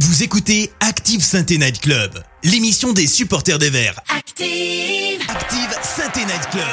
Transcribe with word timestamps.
Vous 0.00 0.24
écoutez 0.24 0.72
Active 0.80 1.22
Sainte 1.22 1.50
Night 1.50 1.80
Club, 1.80 2.10
l'émission 2.42 2.92
des 2.92 3.06
supporters 3.06 3.60
des 3.60 3.70
Verts. 3.70 4.00
Active 4.08 5.20
Active 5.28 5.78
Sainte 5.82 6.16
Night 6.16 6.50
Club, 6.50 6.64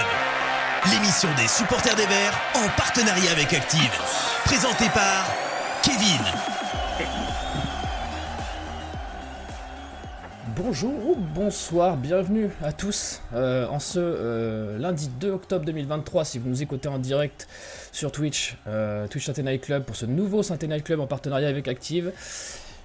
l'émission 0.92 1.30
des 1.38 1.48
supporters 1.48 1.96
des 1.96 2.08
Verts 2.08 2.42
en 2.56 2.68
partenariat 2.76 3.30
avec 3.30 3.54
Active. 3.54 3.92
Présentée 4.44 4.90
par 4.96 5.32
Kevin. 5.84 6.20
Bonjour 10.56 11.10
ou 11.10 11.16
bonsoir, 11.16 11.98
bienvenue 11.98 12.50
à 12.64 12.74
tous 12.74 13.22
euh, 13.34 13.68
en 13.68 13.80
ce 13.80 14.00
euh, 14.00 14.80
lundi 14.80 15.10
2 15.20 15.30
octobre 15.30 15.64
2023 15.66 16.26
si 16.26 16.40
vous 16.40 16.50
nous 16.50 16.64
écoutez 16.64 16.90
en 16.90 16.98
direct 16.98 17.48
sur 17.92 18.12
Twitch, 18.12 18.58
euh, 18.66 19.08
Twitch 19.08 19.28
Sainte 19.28 19.38
Night 19.38 19.62
Club 19.64 19.84
pour 19.84 19.96
ce 19.96 20.08
nouveau 20.08 20.42
Sainte 20.42 20.64
Night 20.64 20.84
Club 20.84 21.00
en 21.00 21.08
partenariat 21.08 21.50
avec 21.50 21.68
Active. 21.68 22.12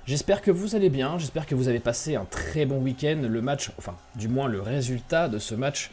J'espère 0.07 0.41
que 0.41 0.53
vous 0.53 0.77
allez 0.77 0.89
bien, 0.89 1.19
j'espère 1.19 1.47
que 1.47 1.57
vous 1.57 1.67
avez 1.67 1.81
passé 1.81 2.15
un 2.15 2.25
très 2.25 2.65
bon 2.65 2.79
week-end. 2.79 3.19
Le 3.29 3.43
match, 3.43 3.73
enfin 3.77 3.97
du 4.15 4.29
moins 4.29 4.47
le 4.47 4.61
résultat 4.61 5.29
de 5.29 5.39
ce 5.39 5.57
match 5.57 5.91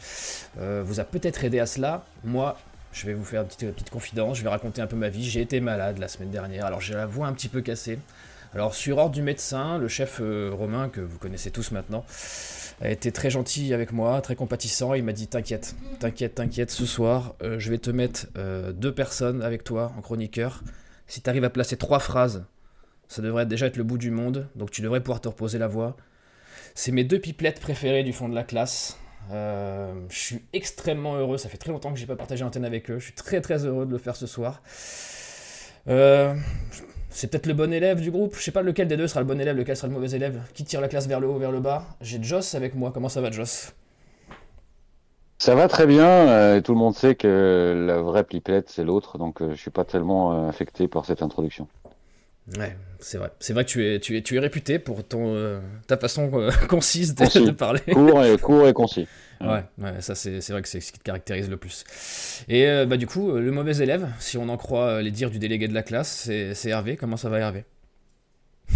vous 0.56 1.00
a 1.00 1.04
peut-être 1.04 1.42
aidé 1.42 1.58
à 1.58 1.66
cela. 1.66 2.04
Moi, 2.22 2.56
je 2.94 3.06
vais 3.06 3.14
vous 3.14 3.24
faire 3.24 3.42
une 3.42 3.48
petite, 3.48 3.90
confidence, 3.90 4.38
je 4.38 4.44
vais 4.44 4.48
raconter 4.48 4.80
un 4.80 4.86
peu 4.86 4.94
ma 4.94 5.08
vie. 5.08 5.28
J'ai 5.28 5.40
été 5.40 5.60
malade 5.60 5.98
la 5.98 6.06
semaine 6.06 6.30
dernière, 6.30 6.64
alors 6.64 6.80
j'ai 6.80 6.94
la 6.94 7.06
voix 7.06 7.26
un 7.26 7.32
petit 7.32 7.48
peu 7.48 7.60
cassée. 7.60 7.98
Alors 8.54 8.72
sur 8.72 8.98
ordre 8.98 9.10
du 9.10 9.22
médecin, 9.22 9.78
le 9.78 9.88
chef 9.88 10.20
euh, 10.20 10.52
romain 10.52 10.88
que 10.88 11.00
vous 11.00 11.18
connaissez 11.18 11.50
tous 11.50 11.72
maintenant 11.72 12.04
a 12.80 12.88
été 12.88 13.10
très 13.10 13.30
gentil 13.30 13.74
avec 13.74 13.90
moi, 13.90 14.20
très 14.20 14.36
compatissant. 14.36 14.94
Il 14.94 15.02
m'a 15.02 15.12
dit 15.12 15.26
t'inquiète, 15.26 15.74
t'inquiète, 15.98 16.36
t'inquiète. 16.36 16.70
Ce 16.70 16.86
soir, 16.86 17.34
euh, 17.42 17.58
je 17.58 17.68
vais 17.68 17.78
te 17.78 17.90
mettre 17.90 18.26
euh, 18.38 18.70
deux 18.70 18.94
personnes 18.94 19.42
avec 19.42 19.64
toi 19.64 19.92
en 19.98 20.00
chroniqueur. 20.00 20.62
Si 21.08 21.20
tu 21.20 21.28
arrives 21.28 21.44
à 21.44 21.50
placer 21.50 21.76
trois 21.76 21.98
phrases, 21.98 22.44
ça 23.14 23.22
devrait 23.22 23.46
déjà 23.46 23.66
être 23.66 23.76
le 23.76 23.84
bout 23.84 23.98
du 23.98 24.10
monde. 24.10 24.48
Donc 24.56 24.70
tu 24.70 24.82
devrais 24.82 25.00
pouvoir 25.00 25.20
te 25.20 25.28
reposer 25.28 25.58
la 25.58 25.68
voix. 25.68 25.96
C'est 26.74 26.90
mes 26.90 27.04
deux 27.04 27.20
pipelettes 27.20 27.60
préférées 27.60 28.02
du 28.02 28.12
fond 28.12 28.28
de 28.28 28.34
la 28.34 28.42
classe. 28.42 28.98
je 29.30 29.94
suis 30.10 30.40
extrêmement 30.52 31.14
heureux. 31.14 31.38
Ça 31.38 31.48
fait 31.48 31.58
très 31.58 31.70
longtemps 31.70 31.92
que 31.92 31.98
j'ai 31.98 32.06
pas 32.06 32.16
partagé 32.16 32.44
antenne 32.44 32.64
avec 32.64 32.90
eux. 32.90 32.98
Je 32.98 33.04
suis 33.04 33.14
très 33.14 33.40
très 33.40 33.64
heureux 33.66 33.86
de 33.86 33.92
le 33.92 33.98
faire 33.98 34.16
ce 34.16 34.26
soir. 34.26 34.62
Euh, 35.88 36.34
c'est 37.10 37.30
peut-être 37.30 37.46
le 37.46 37.54
bon 37.54 37.72
élève 37.72 38.00
du 38.00 38.10
groupe. 38.10 38.34
Je 38.36 38.42
sais 38.42 38.50
pas 38.50 38.62
lequel 38.62 38.88
des 38.88 38.96
deux 38.96 39.06
sera 39.06 39.20
le 39.20 39.26
bon 39.26 39.40
élève, 39.40 39.56
lequel 39.56 39.76
sera 39.76 39.86
le 39.86 39.94
mauvais 39.94 40.10
élève. 40.10 40.40
Qui 40.52 40.64
tire 40.64 40.80
la 40.80 40.88
classe 40.88 41.06
vers 41.06 41.20
le 41.20 41.28
haut, 41.28 41.38
vers 41.38 41.52
le 41.52 41.60
bas? 41.60 41.84
J'ai 42.00 42.20
Joss 42.20 42.56
avec 42.56 42.74
moi. 42.74 42.90
Comment 42.92 43.08
ça 43.08 43.20
va, 43.20 43.30
Joss? 43.30 43.72
Ça 45.38 45.54
va 45.54 45.68
très 45.68 45.86
bien. 45.86 46.06
Euh, 46.06 46.60
tout 46.60 46.72
le 46.72 46.78
monde 46.78 46.94
sait 46.94 47.14
que 47.14 47.84
la 47.86 48.00
vraie 48.00 48.24
pipelette, 48.24 48.70
c'est 48.70 48.84
l'autre. 48.84 49.18
Donc, 49.18 49.42
euh, 49.42 49.50
je 49.52 49.60
suis 49.60 49.70
pas 49.70 49.84
tellement 49.84 50.32
euh, 50.32 50.48
affecté 50.48 50.88
par 50.88 51.04
cette 51.04 51.22
introduction. 51.22 51.68
Ouais, 52.58 52.76
c'est 52.98 53.18
vrai. 53.18 53.30
C'est 53.40 53.52
vrai 53.54 53.64
que 53.64 53.70
tu 53.70 53.86
es, 53.86 54.00
tu 54.00 54.16
es, 54.16 54.22
tu 54.22 54.36
es 54.36 54.38
réputé 54.38 54.78
pour 54.78 55.02
ton, 55.06 55.60
ta 55.86 55.96
façon 55.96 56.30
concise 56.68 57.14
de, 57.14 57.46
de, 57.46 57.50
parler. 57.50 57.80
Court 57.92 58.22
et, 58.24 58.38
court 58.38 58.68
et 58.68 58.72
concis. 58.72 59.08
Ouais, 59.40 59.64
ouais, 59.78 60.00
ça 60.00 60.14
c'est 60.14 60.40
vrai 60.50 60.62
que 60.62 60.68
c'est 60.68 60.80
ce 60.80 60.92
qui 60.92 60.98
te 60.98 61.04
caractérise 61.04 61.50
le 61.50 61.56
plus. 61.56 61.84
Et 62.48 62.66
euh, 62.66 62.86
bah 62.86 62.96
du 62.96 63.06
coup, 63.06 63.32
le 63.32 63.50
mauvais 63.50 63.76
élève, 63.76 64.08
si 64.18 64.38
on 64.38 64.48
en 64.48 64.56
croit 64.56 65.02
les 65.02 65.10
dires 65.10 65.30
du 65.30 65.38
délégué 65.38 65.68
de 65.68 65.74
la 65.74 65.82
classe, 65.82 66.30
c'est 66.54 66.68
Hervé. 66.68 66.96
Comment 66.96 67.16
ça 67.16 67.28
va 67.28 67.38
Hervé? 67.40 67.64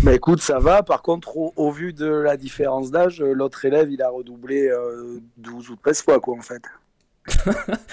Bah 0.02 0.14
écoute, 0.14 0.41
ça 0.41 0.58
va. 0.58 0.83
Par 0.83 1.02
contre, 1.02 1.36
au, 1.36 1.52
au 1.56 1.70
vu 1.70 1.92
de 1.92 2.06
la 2.06 2.36
différence 2.36 2.91
d'âge, 2.91 3.20
l'autre 3.20 3.64
élève, 3.64 3.91
il 3.91 4.02
a 4.02 4.08
redoublé 4.11 4.69
euh, 4.69 5.20
12 5.39 5.70
ou 5.70 5.77
13 5.77 6.02
fois, 6.02 6.20
quoi, 6.20 6.36
en 6.36 6.42
fait. 6.42 6.62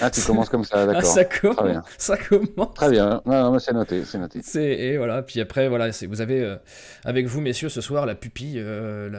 Ah, 0.02 0.10
tu 0.10 0.22
commences 0.22 0.50
comme 0.50 0.64
ça, 0.64 0.86
d'accord. 0.86 1.02
Ah, 1.04 1.06
ça, 1.06 1.26
commence, 1.26 1.58
Très 1.58 1.70
bien. 1.70 1.84
ça 1.98 2.18
commence. 2.18 2.74
Très 2.74 2.90
bien. 2.90 3.22
Non, 3.26 3.52
non 3.52 3.60
c'est 3.60 3.74
noté, 3.74 4.04
c'est 4.06 4.18
noté. 4.18 4.42
Et 4.56 4.98
voilà. 4.98 5.22
Puis 5.22 5.40
après, 5.42 5.68
voilà, 5.68 5.90
vous 6.08 6.22
avez 6.22 6.42
euh, 6.42 6.56
avec 7.04 7.26
vous, 7.26 7.42
messieurs, 7.42 7.70
ce 7.70 7.82
soir, 7.82 8.06
la 8.06 8.16
pupille, 8.16 8.56
euh, 8.58 9.10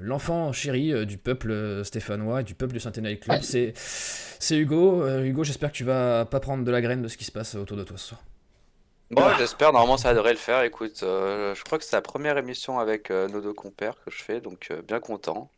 l'enfant 0.00 0.52
chéri 0.52 0.92
euh, 0.92 1.04
du 1.04 1.18
peuple 1.18 1.82
stéphanois 1.84 2.40
et 2.40 2.44
du 2.44 2.54
peuple 2.54 2.72
du 2.72 2.80
Saint-Étienne 2.80 3.18
Club. 3.18 3.40
C'est, 3.42 3.72
c'est 3.74 4.56
Hugo. 4.56 5.02
Euh, 5.02 5.24
Hugo, 5.24 5.44
j'espère 5.44 5.70
que 5.70 5.76
tu 5.76 5.84
vas 5.84 6.24
pas 6.24 6.40
prendre 6.40 6.64
de 6.64 6.70
la 6.70 6.80
graine 6.80 7.02
de 7.02 7.08
ce 7.08 7.16
qui 7.16 7.24
se 7.24 7.32
passe 7.32 7.54
autour 7.54 7.76
de 7.76 7.84
toi 7.84 7.96
ce 7.98 8.08
soir. 8.08 8.20
Bon, 9.10 9.24
j'espère, 9.38 9.72
normalement 9.72 9.96
ça 9.96 10.14
devrait 10.14 10.32
le 10.32 10.38
faire. 10.38 10.62
Écoute, 10.62 11.00
euh, 11.02 11.52
je 11.56 11.64
crois 11.64 11.78
que 11.78 11.84
c'est 11.84 11.96
la 11.96 12.02
première 12.02 12.38
émission 12.38 12.78
avec 12.78 13.10
euh, 13.10 13.28
nos 13.28 13.40
deux 13.40 13.52
compères 13.52 13.96
que 14.04 14.10
je 14.10 14.22
fais, 14.22 14.40
donc 14.40 14.68
euh, 14.70 14.82
bien 14.82 15.00
content. 15.00 15.50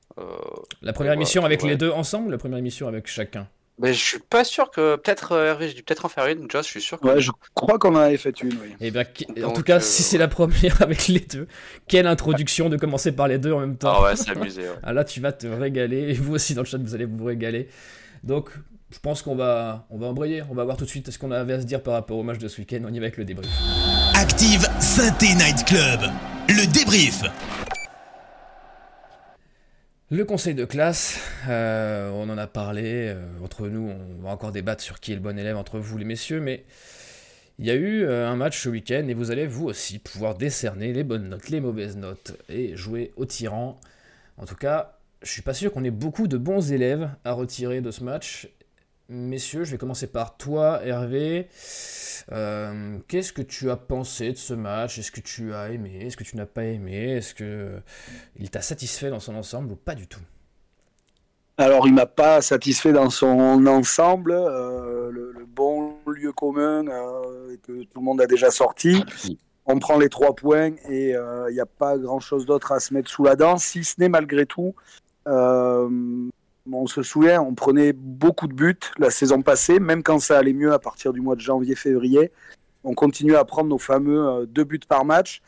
la 0.81 0.93
première 0.95 1.13
émission 1.13 1.45
avec 1.45 1.63
ouais. 1.63 1.71
les 1.71 1.77
deux 1.77 1.91
ensemble, 1.91 2.31
la 2.31 2.39
première 2.39 2.59
émission 2.59 2.89
avec 2.89 3.07
chacun? 3.07 3.47
Mais 3.79 3.95
je 3.95 4.05
suis 4.05 4.19
pas 4.19 4.45
sûr 4.45 4.71
que 4.71 4.97
peut-être 4.97 5.37
Hervé, 5.37 5.69
j'ai 5.69 5.75
dû 5.75 5.83
peut-être 5.83 6.05
en 6.05 6.09
faire 6.09 6.27
une. 6.27 6.51
Joss, 6.51 6.67
je 6.67 6.71
suis 6.71 6.81
sûr 6.81 7.01
que. 7.01 7.07
Ouais, 7.07 7.21
je 7.21 7.31
crois 7.55 7.79
qu'on 7.79 7.95
en 7.95 8.01
avait 8.01 8.19
fait 8.19 8.41
une. 8.43 8.51
Oui. 8.51 8.77
Et 8.81 8.91
ben, 8.91 9.07
en 9.39 9.41
Donc, 9.41 9.57
tout 9.57 9.63
cas, 9.63 9.77
euh... 9.77 9.81
si 9.81 10.03
c'est 10.03 10.19
la 10.19 10.29
première 10.29 10.81
avec 10.83 11.09
les 11.09 11.21
deux, 11.21 11.49
quelle 11.89 12.07
introduction 12.07 12.69
de 12.69 12.77
commencer 12.77 13.13
par 13.13 13.29
les 13.29 13.39
deux 13.39 13.53
en 13.53 13.61
même 13.61 13.77
temps. 13.77 13.95
Ah 13.97 14.03
ouais, 14.03 14.17
c'est 14.17 14.31
amusé. 14.31 14.63
Ouais. 14.63 14.77
ah 14.83 14.93
là, 14.93 15.05
tu 15.05 15.21
vas 15.21 15.33
te 15.33 15.47
régaler. 15.47 16.11
Et 16.11 16.13
vous 16.13 16.35
aussi 16.35 16.55
dans 16.55 16.63
le 16.63 16.67
chat, 16.67 16.79
vous 16.79 16.95
allez 16.95 17.07
vous 17.07 17.25
régaler. 17.25 17.69
Donc, 18.25 18.51
je 18.91 18.99
pense 18.99 19.23
qu'on 19.23 19.35
va, 19.35 19.87
on 19.91 19.99
va 19.99 20.07
embrayer. 20.07 20.43
On 20.51 20.55
va 20.55 20.65
voir 20.65 20.77
tout 20.77 20.85
de 20.85 20.91
suite 20.91 21.11
ce 21.11 21.19
qu'on 21.19 21.31
avait 21.31 21.55
à 21.55 21.61
se 21.61 21.67
dire 21.67 21.83
par 21.83 21.95
rapport 21.95 22.19
au 22.19 22.23
match 22.23 22.39
de 22.39 22.49
ce 22.49 22.61
week-end. 22.61 22.83
On 22.85 22.93
y 22.93 22.99
va 22.99 23.07
avec 23.07 23.17
le 23.17 23.25
débrief. 23.25 23.51
Active 24.15 24.69
Synthé 24.81 25.35
Night 25.35 25.65
Club, 25.65 26.01
le 26.49 26.71
débrief. 26.73 27.23
Le 30.13 30.27
conseil 30.27 30.55
de 30.55 30.67
classe, 30.67 31.19
euh, 31.49 32.11
on 32.11 32.29
en 32.29 32.37
a 32.37 32.47
parlé, 32.47 32.83
euh, 32.85 33.25
entre 33.43 33.69
nous, 33.69 33.91
on 33.91 34.23
va 34.23 34.29
encore 34.29 34.53
débattre 34.53 34.83
sur 34.83 35.01
qui 35.01 35.13
est 35.13 35.15
le 35.15 35.23
bon 35.23 35.39
élève 35.39 35.57
entre 35.57 35.79
vous 35.79 35.97
les 35.97 36.05
messieurs, 36.05 36.39
mais 36.39 36.67
il 37.59 37.65
y 37.65 37.71
a 37.71 37.75
eu 37.75 38.03
euh, 38.03 38.29
un 38.29 38.37
match 38.37 38.61
ce 38.61 38.69
week-end 38.69 39.09
et 39.09 39.15
vous 39.15 39.31
allez 39.31 39.47
vous 39.47 39.65
aussi 39.65 39.99
pouvoir 39.99 40.35
décerner 40.35 40.93
les 40.93 41.03
bonnes 41.03 41.31
notes, 41.31 41.49
les 41.49 41.63
mauvaises 41.63 41.97
notes 41.97 42.37
et 42.51 42.77
jouer 42.77 43.15
au 43.17 43.25
tyran. 43.25 43.81
En 44.37 44.45
tout 44.45 44.55
cas, 44.55 44.99
je 45.23 45.31
suis 45.31 45.41
pas 45.41 45.55
sûr 45.55 45.73
qu'on 45.73 45.83
ait 45.83 45.91
beaucoup 45.91 46.29
de 46.29 46.37
bons 46.37 46.73
élèves 46.73 47.09
à 47.25 47.33
retirer 47.33 47.81
de 47.81 47.91
ce 47.91 48.05
match. 48.05 48.51
Messieurs, 49.15 49.65
je 49.65 49.73
vais 49.73 49.77
commencer 49.77 50.07
par 50.07 50.39
toi, 50.39 50.81
Hervé. 50.83 51.49
Euh, 52.33 52.97
Qu'est-ce 53.09 53.35
que 53.35 53.43
tu 53.43 53.71
as 53.71 53.77
pensé 53.77 54.33
de 54.33 54.39
ce 54.39 54.55
match? 54.55 54.99
Est-ce 54.99 55.13
que 55.13 55.21
tu 55.21 55.53
as 55.53 55.69
aimé? 55.69 55.99
Est-ce 56.01 56.17
que 56.17 56.25
tu 56.25 56.35
n'as 56.35 56.47
pas 56.47 56.65
aimé? 56.65 57.17
Est-ce 57.17 57.35
que 57.35 57.75
il 58.37 58.49
t'a 58.49 58.63
satisfait 58.63 59.11
dans 59.11 59.21
son 59.21 59.35
ensemble 59.35 59.73
ou 59.73 59.77
pas 59.77 59.95
du 59.95 60.07
tout? 60.07 60.23
Alors, 61.59 61.87
il 61.87 61.93
m'a 61.93 62.07
pas 62.07 62.41
satisfait 62.41 62.95
dans 62.95 63.11
son 63.11 63.67
ensemble. 63.67 64.33
Euh, 64.33 65.11
le, 65.11 65.45
bon 65.47 65.99
lieu 66.07 66.33
commun 66.33 66.87
euh, 66.87 67.57
que 67.63 67.83
tout 67.83 68.01
le 68.01 68.05
monde 68.05 68.23
a 68.23 68.27
déjà 68.27 68.51
sorti. 68.51 69.05
On 69.67 69.79
prend 69.79 69.99
les 69.99 70.09
trois 70.09 70.35
points 70.35 70.71
et 70.89 71.11
il 71.11 71.53
n'y 71.53 71.61
a 71.61 71.67
pas 71.67 71.99
grand-chose 71.99 72.47
d'autre 72.47 72.73
à 72.73 72.81
se 72.81 72.95
mettre 72.95 73.11
sous 73.11 73.25
la 73.25 73.37
dent, 73.37 73.59
si 73.59 73.85
ce 73.85 73.97
n'est 73.99 74.09
malgré 74.09 74.47
tout. 74.47 74.75
On 76.71 76.87
se 76.87 77.03
souvient, 77.03 77.43
on 77.43 77.55
prenait 77.55 77.93
beaucoup 77.93 78.47
de 78.47 78.55
buts 78.55 78.79
la 78.99 79.11
saison 79.11 79.43
passée, 79.43 79.81
même 79.81 80.03
quand 80.03 80.19
ça 80.19 80.39
allait 80.39 80.53
mieux 80.53 80.73
à 80.73 80.79
partir 80.79 81.13
du 81.13 81.21
mois 81.21 81.35
de 81.35 81.41
janvier-février. 81.41 82.31
On 82.85 82.95
continuait 82.95 83.37
à 83.37 83.45
prendre 83.45 83.69
nos 83.69 83.79
fameux 83.79 84.29
euh, 84.29 84.47
deux 84.47 84.65
buts 84.65 84.81
par 84.87 85.05
match. 85.05 85.43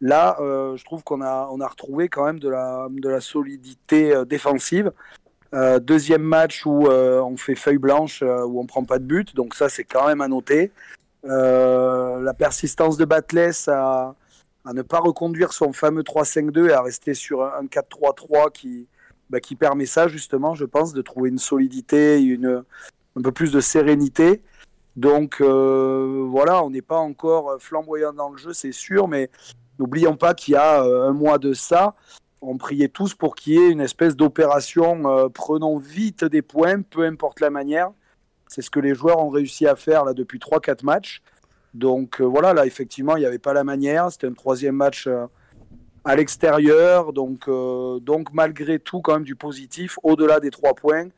Là, 0.00 0.36
euh, 0.40 0.76
je 0.76 0.84
trouve 0.84 1.02
qu'on 1.02 1.22
a, 1.22 1.46
retrouvé 1.68 2.08
quand 2.08 2.24
même 2.24 2.38
de 2.38 2.48
la, 2.48 3.20
solidité 3.20 4.14
euh, 4.14 4.24
défensive. 4.24 4.92
Deuxième 5.80 6.22
match 6.22 6.66
où 6.66 6.86
on 6.86 7.36
fait 7.38 7.54
feuille 7.54 7.78
blanche, 7.78 8.20
où 8.20 8.60
on 8.60 8.66
prend 8.66 8.84
pas 8.84 8.98
de 8.98 9.04
but, 9.04 9.34
donc 9.34 9.54
ça 9.54 9.70
c'est 9.70 9.84
quand 9.84 10.06
même 10.06 10.20
à 10.20 10.28
noter. 10.28 10.70
la 11.22 12.34
persistance 12.36 12.98
de 12.98 13.06
Batless 13.06 13.66
à, 13.68 14.14
à, 14.66 14.72
ne 14.74 14.82
pas 14.82 14.98
reconduire 14.98 15.54
son 15.54 15.72
fameux 15.72 16.02
3-5-2 16.02 16.68
et 16.68 16.72
à 16.74 16.82
rester 16.82 17.14
sur 17.14 17.42
un 17.42 17.64
4-3-3 17.64 18.52
qui, 18.52 18.86
bah, 19.30 19.40
qui 19.40 19.56
permet 19.56 19.86
ça 19.86 20.08
justement, 20.08 20.54
je 20.54 20.64
pense, 20.64 20.92
de 20.92 21.02
trouver 21.02 21.30
une 21.30 21.38
solidité, 21.38 22.22
une, 22.22 22.64
un 23.16 23.22
peu 23.22 23.32
plus 23.32 23.52
de 23.52 23.60
sérénité. 23.60 24.42
Donc 24.96 25.40
euh, 25.40 26.24
voilà, 26.28 26.64
on 26.64 26.70
n'est 26.70 26.82
pas 26.82 26.98
encore 26.98 27.56
flamboyant 27.60 28.12
dans 28.12 28.30
le 28.30 28.38
jeu, 28.38 28.52
c'est 28.52 28.72
sûr, 28.72 29.08
mais 29.08 29.30
n'oublions 29.78 30.16
pas 30.16 30.34
qu'il 30.34 30.54
y 30.54 30.56
a 30.56 30.82
euh, 30.82 31.08
un 31.08 31.12
mois 31.12 31.38
de 31.38 31.52
ça, 31.52 31.94
on 32.40 32.58
priait 32.58 32.88
tous 32.88 33.14
pour 33.14 33.34
qu'il 33.34 33.54
y 33.54 33.58
ait 33.58 33.70
une 33.70 33.80
espèce 33.80 34.16
d'opération 34.16 35.06
euh, 35.06 35.28
prenons 35.28 35.78
vite 35.78 36.24
des 36.24 36.42
points, 36.42 36.82
peu 36.82 37.04
importe 37.04 37.40
la 37.40 37.50
manière. 37.50 37.90
C'est 38.48 38.62
ce 38.62 38.70
que 38.70 38.78
les 38.78 38.94
joueurs 38.94 39.18
ont 39.18 39.30
réussi 39.30 39.66
à 39.66 39.74
faire 39.74 40.04
là 40.04 40.14
depuis 40.14 40.38
3-4 40.38 40.84
matchs. 40.84 41.22
Donc 41.74 42.20
euh, 42.20 42.24
voilà, 42.24 42.54
là 42.54 42.66
effectivement, 42.66 43.16
il 43.16 43.20
n'y 43.20 43.26
avait 43.26 43.38
pas 43.38 43.52
la 43.52 43.64
manière. 43.64 44.10
C'était 44.12 44.28
un 44.28 44.32
troisième 44.32 44.76
match 44.76 45.08
à 46.06 46.16
l'extérieur. 46.16 47.12
Donc, 47.12 47.48
euh, 47.48 47.98
donc 48.00 48.32
malgré 48.32 48.78
tout, 48.78 49.00
quand 49.00 49.14
même 49.14 49.24
du 49.24 49.36
positif, 49.36 49.98
au-delà 50.02 50.40
des 50.40 50.50
trois 50.50 50.74
points. 50.74 51.08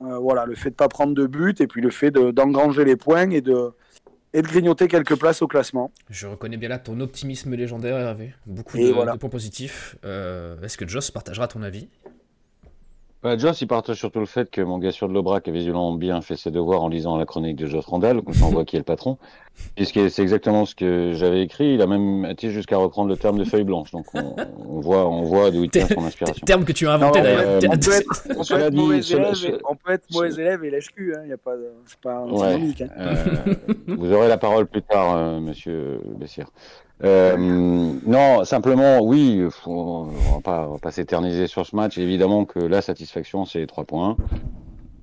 Euh, 0.00 0.16
voilà, 0.18 0.46
le 0.46 0.54
fait 0.54 0.70
de 0.70 0.74
ne 0.74 0.76
pas 0.76 0.88
prendre 0.88 1.12
de 1.12 1.26
but 1.26 1.60
et 1.60 1.66
puis 1.66 1.82
le 1.82 1.90
fait 1.90 2.12
d'engranger 2.12 2.84
de, 2.84 2.90
les 2.90 2.96
points 2.96 3.30
et 3.30 3.40
de, 3.40 3.72
et 4.32 4.42
de 4.42 4.46
grignoter 4.46 4.86
quelques 4.86 5.16
places 5.16 5.42
au 5.42 5.48
classement. 5.48 5.90
Je 6.08 6.28
reconnais 6.28 6.56
bien 6.56 6.68
là 6.68 6.78
ton 6.78 7.00
optimisme 7.00 7.54
légendaire, 7.54 7.96
Hervé. 7.98 8.32
Beaucoup 8.46 8.78
de, 8.78 8.92
voilà. 8.92 9.14
de, 9.14 9.18
points 9.18 9.28
positifs. 9.28 9.96
Euh, 10.04 10.60
Est-ce 10.62 10.78
que 10.78 10.86
Joss 10.86 11.10
partagera 11.10 11.48
ton 11.48 11.62
avis? 11.62 11.88
Bah, 13.20 13.36
Joss, 13.36 13.60
il 13.62 13.66
partage 13.66 13.96
surtout 13.98 14.20
le 14.20 14.26
fait 14.26 14.48
que 14.48 14.60
mon 14.60 14.78
gars 14.78 14.92
sur 14.92 15.08
de 15.08 15.12
l'Aubrac 15.12 15.48
a 15.48 15.50
visuellement 15.50 15.92
bien 15.94 16.20
fait 16.20 16.36
ses 16.36 16.52
devoirs 16.52 16.84
en 16.84 16.88
lisant 16.88 17.16
la 17.16 17.26
chronique 17.26 17.56
de 17.56 17.66
Joss 17.66 17.84
Randall, 17.86 18.22
comme 18.22 18.32
ça 18.32 18.44
on 18.46 18.50
voit 18.50 18.64
qui 18.64 18.76
est 18.76 18.78
le 18.78 18.84
patron. 18.84 19.18
Puisque 19.74 20.08
c'est 20.08 20.22
exactement 20.22 20.64
ce 20.66 20.76
que 20.76 21.14
j'avais 21.14 21.42
écrit. 21.42 21.74
Il 21.74 21.82
a 21.82 21.88
même 21.88 22.24
été 22.26 22.50
jusqu'à 22.50 22.76
reprendre 22.76 23.08
le 23.08 23.16
terme 23.16 23.36
de 23.38 23.42
feuille 23.42 23.64
blanche. 23.64 23.90
Donc 23.90 24.06
on, 24.14 24.36
on 24.68 24.78
voit, 24.80 25.08
on 25.08 25.22
voit 25.24 25.50
d'où 25.50 25.64
il 25.64 25.70
tient 25.70 25.88
son 25.88 26.04
inspiration. 26.04 26.44
Terme 26.46 26.64
que 26.64 26.70
tu 26.70 26.86
as 26.86 26.92
inventé 26.92 27.20
d'ailleurs. 27.20 27.40
euh, 27.44 27.60
On 27.66 27.76
peut 27.76 27.92
être, 27.92 28.22
on 28.30 28.34
peut 28.36 28.44
Cela 28.44 28.66
être 28.66 28.70
dit, 28.72 28.76
mauvais 28.78 28.98
élève, 29.00 29.34
et- 29.48 29.58
on 29.68 29.74
peut 29.74 29.92
être 29.94 30.04
mauvais 30.12 30.30
cela- 30.30 30.42
élève 30.42 30.64
et 30.64 30.70
lèche-cul, 30.70 31.14
hein. 31.16 31.24
y 31.26 31.32
a 31.32 31.36
pas, 31.38 31.56
de- 31.56 31.72
c'est 31.86 31.98
pas 31.98 32.24
Ouais. 32.24 32.30
antinomique. 32.54 32.82
Hein. 32.82 32.88
Euh, 32.98 33.54
vous 33.88 34.12
aurez 34.12 34.28
la 34.28 34.38
parole 34.38 34.66
plus 34.68 34.82
tard, 34.82 35.16
euh, 35.16 35.40
monsieur 35.40 36.00
Bessière. 36.20 36.50
Euh, 37.04 37.36
non, 38.06 38.44
simplement, 38.44 39.00
oui, 39.00 39.44
faut- 39.50 39.70
on 39.70 40.34
va 40.36 40.40
pas, 40.40 40.68
on 40.68 40.78
pas 40.78 40.90
s'éterniser 40.90 41.46
sur 41.46 41.64
ce 41.66 41.76
match. 41.76 41.96
Évidemment 41.98 42.44
que 42.44 42.58
la 42.58 42.82
satisfaction, 42.82 43.44
c'est 43.44 43.60
les 43.60 43.66
trois 43.66 43.84
points. 43.84 44.16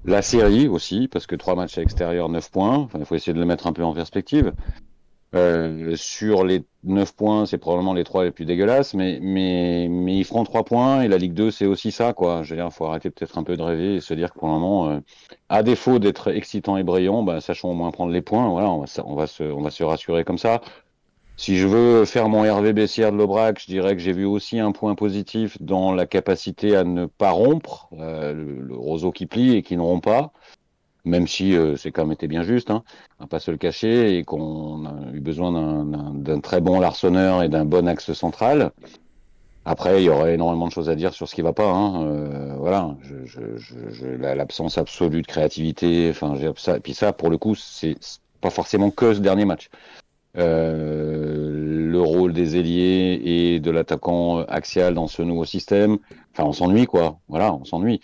La 0.06 0.22
série 0.22 0.68
aussi, 0.68 1.08
parce 1.08 1.28
que 1.28 1.36
trois 1.36 1.56
matchs 1.56 1.78
à 1.78 1.82
l'extérieur, 1.82 2.30
9 2.30 2.52
points. 2.52 2.78
Enfin, 2.78 3.00
il 3.00 3.06
faut 3.06 3.16
essayer 3.16 3.34
de 3.34 3.40
le 3.40 3.46
mettre 3.46 3.68
un 3.68 3.74
peu 3.74 3.84
en 3.84 3.94
perspective. 3.94 4.54
Euh, 5.36 5.96
sur 5.98 6.46
les 6.46 6.64
9 6.84 7.14
points, 7.16 7.46
c'est 7.46 7.58
probablement 7.58 7.94
les 7.94 8.06
trois 8.06 8.24
les 8.24 8.32
plus 8.32 8.46
dégueulasses, 8.46 8.94
mais, 8.94 9.20
mais, 9.22 9.88
mais 9.90 10.18
ils 10.18 10.24
feront 10.24 10.46
3 10.46 10.64
points 10.64 11.02
et 11.02 11.10
la 11.10 11.18
Ligue 11.18 11.34
2, 11.34 11.52
c'est 11.52 11.66
aussi 11.66 11.92
ça, 11.92 12.14
quoi. 12.14 12.44
Je 12.44 12.52
veux 12.52 12.62
dire, 12.62 12.72
faut 12.72 12.86
arrêter 12.86 13.10
peut-être 13.10 13.38
un 13.38 13.44
peu 13.44 13.58
de 13.58 13.62
rêver 13.64 13.96
et 13.96 14.00
se 14.02 14.14
dire 14.14 14.32
que 14.34 14.40
pour 14.40 14.48
le 14.48 14.54
moment, 14.54 14.90
euh, 14.90 15.00
à 15.50 15.64
défaut 15.64 16.00
d'être 16.00 16.30
excitant 16.34 16.78
et 16.78 16.84
brillant, 16.84 17.24
bah, 17.24 17.42
sachons 17.42 17.72
au 17.72 17.74
moins 17.74 17.92
prendre 17.92 18.14
les 18.14 18.22
points. 18.22 18.48
Voilà, 18.50 18.70
on 18.70 18.86
on 19.06 19.16
va 19.16 19.28
se, 19.28 19.44
on 19.44 19.62
va 19.62 19.72
se 19.72 19.84
rassurer 19.84 20.24
comme 20.24 20.38
ça. 20.38 20.62
Si 21.38 21.58
je 21.58 21.68
veux 21.68 22.06
faire 22.06 22.30
mon 22.30 22.46
Hervé 22.46 22.72
Bessière 22.72 23.12
de 23.12 23.18
l'Aubrac, 23.18 23.60
je 23.60 23.66
dirais 23.66 23.96
que 23.96 24.02
j'ai 24.02 24.14
vu 24.14 24.26
aussi 24.26 24.60
un 24.60 24.72
point 24.72 24.96
positif 24.96 25.62
dans 25.62 25.92
la 25.92 26.06
capacité 26.06 26.78
à 26.78 26.86
ne 26.86 27.08
pas 27.08 27.32
rompre, 27.32 27.90
euh, 28.00 28.34
le, 28.34 28.74
roseau 28.76 29.12
qui 29.12 29.26
plie 29.26 29.56
et 29.56 29.62
qui 29.62 29.76
ne 29.76 29.82
rompt 29.82 30.02
pas, 30.04 30.32
même 31.04 31.28
si 31.28 31.56
euh, 31.56 31.76
c'est 31.76 31.92
quand 31.92 32.04
même 32.04 32.14
été 32.14 32.28
bien 32.30 32.44
juste, 32.44 32.72
hein, 32.72 32.84
va 33.20 33.28
pas 33.28 33.40
se 33.40 33.52
le 33.52 33.58
cacher, 33.58 34.18
et 34.18 34.24
qu'on 34.24 34.86
a 34.86 35.12
eu 35.14 35.20
besoin 35.20 35.52
d'un- 35.84 36.40
très 36.40 36.62
bon 36.62 36.80
larçonneur 36.80 37.44
et 37.44 37.50
d'un 37.50 37.66
bon 37.66 37.88
axe 37.88 38.14
central. 38.14 38.72
Après, 39.66 40.02
il 40.02 40.06
y 40.06 40.10
aurait 40.10 40.36
énormément 40.36 40.68
de 40.68 40.72
choses 40.72 40.90
à 40.90 40.96
dire 40.96 41.14
sur 41.14 41.28
ce 41.28 41.36
qui 41.36 41.42
va 41.42 41.52
pas. 41.52 41.70
Hein. 41.70 42.06
euh, 42.06 42.56
voilà, 42.60 42.96
je, 43.02 43.26
je, 43.26 43.58
je, 43.58 43.90
je- 43.90 44.08
la- 44.08 44.36
l'absence 44.36 44.78
absolue 44.78 45.22
de 45.22 45.28
créativité. 45.28 46.08
Enfin, 46.12 46.36
ça. 46.56 46.78
Et 46.86 46.94
ça, 46.94 47.12
pour 47.14 47.30
le 47.30 47.38
coup, 47.38 47.56
c'est 47.56 47.98
pas 48.42 48.52
forcément 48.52 48.90
que 48.92 49.14
ce 49.14 49.20
dernier 49.20 49.44
match. 49.46 49.70
Euh, 50.38 51.90
le 51.90 52.02
rôle 52.02 52.34
des 52.34 52.58
ailiers 52.58 53.22
et 53.24 53.60
de 53.60 53.72
l'attaquant 53.72 54.44
axial 54.44 54.94
dans 54.94 55.08
ce 55.08 55.22
nouveau 55.22 55.46
système. 55.46 55.98
Enfin, 56.34 56.44
on 56.44 56.52
s'ennuie, 56.52 56.86
quoi. 56.86 57.20
Voilà, 57.30 57.54
on 57.54 57.64
s'ennuie. 57.64 58.02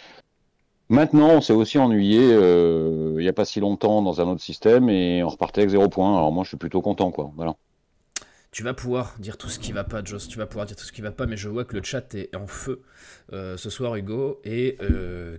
Maintenant, 0.88 1.30
on 1.30 1.42
s'est 1.42 1.54
aussi 1.54 1.78
ennuyé 1.78 2.20
euh, 2.22 3.16
il 3.18 3.22
n'y 3.22 3.30
a 3.30 3.34
pas 3.34 3.46
si 3.46 3.60
longtemps 3.60 4.02
dans 4.02 4.20
un 4.22 4.28
autre 4.28 4.42
système 4.42 4.90
et 4.90 5.24
on 5.24 5.30
repartait 5.30 5.62
avec 5.62 5.72
zéro 5.72 5.90
point. 5.90 6.18
Alors 6.18 6.32
moi, 6.32 6.44
je 6.44 6.50
suis 6.50 6.58
plutôt 6.58 6.82
content, 6.82 7.12
quoi. 7.12 7.32
Voilà. 7.36 7.56
Tu 8.52 8.64
vas 8.64 8.74
pouvoir 8.74 9.16
dire 9.20 9.38
tout 9.38 9.48
ce 9.48 9.60
qui 9.60 9.72
va 9.72 9.86
pas, 9.86 10.04
Joss. 10.04 10.28
Tu 10.28 10.38
vas 10.38 10.46
pouvoir 10.46 10.66
dire 10.66 10.76
tout 10.76 10.84
ce 10.84 10.92
qui 10.92 11.02
va 11.02 11.12
pas, 11.12 11.26
mais 11.26 11.38
je 11.38 11.48
vois 11.48 11.64
que 11.64 11.76
le 11.76 11.84
chat 11.84 12.14
est 12.16 12.36
en 12.36 12.48
feu 12.48 12.82
euh, 13.32 13.56
ce 13.56 13.70
soir, 13.70 13.96
Hugo. 13.96 14.42
Et 14.44 14.78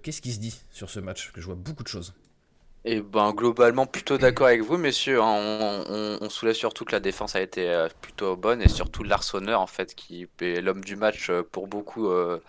qu'est-ce 0.03 0.23
qui 0.23 0.33
se 0.33 0.41
dit 0.41 0.59
sur 0.71 0.89
ce 0.89 1.00
match? 1.00 1.33
Que 1.33 1.41
je 1.41 1.47
vois 1.47 1.55
beaucoup 1.55 1.83
de 1.83 1.89
choses. 1.89 2.15
Et 2.84 3.00
ben 3.00 3.32
globalement 3.32 3.87
plutôt 3.87 4.19
d'accord 4.19 4.49
avec 4.49 4.62
vous 4.62 4.76
messieurs. 4.76 5.20
hein. 5.23 5.84
On, 6.20 6.29
soulève 6.31 6.55
surtout 6.55 6.84
que 6.84 6.93
la 6.93 7.00
défense 7.00 7.37
a 7.37 7.40
été 7.40 7.69
euh, 7.69 7.88
plutôt 8.00 8.34
bonne 8.37 8.61
et 8.61 8.69
surtout 8.69 9.05
l'arseneur 9.05 9.61
en 9.61 9.69
fait 9.69 9.94
qui 9.94 10.29
est 10.40 10.61
l'homme 10.61 10.82
du 10.82 10.96
match 10.96 11.31
euh, 11.31 11.43
pour 11.44 11.69
beaucoup 11.69 12.08
euh, 12.08 12.40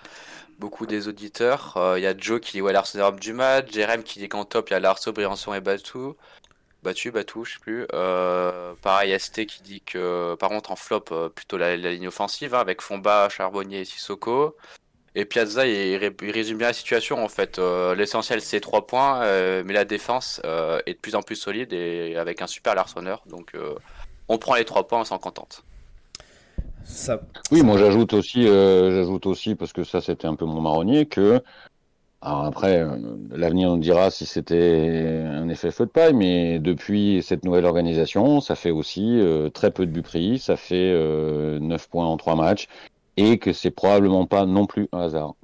beaucoup 0.59 0.87
des 0.87 1.07
auditeurs. 1.07 1.75
Il 1.97 2.01
y 2.01 2.07
a 2.07 2.17
Joe 2.17 2.39
qui 2.41 2.53
dit 2.53 2.61
ouais 2.61 2.73
l'arseneur 2.73 3.09
homme 3.09 3.19
du 3.19 3.33
match, 3.33 3.71
Jérém 3.71 4.01
qui 4.03 4.19
dit 4.19 4.29
qu'en 4.29 4.45
top 4.45 4.69
il 4.69 4.73
y 4.73 4.75
a 4.75 4.79
Larceau, 4.79 5.13
Briançon 5.13 5.53
et 5.53 5.61
Batou. 5.61 6.15
Battu, 6.83 7.11
Batou, 7.11 7.45
je 7.45 7.53
sais 7.53 7.59
plus. 7.59 7.87
Pareil, 8.81 9.17
ST 9.19 9.45
qui 9.45 9.63
dit 9.63 9.81
que 9.81 10.35
par 10.35 10.49
contre 10.49 10.71
en 10.71 10.75
flop 10.75 11.05
plutôt 11.35 11.57
la, 11.57 11.77
la 11.77 11.91
ligne 11.91 12.07
offensive 12.07 12.55
hein, 12.55 12.59
avec 12.59 12.81
Fomba, 12.81 13.29
Charbonnier 13.29 13.81
et 13.81 13.85
Sissoko. 13.85 14.55
Et 15.15 15.25
Piazza, 15.25 15.67
il, 15.67 15.95
ré- 15.97 16.15
il 16.23 16.31
résume 16.31 16.57
bien 16.57 16.67
la 16.67 16.73
situation 16.73 17.23
en 17.23 17.29
fait. 17.29 17.59
Euh, 17.59 17.93
L'essentiel 17.95 18.41
c'est 18.41 18.59
3 18.59 18.87
points, 18.87 19.21
euh, 19.23 19.63
mais 19.65 19.73
la 19.73 19.85
défense 19.85 20.41
euh, 20.43 20.79
est 20.85 20.93
de 20.93 20.99
plus 20.99 21.15
en 21.15 21.21
plus 21.21 21.35
solide 21.35 21.71
et 21.73 22.15
avec 22.17 22.41
un 22.41 22.47
super 22.47 22.73
larçonneur. 22.73 23.23
Donc 23.29 23.51
euh, 23.53 23.75
on 24.27 24.37
prend 24.37 24.55
les 24.55 24.65
3 24.65 24.87
points, 24.87 25.01
on 25.01 25.05
s'en 25.05 25.19
contente. 25.19 25.63
Ça, 26.83 27.21
Oui, 27.51 27.61
moi 27.61 27.77
j'ajoute 27.77 28.13
aussi, 28.13 28.47
euh, 28.47 28.91
j'ajoute 28.91 29.25
aussi 29.27 29.55
parce 29.55 29.71
que 29.71 29.83
ça 29.83 30.01
c'était 30.01 30.27
un 30.27 30.35
peu 30.35 30.45
mon 30.45 30.61
marronnier 30.61 31.05
que 31.05 31.41
alors 32.21 32.45
après 32.45 32.79
euh, 32.79 32.97
l'avenir 33.31 33.69
nous 33.69 33.77
dira 33.77 34.09
si 34.09 34.25
c'était 34.25 35.23
un 35.25 35.47
effet 35.49 35.71
feu 35.71 35.85
de 35.85 35.91
paille, 35.91 36.13
mais 36.13 36.57
depuis 36.59 37.21
cette 37.21 37.45
nouvelle 37.45 37.65
organisation, 37.65 38.41
ça 38.41 38.55
fait 38.55 38.71
aussi 38.71 39.19
euh, 39.19 39.49
très 39.49 39.71
peu 39.71 39.85
de 39.85 39.91
buts 39.91 40.01
pris, 40.01 40.39
ça 40.39 40.57
fait 40.57 40.91
euh, 40.93 41.59
9 41.59 41.87
points 41.89 42.05
en 42.07 42.17
3 42.17 42.35
matchs 42.35 42.67
et 43.17 43.37
que 43.37 43.53
c'est 43.53 43.71
probablement 43.71 44.25
pas 44.25 44.45
non 44.45 44.65
plus 44.65 44.87
un 44.91 45.01
hasard. 45.01 45.35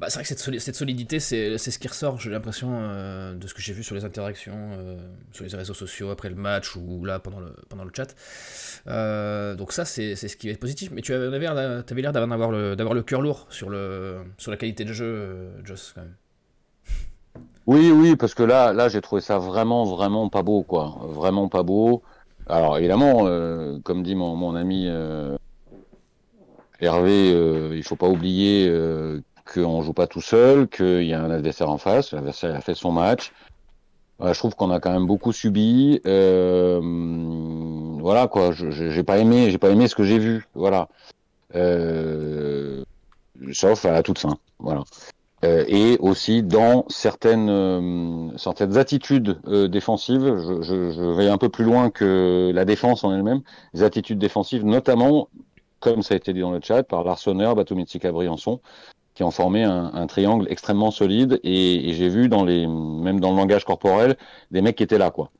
Bah, 0.00 0.06
c'est 0.08 0.14
vrai 0.14 0.22
que 0.22 0.28
cette, 0.28 0.38
soli- 0.38 0.60
cette 0.60 0.76
solidité, 0.76 1.20
c'est 1.20 1.58
ce 1.58 1.78
qui 1.78 1.86
ressort, 1.86 2.18
j'ai 2.18 2.30
l'impression, 2.30 2.70
euh, 2.72 3.34
de 3.34 3.46
ce 3.46 3.52
que 3.52 3.60
j'ai 3.60 3.74
vu 3.74 3.82
sur 3.82 3.94
les 3.94 4.06
interactions, 4.06 4.54
euh, 4.56 4.96
sur 5.30 5.44
les 5.44 5.54
réseaux 5.54 5.74
sociaux 5.74 6.08
après 6.08 6.30
le 6.30 6.36
match 6.36 6.74
ou 6.74 7.04
là 7.04 7.18
pendant 7.18 7.38
le, 7.38 7.54
pendant 7.68 7.84
le 7.84 7.90
chat. 7.94 8.16
Euh, 8.86 9.54
donc 9.54 9.72
ça, 9.72 9.84
c'est 9.84 10.16
ce 10.16 10.36
qui 10.38 10.48
est 10.48 10.58
positif. 10.58 10.90
Mais 10.90 11.02
tu 11.02 11.12
avais 11.12 11.38
l'air 11.38 11.52
avais 11.52 12.00
l'air 12.00 12.12
d'avoir 12.14 12.50
le, 12.50 13.02
cœur 13.02 13.20
lourd 13.20 13.46
sur, 13.50 13.68
le, 13.68 14.20
sur 14.38 14.50
la 14.50 14.56
qualité 14.56 14.86
de 14.86 14.94
jeu, 14.94 15.50
Joss, 15.64 15.92
quand 15.94 16.00
même. 16.00 16.14
Oui, 17.66 17.90
oui, 17.90 18.16
parce 18.16 18.32
que 18.32 18.42
là, 18.42 18.72
là, 18.72 18.88
j'ai 18.88 19.02
trouvé 19.02 19.20
ça 19.20 19.36
vraiment, 19.38 19.84
vraiment 19.84 20.30
pas 20.30 20.42
beau, 20.42 20.62
quoi. 20.62 20.96
Vraiment 21.08 21.48
pas 21.48 21.62
beau. 21.62 22.02
Alors, 22.48 22.78
évidemment, 22.78 23.26
comme 23.84 24.02
dit 24.02 24.14
mon, 24.14 24.34
mon 24.34 24.54
ami 24.54 24.88
Hervé, 26.80 27.32
euh, 27.32 27.76
il 27.76 27.82
faut 27.82 27.96
pas 27.96 28.08
oublier 28.08 28.66
euh, 28.68 29.20
qu'on 29.52 29.82
joue 29.82 29.92
pas 29.92 30.06
tout 30.06 30.22
seul, 30.22 30.68
qu'il 30.68 31.04
y 31.04 31.12
a 31.12 31.22
un 31.22 31.30
adversaire 31.30 31.70
en 31.70 31.78
face. 31.78 32.12
L'adversaire 32.12 32.54
a 32.54 32.60
fait 32.60 32.74
son 32.74 32.92
match. 32.92 33.32
Euh, 34.20 34.32
je 34.32 34.38
trouve 34.38 34.54
qu'on 34.54 34.70
a 34.70 34.80
quand 34.80 34.92
même 34.92 35.06
beaucoup 35.06 35.32
subi. 35.32 36.00
Euh, 36.06 36.80
voilà, 38.00 38.28
quoi. 38.28 38.52
J'ai 38.52 39.02
pas 39.02 39.18
aimé, 39.18 39.50
j'ai 39.50 39.58
pas 39.58 39.70
aimé 39.70 39.88
ce 39.88 39.94
que 39.94 40.04
j'ai 40.04 40.18
vu. 40.18 40.46
Voilà. 40.54 40.88
Euh, 41.54 42.82
sauf 43.52 43.84
à 43.84 43.92
la 43.92 44.02
toute 44.02 44.18
fin. 44.18 44.38
Voilà. 44.58 44.82
Euh, 45.42 45.64
et 45.68 45.96
aussi 46.00 46.42
dans 46.42 46.84
certaines 46.88 47.48
euh, 47.48 48.28
certaines 48.36 48.76
attitudes 48.76 49.38
défensives. 49.68 50.36
Je, 50.36 50.62
je, 50.62 50.90
je 50.92 51.16
vais 51.16 51.28
un 51.28 51.38
peu 51.38 51.48
plus 51.48 51.64
loin 51.64 51.90
que 51.90 52.52
la 52.54 52.64
défense 52.66 53.04
en 53.04 53.14
elle-même. 53.14 53.40
Les 53.72 53.82
attitudes 53.82 54.18
défensives, 54.18 54.66
notamment, 54.66 55.28
comme 55.80 56.02
ça 56.02 56.14
a 56.14 56.16
été 56.16 56.32
dit 56.32 56.40
dans 56.40 56.52
le 56.52 56.60
chat, 56.62 56.82
par 56.82 57.04
l'arseneur 57.04 57.54
Batumitsika 57.54 58.12
Briançon, 58.12 58.60
qui 59.14 59.24
ont 59.24 59.30
formé 59.30 59.64
un, 59.64 59.90
un 59.92 60.06
triangle 60.06 60.46
extrêmement 60.50 60.90
solide. 60.90 61.40
Et, 61.42 61.90
et 61.90 61.94
j'ai 61.94 62.08
vu 62.08 62.28
dans 62.28 62.44
les 62.44 62.66
même 62.66 63.20
dans 63.20 63.32
le 63.32 63.36
langage 63.36 63.64
corporel 63.64 64.16
des 64.50 64.62
mecs 64.62 64.76
qui 64.76 64.82
étaient 64.82 64.98
là, 64.98 65.10
quoi. 65.10 65.30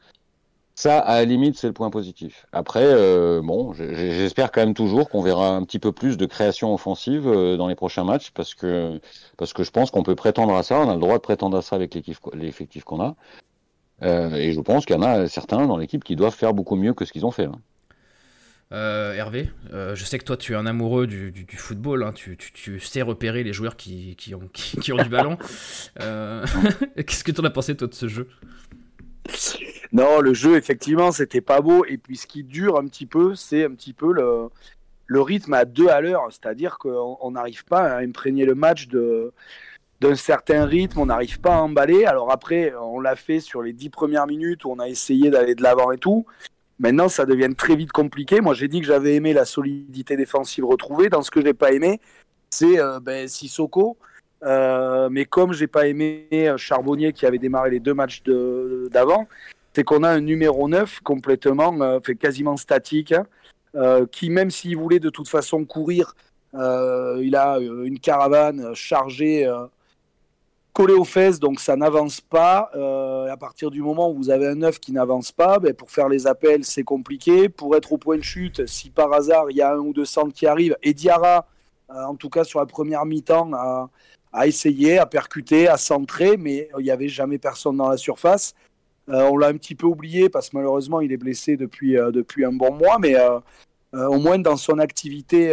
Ça, 0.76 0.98
à 0.98 1.16
la 1.16 1.24
limite, 1.26 1.58
c'est 1.58 1.66
le 1.66 1.74
point 1.74 1.90
positif. 1.90 2.46
Après, 2.52 2.84
euh, 2.84 3.42
bon, 3.42 3.74
j'espère 3.74 4.50
quand 4.50 4.62
même 4.62 4.72
toujours 4.72 5.10
qu'on 5.10 5.20
verra 5.20 5.54
un 5.54 5.62
petit 5.62 5.78
peu 5.78 5.92
plus 5.92 6.16
de 6.16 6.24
création 6.24 6.72
offensive 6.72 7.28
euh, 7.28 7.58
dans 7.58 7.68
les 7.68 7.74
prochains 7.74 8.04
matchs, 8.04 8.30
parce 8.30 8.54
que 8.54 8.98
parce 9.36 9.52
que 9.52 9.62
je 9.62 9.70
pense 9.70 9.90
qu'on 9.90 10.02
peut 10.02 10.14
prétendre 10.14 10.54
à 10.54 10.62
ça. 10.62 10.80
On 10.80 10.88
a 10.88 10.94
le 10.94 11.00
droit 11.00 11.16
de 11.16 11.22
prétendre 11.22 11.58
à 11.58 11.62
ça 11.62 11.76
avec 11.76 11.94
l'effectif 12.32 12.84
qu'on 12.84 13.00
a. 13.02 13.14
Euh, 14.02 14.34
et 14.36 14.52
je 14.52 14.60
pense 14.62 14.86
qu'il 14.86 14.96
y 14.96 14.98
en 14.98 15.02
a 15.02 15.28
certains 15.28 15.66
dans 15.66 15.76
l'équipe 15.76 16.02
qui 16.02 16.16
doivent 16.16 16.34
faire 16.34 16.54
beaucoup 16.54 16.76
mieux 16.76 16.94
que 16.94 17.04
ce 17.04 17.12
qu'ils 17.12 17.26
ont 17.26 17.30
fait. 17.30 17.44
hein. 17.44 17.60
Euh, 18.72 19.14
Hervé, 19.14 19.50
euh, 19.72 19.96
je 19.96 20.04
sais 20.04 20.16
que 20.18 20.24
toi 20.24 20.36
tu 20.36 20.52
es 20.52 20.54
un 20.56 20.64
amoureux 20.64 21.08
du, 21.08 21.32
du- 21.32 21.42
du 21.44 21.56
football, 21.56 22.04
hein, 22.04 22.12
tu, 22.12 22.36
tu- 22.36 22.52
tu 22.52 22.78
sais 22.78 23.02
repérer 23.02 23.42
les 23.42 23.52
joueurs 23.52 23.76
qui, 23.76 24.14
qui 24.16 24.32
ont, 24.34 24.48
qui, 24.52 24.76
qui 24.78 24.92
ont 24.92 24.96
du 25.02 25.08
ballon. 25.08 25.36
Euh, 26.00 26.46
Qu'est-ce 26.96 27.24
que 27.24 27.32
tu 27.32 27.40
en 27.40 27.44
as 27.44 27.50
pensé 27.50 27.76
toi 27.76 27.88
de 27.88 27.94
ce 27.94 28.06
jeu? 28.06 28.28
Non, 29.92 30.20
le 30.20 30.34
jeu, 30.34 30.56
effectivement, 30.56 31.10
c'était 31.12 31.40
pas 31.40 31.60
beau. 31.60 31.84
Et 31.84 31.98
puis, 31.98 32.16
ce 32.16 32.26
qui 32.26 32.44
dure 32.44 32.78
un 32.78 32.86
petit 32.86 33.06
peu, 33.06 33.34
c'est 33.34 33.64
un 33.64 33.72
petit 33.72 33.92
peu 33.92 34.12
le, 34.12 34.48
le 35.06 35.20
rythme 35.20 35.52
à 35.54 35.64
deux 35.64 35.88
à 35.88 36.00
l'heure. 36.00 36.22
C'est-à-dire 36.30 36.78
qu'on 36.78 37.16
on 37.20 37.32
n'arrive 37.32 37.64
pas 37.64 37.80
à 37.82 37.98
imprégner 37.98 38.44
le 38.44 38.54
match 38.54 38.86
de 38.88 39.32
d'un 40.00 40.14
certain 40.14 40.64
rythme, 40.64 40.98
on 41.00 41.06
n'arrive 41.06 41.40
pas 41.40 41.56
à 41.56 41.58
emballer. 41.58 42.06
Alors 42.06 42.30
après, 42.32 42.72
on 42.80 43.00
l'a 43.00 43.16
fait 43.16 43.40
sur 43.40 43.60
les 43.62 43.74
dix 43.74 43.90
premières 43.90 44.26
minutes 44.26 44.64
où 44.64 44.70
on 44.70 44.78
a 44.78 44.88
essayé 44.88 45.28
d'aller 45.28 45.54
de 45.54 45.62
l'avant 45.62 45.90
et 45.92 45.98
tout. 45.98 46.24
Maintenant, 46.80 47.10
ça 47.10 47.26
devient 47.26 47.54
très 47.54 47.76
vite 47.76 47.92
compliqué. 47.92 48.40
Moi, 48.40 48.54
j'ai 48.54 48.66
dit 48.66 48.80
que 48.80 48.86
j'avais 48.86 49.14
aimé 49.14 49.34
la 49.34 49.44
solidité 49.44 50.16
défensive 50.16 50.64
retrouvée. 50.64 51.10
Dans 51.10 51.20
ce 51.20 51.30
que 51.30 51.42
j'ai 51.42 51.52
pas 51.52 51.72
aimé, 51.72 52.00
c'est 52.48 52.80
euh, 52.80 52.98
ben, 53.00 53.28
Sissoko. 53.28 53.98
Euh, 54.42 55.10
mais 55.10 55.26
comme 55.26 55.52
j'ai 55.52 55.66
pas 55.66 55.86
aimé 55.86 56.26
euh, 56.32 56.56
Charbonnier 56.56 57.12
qui 57.12 57.26
avait 57.26 57.38
démarré 57.38 57.68
les 57.70 57.80
deux 57.80 57.92
matchs 57.92 58.22
d'avant, 58.90 59.28
c'est 59.74 59.84
qu'on 59.84 60.02
a 60.02 60.08
un 60.08 60.22
numéro 60.22 60.70
9 60.70 61.00
complètement, 61.00 62.00
fait 62.00 62.16
quasiment 62.16 62.56
statique, 62.56 63.12
hein, 63.12 64.06
qui 64.10 64.30
même 64.30 64.50
s'il 64.50 64.78
voulait 64.78 64.98
de 64.98 65.10
toute 65.10 65.28
façon 65.28 65.64
courir, 65.66 66.16
il 66.54 67.36
a 67.36 67.58
une 67.60 68.00
caravane 68.00 68.74
chargée, 68.74 69.48
euh, 70.70 70.84
collée 70.84 70.94
aux 70.94 71.04
fesses, 71.04 71.38
donc 71.38 71.60
ça 71.60 71.76
n'avance 71.76 72.20
pas. 72.20 72.70
à 73.30 73.36
partir 73.36 73.70
du 73.70 73.82
moment 73.82 74.10
où 74.10 74.16
vous 74.16 74.30
avez 74.30 74.46
un 74.46 74.54
neuf 74.54 74.80
qui 74.80 74.92
n'avance 74.92 75.32
pas, 75.32 75.58
ben, 75.58 75.74
pour 75.74 75.90
faire 75.90 76.08
les 76.08 76.26
appels, 76.26 76.64
c'est 76.64 76.84
compliqué. 76.84 77.48
Pour 77.48 77.76
être 77.76 77.92
au 77.92 77.98
point 77.98 78.16
de 78.16 78.22
chute, 78.22 78.66
si 78.66 78.90
par 78.90 79.12
hasard 79.12 79.50
il 79.50 79.56
y 79.56 79.62
a 79.62 79.72
un 79.72 79.78
ou 79.78 79.92
deux 79.92 80.04
centres 80.04 80.32
qui 80.32 80.46
arrivent, 80.46 80.76
et 80.82 80.94
Diarra, 80.94 81.46
en 81.88 82.14
tout 82.14 82.30
cas 82.30 82.44
sur 82.44 82.60
la 82.60 82.66
première 82.66 83.04
mi-temps, 83.04 83.50
a, 83.54 83.90
a 84.32 84.46
essayé, 84.46 84.98
à 84.98 85.06
percuter, 85.06 85.68
à 85.68 85.76
centrer, 85.76 86.36
mais 86.36 86.68
il 86.78 86.84
n'y 86.84 86.90
avait 86.90 87.08
jamais 87.08 87.38
personne 87.38 87.76
dans 87.76 87.88
la 87.88 87.96
surface. 87.96 88.54
on 89.08 89.36
l'a 89.36 89.48
un 89.48 89.54
petit 89.54 89.74
peu 89.74 89.86
oublié 89.86 90.28
parce 90.28 90.50
que 90.50 90.56
malheureusement 90.56 91.00
il 91.00 91.12
est 91.12 91.16
blessé 91.16 91.56
depuis, 91.56 91.94
depuis 91.94 92.44
un 92.44 92.52
bon 92.52 92.72
mois, 92.72 92.98
mais 92.98 93.16
au 93.92 94.18
moins 94.18 94.38
dans 94.38 94.56
son 94.56 94.78
activité 94.78 95.52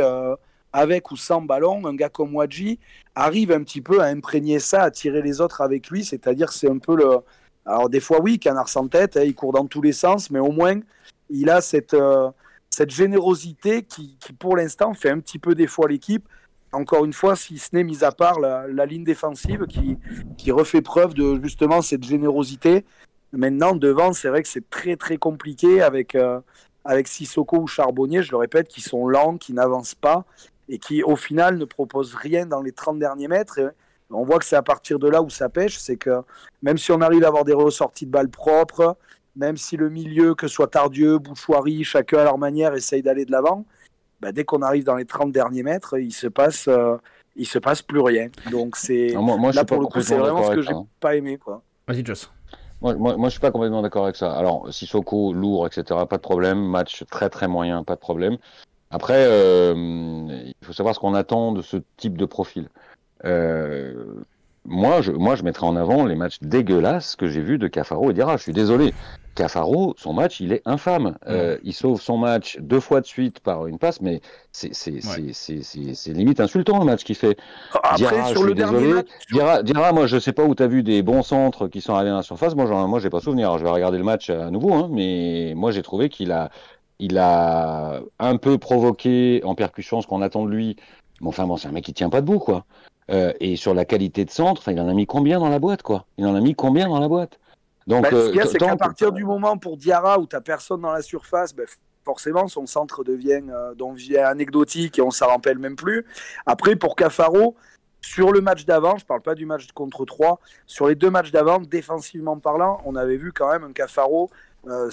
avec 0.78 1.10
ou 1.10 1.18
sans 1.18 1.42
ballon, 1.42 1.88
un 1.88 1.96
gars 1.96 2.10
comme 2.10 2.36
Wadji 2.36 2.78
arrive 3.16 3.52
un 3.52 3.64
petit 3.64 3.82
peu 3.82 4.00
à 4.00 4.06
imprégner 4.06 4.60
ça, 4.60 4.84
à 4.84 4.92
tirer 4.92 5.24
les 5.24 5.42
autres 5.42 5.62
avec 5.62 5.90
lui. 5.90 6.06
C'est-à-dire, 6.06 6.52
c'est 6.52 6.70
un 6.70 6.78
peu 6.78 6.96
le. 6.96 7.18
Alors, 7.66 7.90
des 7.90 8.00
fois, 8.00 8.22
oui, 8.22 8.38
canard 8.38 8.70
sans 8.70 8.88
tête, 8.88 9.18
hein, 9.18 9.24
il 9.26 9.34
court 9.34 9.54
dans 9.54 9.66
tous 9.66 9.82
les 9.82 9.92
sens, 9.92 10.30
mais 10.30 10.40
au 10.40 10.52
moins, 10.52 10.80
il 11.32 11.50
a 11.50 11.62
cette, 11.62 11.96
euh, 11.96 12.30
cette 12.70 12.92
générosité 12.92 13.82
qui, 13.82 14.18
pour 14.38 14.56
l'instant, 14.56 14.94
fait 14.94 15.10
un 15.10 15.20
petit 15.20 15.40
peu 15.40 15.56
des 15.56 15.66
fois 15.66 15.88
l'équipe. 15.88 16.28
Encore 16.72 17.06
une 17.06 17.14
fois, 17.14 17.36
si 17.36 17.58
ce 17.58 17.76
n'est 17.76 17.84
mis 17.84 18.04
à 18.04 18.12
part 18.12 18.40
la, 18.40 18.86
ligne 18.86 19.04
défensive 19.04 19.66
qui, 19.68 19.98
qui 20.38 20.52
refait 20.52 20.82
preuve 20.82 21.16
de 21.16 21.40
justement 21.42 21.82
cette 21.82 22.04
générosité. 22.04 22.86
Maintenant, 23.34 23.76
devant, 23.76 24.14
c'est 24.14 24.30
vrai 24.30 24.44
que 24.44 24.48
c'est 24.48 24.70
très 24.70 24.96
très 24.96 25.18
compliqué 25.18 25.82
avec, 25.82 26.14
euh, 26.14 26.40
avec 26.86 27.08
Sissoko 27.08 27.58
ou 27.58 27.68
Charbonnier, 27.68 28.22
je 28.22 28.32
le 28.32 28.38
répète, 28.38 28.68
qui 28.68 28.82
sont 28.82 29.08
lents, 29.08 29.38
qui 29.38 29.54
n'avancent 29.54 29.96
pas 29.96 30.26
et 30.70 30.80
qui 30.80 31.04
au 31.04 31.16
final 31.16 31.58
ne 31.58 31.66
propose 31.66 32.16
rien 32.16 32.46
dans 32.46 32.62
les 32.62 32.72
30 32.72 33.00
derniers 33.00 33.28
mètres. 33.28 33.60
on 34.10 34.24
voit 34.24 34.40
que 34.40 34.46
c'est 34.46 34.56
à 34.56 34.64
partir 34.64 35.00
de 35.00 35.08
là 35.08 35.22
où 35.22 35.30
ça 35.30 35.50
pêche, 35.50 35.78
c'est 35.78 35.98
que 35.98 36.22
même 36.62 36.78
si 36.78 36.92
on 36.92 37.02
arrive 37.02 37.24
à 37.24 37.28
avoir 37.28 37.46
des 37.46 37.54
ressorties 37.54 38.06
de 38.06 38.12
balles 38.12 38.30
propres, 38.30 38.98
même 39.36 39.58
si 39.58 39.78
le 39.78 39.90
milieu, 39.90 40.36
que 40.36 40.48
ce 40.48 40.56
soit 40.56 40.68
Tardieu, 40.68 41.20
Bouchoirie, 41.20 41.84
chacun 41.84 42.20
à 42.20 42.24
leur 42.24 42.38
manière 42.38 42.74
essaye 42.74 43.02
d'aller 43.02 43.26
de 43.26 43.32
l'avant, 43.32 43.66
bah, 44.20 44.32
dès 44.32 44.44
qu'on 44.44 44.62
arrive 44.62 44.84
dans 44.84 44.96
les 44.96 45.06
30 45.06 45.32
derniers 45.32 45.64
mètres, 45.64 46.00
il 46.00 46.12
se 46.12 46.28
passe, 46.28 46.68
euh, 46.68 46.98
il 47.36 47.46
se 47.46 47.60
passe 47.60 47.82
plus 47.82 48.02
rien. 48.02 48.30
Donc 48.52 48.76
c'est 48.76 49.14
moi, 49.16 49.52
là 49.52 49.64
pour 49.64 49.80
le 49.80 49.88
coup, 49.88 50.02
c'est 50.02 50.18
vraiment 50.18 50.44
ce 50.44 50.56
que 50.56 50.62
j'ai 50.62 50.74
pas 51.00 51.16
aimé 51.16 51.38
quoi. 51.38 51.62
Vas-y 51.88 52.04
Joss. 52.04 52.32
Moi, 52.82 52.94
moi, 52.96 53.18
moi, 53.18 53.30
je 53.30 53.32
suis 53.32 53.40
pas 53.40 53.50
complètement 53.50 53.82
d'accord 53.82 54.04
avec 54.04 54.16
ça. 54.16 54.32
Alors, 54.34 54.72
Sissoko, 54.72 55.34
lourd, 55.34 55.66
etc., 55.66 56.00
pas 56.08 56.18
de 56.18 56.22
problème. 56.22 56.60
Match 56.60 57.04
très 57.10 57.30
très 57.30 57.48
moyen, 57.48 57.84
pas 57.84 57.96
de 57.96 58.00
problème. 58.00 58.38
Après, 58.90 59.26
euh, 59.28 59.74
il 60.46 60.66
faut 60.66 60.74
savoir 60.74 60.96
ce 60.96 61.00
qu'on 61.00 61.14
attend 61.14 61.52
de 61.52 61.62
ce 61.62 61.78
type 61.98 62.18
de 62.18 62.26
profil. 62.26 62.70
Euh, 63.26 64.24
moi, 64.66 65.02
je, 65.02 65.12
moi, 65.12 65.36
je 65.36 65.44
mettrais 65.44 65.66
en 65.66 65.76
avant 65.76 66.06
les 66.06 66.16
matchs 66.16 66.40
dégueulasses 66.42 67.16
que 67.16 67.28
j'ai 67.28 67.42
vus 67.42 67.58
de 67.58 67.68
Cafaro 67.68 68.12
et 68.12 68.14
Dira. 68.14 68.38
Je 68.38 68.44
suis 68.44 68.54
désolé. 68.54 68.94
Cafaro, 69.36 69.94
son 69.98 70.14
match, 70.14 70.40
il 70.40 70.52
est 70.52 70.62
infâme. 70.66 71.16
Euh, 71.28 71.58
il 71.64 71.74
sauve 71.74 72.02
son 72.02 72.18
match 72.18 72.58
deux 72.60 72.80
fois 72.80 73.02
de 73.02 73.06
suite 73.06 73.40
par 73.40 73.68
une 73.68 73.78
passe, 73.78 74.02
mais 74.02 74.22
c'est 74.52 74.74
limite 76.08 76.40
insultant 76.40 76.80
le 76.80 76.86
match 76.86 77.04
qu'il 77.04 77.16
fait. 77.16 77.38
Après, 77.74 77.98
Dira, 77.98 78.26
sur 78.26 78.42
je 78.42 78.48
le 78.48 78.56
désolé. 78.56 78.94
Match... 78.94 79.08
Dira, 79.32 79.64
Dira, 79.64 79.94
moi, 79.94 80.08
je 80.08 80.18
sais 80.18 80.34
pas 80.34 80.44
où 80.44 80.56
tu 80.56 80.64
as 80.64 80.68
vu 80.68 80.82
des 80.82 81.04
bons 81.04 81.24
centres 81.24 81.68
qui 81.68 81.82
sont 81.82 81.94
arrivés 81.94 82.10
dans 82.10 82.18
la 82.18 82.24
surface. 82.24 82.56
Moi, 82.56 82.66
moi, 82.88 83.00
j'ai 83.00 83.10
pas 83.10 83.22
souvenir. 83.22 83.48
Alors, 83.48 83.60
je 83.60 83.64
vais 83.64 83.70
regarder 83.70 83.98
le 84.00 84.04
match 84.04 84.30
à 84.30 84.50
nouveau, 84.50 84.74
hein, 84.74 84.90
mais 84.92 85.54
moi, 85.56 85.72
j'ai 85.72 85.84
trouvé 85.84 86.10
qu'il 86.10 86.32
a 86.32 86.50
il 87.00 87.18
a 87.18 88.02
un 88.20 88.38
peu 88.38 88.58
provoqué 88.58 89.42
en 89.44 89.56
percussion 89.56 90.02
ce 90.02 90.08
qu'on 90.08 90.22
attend 90.22 90.46
de 90.46 90.52
lui. 90.52 90.78
Mais 91.22 91.28
enfin 91.28 91.46
bon, 91.46 91.58
c'est 91.58 91.68
un 91.68 91.72
mec 91.72 91.86
qui 91.86 91.94
tient 91.94 92.10
pas 92.10 92.22
debout, 92.22 92.40
quoi. 92.40 92.66
Euh, 93.10 93.34
et 93.40 93.56
sur 93.56 93.74
la 93.74 93.86
qualité 93.86 94.26
de 94.26 94.30
centre, 94.30 94.70
il 94.70 94.80
en 94.80 94.90
a 94.90 94.94
mis 94.94 95.06
combien 95.06 95.40
dans 95.40 95.50
la 95.50 95.60
boîte, 95.60 95.82
quoi? 95.82 96.06
Il 96.18 96.26
en 96.26 96.36
a 96.36 96.42
mis 96.42 96.56
combien 96.56 96.90
dans 96.90 97.00
la 97.00 97.08
boîte? 97.08 97.40
Donc, 97.88 98.04
bah, 98.04 98.10
ce 98.12 98.28
qu'il 98.28 98.36
y 98.36 98.42
a, 98.42 98.44
euh, 98.44 98.48
c'est 98.48 98.58
qu'à 98.58 98.76
partir 98.76 99.14
du 99.14 99.24
moment 99.24 99.58
pour 99.58 99.78
Diarra 99.78 100.20
où 100.20 100.28
tu 100.28 100.36
personne 100.42 100.82
dans 100.82 100.92
la 100.92 101.02
surface, 101.02 101.56
bah, 101.56 101.64
forcément, 102.04 102.48
son 102.48 102.66
centre 102.66 103.04
devient, 103.04 103.42
euh, 103.50 104.26
anecdotique 104.26 105.00
et 105.00 105.02
on 105.02 105.12
s'en 105.12 105.28
rappelle 105.28 105.58
même 105.58 105.76
plus. 105.76 106.06
Après, 106.46 106.76
pour 106.76 106.96
Cafaro, 106.96 107.56
sur 108.02 108.32
le 108.32 108.42
match 108.42 108.66
d'avant, 108.66 108.98
je 108.98 109.06
parle 109.06 109.22
pas 109.22 109.36
du 109.36 109.46
match 109.46 109.68
contre 109.74 110.06
3, 110.06 110.40
sur 110.66 110.88
les 110.88 110.96
deux 110.96 111.10
matchs 111.10 111.32
d'avant, 111.32 111.60
défensivement 111.60 112.38
parlant, 112.38 112.82
on 112.86 112.96
avait 112.96 113.18
vu 113.18 113.32
quand 113.34 113.52
même 113.52 113.64
un 113.64 113.74
Cafaro 113.74 114.30
euh, 114.68 114.90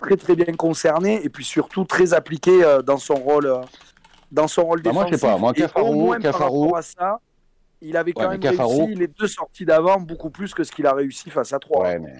très 0.00 0.16
très 0.16 0.36
bien 0.36 0.52
concerné 0.54 1.24
et 1.24 1.28
puis 1.28 1.44
surtout 1.44 1.84
très 1.84 2.14
appliqué 2.14 2.64
euh, 2.64 2.82
dans 2.82 2.98
son 2.98 3.14
rôle 3.14 3.46
euh, 3.46 3.60
dans 4.32 4.48
son 4.48 4.64
rôle 4.64 4.82
bah, 4.82 4.90
défensif. 4.90 5.10
Moi 5.10 5.16
je 5.16 5.20
sais 5.20 5.26
pas, 5.26 5.38
moi 5.38 5.52
Cafaro, 5.52 6.14
Cafaro... 6.20 6.76
à 6.76 6.82
ça, 6.82 7.20
il 7.82 7.96
avait 7.96 8.12
quand 8.12 8.28
même 8.28 8.40
réussi 8.42 8.94
les 8.94 9.08
deux 9.08 9.26
sorties 9.26 9.64
d'avant 9.64 9.98
beaucoup 9.98 10.30
plus 10.30 10.52
que 10.54 10.64
ce 10.64 10.72
qu'il 10.72 10.86
a 10.86 10.92
réussi 10.92 11.30
face 11.30 11.52
à 11.52 11.58
3. 11.58 11.82
Ouais, 11.82 11.98
mais 11.98 12.14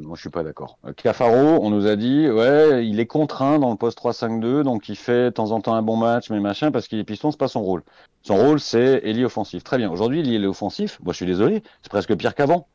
moi 0.00 0.14
je 0.14 0.20
suis 0.20 0.30
pas 0.30 0.42
d'accord. 0.42 0.78
Euh, 0.84 0.92
Cafaro, 0.92 1.58
on 1.62 1.70
nous 1.70 1.86
a 1.86 1.96
dit, 1.96 2.28
ouais, 2.28 2.86
il 2.86 3.00
est 3.00 3.06
contraint 3.06 3.58
dans 3.58 3.70
le 3.70 3.76
poste 3.76 3.98
3-5-2, 3.98 4.62
donc 4.62 4.88
il 4.88 4.96
fait 4.96 5.26
de 5.26 5.30
temps 5.30 5.52
en 5.52 5.60
temps 5.60 5.74
un 5.74 5.82
bon 5.82 5.96
match, 5.96 6.30
mais 6.30 6.40
machin, 6.40 6.70
parce 6.70 6.86
qu'il 6.86 6.98
est 6.98 7.04
piston, 7.04 7.30
c'est 7.30 7.40
pas 7.40 7.48
son 7.48 7.62
rôle. 7.62 7.82
Son 8.22 8.36
rôle, 8.36 8.60
c'est 8.60 9.00
ailier 9.04 9.24
offensif. 9.24 9.64
Très 9.64 9.78
bien. 9.78 9.90
Aujourd'hui, 9.90 10.20
il 10.20 10.44
est 10.44 10.46
offensif. 10.46 10.98
Moi, 11.02 11.12
je 11.12 11.16
suis 11.16 11.26
désolé, 11.26 11.62
c'est 11.82 11.90
presque 11.90 12.14
pire 12.16 12.34
qu'avant. 12.34 12.68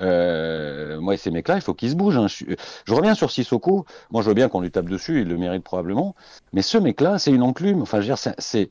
Euh, 0.00 1.00
moi, 1.00 1.16
ces 1.16 1.30
mecs-là, 1.30 1.56
il 1.56 1.60
faut 1.62 1.74
qu'ils 1.74 1.90
se 1.90 1.94
bougent. 1.94 2.18
Hein. 2.18 2.26
Je, 2.28 2.94
reviens 2.94 3.14
sur 3.14 3.30
Sissoko. 3.30 3.86
Moi, 4.10 4.22
je 4.22 4.28
veux 4.28 4.34
bien 4.34 4.48
qu'on 4.48 4.60
lui 4.60 4.70
tape 4.70 4.88
dessus, 4.88 5.22
il 5.22 5.28
le 5.28 5.36
mérite 5.36 5.62
probablement. 5.62 6.14
Mais 6.52 6.62
ce 6.62 6.78
mec-là, 6.78 7.18
c'est 7.18 7.30
une 7.30 7.42
enclume. 7.42 7.82
Enfin, 7.82 8.00
je 8.00 8.08
veux 8.08 8.14
dire, 8.14 8.34
c'est, 8.38 8.68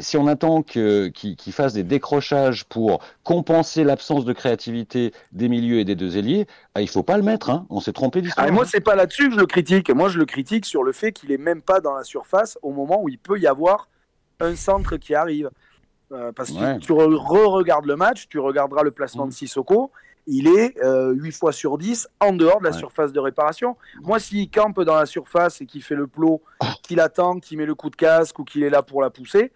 si 0.00 0.16
on 0.16 0.26
attend 0.26 0.62
qu'il 0.62 1.52
fasse 1.52 1.72
des 1.74 1.84
décrochages 1.84 2.64
pour 2.64 3.00
compenser 3.22 3.84
l'absence 3.84 4.24
de 4.24 4.32
créativité 4.32 5.12
des 5.32 5.48
milieux 5.48 5.78
et 5.78 5.84
des 5.84 5.94
deux 5.94 6.16
ailiers, 6.16 6.46
bah, 6.74 6.80
il 6.80 6.88
faut 6.88 7.02
pas 7.02 7.16
le 7.16 7.22
mettre. 7.22 7.50
Hein. 7.50 7.66
On 7.70 7.80
s'est 7.80 7.92
trompé 7.92 8.22
d'histoire. 8.22 8.46
Ah, 8.48 8.52
moi, 8.52 8.64
c'est 8.66 8.80
pas 8.80 8.94
là-dessus 8.94 9.28
que 9.28 9.34
je 9.34 9.40
le 9.40 9.46
critique. 9.46 9.90
Moi, 9.90 10.08
je 10.08 10.18
le 10.18 10.26
critique 10.26 10.66
sur 10.66 10.82
le 10.82 10.92
fait 10.92 11.12
qu'il 11.12 11.32
est 11.32 11.38
même 11.38 11.62
pas 11.62 11.80
dans 11.80 11.94
la 11.94 12.04
surface 12.04 12.58
au 12.62 12.72
moment 12.72 13.02
où 13.02 13.08
il 13.08 13.18
peut 13.18 13.38
y 13.38 13.46
avoir 13.46 13.88
un 14.40 14.56
centre 14.56 14.96
qui 14.96 15.14
arrive. 15.14 15.50
Euh, 16.10 16.32
parce 16.32 16.52
que 16.52 16.78
tu 16.78 16.92
re-regardes 16.92 17.84
le 17.84 17.96
match, 17.96 18.28
tu 18.30 18.38
regarderas 18.38 18.82
le 18.82 18.90
placement 18.90 19.26
de 19.26 19.32
Sissoko 19.32 19.90
il 20.30 20.46
est 20.46 20.76
euh, 20.84 21.12
8 21.12 21.32
fois 21.32 21.52
sur 21.52 21.78
10 21.78 22.06
en 22.20 22.32
dehors 22.32 22.60
de 22.60 22.64
la 22.64 22.72
surface 22.72 23.12
de 23.12 23.18
réparation. 23.18 23.76
Moi, 24.02 24.18
s'il 24.20 24.50
campe 24.50 24.80
dans 24.82 24.94
la 24.94 25.06
surface 25.06 25.62
et 25.62 25.66
qu'il 25.66 25.82
fait 25.82 25.94
le 25.94 26.06
plot, 26.06 26.42
qu'il 26.82 27.00
attend, 27.00 27.40
qu'il 27.40 27.56
met 27.56 27.64
le 27.64 27.74
coup 27.74 27.88
de 27.88 27.96
casque 27.96 28.38
ou 28.38 28.44
qu'il 28.44 28.62
est 28.62 28.70
là 28.70 28.82
pour 28.82 29.00
la 29.00 29.08
pousser, 29.08 29.52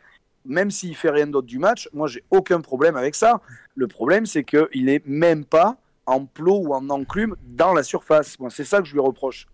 même 0.46 0.70
s'il 0.70 0.96
fait 0.96 1.10
rien 1.10 1.26
d'autre 1.26 1.46
du 1.46 1.58
match, 1.58 1.90
moi, 1.92 2.08
j'ai 2.08 2.24
aucun 2.30 2.62
problème 2.62 2.96
avec 2.96 3.14
ça. 3.14 3.42
Le 3.74 3.86
problème, 3.86 4.24
c'est 4.24 4.44
qu'il 4.44 4.88
est 4.88 5.06
même 5.06 5.44
pas 5.44 5.76
en 6.06 6.24
plot 6.24 6.62
ou 6.64 6.74
en 6.74 6.88
enclume 6.88 7.36
dans 7.46 7.74
la 7.74 7.82
surface. 7.82 8.38
Moi, 8.40 8.48
c'est 8.50 8.64
ça 8.64 8.80
que 8.80 8.86
je 8.86 8.94
lui 8.94 9.00
reproche. 9.00 9.46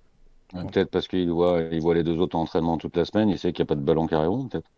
Peut-être 0.52 0.90
parce 0.90 1.08
qu'il 1.08 1.30
voit, 1.30 1.60
il 1.60 1.82
voit 1.82 1.94
les 1.94 2.04
deux 2.04 2.18
autres 2.18 2.37
entraînements 2.37 2.78
toute 2.78 2.96
la 2.96 3.04
semaine, 3.04 3.28
il 3.28 3.38
sait 3.38 3.52
qu'il 3.52 3.64
n'y 3.64 3.66
a 3.66 3.70
pas 3.70 3.75
de 3.75 3.84
ballon 3.84 4.06
carré 4.06 4.26
rond, 4.26 4.46
peut-être. 4.46 4.70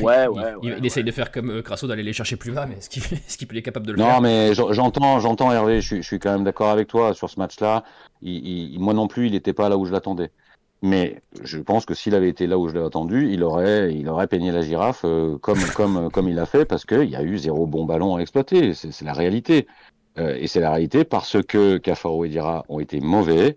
Ouais, 0.00 0.28
ouais, 0.28 0.54
il, 0.62 0.86
essaye 0.86 1.02
de 1.02 1.10
faire 1.10 1.32
comme 1.32 1.50
euh, 1.50 1.62
Crasso, 1.62 1.88
d'aller 1.88 2.04
les 2.04 2.12
chercher 2.12 2.36
plus 2.36 2.52
bas, 2.52 2.66
mais 2.66 2.76
est-ce 2.76 2.88
qu'il 2.88 3.02
est, 3.02 3.58
est 3.58 3.62
capable 3.62 3.86
de 3.86 3.92
le 3.92 3.98
faire? 3.98 4.14
Non, 4.14 4.20
mais 4.20 4.54
j'entends, 4.54 5.18
j'entends 5.18 5.50
Hervé, 5.50 5.80
je, 5.80 6.00
suis 6.02 6.20
quand 6.20 6.30
même 6.30 6.44
d'accord 6.44 6.70
avec 6.70 6.86
toi 6.86 7.14
sur 7.14 7.28
ce 7.28 7.38
match-là. 7.40 7.82
moi 8.22 8.94
non 8.94 9.08
plus, 9.08 9.26
il 9.26 9.32
n'était 9.32 9.52
pas 9.52 9.68
là 9.68 9.76
où 9.76 9.84
je 9.84 9.92
l'attendais. 9.92 10.30
Mais 10.82 11.22
je 11.42 11.58
pense 11.58 11.84
que 11.84 11.94
s'il 11.94 12.14
avait 12.14 12.28
été 12.28 12.46
là 12.46 12.58
où 12.58 12.68
je 12.68 12.74
l'ai 12.74 12.84
attendu, 12.84 13.32
il 13.32 13.42
aurait, 13.44 13.94
il 13.94 14.08
aurait 14.08 14.26
peigné 14.26 14.50
la 14.50 14.62
girafe 14.62 15.02
euh, 15.04 15.38
comme, 15.38 15.58
comme, 15.76 16.10
comme 16.10 16.28
il 16.28 16.38
a 16.38 16.46
fait, 16.46 16.64
parce 16.64 16.84
qu'il 16.84 17.08
y 17.08 17.16
a 17.16 17.22
eu 17.22 17.38
zéro 17.38 17.66
bon 17.66 17.84
ballon 17.84 18.16
à 18.16 18.20
exploiter. 18.20 18.74
C'est 18.74 19.04
la 19.04 19.12
réalité. 19.12 19.66
Euh, 20.18 20.36
et 20.38 20.46
c'est 20.46 20.60
la 20.60 20.70
réalité 20.70 21.04
parce 21.04 21.42
que 21.42 21.78
Cafaro 21.78 22.24
et 22.24 22.28
Dira 22.28 22.64
ont 22.68 22.80
été 22.80 23.00
mauvais, 23.00 23.54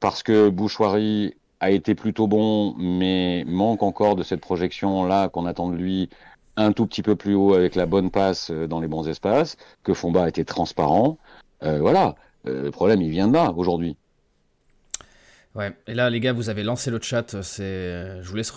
parce 0.00 0.22
que 0.22 0.48
Bouchoirie 0.48 1.34
a 1.60 1.70
été 1.70 1.94
plutôt 1.94 2.26
bon, 2.26 2.74
mais 2.78 3.44
manque 3.46 3.82
encore 3.82 4.16
de 4.16 4.22
cette 4.22 4.40
projection-là 4.40 5.28
qu'on 5.28 5.46
attend 5.46 5.68
de 5.68 5.76
lui 5.76 6.08
un 6.56 6.72
tout 6.72 6.86
petit 6.86 7.02
peu 7.02 7.16
plus 7.16 7.34
haut 7.34 7.54
avec 7.54 7.74
la 7.74 7.86
bonne 7.86 8.10
passe 8.10 8.50
euh, 8.50 8.66
dans 8.66 8.80
les 8.80 8.88
bons 8.88 9.08
espaces, 9.08 9.56
que 9.82 9.94
Fomba 9.94 10.24
a 10.24 10.28
été 10.28 10.44
transparent. 10.44 11.18
Euh, 11.62 11.78
voilà, 11.80 12.14
euh, 12.46 12.64
le 12.64 12.70
problème 12.70 13.02
il 13.02 13.10
vient 13.10 13.28
de 13.28 13.34
là 13.34 13.52
aujourd'hui. 13.56 13.96
Ouais, 15.54 15.72
et 15.88 15.94
là 15.94 16.10
les 16.10 16.20
gars, 16.20 16.32
vous 16.32 16.48
avez 16.48 16.62
lancé 16.62 16.90
le 16.92 17.00
chat, 17.00 17.42
c'est, 17.42 18.22
je 18.22 18.28
vous 18.28 18.36
laisse 18.36 18.52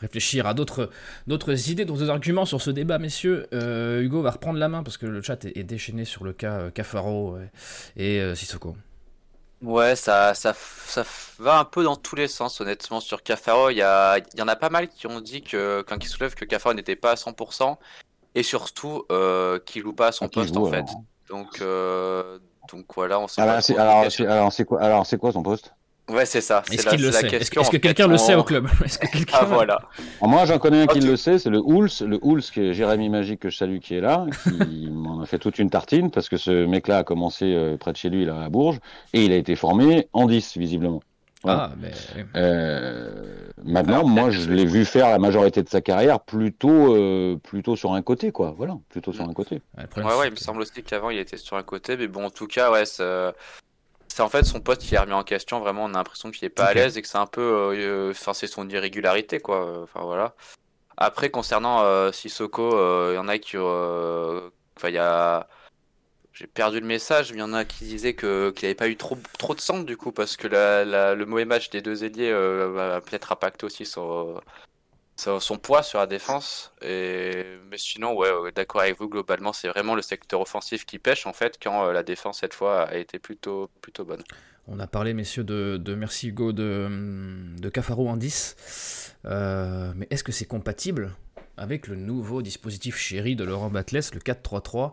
réfléchir 0.00 0.46
à 0.46 0.54
d'autres, 0.54 0.88
d'autres 1.26 1.70
idées, 1.70 1.84
d'autres 1.84 2.08
arguments 2.08 2.46
sur 2.46 2.62
ce 2.62 2.70
débat, 2.70 2.98
messieurs. 2.98 3.46
Hugo 3.52 4.22
va 4.22 4.30
reprendre 4.30 4.58
la 4.58 4.70
main 4.70 4.82
parce 4.82 4.96
que 4.96 5.04
le 5.04 5.20
chat 5.20 5.44
est, 5.44 5.62
déchaîné 5.62 6.06
sur 6.06 6.24
le 6.24 6.32
cas 6.32 6.70
Cafaro 6.70 7.36
et 7.98 8.34
Sissoko. 8.34 8.74
Ouais, 9.60 9.96
ça, 9.96 10.34
ça, 10.34 10.54
ça 10.54 11.04
va 11.38 11.58
un 11.58 11.64
peu 11.64 11.82
dans 11.82 11.96
tous 11.96 12.14
les 12.14 12.28
sens, 12.28 12.60
honnêtement. 12.60 13.00
Sur 13.00 13.22
Cafaro, 13.22 13.70
il 13.70 13.76
y, 13.76 13.82
a, 13.82 14.18
y 14.18 14.42
en 14.42 14.48
a 14.48 14.56
pas 14.56 14.70
mal 14.70 14.88
qui 14.88 15.06
ont 15.06 15.20
dit 15.20 15.42
que, 15.42 15.84
quand 15.88 16.02
ils 16.02 16.08
soulèvent 16.08 16.34
que 16.34 16.44
Cafaro 16.44 16.74
n'était 16.74 16.96
pas 16.96 17.12
à 17.12 17.14
100%, 17.16 17.76
et 18.34 18.42
surtout 18.42 19.04
euh, 19.10 19.58
qu'il 19.58 19.82
joue 19.82 19.92
pas 19.92 20.08
à 20.08 20.12
son 20.12 20.26
ah, 20.26 20.30
poste, 20.32 20.56
en 20.56 20.66
fait. 20.66 20.86
Donc, 21.28 21.60
euh, 21.60 22.38
donc 22.70 22.86
voilà, 22.94 23.18
on 23.18 23.26
sait 23.26 23.40
alors, 23.40 23.56
pas. 23.56 23.80
alors, 23.80 24.06
alors 24.30 24.52
c'est 24.52 24.64
quoi, 24.64 24.80
alors, 24.80 25.06
c'est 25.06 25.18
quoi 25.18 25.32
son 25.32 25.42
poste? 25.42 25.74
Ouais, 26.08 26.24
c'est 26.24 26.40
ça. 26.40 26.62
Est-ce 26.70 26.82
c'est 26.82 26.90
qu'il 26.90 27.02
le 27.02 27.12
sait? 27.12 27.26
Est-ce 27.26 27.30
question, 27.30 27.60
que, 27.60 27.66
est-ce 27.66 27.70
que 27.70 27.76
en 27.76 27.80
quelqu'un 27.80 28.08
le 28.08 28.18
sait 28.18 28.34
au 28.34 28.44
club? 28.44 28.68
Que 28.78 29.18
Ah 29.32 29.44
voilà. 29.44 29.78
Alors 30.20 30.30
moi, 30.30 30.44
j'en 30.46 30.58
connais 30.58 30.82
un 30.82 30.86
qui 30.86 31.00
le 31.00 31.16
sait, 31.16 31.38
c'est 31.38 31.50
le 31.50 31.60
Hools, 31.60 31.90
le 32.00 32.18
Hools, 32.22 32.42
qui 32.42 32.60
est 32.60 32.74
Jérémy 32.74 33.08
Magique 33.08 33.40
que 33.40 33.50
je 33.50 33.56
salue, 33.56 33.78
qui 33.78 33.94
est 33.94 34.00
là, 34.00 34.26
qui 34.42 34.88
m'en 34.90 35.20
a 35.20 35.26
fait 35.26 35.38
toute 35.38 35.58
une 35.58 35.70
tartine 35.70 36.10
parce 36.10 36.28
que 36.28 36.36
ce 36.36 36.66
mec-là 36.66 36.98
a 36.98 37.04
commencé 37.04 37.44
euh, 37.46 37.76
près 37.76 37.92
de 37.92 37.96
chez 37.96 38.08
lui, 38.08 38.24
là, 38.24 38.42
à 38.42 38.48
Bourges, 38.48 38.78
et 39.12 39.24
il 39.24 39.32
a 39.32 39.36
été 39.36 39.54
formé 39.54 40.08
en 40.12 40.26
10, 40.26 40.56
visiblement. 40.56 41.02
Ah, 41.44 41.70
mais. 41.78 41.92
Euh, 42.36 43.48
maintenant, 43.64 44.04
moi, 44.04 44.30
je 44.30 44.50
l'ai 44.50 44.64
vu 44.64 44.84
faire 44.84 45.08
la 45.08 45.18
majorité 45.18 45.62
de 45.62 45.68
sa 45.68 45.80
carrière 45.80 46.20
plutôt, 46.20 46.96
euh, 46.96 47.36
plutôt 47.36 47.76
sur 47.76 47.92
un 47.92 48.02
côté, 48.02 48.32
quoi. 48.32 48.54
Voilà, 48.56 48.76
plutôt 48.88 49.12
sur 49.12 49.24
un 49.24 49.32
côté. 49.32 49.62
Ouais, 49.76 50.02
Ouais, 50.02 50.26
il 50.26 50.32
me 50.32 50.36
semble 50.36 50.62
aussi 50.62 50.82
qu'avant 50.82 51.10
il 51.10 51.18
était 51.18 51.36
sur 51.36 51.56
un 51.56 51.62
côté, 51.62 51.96
mais 51.96 52.08
bon, 52.08 52.26
en 52.26 52.30
tout 52.30 52.46
cas, 52.46 52.72
ouais, 52.72 52.84
c'est 54.18 54.24
en 54.24 54.28
fait 54.28 54.42
son 54.42 54.60
poste 54.60 54.82
qui 54.82 54.96
est 54.96 54.98
remis 54.98 55.12
en 55.12 55.22
question. 55.22 55.60
Vraiment, 55.60 55.84
on 55.84 55.94
a 55.94 55.98
l'impression 55.98 56.32
qu'il 56.32 56.44
est 56.44 56.48
pas 56.50 56.64
à 56.64 56.74
l'aise 56.74 56.98
et 56.98 57.02
que 57.02 57.06
c'est 57.06 57.18
un 57.18 57.26
peu, 57.28 57.40
euh, 57.40 58.10
enfin, 58.10 58.34
c'est 58.34 58.48
son 58.48 58.68
irrégularité, 58.68 59.38
quoi. 59.38 59.80
Enfin 59.84 60.00
voilà. 60.02 60.34
Après, 60.96 61.30
concernant 61.30 61.84
euh, 61.84 62.10
Sissoko, 62.10 62.74
euh, 62.74 63.10
il 63.12 63.14
y 63.14 63.18
en 63.18 63.28
a 63.28 63.38
qui, 63.38 63.56
euh, 63.56 64.50
enfin, 64.76 64.88
il 64.88 64.96
y 64.96 64.98
a, 64.98 65.46
j'ai 66.32 66.48
perdu 66.48 66.80
le 66.80 66.86
message, 66.86 67.30
mais 67.30 67.36
il 67.38 67.40
y 67.42 67.44
en 67.44 67.52
a 67.52 67.64
qui 67.64 67.84
disaient 67.84 68.14
que 68.14 68.50
qu'il 68.50 68.66
avait 68.66 68.74
pas 68.74 68.88
eu 68.88 68.96
trop 68.96 69.16
trop 69.38 69.54
de 69.54 69.60
centre 69.60 69.84
du 69.84 69.96
coup, 69.96 70.10
parce 70.10 70.36
que 70.36 70.48
la, 70.48 70.84
la- 70.84 71.14
le 71.14 71.24
mauvais 71.24 71.44
match 71.44 71.70
des 71.70 71.80
deux 71.80 72.02
ailiers 72.02 72.32
euh, 72.32 72.72
va 72.72 73.00
peut-être 73.00 73.30
impacter 73.30 73.66
aussi 73.66 73.86
son 73.86 74.40
son, 75.18 75.40
son 75.40 75.58
poids 75.58 75.82
sur 75.82 75.98
la 75.98 76.06
défense. 76.06 76.72
Et... 76.82 77.44
Mais 77.70 77.78
sinon, 77.78 78.16
ouais, 78.16 78.30
ouais, 78.30 78.52
d'accord 78.52 78.80
avec 78.82 78.98
vous, 78.98 79.08
globalement, 79.08 79.52
c'est 79.52 79.68
vraiment 79.68 79.94
le 79.94 80.02
secteur 80.02 80.40
offensif 80.40 80.86
qui 80.86 80.98
pêche, 80.98 81.26
en 81.26 81.32
fait, 81.32 81.58
quand 81.62 81.86
euh, 81.86 81.92
la 81.92 82.02
défense, 82.02 82.40
cette 82.40 82.54
fois, 82.54 82.82
a 82.82 82.96
été 82.96 83.18
plutôt, 83.18 83.70
plutôt 83.80 84.04
bonne. 84.04 84.22
On 84.66 84.78
a 84.80 84.86
parlé, 84.86 85.14
messieurs, 85.14 85.44
de, 85.44 85.76
de 85.82 85.94
merci 85.94 86.28
Hugo, 86.28 86.52
de, 86.52 86.88
de 87.58 87.68
Cafaro 87.68 88.08
en 88.08 88.16
10. 88.16 89.14
Euh, 89.24 89.92
mais 89.96 90.06
est-ce 90.10 90.22
que 90.22 90.32
c'est 90.32 90.44
compatible 90.44 91.14
avec 91.56 91.88
le 91.88 91.96
nouveau 91.96 92.42
dispositif 92.42 92.96
chéri 92.96 93.34
de 93.34 93.44
Laurent 93.44 93.70
Batles, 93.70 94.00
le 94.12 94.20
4-3-3, 94.20 94.92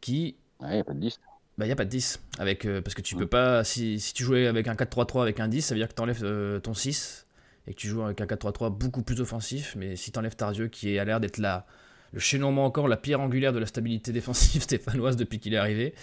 qui. 0.00 0.36
Ouais, 0.60 0.76
y 0.78 0.80
a 0.80 0.84
pas 0.84 0.94
de 0.94 1.00
10. 1.00 1.20
Bah, 1.56 1.64
il 1.64 1.68
n'y 1.68 1.72
a 1.72 1.76
pas 1.76 1.84
de 1.84 1.90
10. 1.90 2.20
Avec, 2.38 2.66
euh, 2.66 2.80
parce 2.82 2.94
que 2.94 3.00
tu 3.02 3.14
Mm. 3.14 3.18
peux 3.20 3.26
pas. 3.26 3.64
Si, 3.64 3.98
si 4.00 4.12
tu 4.14 4.24
jouais 4.24 4.46
avec 4.46 4.68
un 4.68 4.74
4-3-3 4.74 5.22
avec 5.22 5.40
un 5.40 5.48
10, 5.48 5.62
ça 5.62 5.74
veut 5.74 5.80
dire 5.80 5.88
que 5.88 5.94
tu 5.94 6.02
enlèves 6.02 6.60
ton 6.60 6.74
6 6.74 7.27
et 7.68 7.74
que 7.74 7.78
tu 7.78 7.86
joues 7.86 8.02
avec 8.02 8.20
un 8.20 8.26
4-3-3 8.26 8.76
beaucoup 8.76 9.02
plus 9.02 9.20
offensif. 9.20 9.74
Mais 9.76 9.94
si 9.94 10.10
tu 10.10 10.18
enlèves 10.18 10.36
Tardieu, 10.36 10.68
qui 10.68 10.98
a 10.98 11.04
l'air 11.04 11.20
d'être 11.20 11.38
le 11.38 12.18
chaînon 12.18 12.56
encore, 12.58 12.88
la 12.88 12.96
pierre 12.96 13.20
angulaire 13.20 13.52
de 13.52 13.58
la 13.58 13.66
stabilité 13.66 14.10
défensive 14.10 14.62
stéphanoise 14.64 15.16
depuis 15.16 15.38
qu'il 15.38 15.52
est 15.52 15.58
arrivé, 15.58 15.94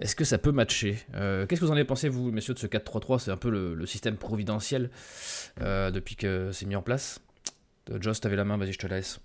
est-ce 0.00 0.16
que 0.16 0.24
ça 0.24 0.36
peut 0.36 0.50
matcher? 0.50 0.98
Euh, 1.14 1.46
Qu'est-ce 1.46 1.60
que 1.60 1.66
vous 1.66 1.70
en 1.70 1.76
avez 1.76 1.84
pensé, 1.84 2.08
vous, 2.08 2.32
messieurs, 2.32 2.54
de 2.54 2.58
ce 2.58 2.66
4-3-3 2.66 3.20
C'est 3.20 3.30
un 3.30 3.36
peu 3.36 3.50
le, 3.50 3.86
système 3.86 4.16
providentiel 4.16 4.90
euh, 5.62 5.92
depuis 5.92 6.16
que 6.16 6.50
c'est 6.52 6.66
mis 6.66 6.76
en 6.76 6.82
place. 6.82 7.20
Euh, 7.90 7.98
Joss, 8.00 8.20
t'avais 8.20 8.36
la 8.36 8.44
main, 8.44 8.56
vas-y, 8.56 8.72
je 8.72 8.78
te 8.78 8.88
laisse. 8.88 9.20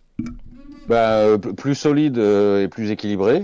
Bah, 0.88 1.38
plus 1.58 1.74
solide 1.74 2.20
et 2.20 2.68
plus 2.70 2.92
équilibré. 2.92 3.44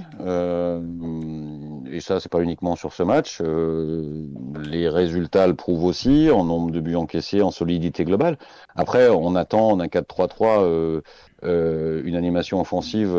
Et 1.91 1.99
ça, 2.01 2.19
c'est 2.19 2.29
pas 2.31 2.41
uniquement 2.41 2.75
sur 2.75 2.93
ce 2.93 3.03
match. 3.03 3.39
Euh, 3.41 4.25
les 4.63 4.89
résultats 4.89 5.47
le 5.47 5.55
prouvent 5.55 5.83
aussi, 5.85 6.29
en 6.31 6.43
nombre 6.43 6.71
de 6.71 6.79
buts 6.79 6.95
encaissés, 6.95 7.41
en 7.41 7.51
solidité 7.51 8.05
globale. 8.05 8.37
Après, 8.75 9.09
on 9.09 9.35
attend 9.35 9.69
en 9.71 9.79
un 9.79 9.87
4-3-3 9.87 10.63
euh, 10.63 11.01
euh, 11.43 12.01
une 12.05 12.15
animation 12.15 12.59
offensive 12.61 13.15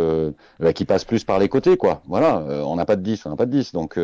bah, 0.60 0.72
qui 0.72 0.84
passe 0.84 1.04
plus 1.04 1.24
par 1.24 1.38
les 1.38 1.48
côtés, 1.48 1.76
quoi. 1.76 2.02
Voilà, 2.06 2.40
on 2.66 2.76
n'a 2.76 2.84
pas 2.84 2.96
de 2.96 3.02
10, 3.02 3.26
on 3.26 3.30
n'a 3.30 3.36
pas 3.36 3.46
de 3.46 3.52
10. 3.52 3.72
Donc, 3.72 3.98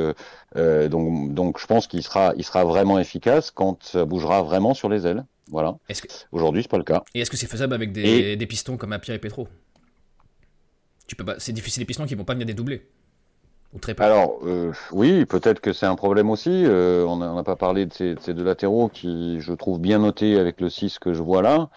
donc, 0.54 1.34
donc, 1.34 1.58
je 1.60 1.66
pense 1.66 1.86
qu'il 1.86 2.02
sera, 2.02 2.32
il 2.36 2.44
sera 2.44 2.64
vraiment 2.64 2.98
efficace 2.98 3.50
quand 3.50 3.82
ça 3.82 4.04
bougera 4.04 4.42
vraiment 4.42 4.74
sur 4.74 4.88
les 4.88 5.06
ailes. 5.06 5.24
Voilà. 5.50 5.76
Est-ce 5.88 6.02
que, 6.02 6.08
Aujourd'hui, 6.32 6.62
c'est 6.62 6.70
pas 6.70 6.78
le 6.78 6.84
cas. 6.84 7.02
et 7.14 7.20
est-ce 7.20 7.30
que 7.30 7.36
c'est 7.36 7.46
faisable 7.46 7.74
avec 7.74 7.92
des, 7.92 8.02
Et- 8.02 8.36
des 8.36 8.46
pistons 8.46 8.76
comme 8.76 8.92
Apia 8.92 9.14
et 9.14 9.18
Petro? 9.18 9.46
Tu 11.06 11.16
peux 11.16 11.24
pas, 11.24 11.34
C'est 11.38 11.52
difficile, 11.52 11.80
les 11.82 11.86
pistons 11.86 12.06
qui 12.06 12.14
vont 12.14 12.24
pas 12.24 12.32
venir 12.32 12.46
des 12.46 12.54
doublés. 12.54 12.88
Alors, 13.98 14.38
euh, 14.44 14.72
oui, 14.92 15.24
peut-être 15.26 15.60
que 15.60 15.72
c'est 15.72 15.86
un 15.86 15.96
problème 15.96 16.30
aussi. 16.30 16.64
Euh, 16.64 17.04
on 17.06 17.16
n'a 17.16 17.42
pas 17.42 17.56
parlé 17.56 17.86
de 17.86 17.92
ces, 17.92 18.14
de 18.14 18.20
ces 18.20 18.34
deux 18.34 18.44
latéraux 18.44 18.88
qui, 18.88 19.40
je 19.40 19.52
trouve, 19.52 19.80
bien 19.80 19.98
notés 19.98 20.38
avec 20.38 20.60
le 20.60 20.70
6 20.70 20.98
que 20.98 21.12
je 21.12 21.22
vois 21.22 21.42
là. 21.42 21.70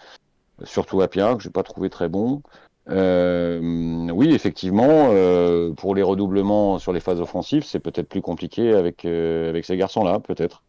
Surtout 0.64 1.00
Apia, 1.02 1.34
que 1.34 1.42
j'ai 1.42 1.50
pas 1.50 1.62
trouvé 1.62 1.90
très 1.90 2.08
bon. 2.08 2.42
Euh, 2.90 4.08
oui, 4.10 4.32
effectivement, 4.32 5.10
euh, 5.12 5.72
pour 5.74 5.94
les 5.94 6.02
redoublements 6.02 6.78
sur 6.78 6.92
les 6.92 7.00
phases 7.00 7.20
offensives, 7.20 7.64
c'est 7.64 7.80
peut-être 7.80 8.08
plus 8.08 8.22
compliqué 8.22 8.72
avec, 8.72 9.04
euh, 9.04 9.50
avec 9.50 9.64
ces 9.64 9.76
garçons-là, 9.76 10.20
peut-être. 10.20 10.62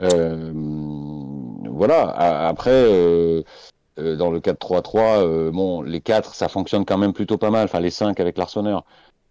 Euh, 0.00 0.52
voilà. 1.70 2.48
Après, 2.48 2.84
dans 3.96 4.30
le 4.30 4.40
4-3-3, 4.40 5.22
euh, 5.22 5.50
bon, 5.50 5.82
les 5.82 6.00
4, 6.00 6.34
ça 6.34 6.48
fonctionne 6.48 6.84
quand 6.84 6.98
même 6.98 7.12
plutôt 7.12 7.38
pas 7.38 7.50
mal. 7.50 7.64
Enfin, 7.64 7.80
les 7.80 7.90
5 7.90 8.18
avec 8.20 8.38
l'Arseneur. 8.38 8.84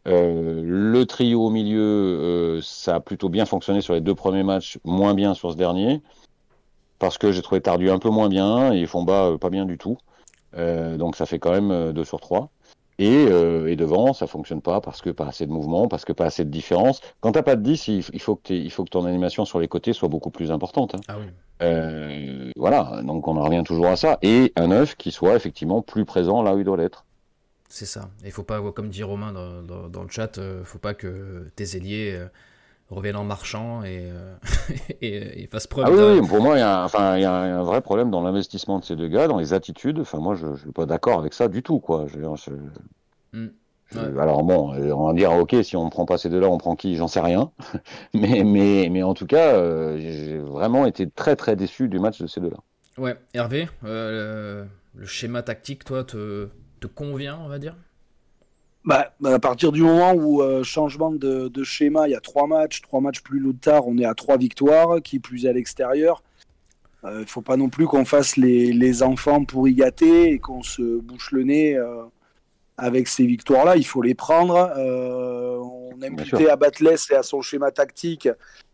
Euh, 0.10 0.62
le 0.66 1.06
trio 1.06 1.46
au 1.46 1.50
milieu, 1.50 1.80
euh, 1.82 2.62
ça 2.64 2.96
a 2.96 3.00
plutôt 3.00 3.30
bien 3.30 3.46
fonctionné 3.46 3.82
sur 3.82 3.94
les 3.94 4.02
deux 4.02 4.16
premiers 4.16 4.44
matchs, 4.44 4.80
moins 4.84 5.14
bien 5.14 5.34
sur 5.34 5.52
ce 5.52 5.56
dernier, 5.58 6.02
parce 6.98 7.18
que 7.18 7.32
j'ai 7.32 7.42
trouvé 7.42 7.62
Tardu 7.62 7.90
un 7.90 8.00
peu 8.00 8.10
moins 8.10 8.28
bien 8.30 8.72
et 8.74 8.86
Fomba 8.86 9.26
euh, 9.26 9.38
pas 9.38 9.50
bien 9.50 9.66
du 9.66 9.78
tout. 9.78 9.98
Euh, 10.56 10.98
donc 10.98 11.16
ça 11.16 11.26
fait 11.26 11.38
quand 11.40 11.52
même 11.52 11.94
2 11.94 12.04
sur 12.04 12.20
3. 12.20 12.50
Et, 13.02 13.24
et 13.24 13.76
devant, 13.78 14.12
ça 14.12 14.28
fonctionne 14.28 14.62
pas 14.62 14.82
parce 14.82 15.02
que 15.02 15.10
pas 15.10 15.28
assez 15.28 15.46
de 15.46 15.52
mouvement, 15.54 15.88
parce 15.88 16.04
que 16.04 16.12
pas 16.12 16.26
assez 16.26 16.44
de 16.44 16.50
différence. 16.50 17.00
Quand 17.22 17.32
t'as 17.32 17.44
pas 17.44 17.56
de 17.56 17.62
10, 17.62 17.88
il, 17.88 18.04
il 18.12 18.20
faut 18.20 18.36
que 18.36 18.42
t'aies- 18.44 18.60
il 18.60 18.70
faut 18.72 18.84
que 18.84 18.90
ton 18.90 19.06
animation 19.06 19.46
sur 19.46 19.58
les 19.62 19.70
côtés 19.70 19.94
soit 19.94 20.10
beaucoup 20.10 20.32
plus 20.32 20.52
importante. 20.52 20.96
hein. 20.96 21.00
Ah 21.08 21.16
oui. 21.18 22.52
Voilà, 22.58 23.02
donc 23.04 23.26
on 23.30 23.38
en 23.38 23.44
revient 23.46 23.64
toujours 23.66 23.86
à 23.88 23.96
ça. 23.96 24.18
Et 24.22 24.52
un 24.58 24.72
œuf 24.72 24.96
qui 24.98 25.12
soit 25.12 25.36
effectivement 25.38 25.82
plus 25.82 26.04
présent 26.04 26.42
là 26.42 26.54
où 26.56 26.60
il 26.60 26.66
doit 26.66 26.76
l'être. 26.76 27.06
C'est 27.70 27.86
ça. 27.86 28.10
Et 28.24 28.28
il 28.28 28.32
faut 28.32 28.44
pas, 28.44 28.62
comme 28.72 28.90
dit 28.90 29.04
Romain 29.04 29.32
dans, 29.32 29.62
dans- 29.62 29.90
dans 29.90 30.04
le 30.04 30.10
chat, 30.10 30.38
euh, 30.38 30.64
faut 30.66 30.80
pas 30.80 30.94
que 30.96 31.52
tes 31.56 31.78
ailiers 31.78 32.14
euh, 32.14 32.28
reviennent 32.90 33.18
en 33.18 33.24
marchant 33.26 33.84
et, 33.84 34.10
euh, 34.12 34.36
et, 35.02 35.44
et 35.44 35.48
fassent 35.48 35.68
preuve 35.68 35.88
Ah 35.88 35.92
oui, 35.92 35.98
de- 35.98 36.22
oui, 36.22 36.28
pour 36.28 36.42
moi, 36.42 36.56
il 36.58 36.60
y, 36.60 36.62
a, 36.64 36.82
un- 36.82 36.86
enfin, 36.86 37.18
il 37.18 37.22
y 37.22 37.26
a 37.26 37.34
un 37.34 37.64
vrai 37.64 37.82
problème 37.82 38.12
dans 38.12 38.22
l'investissement 38.22 38.80
de 38.80 38.86
ces 38.86 38.96
deux 38.96 39.08
gars, 39.10 39.28
dans 39.28 39.40
les 39.40 39.52
attitudes. 39.54 40.00
Enfin, 40.00 40.20
moi, 40.20 40.36
je 40.36 40.48
ne 40.48 40.56
suis 40.56 40.72
pas 40.72 40.86
d'accord 40.86 41.20
avec 41.20 41.34
ça 41.34 41.48
du 41.50 41.64
tout. 41.64 41.80
Quoi. 41.80 42.06
Je, 42.08 42.20
je- 42.22 42.52
Mm. 43.34 43.50
je- 43.88 44.00
Ouais. 44.00 44.14
Alors 44.20 44.44
bon, 44.44 44.74
euh, 44.74 44.92
on 44.94 45.08
va 45.08 45.14
dire, 45.14 45.32
ok, 45.34 45.56
si 45.64 45.76
on 45.76 45.86
ne 45.86 45.90
prend 45.90 46.06
pas 46.06 46.18
ces 46.18 46.30
deux-là, 46.30 46.48
on 46.50 46.58
prend 46.58 46.76
qui? 46.76 46.96
J'en 46.96 47.08
sais 47.08 47.20
rien. 47.22 47.52
mais, 48.14 48.44
mais, 48.44 48.90
mais 48.92 49.04
en 49.04 49.14
tout 49.14 49.26
cas, 49.28 49.56
euh, 49.56 49.98
j'ai 50.00 50.38
vraiment 50.40 50.86
été 50.86 51.10
très 51.10 51.36
très 51.36 51.56
déçu 51.56 51.90
du 51.90 52.00
match 52.00 52.22
de 52.22 52.28
ces 52.28 52.42
deux-là. 52.42 52.58
Ouais, 52.98 53.18
Hervé, 53.34 53.68
euh, 53.86 54.66
le, 54.96 55.00
le 55.02 55.06
schéma 55.06 55.42
tactique, 55.42 55.86
toi, 55.86 56.04
te, 56.04 56.50
te 56.80 56.88
convient, 56.88 57.40
on 57.44 57.48
va 57.48 57.60
dire 57.60 57.76
Bah, 58.86 59.14
bah, 59.20 59.34
à 59.34 59.40
partir 59.40 59.72
du 59.72 59.82
moment 59.82 60.14
où 60.14 60.42
euh, 60.42 60.64
changement 60.64 61.12
de, 61.12 61.48
de 61.48 61.64
schéma, 61.64 62.08
il 62.08 62.12
y 62.12 62.16
a 62.16 62.20
trois 62.22 62.48
matchs, 62.48 62.82
trois 62.82 63.02
matchs 63.02 63.22
plus 63.22 63.42
tard, 63.56 63.88
on 63.88 63.98
est 63.98 64.06
à 64.06 64.14
trois 64.14 64.38
victoires, 64.38 65.02
qui 65.02 65.20
plus 65.20 65.46
est 65.46 65.50
à 65.50 65.54
l'extérieur. 65.54 66.24
Il 67.06 67.10
ne 67.12 67.26
faut 67.26 67.42
pas 67.42 67.56
non 67.56 67.70
plus 67.70 67.88
qu'on 67.88 68.04
fasse 68.04 68.36
les, 68.36 68.74
les 68.74 69.04
enfants 69.04 69.46
pour 69.46 69.70
y 69.70 69.74
gâter 69.74 70.32
et 70.32 70.40
qu'on 70.40 70.64
se 70.64 71.00
bouche 71.00 71.32
le 71.32 71.44
nez 71.44 71.78
euh, 71.78 72.04
avec 72.78 73.08
ces 73.08 73.26
victoires-là. 73.26 73.78
Il 73.78 73.86
faut 73.86 74.02
les 74.02 74.16
prendre. 74.16 74.74
Euh, 74.78 75.58
on 75.58 75.92
sûr. 75.98 76.12
imputait 76.12 76.50
à 76.50 76.58
Batles 76.58 76.96
et 77.12 77.16
à 77.16 77.24
son 77.24 77.42
schéma 77.42 77.72
tactique 77.72 78.28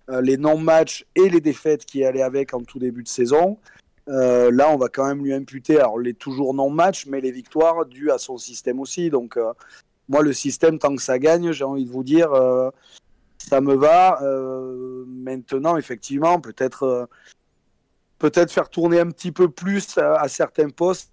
euh, 0.09 0.21
les 0.21 0.37
non-matchs 0.37 1.05
et 1.15 1.29
les 1.29 1.41
défaites 1.41 1.85
qui 1.85 2.03
allaient 2.03 2.21
avec 2.21 2.53
en 2.53 2.61
tout 2.61 2.79
début 2.79 3.03
de 3.03 3.07
saison. 3.07 3.57
Euh, 4.07 4.51
là, 4.51 4.69
on 4.69 4.77
va 4.77 4.87
quand 4.87 5.05
même 5.05 5.23
lui 5.23 5.33
imputer, 5.33 5.81
les 6.01 6.13
toujours 6.13 6.53
non-matchs, 6.53 7.07
mais 7.07 7.21
les 7.21 7.31
victoires 7.31 7.85
dues 7.85 8.11
à 8.11 8.17
son 8.17 8.37
système 8.37 8.79
aussi. 8.79 9.09
Donc, 9.09 9.37
euh, 9.37 9.53
moi, 10.09 10.21
le 10.21 10.33
système, 10.33 10.77
tant 10.77 10.95
que 10.95 11.01
ça 11.01 11.17
gagne, 11.17 11.51
j'ai 11.51 11.63
envie 11.63 11.85
de 11.85 11.89
vous 11.89 12.03
dire, 12.03 12.31
euh, 12.33 12.69
ça 13.37 13.61
me 13.61 13.73
va. 13.75 14.19
Maintenant, 15.07 15.77
effectivement, 15.77 16.39
peut-être 16.39 17.07
peut-être 18.17 18.51
faire 18.51 18.69
tourner 18.69 18.99
un 18.99 19.09
petit 19.11 19.31
peu 19.31 19.49
plus 19.49 19.97
à, 19.97 20.27
certains 20.27 20.69
postes. 20.69 21.11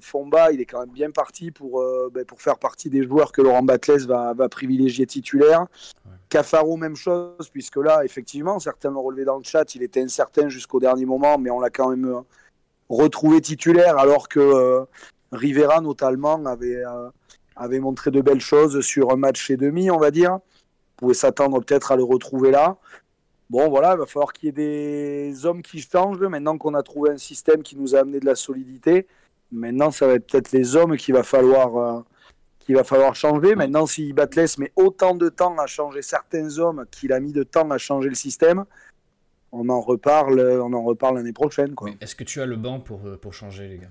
Fomba, 0.00 0.52
il 0.52 0.60
est 0.60 0.64
quand 0.64 0.80
même 0.80 0.90
bien 0.90 1.10
parti 1.10 1.50
pour, 1.50 1.80
euh, 1.80 2.10
ben, 2.12 2.24
pour 2.24 2.40
faire 2.40 2.58
partie 2.58 2.90
des 2.90 3.04
joueurs 3.04 3.32
que 3.32 3.42
Laurent 3.42 3.62
Batles 3.62 4.06
va, 4.06 4.34
va 4.34 4.48
privilégier 4.48 5.06
titulaire. 5.06 5.66
Cafaro, 6.28 6.76
même 6.76 6.96
chose, 6.96 7.48
puisque 7.52 7.76
là, 7.76 8.04
effectivement, 8.04 8.58
certains 8.58 8.90
l'ont 8.90 9.02
relevé 9.02 9.24
dans 9.24 9.38
le 9.38 9.44
chat, 9.44 9.74
il 9.74 9.82
était 9.82 10.02
incertain 10.02 10.48
jusqu'au 10.48 10.80
dernier 10.80 11.06
moment, 11.06 11.38
mais 11.38 11.50
on 11.50 11.60
l'a 11.60 11.70
quand 11.70 11.90
même 11.90 12.06
euh, 12.06 12.20
retrouvé 12.88 13.40
titulaire, 13.40 13.98
alors 13.98 14.28
que 14.28 14.40
euh, 14.40 14.84
Rivera, 15.32 15.80
notamment, 15.80 16.44
avait, 16.46 16.82
avait 17.56 17.80
montré 17.80 18.10
de 18.10 18.20
belles 18.20 18.40
choses 18.40 18.80
sur 18.80 19.12
un 19.12 19.16
match 19.16 19.50
et 19.50 19.56
demi, 19.56 19.90
on 19.90 19.98
va 19.98 20.10
dire. 20.10 20.32
On 20.32 20.40
pouvait 20.96 21.14
s'attendre 21.14 21.60
peut-être 21.60 21.92
à 21.92 21.96
le 21.96 22.02
retrouver 22.02 22.50
là. 22.50 22.76
Bon, 23.50 23.68
voilà, 23.68 23.94
il 23.94 23.98
va 23.98 24.06
falloir 24.06 24.32
qu'il 24.32 24.46
y 24.46 24.48
ait 24.50 24.52
des 25.32 25.44
hommes 25.44 25.60
qui 25.60 25.80
changent. 25.80 26.20
Maintenant 26.20 26.56
qu'on 26.56 26.74
a 26.74 26.84
trouvé 26.84 27.10
un 27.10 27.18
système 27.18 27.64
qui 27.64 27.76
nous 27.76 27.96
a 27.96 27.98
amené 27.98 28.20
de 28.20 28.24
la 28.24 28.36
solidité, 28.36 29.08
maintenant, 29.52 29.90
ça 29.90 30.06
va 30.06 30.14
être 30.14 30.26
peut-être 30.30 30.52
les 30.52 30.76
hommes 30.76 30.96
qu'il 30.96 31.14
va 31.14 31.22
falloir, 31.22 31.76
euh, 31.76 32.00
qu'il 32.58 32.76
va 32.76 32.84
falloir 32.84 33.14
changer. 33.14 33.54
Maintenant, 33.54 33.86
si 33.86 34.12
Batles 34.12 34.46
met 34.58 34.72
autant 34.76 35.14
de 35.14 35.28
temps 35.28 35.56
à 35.58 35.66
changer 35.66 36.02
certains 36.02 36.58
hommes 36.58 36.86
qu'il 36.90 37.12
a 37.12 37.20
mis 37.20 37.32
de 37.32 37.42
temps 37.42 37.70
à 37.70 37.78
changer 37.78 38.08
le 38.08 38.14
système, 38.14 38.64
on 39.52 39.68
en 39.68 39.80
reparle, 39.80 40.40
on 40.62 40.72
en 40.72 40.82
reparle 40.82 41.16
l'année 41.16 41.32
prochaine. 41.32 41.74
Quoi. 41.74 41.90
Est-ce 42.00 42.14
que 42.14 42.24
tu 42.24 42.40
as 42.40 42.46
le 42.46 42.56
banc 42.56 42.80
pour, 42.80 43.00
pour 43.20 43.34
changer, 43.34 43.68
les 43.68 43.78
gars? 43.78 43.90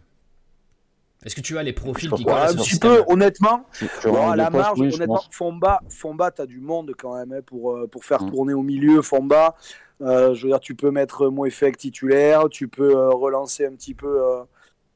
Est-ce 1.26 1.36
que 1.36 1.42
tu 1.42 1.58
as 1.58 1.64
les 1.64 1.74
profils 1.74 2.10
qui 2.12 2.24
un 2.30 2.54
petit 2.54 2.80
peu, 2.80 3.04
honnêtement. 3.08 3.66
Bon, 4.06 4.30
à 4.30 4.38
la 4.38 4.50
postes, 4.50 4.64
marge, 4.64 4.80
oui, 4.80 4.94
honnêtement. 4.94 5.22
Fomba, 5.32 5.82
Fomba 5.90 6.32
tu 6.32 6.42
as 6.42 6.46
du 6.46 6.62
monde 6.62 6.94
quand 6.98 7.18
même 7.18 7.34
hein, 7.34 7.42
pour, 7.46 7.76
euh, 7.76 7.88
pour 7.88 8.06
faire 8.06 8.24
Mm. 8.24 8.30
tourner 8.32 8.54
au 8.54 8.62
milieu 8.62 9.02
Fomba. 9.02 9.56
Euh, 10.02 10.34
je 10.34 10.44
veux 10.44 10.50
dire, 10.50 10.62
tu 10.62 10.76
peux 10.76 10.92
mettre 10.92 11.28
Moefek 11.28 11.76
titulaire, 11.78 12.48
tu 12.50 12.70
peux 12.70 12.96
euh, 12.96 13.10
relancer 13.10 13.66
un 13.66 13.74
petit 13.74 13.94
peu 13.94 14.08
euh, 14.08 14.38
euh, 14.40 14.44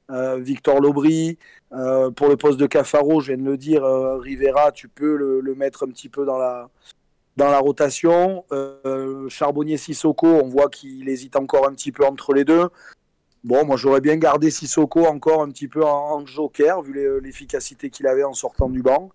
Victor 0.09 0.79
Lobry. 0.79 1.37
Euh, 1.73 2.11
pour 2.11 2.27
le 2.27 2.37
poste 2.37 2.59
de 2.59 2.67
Cafaro, 2.67 3.19
je 3.19 3.33
viens 3.33 3.43
de 3.43 3.49
le 3.49 3.57
dire, 3.57 3.83
euh, 3.83 4.17
Rivera, 4.17 4.71
tu 4.71 4.87
peux 4.87 5.15
le, 5.15 5.55
mettre 5.55 5.83
un 5.85 5.87
petit 5.87 6.09
peu 6.09 6.25
dans 6.25 6.37
la, 6.37 6.69
dans 7.35 7.49
la 7.49 7.59
rotation. 7.59 8.45
Euh, 8.51 9.27
Charbonnier 9.29 9.77
Sissoko, 9.77 10.27
on 10.27 10.47
voit 10.47 10.69
qu'il 10.69 11.09
hésite 11.09 11.35
encore 11.35 11.67
un 11.67 11.73
petit 11.73 11.91
peu 11.91 12.05
entre 12.05 12.33
les 12.33 12.45
deux. 12.45 12.69
Bon, 13.43 13.65
moi 13.65 13.75
j'aurais 13.75 14.01
bien 14.01 14.15
gardé 14.15 14.51
Sissoko 14.51 15.05
encore 15.05 15.41
un 15.41 15.49
petit 15.49 15.67
peu 15.67 15.83
en, 15.83 16.25
joker, 16.25 16.81
vu 16.81 17.19
l'efficacité 17.21 17.89
qu'il 17.89 18.07
avait 18.07 18.23
en 18.23 18.33
sortant 18.33 18.69
du 18.69 18.81
banc. 18.81 19.09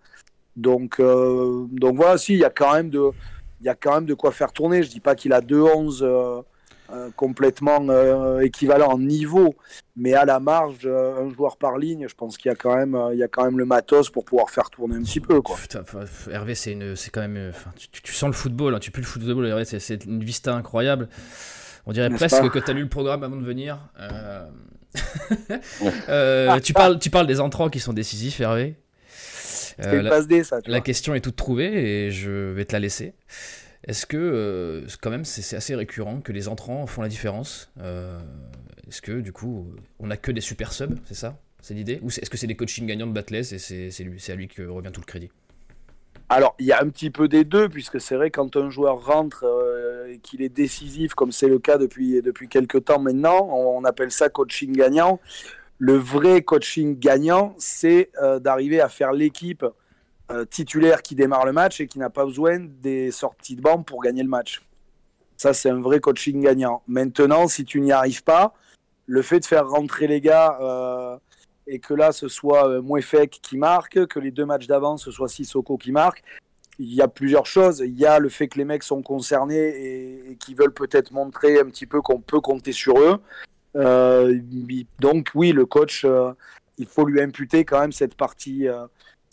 Donc, 0.56 0.98
euh, 0.98 1.66
donc 1.70 1.96
voilà, 1.96 2.18
si, 2.18 2.34
il 2.34 2.40
y 2.40 2.44
a 2.44 2.50
quand 2.50 2.74
même 2.74 2.90
de, 2.90 3.10
y 3.62 3.68
a 3.68 3.74
quand 3.74 3.94
même 3.94 4.06
de 4.06 4.14
quoi 4.14 4.32
faire 4.32 4.52
tourner. 4.52 4.82
Je 4.82 4.90
dis 4.90 5.00
pas 5.00 5.14
qu'il 5.14 5.32
a 5.32 5.40
2-11 5.40 6.02
euh, 6.02 6.06
euh, 6.06 6.42
complètement 7.16 7.86
euh, 7.88 8.40
équivalent 8.40 8.88
en 8.88 8.98
niveau, 8.98 9.54
mais 9.98 10.14
à 10.14 10.24
la 10.24 10.38
marge, 10.38 10.82
euh, 10.84 11.24
un 11.24 11.28
joueur 11.34 11.56
par 11.56 11.76
ligne, 11.76 12.06
je 12.08 12.14
pense 12.14 12.38
qu'il 12.38 12.48
y 12.50 12.52
a 12.52 12.54
quand 12.54 12.74
même, 12.74 12.94
euh, 12.94 13.12
il 13.12 13.18
y 13.18 13.22
a 13.22 13.28
quand 13.28 13.44
même 13.44 13.58
le 13.58 13.64
matos 13.64 14.10
pour 14.10 14.24
pouvoir 14.24 14.48
faire 14.48 14.70
tourner 14.70 14.96
un 14.96 15.02
petit 15.02 15.20
peu, 15.20 15.42
quoi. 15.42 15.56
Putain, 15.56 15.80
enfin, 15.80 16.04
Hervé, 16.30 16.54
c'est 16.54 16.72
une, 16.72 16.94
c'est 16.94 17.10
quand 17.10 17.20
même, 17.20 17.36
euh, 17.36 17.52
tu, 17.90 18.12
sens 18.12 18.28
le 18.28 18.34
football, 18.34 18.74
hein, 18.74 18.78
tu 18.78 18.92
pues 18.92 19.00
le 19.00 19.06
football, 19.06 19.46
Hervé, 19.46 19.64
c'est, 19.64 19.80
c'est 19.80 20.04
une 20.04 20.22
vista 20.22 20.54
incroyable. 20.54 21.08
On 21.86 21.92
dirait 21.92 22.08
N'est-ce 22.08 22.26
presque 22.26 22.50
que 22.50 22.58
tu 22.60 22.70
as 22.70 22.74
lu 22.74 22.82
le 22.82 22.88
programme 22.88 23.24
avant 23.24 23.36
de 23.36 23.44
venir. 23.44 23.78
Euh, 23.98 24.46
euh, 26.08 26.60
tu 26.60 26.72
parles, 26.72 26.98
tu 26.98 27.10
parles 27.10 27.26
des 27.26 27.40
entrants 27.40 27.68
qui 27.68 27.80
sont 27.80 27.92
décisifs, 27.92 28.40
Hervé. 28.40 28.76
Euh, 29.80 29.84
C'est 29.84 29.96
une 29.96 30.02
la, 30.02 30.10
passe 30.10 30.26
D, 30.26 30.44
ça. 30.44 30.60
tu 30.62 30.70
la 30.70 30.78
vois. 30.78 30.84
question 30.84 31.14
est 31.14 31.20
toute 31.20 31.36
trouvée 31.36 32.06
et 32.06 32.10
je 32.10 32.52
vais 32.52 32.64
te 32.64 32.72
la 32.72 32.80
laisser. 32.80 33.14
Est-ce 33.88 34.04
que, 34.04 34.18
euh, 34.18 34.86
quand 35.00 35.10
même, 35.10 35.24
c'est, 35.24 35.56
assez 35.56 35.74
récurrent 35.74 36.20
que 36.20 36.30
les 36.30 36.46
entrants 36.46 36.86
font 36.86 37.00
la 37.00 37.08
différence 37.08 37.72
Euh, 37.80 38.20
Est-ce 38.86 39.00
que, 39.00 39.20
du 39.20 39.32
coup, 39.32 39.66
on 39.98 40.10
a 40.10 40.18
que 40.18 40.30
des 40.30 40.42
super 40.42 40.74
subs, 40.74 40.98
c'est 41.06 41.14
ça 41.14 41.38
C'est 41.62 41.72
l'idée? 41.72 41.98
Ou 42.02 42.08
est-ce 42.08 42.28
que 42.28 42.36
c'est 42.36 42.46
des 42.46 42.54
coachings 42.54 42.86
gagnants 42.86 43.06
de 43.06 43.12
Batless 43.12 43.52
et 43.52 43.58
c'est, 43.58 44.30
à 44.30 44.34
lui 44.34 44.46
que 44.48 44.62
revient 44.62 44.90
tout 44.92 45.00
le 45.00 45.06
crédit? 45.06 45.30
Alors, 46.28 46.54
il 46.58 46.66
y 46.66 46.72
a 46.72 46.82
un 46.82 46.90
petit 46.90 47.08
peu 47.08 47.28
des 47.28 47.44
deux, 47.44 47.70
puisque 47.70 47.98
c'est 47.98 48.16
vrai, 48.16 48.30
quand 48.30 48.54
un 48.56 48.68
joueur 48.68 49.06
rentre 49.06 49.44
euh, 49.44 50.14
qu'il 50.22 50.42
est 50.42 50.50
décisif, 50.50 51.14
comme 51.14 51.32
c'est 51.32 51.48
le 51.48 51.58
cas 51.58 51.78
depuis, 51.78 52.20
depuis 52.20 52.48
quelques 52.48 52.84
temps 52.84 53.00
maintenant, 53.00 53.48
on, 53.50 53.78
on 53.78 53.84
appelle 53.84 54.10
ça 54.10 54.28
coaching 54.28 54.76
gagnant. 54.76 55.18
Le 55.78 55.94
vrai 55.94 56.42
coaching 56.42 56.98
gagnant, 56.98 57.54
c'est 57.56 58.10
euh, 58.20 58.38
d'arriver 58.38 58.82
à 58.82 58.90
faire 58.90 59.12
l'équipe 59.12 59.64
euh, 60.30 60.44
titulaire 60.44 61.02
qui 61.02 61.14
démarre 61.14 61.46
le 61.46 61.52
match 61.52 61.80
et 61.80 61.86
qui 61.86 61.98
n'a 61.98 62.10
pas 62.10 62.26
besoin 62.26 62.58
des 62.60 63.10
sorties 63.10 63.56
de 63.56 63.62
banc 63.62 63.82
pour 63.82 64.02
gagner 64.02 64.22
le 64.22 64.28
match. 64.28 64.62
Ça, 65.38 65.54
c'est 65.54 65.70
un 65.70 65.80
vrai 65.80 66.00
coaching 66.00 66.42
gagnant. 66.42 66.82
Maintenant, 66.86 67.48
si 67.48 67.64
tu 67.64 67.80
n'y 67.80 67.92
arrives 67.92 68.24
pas, 68.24 68.52
le 69.06 69.22
fait 69.22 69.40
de 69.40 69.46
faire 69.46 69.66
rentrer 69.68 70.06
les 70.06 70.20
gars 70.20 70.58
euh, 70.60 71.16
et 71.66 71.78
que 71.78 71.94
là, 71.94 72.12
ce 72.12 72.28
soit 72.28 72.68
euh, 72.68 72.82
Mouefek 72.82 73.38
qui 73.40 73.56
marque, 73.56 74.06
que 74.06 74.18
les 74.18 74.30
deux 74.30 74.44
matchs 74.44 74.66
d'avant, 74.66 74.96
ce 74.96 75.10
soit 75.10 75.28
Sissoko 75.28 75.78
qui 75.78 75.92
marque, 75.92 76.22
il 76.78 76.92
y 76.92 77.00
a 77.00 77.08
plusieurs 77.08 77.46
choses. 77.46 77.82
Il 77.86 77.98
y 77.98 78.04
a 78.04 78.18
le 78.18 78.28
fait 78.28 78.48
que 78.48 78.58
les 78.58 78.64
mecs 78.64 78.82
sont 78.82 79.00
concernés 79.00 79.56
et, 79.56 80.32
et 80.32 80.36
qui 80.36 80.54
veulent 80.54 80.74
peut-être 80.74 81.12
montrer 81.12 81.58
un 81.58 81.64
petit 81.64 81.86
peu 81.86 82.02
qu'on 82.02 82.20
peut 82.20 82.40
compter 82.40 82.72
sur 82.72 83.00
eux. 83.00 83.18
Euh, 83.76 84.38
donc 84.98 85.30
oui, 85.34 85.52
le 85.52 85.64
coach, 85.64 86.04
il 86.76 86.86
faut 86.86 87.06
lui 87.06 87.20
imputer 87.22 87.64
quand 87.64 87.80
même 87.80 87.92
cette 87.92 88.14
partie, 88.14 88.66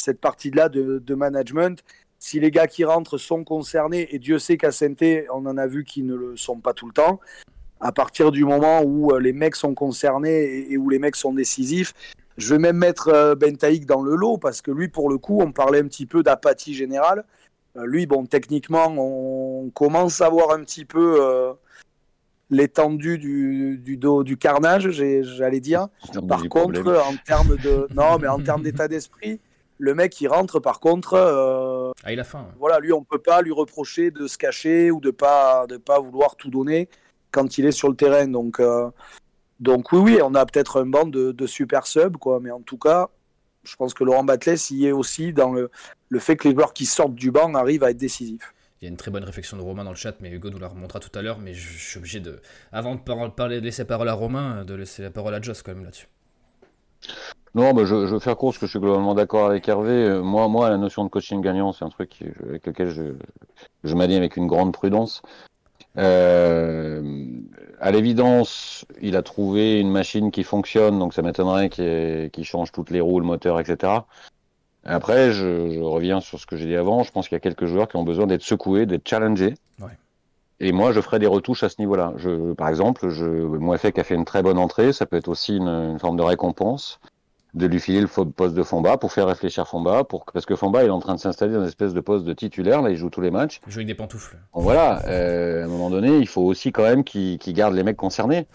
cette 0.06 0.22
partie-là 0.22 0.70
de, 0.70 1.00
de 1.00 1.16
management. 1.16 1.84
Si 2.20 2.40
les 2.40 2.52
gars 2.52 2.68
qui 2.68 2.86
rentrent 2.86 3.18
sont 3.18 3.44
concernés, 3.44 4.08
et 4.12 4.20
Dieu 4.20 4.40
sait 4.40 4.58
qu'à 4.58 4.72
Sainté, 4.72 5.28
on 5.34 5.46
en 5.46 5.58
a 5.58 5.68
vu 5.68 5.84
qui 5.84 6.04
ne 6.04 6.16
le 6.16 6.38
sont 6.38 6.60
pas 6.60 6.74
tout 6.74 6.88
le 6.88 6.94
temps, 6.94 7.20
à 7.82 7.92
partir 7.92 8.32
du 8.32 8.46
moment 8.46 8.82
où 8.84 9.12
euh, 9.12 9.20
les 9.20 9.34
mecs 9.34 9.56
sont 9.56 9.76
concernés 9.76 10.44
et, 10.44 10.74
et 10.74 10.78
où 10.78 10.90
les 10.90 11.00
mecs 11.00 11.16
sont 11.16 11.34
décisifs, 11.34 11.94
je 12.38 12.54
vais 12.54 12.60
même 12.60 12.78
mettre 12.78 13.10
euh, 13.10 13.36
Bentaïk 13.36 13.86
dans 13.86 14.02
le 14.02 14.16
lot 14.16 14.38
parce 14.38 14.62
que 14.62 14.72
lui, 14.72 14.88
pour 14.88 15.10
le 15.10 15.18
coup, 15.18 15.40
on 15.42 15.52
parlait 15.52 15.80
un 15.80 15.88
petit 15.88 16.06
peu 16.06 16.24
d'apathie 16.24 16.74
générale. 16.74 17.24
Euh, 17.78 17.86
lui, 17.86 18.06
bon, 18.06 18.26
techniquement, 18.26 18.88
on 18.98 19.70
commence 19.70 20.22
à 20.22 20.30
voir 20.30 20.52
un 20.52 20.64
petit 20.64 20.86
peu 20.86 21.18
euh, 21.22 21.54
l'étendue 22.50 23.18
du, 23.18 23.78
du, 23.78 23.98
dos, 23.98 24.24
du 24.24 24.38
carnage, 24.38 24.90
j'allais 24.92 25.60
dire. 25.60 25.88
Par 26.28 26.48
contre, 26.48 26.82
problème. 26.82 26.98
en 26.98 27.16
termes 27.26 27.58
de, 27.58 27.88
non, 27.94 28.18
mais 28.20 28.28
en 28.28 28.40
termes 28.40 28.62
d'état 28.64 28.88
d'esprit, 28.88 29.40
le 29.78 29.94
mec 29.96 30.20
il 30.22 30.28
rentre. 30.28 30.60
Par 30.60 30.80
contre, 30.80 31.14
euh, 31.14 31.92
Ah, 32.04 32.14
il 32.14 32.20
a 32.20 32.24
faim. 32.24 32.48
voilà, 32.60 32.80
lui, 32.80 32.92
on 32.94 33.04
peut 33.04 33.20
pas 33.20 33.42
lui 33.42 33.52
reprocher 33.52 34.12
de 34.12 34.28
se 34.28 34.38
cacher 34.38 34.92
ou 34.92 35.00
de 35.02 35.12
pas 35.12 35.66
de 35.68 35.78
pas 35.78 36.00
vouloir 36.00 36.36
tout 36.36 36.50
donner 36.50 36.90
quand 37.32 37.58
il 37.58 37.66
est 37.66 37.72
sur 37.72 37.90
le 37.90 37.96
terrain. 37.96 38.28
Donc, 38.28 38.60
euh, 38.60 38.90
donc 39.60 39.92
oui, 39.92 40.00
oui, 40.00 40.20
on 40.24 40.36
a 40.36 40.46
peut-être 40.46 40.82
un 40.82 40.86
banc 40.86 41.06
de, 41.06 41.32
de 41.32 41.48
super 41.48 41.88
sub, 41.88 42.18
quoi. 42.18 42.40
Mais 42.42 42.52
en 42.52 42.62
tout 42.62 42.78
cas, 42.78 43.10
je 43.64 43.76
pense 43.76 43.94
que 43.94 44.04
Laurent 44.04 44.24
Batles 44.24 44.58
y 44.72 44.86
est 44.88 44.92
aussi 44.92 45.34
dans 45.34 45.52
le, 45.54 45.70
le 46.10 46.20
fait 46.20 46.36
que 46.36 46.48
les 46.48 46.54
joueurs 46.54 46.74
qui 46.74 46.86
sortent 46.86 47.16
du 47.16 47.32
banc 47.32 47.54
arrivent 47.56 47.84
à 47.84 47.92
être 47.92 47.98
décisifs. 47.98 48.54
Il 48.82 48.86
y 48.86 48.88
a 48.88 48.92
une 48.92 48.98
très 48.98 49.10
bonne 49.10 49.24
réflexion 49.24 49.56
de 49.58 49.62
Romain 49.64 49.84
dans 49.86 49.92
le 49.92 49.96
chat, 49.96 50.16
mais 50.20 50.30
Hugo 50.30 50.50
nous 50.50 50.60
la 50.60 50.68
remontera 50.68 51.00
tout 51.00 51.10
à 51.18 51.22
l'heure. 51.22 51.40
Mais 51.40 51.54
je, 51.54 51.68
je 51.78 51.90
suis 51.90 51.98
obligé 51.98 52.20
de, 52.20 52.40
avant 52.72 52.96
de 52.96 53.00
par- 53.00 53.34
parler, 53.34 53.60
de 53.62 53.66
laisser 53.66 53.82
la 53.84 53.88
parole 53.88 54.10
à 54.10 54.14
Romain, 54.14 54.66
de 54.66 54.76
laisser 54.76 55.02
la 55.02 55.10
parole 55.10 55.34
à 55.34 55.42
Joss 55.42 55.62
quand 55.64 55.74
même 55.74 55.86
là-dessus. 55.86 56.08
Non, 57.56 57.74
mais 57.74 57.86
je, 57.86 58.06
je 58.06 58.14
veux 58.14 58.20
faire 58.20 58.36
court 58.36 58.50
parce 58.50 58.58
que 58.58 58.66
je 58.66 58.72
suis 58.72 58.80
globalement 58.80 59.14
d'accord 59.14 59.46
avec 59.48 59.68
Hervé. 59.68 59.92
Euh, 59.92 60.22
Moi, 60.22 60.48
moi, 60.50 60.70
la 60.70 60.78
notion 60.78 61.06
de 61.06 61.10
coaching 61.10 61.42
gagnant, 61.42 61.72
c'est 61.72 61.86
un 61.86 61.90
truc 61.90 62.12
avec 62.50 62.68
lequel 62.68 62.90
je, 62.90 63.04
je 63.84 63.96
m'allie 63.96 64.16
avec 64.16 64.36
une 64.36 64.48
grande 64.48 64.74
prudence. 64.74 65.22
Euh, 65.98 67.02
à 67.80 67.92
l'évidence, 67.92 68.86
il 69.02 69.16
a 69.16 69.22
trouvé 69.22 69.80
une 69.80 69.90
machine 69.90 70.32
qui 70.32 70.44
fonctionne, 70.44 71.00
donc 71.00 71.14
ça 71.14 71.22
m'étonnerait 71.22 71.70
qu'il 71.70 72.30
qu'il 72.32 72.44
change 72.44 72.74
toutes 72.74 72.90
les 72.90 73.00
roues, 73.00 73.22
le 73.22 73.26
moteur, 73.26 73.60
etc. 73.60 73.94
Après, 74.84 75.32
je, 75.32 75.72
je 75.72 75.80
reviens 75.80 76.20
sur 76.20 76.40
ce 76.40 76.46
que 76.46 76.58
j'ai 76.58 76.66
dit 76.66 76.76
avant. 76.76 77.04
Je 77.04 77.12
pense 77.12 77.28
qu'il 77.28 77.36
y 77.36 77.38
a 77.38 77.40
quelques 77.40 77.66
joueurs 77.66 77.88
qui 77.88 77.96
ont 77.96 78.04
besoin 78.04 78.28
d'être 78.28 78.44
secoués, 78.44 78.86
d'être 78.86 79.08
challengés. 79.08 79.56
Ouais. 79.80 79.98
Et 80.60 80.72
moi, 80.72 80.92
je 80.92 81.02
ferai 81.02 81.20
des 81.20 81.28
retouches 81.28 81.64
à 81.64 81.70
ce 81.70 81.76
niveau-là. 81.80 82.14
Je, 82.18 82.54
par 82.54 82.70
exemple, 82.70 83.10
je, 83.10 83.26
Mouefek 83.26 84.00
a 84.00 84.04
fait 84.04 84.16
une 84.16 84.26
très 84.26 84.42
bonne 84.42 84.58
entrée. 84.58 84.94
Ça 84.94 85.06
peut 85.06 85.18
être 85.18 85.28
aussi 85.28 85.58
une, 85.58 85.68
une 85.68 86.00
forme 86.00 86.18
de 86.18 86.24
récompense 86.24 87.00
de 87.56 87.68
lui 87.68 87.80
filer 87.80 88.02
le 88.02 88.08
poste 88.08 88.54
de 88.54 88.64
Fomba 88.64 88.98
pour 88.98 89.14
faire 89.14 89.28
réfléchir 89.28 89.68
Fomba, 89.68 90.04
pour, 90.04 90.26
parce 90.26 90.46
que 90.46 90.56
Fomba 90.56 90.84
il 90.84 90.88
est 90.88 90.92
en 90.92 91.00
train 91.00 91.16
de 91.16 91.20
s'installer 91.20 91.54
dans 91.54 91.62
une 91.62 91.68
espèce 91.68 91.94
de 91.94 92.02
poste 92.02 92.26
de 92.26 92.34
titulaire, 92.34 92.82
là 92.82 92.90
il 92.90 92.98
joue 92.98 93.10
tous 93.10 93.22
les 93.22 93.32
matchs. 93.32 93.62
Il 93.66 93.72
joue 93.72 93.80
avec 93.80 93.88
des 93.88 93.96
pantoufles. 93.96 94.38
Bon, 94.54 94.62
voilà, 94.62 95.02
euh, 95.08 95.64
à 95.64 95.66
un 95.66 95.70
moment 95.70 95.90
donné, 95.90 96.18
il 96.18 96.28
faut 96.28 96.42
aussi 96.42 96.74
quand 96.74 96.84
même 96.84 97.06
qu'il 97.06 97.40
qu'il 97.40 97.54
garde 97.54 97.74
les 97.74 97.84
mecs 97.84 97.96
concernés. 97.96 98.46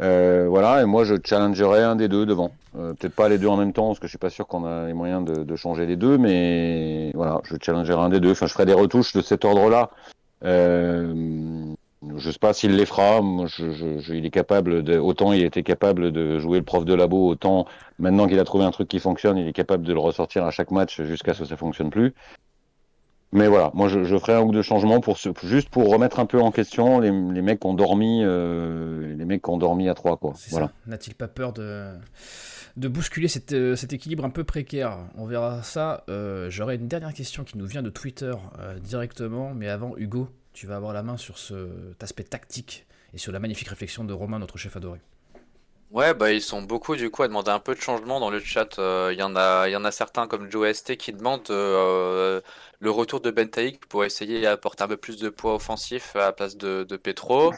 Euh, 0.00 0.46
voilà, 0.48 0.82
et 0.82 0.84
moi 0.84 1.04
je 1.04 1.16
challengerai 1.22 1.82
un 1.82 1.96
des 1.96 2.08
deux 2.08 2.24
devant. 2.24 2.52
Euh, 2.78 2.94
Peut-être 2.94 3.14
pas 3.14 3.28
les 3.28 3.38
deux 3.38 3.48
en 3.48 3.56
même 3.56 3.72
temps, 3.72 3.88
parce 3.88 3.98
que 3.98 4.06
je 4.06 4.10
suis 4.10 4.18
pas 4.18 4.30
sûr 4.30 4.46
qu'on 4.46 4.64
a 4.64 4.86
les 4.86 4.94
moyens 4.94 5.24
de, 5.24 5.42
de 5.42 5.56
changer 5.56 5.84
les 5.84 5.96
deux, 5.96 6.16
mais 6.16 7.10
voilà, 7.14 7.40
je 7.42 7.56
challengerai 7.60 8.00
un 8.00 8.08
des 8.08 8.20
deux. 8.20 8.30
Enfin, 8.30 8.46
je 8.46 8.52
ferai 8.52 8.66
des 8.66 8.72
retouches 8.72 9.12
de 9.14 9.20
cet 9.20 9.44
ordre-là. 9.44 9.90
Euh, 10.44 11.72
je 12.16 12.30
sais 12.30 12.38
pas 12.38 12.52
s'il 12.52 12.74
les 12.76 12.86
fera. 12.86 13.20
Moi, 13.20 13.46
je, 13.46 13.70
je, 13.70 13.98
je- 14.00 14.14
il 14.14 14.26
est 14.26 14.30
capable 14.30 14.82
de, 14.82 14.98
autant 14.98 15.32
il 15.32 15.42
était 15.44 15.62
capable 15.62 16.10
de 16.10 16.38
jouer 16.38 16.58
le 16.58 16.64
prof 16.64 16.84
de 16.84 16.94
labo, 16.94 17.28
autant 17.28 17.66
maintenant 17.98 18.26
qu'il 18.26 18.38
a 18.40 18.44
trouvé 18.44 18.64
un 18.64 18.70
truc 18.72 18.88
qui 18.88 18.98
fonctionne, 18.98 19.38
il 19.38 19.46
est 19.46 19.52
capable 19.52 19.84
de 19.84 19.92
le 19.92 20.00
ressortir 20.00 20.44
à 20.44 20.50
chaque 20.50 20.70
match 20.72 21.00
jusqu'à 21.02 21.32
ce 21.34 21.40
que 21.40 21.44
ça 21.44 21.56
fonctionne 21.56 21.90
plus. 21.90 22.12
Mais 23.34 23.48
voilà, 23.48 23.70
moi 23.72 23.88
je, 23.88 24.04
je 24.04 24.18
ferai 24.18 24.34
un 24.34 24.42
ou 24.42 24.52
deux 24.52 24.60
changements 24.60 25.00
pour 25.00 25.16
ce, 25.16 25.30
juste 25.44 25.70
pour 25.70 25.88
remettre 25.88 26.20
un 26.20 26.26
peu 26.26 26.38
en 26.38 26.50
question 26.50 26.98
les, 27.00 27.10
les 27.10 27.40
mecs 27.40 27.60
qui 27.60 27.66
ont 27.66 27.72
dormi, 27.72 28.20
euh, 28.22 29.14
les 29.16 29.24
mecs 29.24 29.42
qui 29.42 29.48
ont 29.50 29.56
dormi 29.56 29.88
à 29.88 29.94
trois 29.94 30.18
quoi. 30.18 30.34
Voilà. 30.50 30.70
N'a-t-il 30.86 31.14
pas 31.14 31.28
peur 31.28 31.54
de, 31.54 31.92
de 32.76 32.88
bousculer 32.88 33.28
cet, 33.28 33.52
euh, 33.52 33.76
cet 33.76 33.92
équilibre 33.92 34.24
un 34.24 34.30
peu 34.30 34.44
précaire 34.44 34.98
On 35.16 35.26
verra 35.26 35.62
ça. 35.62 36.04
Euh, 36.08 36.50
J'aurais 36.50 36.76
une 36.76 36.88
dernière 36.88 37.12
question 37.12 37.44
qui 37.44 37.58
nous 37.58 37.66
vient 37.66 37.82
de 37.82 37.90
Twitter 37.90 38.32
euh, 38.58 38.78
directement, 38.78 39.54
mais 39.54 39.68
avant, 39.68 39.94
Hugo, 39.96 40.28
tu 40.52 40.66
vas 40.66 40.76
avoir 40.76 40.92
la 40.92 41.02
main 41.02 41.16
sur 41.16 41.38
cet 41.38 42.02
aspect 42.02 42.24
tactique 42.24 42.86
et 43.14 43.18
sur 43.18 43.32
la 43.32 43.40
magnifique 43.40 43.68
réflexion 43.68 44.04
de 44.04 44.12
Romain, 44.12 44.38
notre 44.38 44.58
chef 44.58 44.76
adoré. 44.76 45.00
Ouais, 45.90 46.14
bah 46.14 46.32
ils 46.32 46.40
sont 46.40 46.62
beaucoup 46.62 46.96
du 46.96 47.10
coup 47.10 47.22
à 47.22 47.28
demander 47.28 47.50
un 47.50 47.58
peu 47.58 47.74
de 47.74 47.80
changement 47.80 48.18
dans 48.18 48.30
le 48.30 48.40
chat. 48.40 48.78
Euh, 48.78 49.10
Il 49.12 49.18
y 49.18 49.22
en 49.22 49.36
a, 49.36 49.68
y 49.68 49.76
en 49.76 49.84
a 49.84 49.90
certains 49.92 50.26
comme 50.26 50.50
Joe 50.50 50.72
ST 50.72 50.96
qui 50.96 51.12
demandent 51.12 51.50
le 51.50 52.90
retour 52.90 53.20
de 53.20 53.30
Bentaïk 53.30 53.86
pour 53.86 54.02
essayer 54.04 54.40
d'apporter 54.40 54.84
un 54.84 54.88
peu 54.88 54.96
plus 54.96 55.18
de 55.18 55.28
poids 55.28 55.54
offensif 55.54 56.16
à 56.16 56.20
la 56.20 56.32
place 56.32 56.56
de, 56.56 56.84
de 56.84 56.96
Petro. 56.96 57.52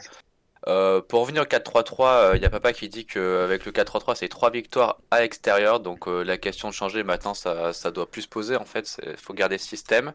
Euh, 0.67 1.01
pour 1.01 1.21
revenir 1.21 1.43
au 1.43 1.45
4-3-3, 1.45 2.31
euh, 2.31 2.35
il 2.35 2.41
y 2.41 2.45
a 2.45 2.49
Papa 2.49 2.73
qui 2.73 2.89
dit 2.89 3.05
qu'avec 3.05 3.65
le 3.65 3.71
4-3-3, 3.71 4.15
c'est 4.15 4.27
trois 4.29 4.49
victoires 4.49 4.97
à 5.11 5.21
l'extérieur. 5.21 5.79
Donc 5.79 6.07
euh, 6.07 6.23
la 6.23 6.37
question 6.37 6.69
de 6.69 6.73
changer 6.73 7.03
maintenant, 7.03 7.33
ça, 7.33 7.71
ça 7.73 7.91
doit 7.91 8.09
plus 8.09 8.23
se 8.23 8.27
poser 8.27 8.55
en 8.55 8.65
fait. 8.65 8.99
Il 9.05 9.17
faut 9.17 9.33
garder 9.33 9.57
ce 9.57 9.67
système. 9.67 10.13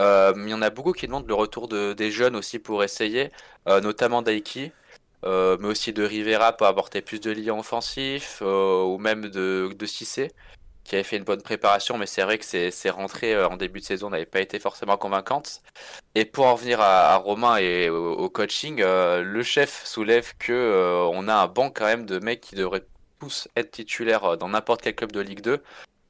Euh, 0.00 0.32
il 0.36 0.48
y 0.48 0.54
en 0.54 0.62
a 0.62 0.70
beaucoup 0.70 0.92
qui 0.92 1.06
demandent 1.06 1.28
le 1.28 1.34
retour 1.34 1.68
de, 1.68 1.92
des 1.92 2.10
jeunes 2.10 2.36
aussi 2.36 2.58
pour 2.58 2.82
essayer, 2.82 3.30
euh, 3.68 3.80
notamment 3.80 4.22
Daiki, 4.22 4.72
euh, 5.24 5.56
mais 5.60 5.68
aussi 5.68 5.92
de 5.92 6.02
Rivera 6.02 6.52
pour 6.56 6.66
apporter 6.66 7.00
plus 7.00 7.20
de 7.20 7.30
liens 7.30 7.58
offensifs, 7.58 8.42
ou 8.42 8.98
même 8.98 9.28
de, 9.28 9.70
de 9.76 9.86
Cissé, 9.86 10.32
qui 10.84 10.94
avait 10.94 11.04
fait 11.04 11.16
une 11.16 11.24
bonne 11.24 11.42
préparation, 11.42 11.98
mais 11.98 12.06
c'est 12.06 12.22
vrai 12.22 12.38
que 12.38 12.44
ses, 12.44 12.90
rentrées 12.90 13.42
en 13.42 13.56
début 13.56 13.80
de 13.80 13.84
saison 13.84 14.10
n'avaient 14.10 14.26
pas 14.26 14.40
été 14.40 14.58
forcément 14.58 14.96
convaincantes. 14.96 15.62
Et 16.14 16.24
pour 16.24 16.46
en 16.46 16.54
venir 16.54 16.80
à, 16.80 17.16
Romain 17.16 17.56
et 17.56 17.88
au, 17.88 18.28
coaching, 18.28 18.82
le 18.82 19.42
chef 19.42 19.84
soulève 19.86 20.34
que 20.38 21.08
on 21.10 21.26
a 21.28 21.34
un 21.34 21.46
banc 21.46 21.70
quand 21.70 21.86
même 21.86 22.06
de 22.06 22.18
mecs 22.18 22.42
qui 22.42 22.54
devraient 22.54 22.84
tous 23.18 23.48
être 23.56 23.70
titulaires 23.70 24.36
dans 24.36 24.48
n'importe 24.48 24.82
quel 24.82 24.94
club 24.94 25.12
de 25.12 25.20
Ligue 25.20 25.40
2. 25.40 25.62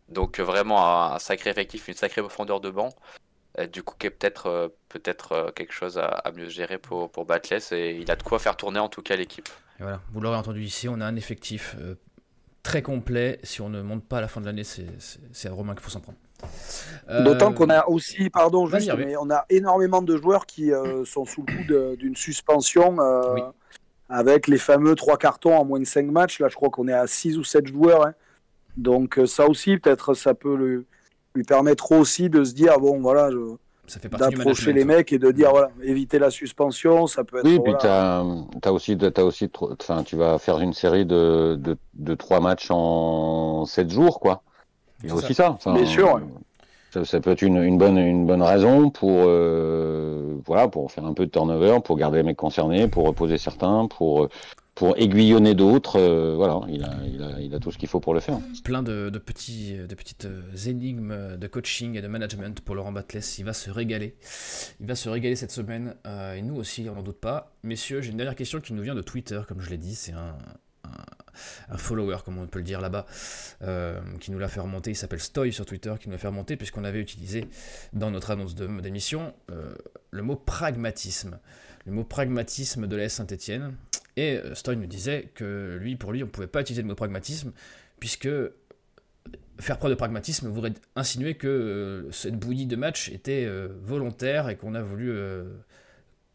Donc 0.08 0.40
vraiment 0.40 1.12
un, 1.12 1.18
sacré 1.18 1.50
effectif, 1.50 1.88
une 1.88 1.94
sacrée 1.94 2.20
profondeur 2.20 2.60
de 2.60 2.70
banc. 2.70 2.90
Euh, 3.58 3.66
du 3.66 3.82
coup, 3.82 3.94
qui 3.98 4.06
est 4.06 4.10
peut-être 4.10 4.46
euh, 4.46 4.68
peut-être 4.88 5.32
euh, 5.32 5.50
quelque 5.52 5.72
chose 5.72 5.98
à, 5.98 6.32
mieux 6.34 6.48
gérer 6.48 6.78
pour, 6.78 7.10
pour 7.10 7.24
Batless 7.24 7.70
et 7.70 7.96
il 8.00 8.10
a 8.10 8.16
de 8.16 8.22
quoi 8.22 8.38
faire 8.38 8.56
tourner 8.56 8.80
en 8.80 8.88
tout 8.88 9.02
cas 9.02 9.14
l'équipe. 9.16 9.48
Voilà, 9.78 10.00
vous 10.12 10.20
l'aurez 10.20 10.36
entendu 10.36 10.62
ici, 10.62 10.88
on 10.88 11.00
a 11.00 11.06
un 11.06 11.16
effectif 11.16 11.76
très 12.64 12.82
complet. 12.82 13.38
Si 13.44 13.60
on 13.60 13.68
ne 13.68 13.80
monte 13.82 14.04
pas 14.04 14.18
à 14.18 14.20
la 14.20 14.28
fin 14.28 14.40
de 14.40 14.46
l'année, 14.46 14.64
c'est 14.64 15.48
à 15.48 15.52
Romain 15.52 15.74
qu'il 15.74 15.82
faut 15.82 15.90
s'en 15.90 16.00
prendre. 16.00 16.18
D'autant 17.22 17.52
qu'on 17.52 17.70
a 17.70 17.86
aussi, 17.86 18.28
pardon, 18.30 18.66
juste, 18.66 18.92
mais 18.96 19.16
on 19.16 19.30
a 19.30 19.44
énormément 19.48 20.02
de 20.02 20.16
joueurs 20.16 20.46
qui 20.46 20.72
sont 21.04 21.24
sous 21.24 21.44
le 21.46 21.54
coup 21.54 21.96
d'une 21.96 22.16
suspension 22.16 22.96
avec 24.08 24.48
les 24.48 24.58
fameux 24.58 24.96
trois 24.96 25.16
cartons 25.16 25.56
en 25.56 25.64
moins 25.64 25.78
de 25.78 25.84
5 25.84 26.06
matchs. 26.06 26.40
Là, 26.40 26.48
je 26.48 26.56
crois 26.56 26.70
qu'on 26.70 26.88
est 26.88 26.92
à 26.92 27.06
6 27.06 27.38
ou 27.38 27.44
7 27.44 27.68
joueurs. 27.68 28.06
Hein. 28.06 28.14
Donc, 28.76 29.20
ça 29.26 29.46
aussi, 29.48 29.78
peut-être, 29.78 30.14
ça 30.14 30.34
peut 30.34 30.56
le, 30.56 30.84
lui 31.34 31.44
permettre 31.44 31.92
aussi 31.92 32.30
de 32.30 32.44
se 32.44 32.54
dire 32.54 32.78
bon 32.78 33.00
voilà 33.00 33.30
je, 33.30 33.56
d'approcher 34.18 34.72
les 34.72 34.84
mecs 34.84 35.12
et 35.12 35.18
de 35.18 35.30
dire 35.30 35.50
voilà 35.50 35.70
éviter 35.82 36.18
la 36.18 36.30
suspension 36.30 37.06
ça 37.06 37.22
peut 37.24 37.38
être 37.38 37.44
oui 37.44 37.60
puis 37.62 37.74
tu 37.78 37.86
as, 37.86 38.24
aussi 38.68 38.96
as 39.16 39.24
aussi 39.24 39.50
enfin 39.60 40.02
tu 40.02 40.16
vas 40.16 40.38
faire 40.38 40.60
une 40.60 40.72
série 40.72 41.04
de, 41.04 41.56
de, 41.60 41.76
de 41.94 42.14
3 42.14 42.40
matchs 42.40 42.68
en 42.70 43.66
7 43.66 43.90
jours 43.90 44.20
quoi. 44.20 44.42
Il 45.02 45.10
y 45.10 45.12
a 45.12 45.14
aussi 45.14 45.34
ça, 45.34 45.58
bien 45.66 45.86
sûr 45.86 46.20
ça, 47.02 47.20
peut 47.20 47.32
être 47.32 47.42
une, 47.42 47.60
une, 47.60 47.76
bonne 47.76 47.98
une 47.98 48.24
bonne 48.24 48.42
raison 48.42 48.88
pour 48.88 49.24
euh, 49.26 50.36
voilà 50.46 50.68
pour 50.68 50.92
faire 50.92 51.04
un 51.04 51.12
peu 51.12 51.26
de 51.26 51.30
turnover 51.30 51.80
pour 51.84 51.96
garder 51.96 52.18
les 52.18 52.22
mecs 52.22 52.36
concernés 52.36 52.86
pour 52.86 53.04
reposer 53.06 53.36
certains 53.36 53.86
pour 53.88 54.28
pour 54.74 54.98
aiguillonner 54.98 55.54
d'autres. 55.54 56.00
Euh, 56.00 56.34
voilà, 56.34 56.60
il 56.68 57.54
a, 57.54 57.58
tout 57.60 57.70
ce 57.70 57.78
qu'il 57.78 57.88
faut 57.88 58.00
pour 58.00 58.14
le 58.14 58.20
faire. 58.20 58.38
Plein 58.64 58.82
de, 58.82 59.08
de 59.08 59.18
petites 59.18 60.24
euh, 60.24 60.42
énigmes 60.66 61.36
de 61.36 61.46
coaching 61.46 61.96
et 61.96 62.02
de 62.02 62.08
management 62.08 62.60
pour 62.60 62.74
Laurent 62.74 62.92
Batles. 62.92 63.20
Il 63.38 63.44
va 63.44 63.52
se 63.52 63.70
régaler. 63.70 64.16
Il 64.80 64.86
va 64.86 64.96
se 64.96 65.08
régaler 65.08 65.36
cette 65.36 65.52
semaine. 65.52 65.94
Euh, 66.06 66.34
et 66.34 66.42
nous 66.42 66.56
aussi, 66.56 66.86
on 66.90 66.96
n'en 66.96 67.02
doute 67.02 67.20
pas. 67.20 67.54
Messieurs, 67.62 68.00
j'ai 68.00 68.10
une 68.10 68.16
dernière 68.16 68.34
question 68.34 68.60
qui 68.60 68.72
nous 68.72 68.82
vient 68.82 68.96
de 68.96 69.02
Twitter, 69.02 69.40
comme 69.46 69.60
je 69.60 69.70
l'ai 69.70 69.78
dit. 69.78 69.94
C'est 69.94 70.12
un, 70.12 70.36
follower, 71.76 72.18
comme 72.24 72.38
on 72.38 72.46
peut 72.46 72.60
le 72.60 72.64
dire 72.64 72.80
là-bas, 72.80 73.06
qui 74.20 74.30
nous 74.30 74.38
l'a 74.38 74.48
fait 74.48 74.60
remonter. 74.60 74.90
Il 74.90 74.96
s'appelle 74.96 75.20
Stoy 75.20 75.52
sur 75.52 75.66
Twitter, 75.66 75.92
qui 75.98 76.08
nous 76.08 76.12
l'a 76.12 76.18
fait 76.18 76.28
remonter, 76.28 76.56
puisqu'on 76.56 76.84
avait 76.84 77.00
utilisé 77.00 77.48
dans 77.92 78.10
notre 78.10 78.30
annonce 78.30 78.54
d'émission 78.54 79.34
le 80.10 80.22
mot 80.22 80.36
pragmatisme. 80.36 81.38
Le 81.86 81.92
mot 81.92 82.04
pragmatisme 82.04 82.86
de 82.86 82.96
la 82.96 83.08
Saint-Etienne. 83.08 83.74
Et 84.16 84.36
euh, 84.36 84.54
Stoy 84.54 84.76
nous 84.76 84.86
disait 84.86 85.30
que 85.34 85.76
lui, 85.80 85.96
pour 85.96 86.12
lui, 86.12 86.22
on 86.22 86.26
ne 86.26 86.30
pouvait 86.30 86.46
pas 86.46 86.60
utiliser 86.60 86.82
le 86.82 86.88
mot 86.88 86.94
pragmatisme, 86.94 87.52
puisque 87.98 88.28
faire 89.58 89.78
preuve 89.78 89.90
de 89.90 89.96
pragmatisme 89.96 90.48
voudrait 90.48 90.72
insinuer 90.96 91.34
que 91.34 91.46
euh, 91.46 92.12
cette 92.12 92.36
bouillie 92.36 92.66
de 92.66 92.76
match 92.76 93.08
était 93.10 93.44
euh, 93.46 93.68
volontaire 93.82 94.48
et 94.48 94.56
qu'on 94.56 94.74
a 94.74 94.82
voulu 94.82 95.16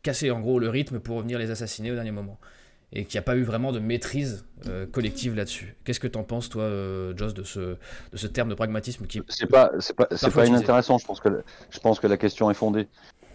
casser 0.03 0.31
en 0.31 0.39
gros 0.39 0.59
le 0.59 0.69
rythme 0.69 0.99
pour 0.99 1.17
revenir 1.17 1.39
les 1.39 1.51
assassiner 1.51 1.91
au 1.91 1.95
dernier 1.95 2.11
moment. 2.11 2.39
Et 2.91 3.05
qu'il 3.05 3.17
n'y 3.17 3.19
a 3.19 3.23
pas 3.23 3.35
eu 3.35 3.43
vraiment 3.43 3.71
de 3.71 3.77
maîtrise 3.77 4.45
collective 4.91 5.35
là-dessus. 5.35 5.75
Qu'est-ce 5.83 5.99
que 5.99 6.07
tu 6.07 6.17
en 6.17 6.23
penses, 6.23 6.49
toi, 6.49 6.67
Joss, 7.15 7.35
de 7.35 7.43
ce, 7.43 7.59
de 7.59 8.17
ce 8.17 8.25
terme 8.25 8.49
de 8.49 8.55
pragmatisme 8.55 9.05
qui 9.05 9.21
C'est 9.29 9.45
pas, 9.45 9.71
c'est 9.79 9.95
pas, 9.95 10.07
c'est 10.09 10.33
pas 10.33 10.47
inintéressant. 10.47 10.97
Je 10.97 11.05
pense 11.05 11.19
que, 11.19 11.43
je 11.69 11.79
pense 11.79 11.99
que 11.99 12.07
la 12.07 12.17
question 12.17 12.49
est 12.49 12.55
fondée. 12.55 12.87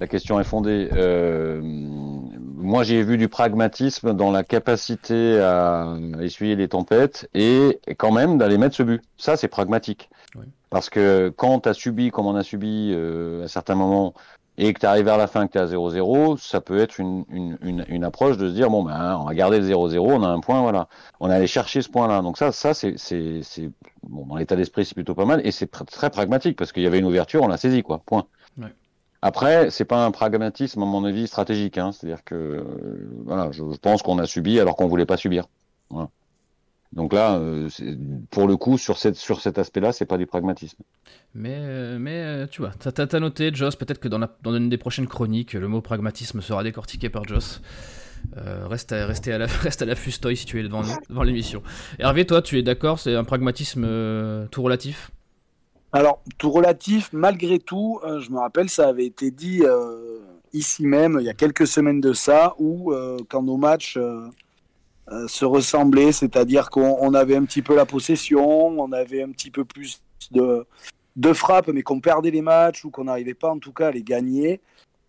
La 0.04 0.08
question 0.08 0.38
est 0.38 0.44
fondée. 0.44 0.90
Euh, 0.92 1.62
moi, 1.62 2.84
j'ai 2.84 3.02
vu 3.02 3.16
du 3.16 3.30
pragmatisme 3.30 4.12
dans 4.12 4.30
la 4.30 4.44
capacité 4.44 5.40
à 5.40 5.96
essuyer 6.20 6.56
les 6.56 6.68
tempêtes 6.68 7.26
et 7.32 7.80
quand 7.96 8.12
même 8.12 8.36
d'aller 8.36 8.58
mettre 8.58 8.76
ce 8.76 8.82
but. 8.82 9.02
Ça, 9.16 9.38
c'est 9.38 9.48
pragmatique. 9.48 10.10
Parce 10.68 10.90
que 10.90 11.32
quand 11.34 11.60
tu 11.60 11.70
as 11.70 11.72
subi, 11.72 12.10
comme 12.10 12.26
on 12.26 12.36
a 12.36 12.42
subi 12.42 12.92
euh, 12.92 13.44
à 13.44 13.48
certains 13.48 13.76
moments, 13.76 14.12
et 14.58 14.74
que 14.74 14.80
tu 14.80 14.84
arrives 14.84 15.06
vers 15.06 15.16
la 15.16 15.26
fin 15.26 15.46
que 15.46 15.52
tu 15.52 15.58
es 15.58 15.62
à 15.62 15.66
0-0, 15.66 16.36
ça 16.36 16.60
peut 16.60 16.78
être 16.78 16.98
une, 16.98 17.24
une, 17.30 17.86
une, 17.88 18.04
approche 18.04 18.36
de 18.36 18.48
se 18.50 18.52
dire, 18.52 18.68
bon, 18.68 18.84
ben, 18.84 19.16
on 19.20 19.24
va 19.24 19.34
garder 19.34 19.58
le 19.58 19.66
0-0, 19.66 19.98
on 20.00 20.22
a 20.22 20.28
un 20.28 20.40
point, 20.40 20.60
voilà. 20.60 20.88
On 21.18 21.30
est 21.30 21.34
allé 21.34 21.46
chercher 21.46 21.80
ce 21.80 21.88
point-là. 21.88 22.20
Donc 22.20 22.36
ça, 22.36 22.52
ça 22.52 22.74
c'est, 22.74 22.98
c'est, 22.98 23.40
c'est 23.42 23.70
bon, 24.02 24.26
dans 24.26 24.36
l'état 24.36 24.54
d'esprit, 24.54 24.84
c'est 24.84 24.94
plutôt 24.94 25.14
pas 25.14 25.24
mal 25.24 25.40
et 25.46 25.50
c'est 25.50 25.70
très 25.70 26.10
pragmatique 26.10 26.58
parce 26.58 26.72
qu'il 26.72 26.82
y 26.82 26.86
avait 26.86 26.98
une 26.98 27.06
ouverture, 27.06 27.42
on 27.42 27.48
l'a 27.48 27.56
saisi, 27.56 27.82
quoi. 27.82 28.02
Point. 28.04 28.26
Après, 29.26 29.70
c'est 29.70 29.86
pas 29.86 30.04
un 30.04 30.10
pragmatisme 30.10 30.82
à 30.82 30.84
mon 30.84 31.02
avis 31.06 31.26
stratégique, 31.26 31.78
hein. 31.78 31.92
c'est-à-dire 31.92 32.22
que 32.24 32.34
euh, 32.34 33.08
voilà, 33.24 33.50
je, 33.52 33.62
pense 33.80 34.02
qu'on 34.02 34.18
a 34.18 34.26
subi 34.26 34.60
alors 34.60 34.76
qu'on 34.76 34.86
voulait 34.86 35.06
pas 35.06 35.16
subir. 35.16 35.46
Donc 36.92 37.14
là, 37.14 37.36
euh, 37.36 37.70
pour 38.30 38.46
le 38.46 38.58
coup, 38.58 38.76
sur, 38.76 38.98
cet 38.98 39.58
aspect-là, 39.58 39.92
c'est 39.92 40.04
pas 40.04 40.18
du 40.18 40.26
pragmatisme. 40.26 40.82
Mais, 41.32 41.56
euh, 41.56 42.46
tu 42.50 42.60
vois, 42.60 42.72
t'as 42.78 43.06
as, 43.10 43.18
noté, 43.18 43.50
Joss, 43.54 43.76
peut-être 43.76 43.98
que 43.98 44.08
dans, 44.08 44.28
une 44.54 44.68
des 44.68 44.76
prochaines 44.76 45.08
chroniques, 45.08 45.54
le 45.54 45.68
mot 45.68 45.80
pragmatisme 45.80 46.42
sera 46.42 46.62
décortiqué 46.62 47.08
par 47.08 47.24
Joss. 47.24 47.62
reste, 48.36 48.92
à, 48.92 49.06
la, 49.06 49.46
reste 49.62 49.80
à 49.80 49.94
si 49.94 50.44
tu 50.44 50.60
es 50.60 50.62
devant 50.62 51.22
l'émission. 51.22 51.62
Hervé, 51.98 52.26
toi, 52.26 52.42
tu 52.42 52.58
es 52.58 52.62
d'accord, 52.62 52.98
c'est 52.98 53.14
un 53.14 53.24
pragmatisme 53.24 53.88
tout 54.50 54.62
relatif? 54.62 55.10
Alors, 55.94 56.20
tout 56.38 56.50
relatif, 56.50 57.10
malgré 57.12 57.60
tout, 57.60 58.00
euh, 58.02 58.18
je 58.18 58.32
me 58.32 58.38
rappelle, 58.38 58.68
ça 58.68 58.88
avait 58.88 59.06
été 59.06 59.30
dit 59.30 59.60
euh, 59.62 60.18
ici 60.52 60.84
même, 60.84 61.18
il 61.20 61.24
y 61.24 61.28
a 61.28 61.34
quelques 61.34 61.68
semaines 61.68 62.00
de 62.00 62.12
ça, 62.12 62.56
où 62.58 62.92
euh, 62.92 63.16
quand 63.28 63.44
nos 63.44 63.56
matchs 63.56 63.96
se 65.28 65.44
ressemblaient, 65.44 66.10
c'est-à-dire 66.10 66.70
qu'on 66.70 67.14
avait 67.14 67.36
un 67.36 67.44
petit 67.44 67.62
peu 67.62 67.76
la 67.76 67.86
possession, 67.86 68.70
on 68.70 68.90
avait 68.90 69.22
un 69.22 69.30
petit 69.30 69.52
peu 69.52 69.64
plus 69.64 70.02
de, 70.32 70.66
de 71.14 71.32
frappes, 71.32 71.68
mais 71.68 71.82
qu'on 71.82 72.00
perdait 72.00 72.32
les 72.32 72.42
matchs 72.42 72.84
ou 72.84 72.90
qu'on 72.90 73.04
n'arrivait 73.04 73.34
pas 73.34 73.50
en 73.50 73.60
tout 73.60 73.72
cas 73.72 73.88
à 73.88 73.90
les 73.92 74.02
gagner, 74.02 74.60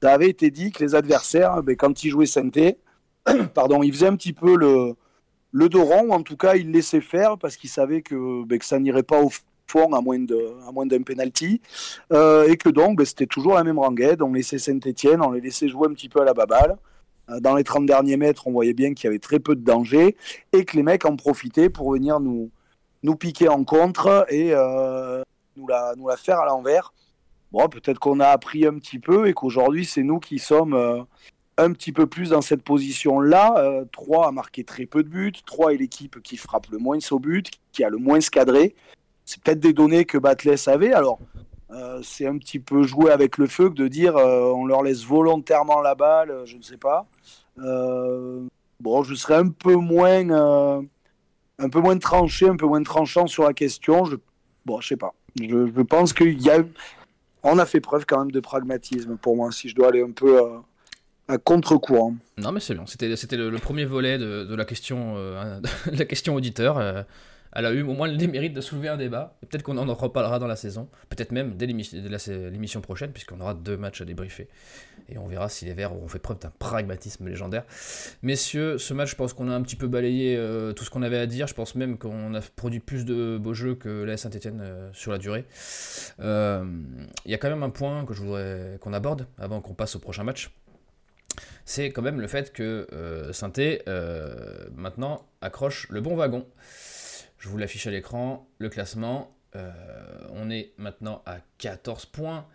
ça 0.04 0.14
avait 0.14 0.30
été 0.30 0.52
dit 0.52 0.72
que 0.72 0.84
les 0.84 0.94
adversaires, 0.94 1.64
ben, 1.64 1.76
quand 1.76 2.04
ils 2.04 2.12
jouaient 2.12 2.28
Sainté, 2.28 2.78
pardon, 3.56 3.82
ils 3.82 3.92
faisaient 3.92 4.08
un 4.08 4.16
petit 4.18 4.34
peu 4.34 4.56
le, 4.56 4.94
le 5.52 5.68
dos 5.68 5.86
ou 5.86 6.14
en 6.14 6.22
tout 6.22 6.38
cas 6.38 6.56
ils 6.56 6.70
laissaient 6.70 7.02
faire 7.02 7.40
parce 7.40 7.58
qu'ils 7.58 7.72
savaient 7.72 8.04
que, 8.04 8.44
ben, 8.46 8.60
que 8.60 8.66
ça 8.66 8.78
n'irait 8.78 9.02
pas 9.02 9.20
au 9.20 9.32
fond 9.68 9.92
à 9.94 10.02
moins 10.02 10.20
d'un 10.86 11.02
penalty. 11.02 11.62
Euh, 12.14 12.48
et 12.48 12.58
que 12.58 12.70
donc 12.70 12.98
ben, 12.98 13.06
c'était 13.06 13.26
toujours 13.26 13.56
la 13.56 13.64
même 13.64 13.80
rengaide 13.80 14.22
on 14.22 14.34
laissait 14.34 14.60
Saint-Etienne 14.60 15.22
on 15.22 15.32
les 15.32 15.42
laissait 15.42 15.68
jouer 15.68 15.88
un 15.88 15.94
petit 15.94 16.10
peu 16.10 16.22
à 16.22 16.26
la 16.26 16.34
baballe. 16.34 16.78
Euh, 17.30 17.40
dans 17.40 17.56
les 17.56 17.64
30 17.64 17.86
derniers 17.86 18.18
mètres 18.18 18.48
on 18.48 18.52
voyait 18.52 18.74
bien 18.74 18.94
qu'il 18.94 19.06
y 19.06 19.08
avait 19.08 19.20
très 19.20 19.40
peu 19.40 19.56
de 19.56 19.64
danger 19.64 20.16
et 20.54 20.66
que 20.66 20.76
les 20.76 20.84
mecs 20.84 21.06
en 21.06 21.16
profitaient 21.16 21.70
pour 21.70 21.92
venir 21.92 22.20
nous 22.20 22.52
nous 23.04 23.16
piquer 23.16 23.50
en 23.50 23.64
contre 23.64 24.26
et 24.30 24.52
euh, 24.54 25.22
nous 25.58 25.68
la 25.68 25.94
nous 25.98 26.08
la 26.08 26.18
faire 26.18 26.40
à 26.40 26.46
l'envers. 26.46 26.94
Bon 27.52 27.68
peut-être 27.68 28.00
qu'on 28.00 28.20
a 28.20 28.28
appris 28.28 28.66
un 28.66 28.78
petit 28.78 29.00
peu 29.00 29.28
et 29.28 29.34
qu'aujourd'hui 29.34 29.86
c'est 29.86 30.04
nous 30.04 30.20
qui 30.20 30.40
sommes 30.40 31.06
un 31.58 31.72
petit 31.72 31.94
peu 31.94 32.06
plus 32.06 32.32
dans 32.32 32.42
cette 32.42 32.64
position-là. 32.64 33.86
3 33.92 34.28
a 34.28 34.32
marqué 34.32 34.64
très 34.64 34.86
peu 34.86 35.04
de 35.04 35.10
buts. 35.10 35.32
3 35.46 35.74
est 35.74 35.78
l'équipe 35.78 36.22
qui 36.22 36.36
frappe 36.36 36.68
le 36.70 36.80
moins 36.80 36.98
au 37.12 37.20
but, 37.20 37.50
qui 37.72 37.84
a 37.84 37.90
le 37.90 37.98
moins 37.98 38.20
cadré 38.20 38.76
c'est 39.26 39.42
peut-être 39.42 39.60
des 39.60 39.74
données 39.74 40.06
que 40.06 40.18
Batless 40.18 40.68
avait. 40.68 40.94
Alors, 40.94 41.20
euh, 41.72 42.00
c'est 42.04 42.28
un 42.28 42.38
petit 42.38 42.60
peu 42.60 42.84
jouer 42.84 43.12
avec 43.12 43.38
le 43.38 43.48
feu 43.48 43.70
que 43.70 43.76
de 43.76 43.88
dire 43.88 44.16
euh, 44.16 44.52
on 44.56 44.66
leur 44.66 44.84
laisse 44.84 45.04
volontairement 45.04 45.82
la 45.82 45.96
balle, 45.96 46.30
euh, 46.30 46.46
je 46.46 46.58
ne 46.58 46.62
sais 46.62 46.78
pas. 46.78 47.08
bon, 47.58 49.04
je 49.04 49.16
serais 49.16 49.36
un 49.36 49.50
peu 49.50 49.76
moins, 49.76 50.86
un 51.58 51.70
peu 51.70 51.80
moins 51.80 51.98
tranché, 51.98 52.48
un 52.48 52.56
peu 52.56 52.68
moins 52.68 52.84
tranchant 52.84 53.28
sur 53.28 53.44
la 53.44 53.54
question. 53.54 54.06
Je, 54.06 54.16
bon, 54.66 54.80
je 54.80 54.90
sais 54.90 54.98
pas. 54.98 55.14
Je, 55.42 55.82
pense 55.82 56.14
qu'il 56.14 56.42
y 56.42 56.50
a, 56.50 56.60
on 57.44 57.58
a 57.58 57.66
fait 57.66 57.82
preuve 57.82 58.06
quand 58.06 58.20
même 58.20 58.32
de 58.32 58.40
pragmatisme 58.40 59.18
pour 59.18 59.36
moi, 59.36 59.52
si 59.52 59.68
je 59.68 59.76
dois 59.76 59.90
aller 59.90 60.02
un 60.02 60.12
peu 60.12 60.40
à 61.28 61.38
contre-courant. 61.40 62.16
Non, 62.38 62.52
mais 62.52 62.60
c'est 62.60 62.76
bien. 62.76 62.86
C'était, 62.86 63.16
c'était 63.16 63.38
le, 63.38 63.58
premier 63.58 63.86
volet 63.86 64.18
de, 64.20 64.46
de 64.46 64.56
la 64.56 64.66
question, 64.66 65.16
la 65.92 66.06
question 66.06 66.36
auditeur 66.36 67.06
elle 67.56 67.66
a 67.66 67.72
eu 67.72 67.82
au 67.82 67.94
moins 67.94 68.08
le 68.08 68.28
mérite 68.28 68.54
de 68.54 68.62
soulever 68.62 68.90
un 68.90 68.98
débat. 68.98 69.38
Peut-être 69.42 69.64
qu'on 69.64 69.78
en 69.78 69.94
reparlera 69.94 70.40
dans 70.40 70.48
la 70.48 70.56
saison, 70.56 70.90
peut-être 71.10 71.32
même 71.32 71.56
dès 71.56 71.66
l'émission 71.66 72.82
prochaine, 72.82 73.12
puisqu'on 73.12 73.40
aura 73.40 73.54
deux 73.54 73.78
matchs 73.78 74.02
à 74.02 74.06
débriefer. 74.06 74.50
Et 75.08 75.18
on 75.18 75.28
verra 75.28 75.50
si 75.50 75.66
les 75.66 75.74
Verts 75.74 75.94
ont 75.94 76.08
fait 76.08 76.20
preuve 76.20 76.40
d'un 76.40 76.52
pragmatisme 76.60 77.28
légendaire. 77.28 77.64
Messieurs, 78.24 78.78
ce 78.78 78.94
match, 78.94 79.12
je 79.12 79.16
pense 79.16 79.34
qu'on 79.34 79.50
a 79.50 79.54
un 79.54 79.62
petit 79.62 79.76
peu 79.76 79.88
balayé 79.88 80.36
euh, 80.36 80.74
tout 80.74 80.84
ce 80.84 80.90
qu'on 80.90 81.04
avait 81.04 81.18
à 81.18 81.28
dire. 81.28 81.48
Je 81.48 81.54
pense 81.54 81.76
même 81.76 81.98
qu'on 81.98 82.34
a 82.34 82.42
produit 82.42 82.80
plus 82.80 83.06
de 83.06 83.38
beaux 83.38 83.54
jeux 83.54 83.76
que 83.76 84.04
la 84.04 84.18
Saint-Etienne 84.18 84.62
euh, 84.62 84.90
sur 84.94 85.12
la 85.12 85.18
durée. 85.18 85.46
Euh, 86.20 86.66
il 87.26 87.32
y 87.32 87.34
a 87.34 87.38
quand 87.38 87.50
même 87.50 87.64
un 87.64 87.70
point 87.70 88.06
que 88.06 88.14
je 88.14 88.22
voudrais 88.22 88.78
qu'on 88.82 88.94
aborde 88.94 89.28
avant 89.38 89.62
qu'on 89.62 89.74
passe 89.74 89.96
au 89.96 90.00
prochain 90.00 90.24
match 90.24 90.52
c'est 91.66 91.92
quand 91.92 92.04
même 92.04 92.22
le 92.22 92.28
fait 92.28 92.54
que 92.54 92.88
euh, 92.94 93.32
euh, 93.88 94.66
maintenant 94.76 95.26
accroche 95.42 95.88
le 95.90 96.00
bon 96.00 96.16
wagon. 96.16 96.46
Je 97.46 97.50
vous 97.52 97.60
l'affiche 97.60 97.86
à 97.86 97.92
l'écran, 97.92 98.50
le 98.58 98.70
classement. 98.70 99.38
Euh, 99.56 99.72
on 100.32 100.50
est 100.50 100.74
maintenant 100.80 101.22
à 101.28 101.38
14 101.60 102.08
points, 102.08 102.48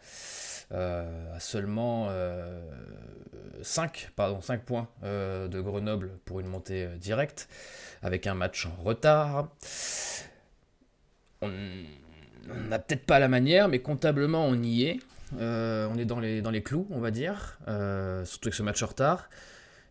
à 0.73 1.39
seulement 1.39 2.09
5, 3.63 4.11
pardon, 4.17 4.41
5 4.41 4.65
points 4.65 4.89
de 5.05 5.61
Grenoble 5.61 6.11
pour 6.25 6.41
une 6.41 6.49
montée 6.49 6.89
directe, 6.99 7.49
avec 8.03 8.27
un 8.27 8.35
match 8.35 8.67
en 8.67 8.83
retard. 8.83 9.49
On 11.41 11.51
n'a 12.69 12.81
peut-être 12.81 13.07
pas 13.07 13.21
la 13.21 13.29
manière, 13.29 13.69
mais 13.69 13.79
comptablement 13.79 14.45
on 14.45 14.61
y 14.61 14.83
est. 14.87 14.99
Euh, 15.39 15.89
on 15.89 15.99
est 15.99 16.05
dans 16.05 16.19
les, 16.19 16.43
dans 16.43 16.51
les 16.51 16.65
clous, 16.65 16.89
on 16.91 16.99
va 16.99 17.13
dire, 17.13 17.61
euh, 17.69 18.25
surtout 18.25 18.49
avec 18.49 18.55
ce 18.55 18.65
match 18.65 18.83
en 18.83 18.87
retard. 18.87 19.31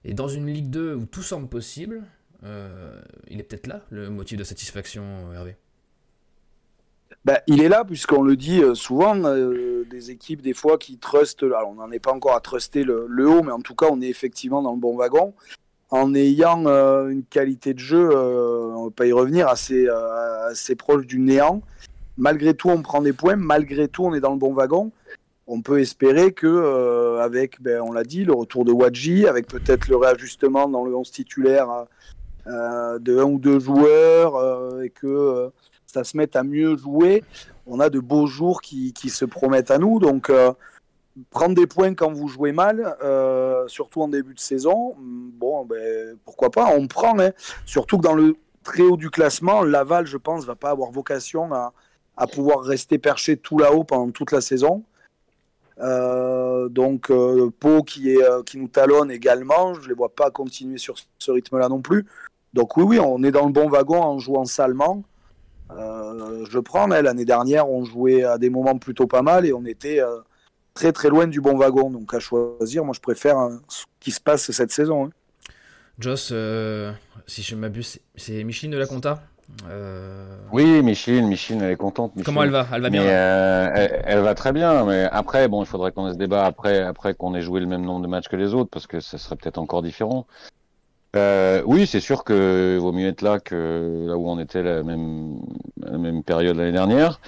Et 0.04 0.14
dans 0.14 0.28
une 0.28 0.48
Ligue 0.48 0.70
2 0.70 0.94
où 0.96 1.06
tout 1.06 1.24
semble 1.24 1.48
possible, 1.48 2.04
euh, 2.44 3.00
il 3.28 3.40
est 3.40 3.44
peut-être 3.44 3.68
là 3.68 3.82
le 3.90 4.10
motif 4.10 4.38
de 4.38 4.44
satisfaction, 4.44 5.04
Hervé? 5.34 5.56
Bah, 7.26 7.42
il 7.48 7.62
est 7.62 7.70
là, 7.70 7.84
puisqu'on 7.84 8.24
le 8.24 8.36
dit 8.36 8.62
souvent, 8.76 9.16
des 9.16 10.12
équipes, 10.12 10.42
des 10.42 10.54
fois, 10.54 10.78
qui 10.78 10.98
trustent. 10.98 11.44
Alors, 11.44 11.70
on 11.70 11.76
n'en 11.76 11.92
est 11.92 12.00
pas 12.00 12.14
encore 12.14 12.36
à 12.36 12.40
truster 12.40 12.84
le, 12.84 13.30
haut, 13.30 13.44
mais 13.44 13.52
en 13.52 13.60
tout 13.60 13.76
cas, 13.76 13.88
on 13.92 14.00
est 14.02 14.08
effectivement 14.08 14.62
dans 14.62 14.74
le 14.74 14.80
bon 14.80 14.96
wagon. 14.96 15.34
En 15.90 16.14
ayant 16.14 16.66
une 17.10 17.24
qualité 17.24 17.74
de 17.74 17.80
jeu, 17.80 18.16
on 18.16 18.84
ne 18.84 18.86
va 18.86 18.92
pas 18.92 19.06
y 19.06 19.12
revenir, 19.12 19.50
assez, 19.50 19.90
assez 19.90 20.76
proche 20.76 21.06
du 21.08 21.20
néant. 21.20 21.62
Malgré 22.18 22.54
tout, 22.54 22.70
on 22.70 22.82
prend 22.82 23.02
des 23.02 23.14
points. 23.14 23.36
Malgré 23.36 23.90
tout, 23.90 24.06
on 24.06 24.14
est 24.14 24.22
dans 24.22 24.34
le 24.34 24.40
bon 24.40 24.54
wagon 24.54 24.92
on 25.50 25.62
peut 25.64 25.82
espérer 25.82 26.32
que, 26.32 26.46
euh, 26.48 27.20
avec, 27.22 27.60
ben, 27.60 27.82
on 27.82 27.92
l'a 27.92 28.04
dit, 28.04 28.24
le 28.24 28.34
retour 28.34 28.66
de 28.66 28.72
Wadji, 28.72 29.26
avec 29.26 29.48
peut-être 29.48 29.88
le 29.88 29.98
réajustement 29.98 30.70
dans 30.70 30.86
le 30.86 30.96
11 30.96 31.10
titulaire 31.10 31.70
euh, 31.72 31.84
de 32.46 33.20
un 33.20 33.24
ou 33.24 33.40
deux 33.40 33.60
joueurs, 33.60 34.36
euh, 34.36 34.82
et 34.82 34.90
que 34.90 35.52
ça 35.86 36.04
se 36.04 36.18
mette 36.18 36.36
à 36.36 36.44
mieux 36.44 36.78
jouer, 36.78 37.24
on 37.66 37.80
a 37.80 37.90
de 37.90 38.00
beaux 38.00 38.28
jours 38.28 38.62
qui, 38.62 38.94
se 39.10 39.26
promettent 39.26 39.72
à 39.72 39.78
nous. 39.78 40.00
Donc, 40.00 40.32
prendre 41.30 41.56
des 41.56 41.68
points 41.68 41.94
quand 41.94 42.12
vous 42.12 42.28
jouez 42.28 42.52
mal, 42.52 42.96
surtout 43.68 44.02
en 44.02 44.08
début 44.08 44.34
de 44.34 44.40
saison, 44.40 44.96
bon, 44.98 45.66
ben, 45.66 46.18
pourquoi 46.26 46.50
pas, 46.50 46.68
on 46.76 46.88
prend. 46.88 47.20
Hein. 47.20 47.32
Surtout 47.66 47.98
que 47.98 48.04
dans 48.04 48.16
le 48.16 48.36
très 48.64 48.84
haut 48.84 48.98
du 48.98 49.10
classement, 49.10 49.64
Laval, 49.64 50.06
je 50.06 50.18
pense, 50.18 50.46
va 50.46 50.56
pas 50.56 50.70
avoir 50.70 50.92
vocation 50.92 51.52
à, 51.54 51.74
à 52.18 52.28
pouvoir 52.28 52.62
rester 52.62 52.98
perché 52.98 53.38
tout 53.38 53.58
là-haut 53.58 53.84
pendant 53.84 54.12
toute 54.12 54.32
la 54.32 54.42
saison. 54.42 54.84
Euh, 55.80 56.68
donc 56.68 57.10
euh, 57.10 57.50
Pau 57.58 57.84
qui, 57.84 58.12
est, 58.12 58.22
euh, 58.22 58.44
qui 58.44 58.58
nous 58.58 58.68
talonne 58.68 59.12
également, 59.12 59.74
je 59.76 59.82
ne 59.82 59.88
les 59.88 59.94
vois 59.94 60.14
pas 60.14 60.30
continuer 60.30 60.78
sur 60.78 60.96
ce 61.18 61.32
rythme-là 61.32 61.70
non 61.70 61.82
plus. 61.82 62.06
Donc 62.54 62.78
oui, 62.78 62.84
oui, 62.84 63.00
on 63.00 63.24
est 63.24 63.32
dans 63.32 63.46
le 63.46 63.52
bon 63.52 63.70
wagon 63.70 64.02
en 64.02 64.20
jouant 64.20 64.46
salement. 64.46 65.04
je 65.70 66.60
prends, 66.60 66.88
mais 66.88 67.02
l'année 67.02 67.26
dernière, 67.26 67.70
on 67.70 67.86
jouait 67.86 68.24
à 68.24 68.38
des 68.38 68.50
moments 68.50 68.78
plutôt 68.78 69.08
pas 69.08 69.22
mal 69.22 69.46
et 69.46 69.54
on 69.54 69.66
était 69.66 70.02
très 70.74 70.92
très 70.92 71.10
loin 71.10 71.28
du 71.28 71.42
bon 71.42 71.58
wagon. 71.58 71.90
Donc 71.90 72.14
à 72.14 72.20
choisir, 72.20 72.84
moi 72.86 72.94
je 72.96 73.02
préfère 73.02 73.38
ce 73.68 73.86
qui 74.00 74.12
se 74.12 74.22
passe 74.22 74.52
cette 74.52 74.72
saison. 74.72 75.06
Hein. 75.06 75.10
Joss, 76.00 76.34
si 77.28 77.44
je 77.44 77.56
m'abuse, 77.56 78.00
c'est 78.16 78.44
Micheline 78.44 78.72
de 78.72 78.78
la 78.78 78.88
Conta 78.88 79.22
euh, 79.68 80.38
oui, 80.52 80.82
Micheline, 80.84 81.28
Micheline, 81.28 81.62
elle 81.62 81.72
est 81.72 81.76
contente. 81.76 82.14
Comment 82.24 82.44
elle 82.44 82.52
va? 82.52 82.68
Elle 82.72 82.82
va 82.82 82.90
bien 82.90 83.04
euh, 83.04 83.88
elle, 84.06 84.20
va 84.20 84.36
très 84.36 84.52
bien, 84.52 84.86
mais 84.86 85.08
après, 85.12 85.48
bon, 85.48 85.64
il 85.64 85.66
faudrait 85.66 85.92
qu'on 85.92 86.08
ait 86.08 86.14
ce 86.14 86.18
débat 86.18 86.46
après, 86.46 86.80
après 86.82 87.14
qu'on 87.14 87.36
ait 87.36 87.42
joué 87.42 87.60
le 87.60 87.66
même 87.66 87.84
nombre 87.84 88.02
de 88.02 88.08
matchs 88.08 88.28
que 88.28 88.36
les 88.36 88.54
autres, 88.54 88.70
parce 88.70 88.88
que 88.88 89.00
ça 89.00 89.18
serait 89.18 89.36
peut-être 89.36 89.58
encore 89.58 89.82
différent. 89.82 90.28
Euh, 91.16 91.64
oui, 91.66 91.88
c'est 91.88 92.00
sûr 92.00 92.24
que 92.24 92.78
vaut 92.78 92.92
mieux 92.92 93.08
être 93.08 93.22
là 93.22 93.40
que 93.40 94.06
là 94.08 94.18
où 94.18 94.30
on 94.30 94.40
était 94.40 94.62
la 94.62 94.84
même, 94.84 95.40
même 95.78 96.24
période 96.24 96.56
l'année 96.58 96.72
dernière. 96.72 97.20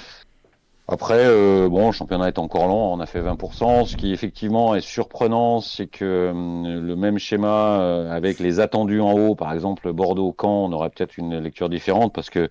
Après, 0.92 1.26
euh, 1.26 1.70
bon, 1.70 1.88
le 1.88 1.92
championnat 1.94 2.28
est 2.28 2.38
encore 2.38 2.68
long, 2.68 2.94
on 2.94 3.00
a 3.00 3.06
fait 3.06 3.22
20%. 3.22 3.86
Ce 3.86 3.96
qui 3.96 4.12
effectivement 4.12 4.76
est 4.76 4.82
surprenant, 4.82 5.62
c'est 5.62 5.88
que 5.88 6.04
euh, 6.04 6.34
le 6.34 6.96
même 6.98 7.18
schéma 7.18 7.80
euh, 7.80 8.12
avec 8.12 8.40
les 8.40 8.60
attendus 8.60 9.00
en 9.00 9.14
haut, 9.14 9.34
par 9.34 9.54
exemple 9.54 9.94
Bordeaux-Caen, 9.94 10.66
on 10.66 10.74
aurait 10.74 10.90
peut-être 10.90 11.18
une 11.18 11.40
lecture 11.40 11.70
différente 11.70 12.14
parce 12.14 12.30
que 12.30 12.50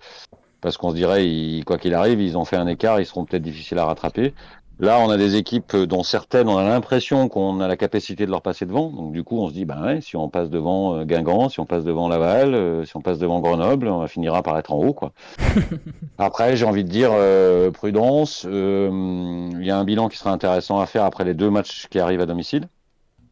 parce 0.59 0.77
qu'on 0.77 0.89
se 0.91 0.95
dirait, 0.95 1.23
quoi 1.65 1.77
qu'il 1.77 1.93
arrive, 1.93 2.21
ils 2.21 2.37
ont 2.37 2.45
fait 2.45 2.55
un 2.55 2.67
écart, 2.67 2.99
ils 2.99 3.05
seront 3.05 3.25
peut-être 3.25 3.41
difficiles 3.43 3.79
à 3.79 3.85
rattraper. 3.85 4.33
Là, 4.79 4.99
on 4.99 5.11
a 5.11 5.17
des 5.17 5.35
équipes 5.35 5.75
dont 5.75 6.01
certaines, 6.01 6.49
on 6.49 6.57
a 6.57 6.63
l'impression 6.63 7.29
qu'on 7.29 7.59
a 7.61 7.67
la 7.67 7.77
capacité 7.77 8.25
de 8.25 8.31
leur 8.31 8.41
passer 8.41 8.65
devant. 8.65 8.89
Donc 8.89 9.13
du 9.13 9.23
coup, 9.23 9.37
on 9.37 9.47
se 9.47 9.53
dit, 9.53 9.63
ben 9.63 9.79
ouais, 9.83 10.01
si 10.01 10.15
on 10.15 10.27
passe 10.27 10.49
devant 10.49 10.95
euh, 10.95 11.05
Guingamp, 11.05 11.49
si 11.49 11.59
on 11.59 11.67
passe 11.67 11.83
devant 11.83 12.07
Laval, 12.07 12.55
euh, 12.55 12.83
si 12.83 12.97
on 12.97 13.01
passe 13.01 13.19
devant 13.19 13.41
Grenoble, 13.41 13.87
on 13.87 14.07
finira 14.07 14.41
par 14.41 14.57
être 14.57 14.73
en 14.73 14.77
haut, 14.77 14.93
quoi. 14.93 15.13
après, 16.17 16.55
j'ai 16.55 16.65
envie 16.65 16.83
de 16.83 16.89
dire 16.89 17.11
euh, 17.13 17.69
prudence. 17.69 18.43
Il 18.49 19.63
y 19.63 19.69
a 19.69 19.77
un 19.77 19.83
bilan 19.83 20.09
qui 20.09 20.17
sera 20.17 20.31
intéressant 20.31 20.79
à 20.79 20.87
faire 20.87 21.03
après 21.03 21.25
les 21.25 21.35
deux 21.35 21.51
matchs 21.51 21.87
qui 21.87 21.99
arrivent 21.99 22.21
à 22.21 22.25
domicile. 22.25 22.67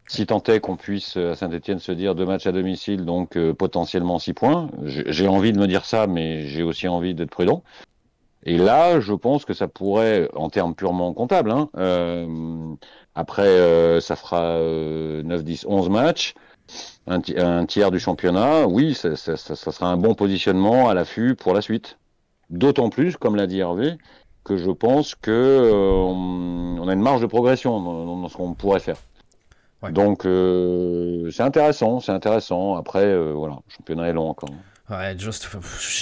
Si 0.07 0.27
tant 0.27 0.43
est 0.43 0.59
qu'on 0.59 0.75
puisse 0.75 1.17
à 1.17 1.35
Saint-Etienne 1.35 1.79
se 1.79 1.91
dire 1.91 2.13
deux 2.13 2.25
matchs 2.25 2.47
à 2.47 2.51
domicile, 2.51 3.05
donc 3.05 3.37
potentiellement 3.53 4.17
six 4.17 4.33
points. 4.33 4.69
J'ai 4.83 5.27
envie 5.27 5.53
de 5.53 5.59
me 5.59 5.67
dire 5.67 5.85
ça, 5.85 6.07
mais 6.07 6.47
j'ai 6.47 6.63
aussi 6.63 6.87
envie 6.87 7.13
d'être 7.13 7.29
prudent. 7.29 7.63
Et 8.43 8.57
là, 8.57 8.99
je 8.99 9.13
pense 9.13 9.43
que 9.43 9.53
ça 9.53 9.67
pourrait, 9.67 10.29
en 10.33 10.49
termes 10.49 10.73
purement 10.73 11.13
comptables, 11.13 11.51
hein, 11.51 11.69
euh, 11.77 12.73
après, 13.15 13.47
euh, 13.47 13.99
ça 13.99 14.15
fera 14.15 14.57
9, 14.59 15.43
10, 15.43 15.65
11 15.67 15.89
matchs, 15.89 16.35
un, 17.07 17.65
tiers 17.65 17.91
du 17.91 17.99
championnat. 17.99 18.65
Oui, 18.67 18.93
ça, 18.93 19.15
ça, 19.15 19.35
ça, 19.35 19.55
sera 19.55 19.87
un 19.87 19.97
bon 19.97 20.15
positionnement 20.15 20.87
à 20.89 20.93
l'affût 20.93 21.35
pour 21.35 21.53
la 21.53 21.61
suite. 21.61 21.97
D'autant 22.49 22.89
plus, 22.89 23.17
comme 23.17 23.35
l'a 23.35 23.45
dit 23.45 23.59
Hervé, 23.59 23.97
que 24.43 24.57
je 24.57 24.71
pense 24.71 25.15
que 25.15 25.31
euh, 25.31 25.91
on, 25.91 26.87
a 26.87 26.93
une 26.93 27.01
marge 27.01 27.21
de 27.21 27.27
progression 27.27 27.81
dans, 27.81 28.27
ce 28.29 28.37
qu'on 28.37 28.53
pourrait 28.53 28.79
faire. 28.79 28.97
Donc, 29.91 30.23
c'est 30.23 31.43
intéressant, 31.43 31.99
c'est 31.99 32.11
intéressant. 32.11 32.75
Après, 32.75 33.17
voilà, 33.33 33.55
le 33.65 33.73
championnat 33.73 34.09
est 34.09 34.13
long 34.13 34.29
encore. 34.29 34.49
Ouais, 34.89 35.15
just, 35.19 35.47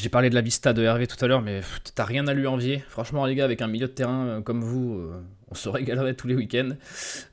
j'ai 0.02 0.08
parlé 0.08 0.30
de 0.30 0.36
la 0.36 0.40
vista 0.40 0.72
de 0.72 0.82
Hervé 0.82 1.08
tout 1.08 1.24
à 1.24 1.28
l'heure, 1.28 1.42
mais 1.42 1.60
t'as 1.94 2.06
rien 2.06 2.26
à 2.28 2.34
lui 2.34 2.48
envier. 2.48 2.82
Franchement, 2.88 3.26
les 3.26 3.36
gars, 3.36 3.44
avec 3.44 3.62
un 3.62 3.68
milieu 3.68 3.88
de 3.88 3.92
terrain 3.92 4.28
euh, 4.28 4.42
comme 4.42 4.62
vous, 4.62 5.00
euh, 5.00 5.22
on 5.52 5.56
se 5.56 5.68
régalerait 5.78 6.14
tous 6.14 6.28
les 6.28 6.36
week-ends. 6.36 6.70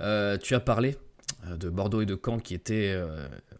Euh, 0.00 0.36
tu 0.36 0.56
as 0.56 0.60
parlé 0.60 0.96
de 1.48 1.68
Bordeaux 1.68 2.00
et 2.00 2.06
de 2.06 2.18
Caen 2.22 2.40
qui 2.40 2.54
étaient 2.54 2.98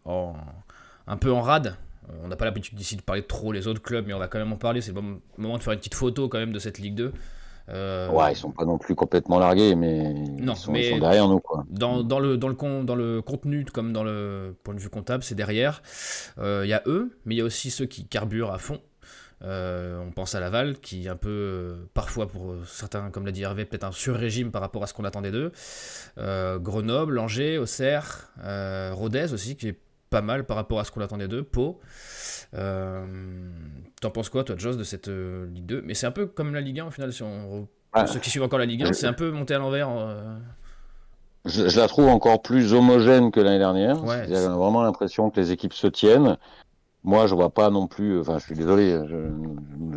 un 0.05 1.17
peu 1.17 1.31
en 1.31 1.41
rade. 1.41 1.77
On 2.23 2.27
n'a 2.27 2.35
pas 2.35 2.45
l'habitude 2.45 2.75
d'ici 2.75 2.97
de 2.97 3.01
parler 3.01 3.23
trop 3.23 3.51
les 3.51 3.67
autres 3.67 3.81
clubs, 3.81 4.05
mais 4.05 4.13
on 4.13 4.19
va 4.19 4.27
quand 4.27 4.39
même 4.39 4.51
en 4.51 4.57
parler. 4.57 4.81
C'est 4.81 4.91
le 4.91 5.01
moment 5.37 5.57
de 5.57 5.63
faire 5.63 5.73
une 5.73 5.79
petite 5.79 5.95
photo 5.95 6.27
quand 6.27 6.39
même 6.39 6.51
de 6.51 6.59
cette 6.59 6.79
Ligue 6.79 6.95
2. 6.95 7.13
Euh, 7.69 8.09
ouais, 8.09 8.33
ils 8.33 8.35
sont 8.35 8.51
pas 8.51 8.65
non 8.65 8.77
plus 8.77 8.95
complètement 8.95 9.39
largués, 9.39 9.75
mais, 9.75 10.13
non, 10.13 10.53
ils, 10.53 10.57
sont, 10.57 10.71
mais 10.71 10.99
derrière 10.99 11.27
nous. 11.27 11.39
Quoi. 11.39 11.65
Dans, 11.69 12.03
dans, 12.03 12.19
le, 12.19 12.37
dans, 12.37 12.47
le, 12.47 12.83
dans 12.83 12.95
le 12.95 13.21
contenu, 13.21 13.65
comme 13.65 13.91
dans 13.91 14.03
le 14.03 14.55
point 14.63 14.75
de 14.75 14.79
vue 14.79 14.89
comptable, 14.89 15.23
c'est 15.23 15.35
derrière. 15.35 15.81
Euh, 16.37 16.61
il 16.63 16.69
y 16.69 16.73
a 16.73 16.83
eux, 16.85 17.17
mais 17.25 17.35
il 17.35 17.37
y 17.39 17.41
a 17.41 17.45
aussi 17.45 17.71
ceux 17.71 17.85
qui 17.85 18.05
carburent 18.07 18.51
à 18.51 18.59
fond. 18.59 18.79
Euh, 19.43 19.99
on 19.99 20.11
pense 20.11 20.35
à 20.35 20.39
Laval, 20.39 20.79
qui 20.79 21.05
est 21.05 21.09
un 21.09 21.15
peu, 21.15 21.87
parfois 21.93 22.27
pour 22.27 22.55
certains, 22.67 23.09
comme 23.09 23.25
l'a 23.25 23.31
dit 23.31 23.43
Hervé, 23.43 23.65
peut-être 23.65 23.83
un 23.83 23.91
sur-régime 23.91 24.51
par 24.51 24.61
rapport 24.61 24.83
à 24.83 24.87
ce 24.87 24.93
qu'on 24.93 25.03
attendait 25.03 25.31
d'eux. 25.31 25.51
Grenoble, 26.17 27.17
Angers, 27.19 27.57
Auxerre, 27.57 28.29
Rodez 28.93 29.33
aussi, 29.33 29.55
qui 29.55 29.69
est 29.69 29.79
pas 30.15 30.21
mal 30.21 30.45
par 30.45 30.55
rapport 30.55 30.79
à 30.79 30.85
ce 30.85 30.91
qu'on 30.91 31.01
attendait 31.01 31.27
d'eux. 31.27 31.43
Pau. 31.43 31.77
Euh, 32.53 33.05
t'en 33.99 34.11
penses 34.11 34.29
quoi, 34.29 34.45
toi, 34.45 34.55
Joss, 34.57 34.77
de 34.77 34.85
cette 34.85 35.09
euh, 35.09 35.45
Ligue 35.47 35.65
2 35.65 35.81
Mais 35.85 35.93
c'est 35.93 36.07
un 36.07 36.11
peu 36.11 36.25
comme 36.25 36.53
la 36.53 36.61
Ligue 36.61 36.79
1 36.79 36.85
au 36.85 36.91
final, 36.91 37.11
si 37.11 37.21
on... 37.21 37.67
ceux 38.07 38.19
qui 38.19 38.29
suivent 38.29 38.43
encore 38.43 38.59
la 38.59 38.65
Ligue 38.65 38.83
1, 38.83 38.93
c'est 38.93 39.07
un 39.07 39.13
peu 39.13 39.29
monté 39.31 39.55
à 39.55 39.57
l'envers. 39.57 39.89
Euh. 39.89 40.37
Je, 41.43 41.77
la 41.77 41.87
trouve 41.89 42.07
encore 42.07 42.41
plus 42.41 42.73
homogène 42.73 43.29
que 43.31 43.41
l'année 43.41 43.59
dernière. 43.59 43.97
J'ai 44.25 44.35
vraiment 44.35 44.83
l'impression 44.83 45.29
que 45.29 45.37
les 45.37 45.51
équipes 45.51 45.73
se 45.73 45.87
tiennent. 45.87 46.37
Moi, 47.05 47.27
je 47.27 47.35
vois 47.35 47.51
pas 47.51 47.69
non 47.69 47.87
plus. 47.87 48.19
Enfin, 48.19 48.39
je 48.39 48.45
suis 48.45 48.55
désolé 48.55 48.91
de 48.93 49.31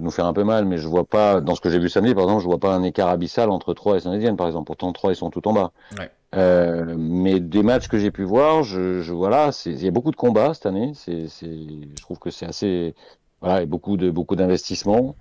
nous 0.00 0.10
faire 0.10 0.26
un 0.26 0.34
peu 0.34 0.44
mal, 0.44 0.66
mais 0.66 0.76
je 0.76 0.86
vois 0.86 1.04
pas 1.04 1.40
dans 1.40 1.54
ce 1.54 1.60
que 1.60 1.70
j'ai 1.70 1.78
vu 1.78 1.88
samedi, 1.88 2.14
par 2.14 2.24
exemple, 2.24 2.42
je 2.42 2.46
vois 2.46 2.58
pas 2.58 2.74
un 2.74 2.82
écart 2.82 3.08
abyssal 3.08 3.50
entre 3.50 3.72
3 3.72 3.96
et 3.96 4.00
Saint-Etienne, 4.00 4.36
par 4.36 4.46
exemple. 4.46 4.66
Pourtant, 4.66 4.92
3 4.92 5.12
ils 5.12 5.16
sont 5.16 5.30
tout 5.30 5.48
en 5.48 5.54
bas. 5.54 5.72
Ouais. 5.98 6.10
Euh, 6.34 6.94
mais 6.98 7.40
des 7.40 7.62
matchs 7.62 7.88
que 7.88 7.98
j'ai 7.98 8.10
pu 8.10 8.24
voir, 8.24 8.62
je, 8.62 9.00
je 9.00 9.14
voilà, 9.14 9.50
il 9.64 9.82
y 9.82 9.88
a 9.88 9.90
beaucoup 9.90 10.10
de 10.10 10.16
combats 10.16 10.52
cette 10.52 10.66
année. 10.66 10.92
C'est, 10.94 11.26
je 11.26 12.02
trouve 12.02 12.18
que 12.18 12.30
c'est 12.30 12.46
assez, 12.46 12.94
voilà, 13.40 13.62
et 13.62 13.66
beaucoup 13.66 13.96
de 13.96 14.11
beaucoup 14.11 14.36
d'investissements. 14.36 15.16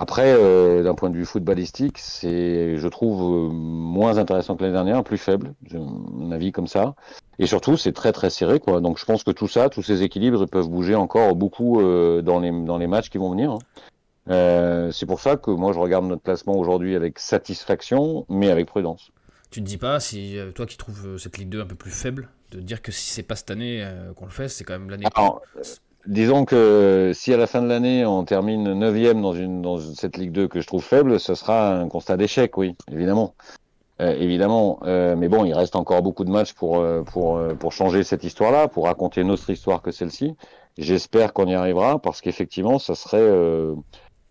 Après, 0.00 0.32
euh, 0.32 0.84
d'un 0.84 0.94
point 0.94 1.10
de 1.10 1.16
vue 1.16 1.24
footballistique, 1.24 1.98
c'est, 1.98 2.76
je 2.76 2.86
trouve, 2.86 3.48
euh, 3.48 3.52
moins 3.52 4.18
intéressant 4.18 4.54
que 4.54 4.62
l'année 4.62 4.74
dernière, 4.74 5.02
plus 5.02 5.18
faible, 5.18 5.54
mon 5.72 6.30
avis 6.30 6.52
comme 6.52 6.68
ça. 6.68 6.94
Et 7.40 7.46
surtout, 7.46 7.76
c'est 7.76 7.92
très 7.92 8.12
très 8.12 8.30
serré, 8.30 8.60
quoi. 8.60 8.80
Donc, 8.80 8.98
je 8.98 9.04
pense 9.04 9.24
que 9.24 9.32
tout 9.32 9.48
ça, 9.48 9.68
tous 9.68 9.82
ces 9.82 10.04
équilibres, 10.04 10.40
ils 10.40 10.48
peuvent 10.48 10.68
bouger 10.68 10.94
encore 10.94 11.34
beaucoup 11.34 11.80
euh, 11.80 12.22
dans 12.22 12.38
les 12.38 12.52
dans 12.52 12.78
les 12.78 12.86
matchs 12.86 13.10
qui 13.10 13.18
vont 13.18 13.30
venir. 13.30 13.58
hein. 14.28 14.90
C'est 14.92 15.06
pour 15.06 15.18
ça 15.18 15.36
que 15.36 15.50
moi, 15.50 15.72
je 15.72 15.80
regarde 15.80 16.04
notre 16.04 16.22
classement 16.22 16.56
aujourd'hui 16.56 16.94
avec 16.94 17.18
satisfaction, 17.18 18.24
mais 18.28 18.50
avec 18.50 18.66
prudence. 18.66 19.10
Tu 19.50 19.60
te 19.60 19.66
dis 19.66 19.78
pas, 19.78 19.98
si 19.98 20.36
toi 20.54 20.66
qui 20.66 20.76
trouves 20.76 21.18
cette 21.18 21.38
Ligue 21.38 21.48
2 21.48 21.62
un 21.62 21.66
peu 21.66 21.74
plus 21.74 21.90
faible, 21.90 22.28
de 22.52 22.60
dire 22.60 22.82
que 22.82 22.92
si 22.92 23.10
c'est 23.10 23.22
pas 23.24 23.34
cette 23.34 23.50
année 23.50 23.84
qu'on 24.14 24.26
le 24.26 24.30
fait, 24.30 24.48
c'est 24.48 24.62
quand 24.62 24.74
même 24.74 24.90
l'année. 24.90 25.06
Disons 26.08 26.46
que 26.46 27.12
si 27.14 27.34
à 27.34 27.36
la 27.36 27.46
fin 27.46 27.60
de 27.60 27.68
l'année 27.68 28.06
on 28.06 28.24
termine 28.24 28.72
9 28.72 29.20
dans 29.60 29.78
cette 29.78 30.16
Ligue 30.16 30.32
2 30.32 30.48
que 30.48 30.62
je 30.62 30.66
trouve 30.66 30.82
faible, 30.82 31.20
ce 31.20 31.34
sera 31.34 31.74
un 31.74 31.86
constat 31.86 32.16
d'échec, 32.16 32.56
oui, 32.56 32.74
évidemment. 32.90 33.34
Euh, 34.00 34.14
évidemment, 34.18 34.80
Euh, 34.84 35.16
mais 35.16 35.28
bon, 35.28 35.44
il 35.44 35.52
reste 35.52 35.76
encore 35.76 36.02
beaucoup 36.02 36.24
de 36.24 36.30
matchs 36.30 36.54
pour 36.54 36.78
euh, 36.78 37.02
pour 37.02 37.38
pour 37.58 37.72
changer 37.72 38.04
cette 38.04 38.24
histoire-là, 38.24 38.68
pour 38.68 38.86
raconter 38.86 39.20
une 39.20 39.30
autre 39.30 39.50
histoire 39.50 39.82
que 39.82 39.90
celle-ci. 39.90 40.34
J'espère 40.78 41.34
qu'on 41.34 41.46
y 41.46 41.54
arrivera 41.54 41.98
parce 42.00 42.22
qu'effectivement, 42.22 42.78
ça 42.78 42.94
serait 42.94 43.30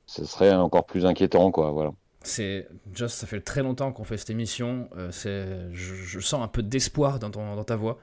ça 0.07 0.25
serait 0.25 0.55
encore 0.55 0.87
plus 0.87 1.05
inquiétant, 1.05 1.51
quoi. 1.51 1.69
Voilà. 1.69 1.91
C'est 2.23 2.67
Joss, 2.91 3.13
ça 3.13 3.27
fait 3.27 3.41
très 3.41 3.61
longtemps 3.61 3.91
qu'on 3.91 4.03
fait 4.03 4.17
cette 4.17 4.31
émission. 4.31 4.89
c'est, 5.11 5.45
je, 5.73 6.19
sens 6.21 6.41
un 6.43 6.47
peu 6.47 6.63
d'espoir 6.63 7.19
dans, 7.19 7.29
dans 7.29 7.63
ta 7.63 7.75
voix. 7.75 7.99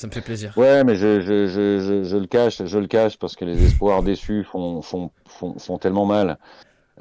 Ça 0.00 0.06
me 0.06 0.12
fait 0.12 0.22
plaisir. 0.22 0.56
Ouais, 0.56 0.82
mais 0.82 0.94
je, 0.96 1.20
je, 1.20 1.46
je, 1.46 2.04
je, 2.04 2.16
le 2.16 2.26
cache, 2.26 2.64
je 2.64 2.78
le 2.78 2.86
cache 2.86 3.18
parce 3.18 3.36
que 3.36 3.44
les 3.44 3.62
espoirs 3.66 4.02
déçus 4.02 4.44
font, 4.44 4.80
font, 4.80 5.10
font, 5.28 5.58
font 5.58 5.76
tellement 5.76 6.06
mal. 6.06 6.38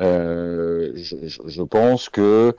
Euh, 0.02 0.92
je, 0.96 1.62
pense 1.62 2.10
que, 2.10 2.54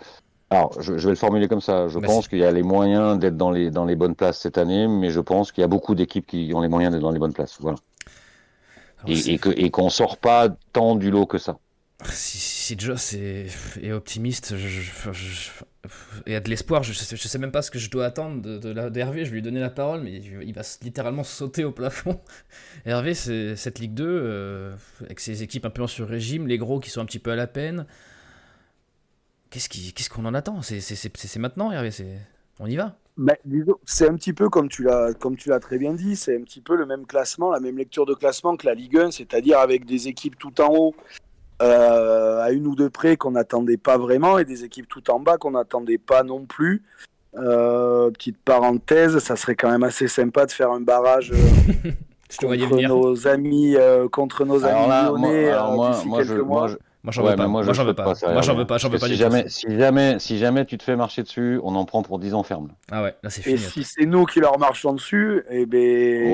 alors, 0.49 0.81
je, 0.81 0.97
je 0.97 1.05
vais 1.05 1.11
le 1.11 1.17
formuler 1.17 1.47
comme 1.47 1.61
ça. 1.61 1.89
Je 1.89 1.99
pense 1.99 2.27
qu'il 2.27 2.39
y 2.39 2.45
a 2.47 2.53
les 2.53 2.63
moyens 2.63 3.19
d'être 3.19 3.37
dans 3.37 3.51
les, 3.51 3.71
dans 3.71 3.85
les 3.85 3.97
bonnes 3.97 4.15
places 4.15 4.39
cette 4.41 4.57
année, 4.57 4.89
mais 4.89 5.11
je 5.11 5.21
pense 5.21 5.53
qu'il 5.53 5.61
y 5.61 5.65
a 5.67 5.69
beaucoup 5.69 5.95
d'équipes 5.95 6.27
qui 6.27 6.53
ont 6.55 6.63
les 6.63 6.69
moyens 6.69 6.91
d'être 6.95 7.03
dans 7.03 7.11
les 7.11 7.19
bonnes 7.19 7.35
places. 7.35 7.59
Voilà. 7.61 7.77
Alors, 9.05 9.15
c'est- 9.19 9.29
Et, 9.33 9.35
et 9.35 9.39
que, 9.39 9.51
et 9.51 9.69
qu'on 9.69 9.91
sort 9.91 10.17
pas 10.17 10.49
tant 10.73 10.97
du 10.97 11.11
lot 11.11 11.27
que 11.27 11.37
ça. 11.37 11.59
si, 12.07 12.39
si 12.39 12.79
Joss 12.79 13.13
est, 13.13 13.49
est 13.83 13.93
optimiste 13.93 14.57
je, 14.57 14.69
je- 14.69 15.13
je- 15.13 15.51
et 16.27 16.37
a 16.37 16.41
de 16.41 16.49
l'espoir, 16.51 16.83
je, 16.83 16.93
sais- 16.93 17.17
sais 17.17 17.39
même 17.39 17.53
pas 17.53 17.63
ce 17.63 17.71
que 17.71 17.79
je 17.79 17.91
dois 17.91 18.05
attendre 18.05 18.43
de, 18.43 18.89
d'Hervé. 18.91 19.25
Je 19.25 19.31
vais 19.31 19.37
lui 19.37 19.43
donner 19.43 19.61
la 19.61 19.71
parole, 19.71 20.03
mais 20.03 20.13
il, 20.13 20.43
il 20.43 20.55
va 20.55 20.63
littéralement 20.83 21.25
sauter 21.25 21.65
au 21.65 21.73
plafond. 21.73 22.21
Hervé, 22.85 23.15
c'est 23.15 23.57
cette 23.57 23.79
Ligue 23.79 23.95
2, 23.95 24.05
euh, 24.07 24.73
avec 25.03 25.21
ses 25.21 25.43
équipes 25.43 25.65
un 25.65 25.71
peu 25.71 25.83
en 25.83 25.87
sur-régime, 25.87 26.47
les 26.47 26.59
gros 26.59 26.81
qui 26.81 26.91
sont 26.91 27.01
un 27.01 27.07
petit 27.07 27.19
peu 27.19 27.31
à 27.31 27.37
la 27.37 27.47
peine. 27.47 27.87
Qu'est-ce, 29.51 30.11
qu'on 30.11 30.27
en 30.27 30.35
attend? 30.35 30.61
C'est, 30.63 31.39
maintenant, 31.39 31.73
Hervé. 31.73 31.91
On 32.59 32.67
y 32.67 32.77
va? 32.77 32.97
Disons, 33.45 33.77
c'est 33.85 34.09
un 34.09 34.15
petit 34.15 34.33
peu 34.33 34.49
comme 34.49 34.69
tu 34.69 34.85
l'as 34.85 35.61
très 35.61 35.79
bien 35.79 35.93
dit, 35.93 36.15
c'est 36.15 36.37
un 36.37 36.43
petit 36.43 36.61
peu 36.61 36.77
le 36.77 36.87
même 36.87 37.07
classement, 37.07 37.51
la 37.51 37.61
même 37.61 37.77
lecture 37.77 38.07
de 38.07 38.15
classement 38.15 38.57
que 38.57 38.67
la 38.67 38.75
Ligue 38.75 38.97
1, 38.97 39.11
c'est-à-dire 39.11 39.59
avec 39.59 39.85
des 39.85 40.09
équipes 40.09 40.39
tout 40.39 40.59
en 40.61 40.69
haut 40.75 40.95
euh, 41.61 42.43
à 42.43 42.51
une 42.53 42.67
ou 42.67 42.75
deux 42.75 42.91
près 42.91 43.17
qu'on 43.17 43.33
n'attendait 43.33 43.77
pas 43.77 43.99
vraiment 43.99 44.39
et 44.39 44.45
des 44.45 44.65
équipes 44.65 44.89
tout 44.89 45.11
en 45.11 45.21
bas 45.21 45.37
qu'on 45.37 45.53
n'attendait 45.53 45.99
pas 45.99 46.23
non 46.23 46.45
plus. 46.47 46.83
Euh, 47.37 48.11
petite 48.11 48.39
parenthèse, 48.39 49.19
ça 49.19 49.37
serait 49.37 49.55
quand 49.55 49.71
même 49.71 49.85
assez 49.85 50.09
sympa 50.09 50.47
de 50.47 50.51
faire 50.53 50.71
un 50.73 50.81
barrage 50.81 51.31
euh, 51.33 51.91
contre 52.41 52.81
nos 52.83 53.29
amis 53.29 53.77
euh, 53.77 54.09
contre 54.09 54.45
nos 54.45 54.65
Alors 54.65 54.81
amis 54.81 54.89
là, 54.89 55.03
moi, 55.11 55.19
lyonnais 55.21 55.49
alors 55.51 55.73
euh, 55.73 55.75
moi, 55.77 55.91
d'ici 55.91 56.09
moi, 56.09 56.19
quelques 56.19 56.31
je, 56.37 56.41
mois. 56.41 56.59
moi, 56.61 56.69
je- 56.69 56.77
Moi, 57.03 57.13
j'en 57.13 57.23
ouais, 57.25 57.31
veux 57.31 57.37
pas. 57.37 57.47
moi, 57.47 57.63
Moi, 57.63 57.73
je 57.73 57.77
j'en 57.77 57.85
veux 57.87 57.95
pas. 57.95 58.05
Moi, 58.05 58.43
j'en 58.43 58.55
veux 58.55 58.67
pas. 58.67 58.77
J'en 58.77 58.91
veux 58.91 58.99
pas 58.99 59.07
si 59.07 59.13
tout. 59.13 59.19
jamais, 59.19 59.45
si 59.49 59.79
jamais, 59.79 60.19
si 60.19 60.39
jamais 60.39 60.67
tu 60.67 60.77
te 60.77 60.83
fais 60.83 60.97
marcher 60.97 61.23
dessus, 61.23 61.59
on 61.65 61.75
en 61.75 61.87
prend 61.87 62.03
pour 62.03 62.19
10 62.19 62.35
ans 62.35 62.43
ferme. 62.43 62.69
Ah 62.91 63.03
ouais, 63.03 63.15
là, 63.23 63.31
c'est 63.31 63.41
Et 63.41 63.57
fini. 63.57 63.59
si 63.59 63.85
c'est 63.85 64.05
nous 64.05 64.27
qui 64.27 64.39
leur 64.41 64.59
marchons 64.59 64.93
dessus, 64.93 65.43
eh 65.51 65.65
ben, 65.65 65.79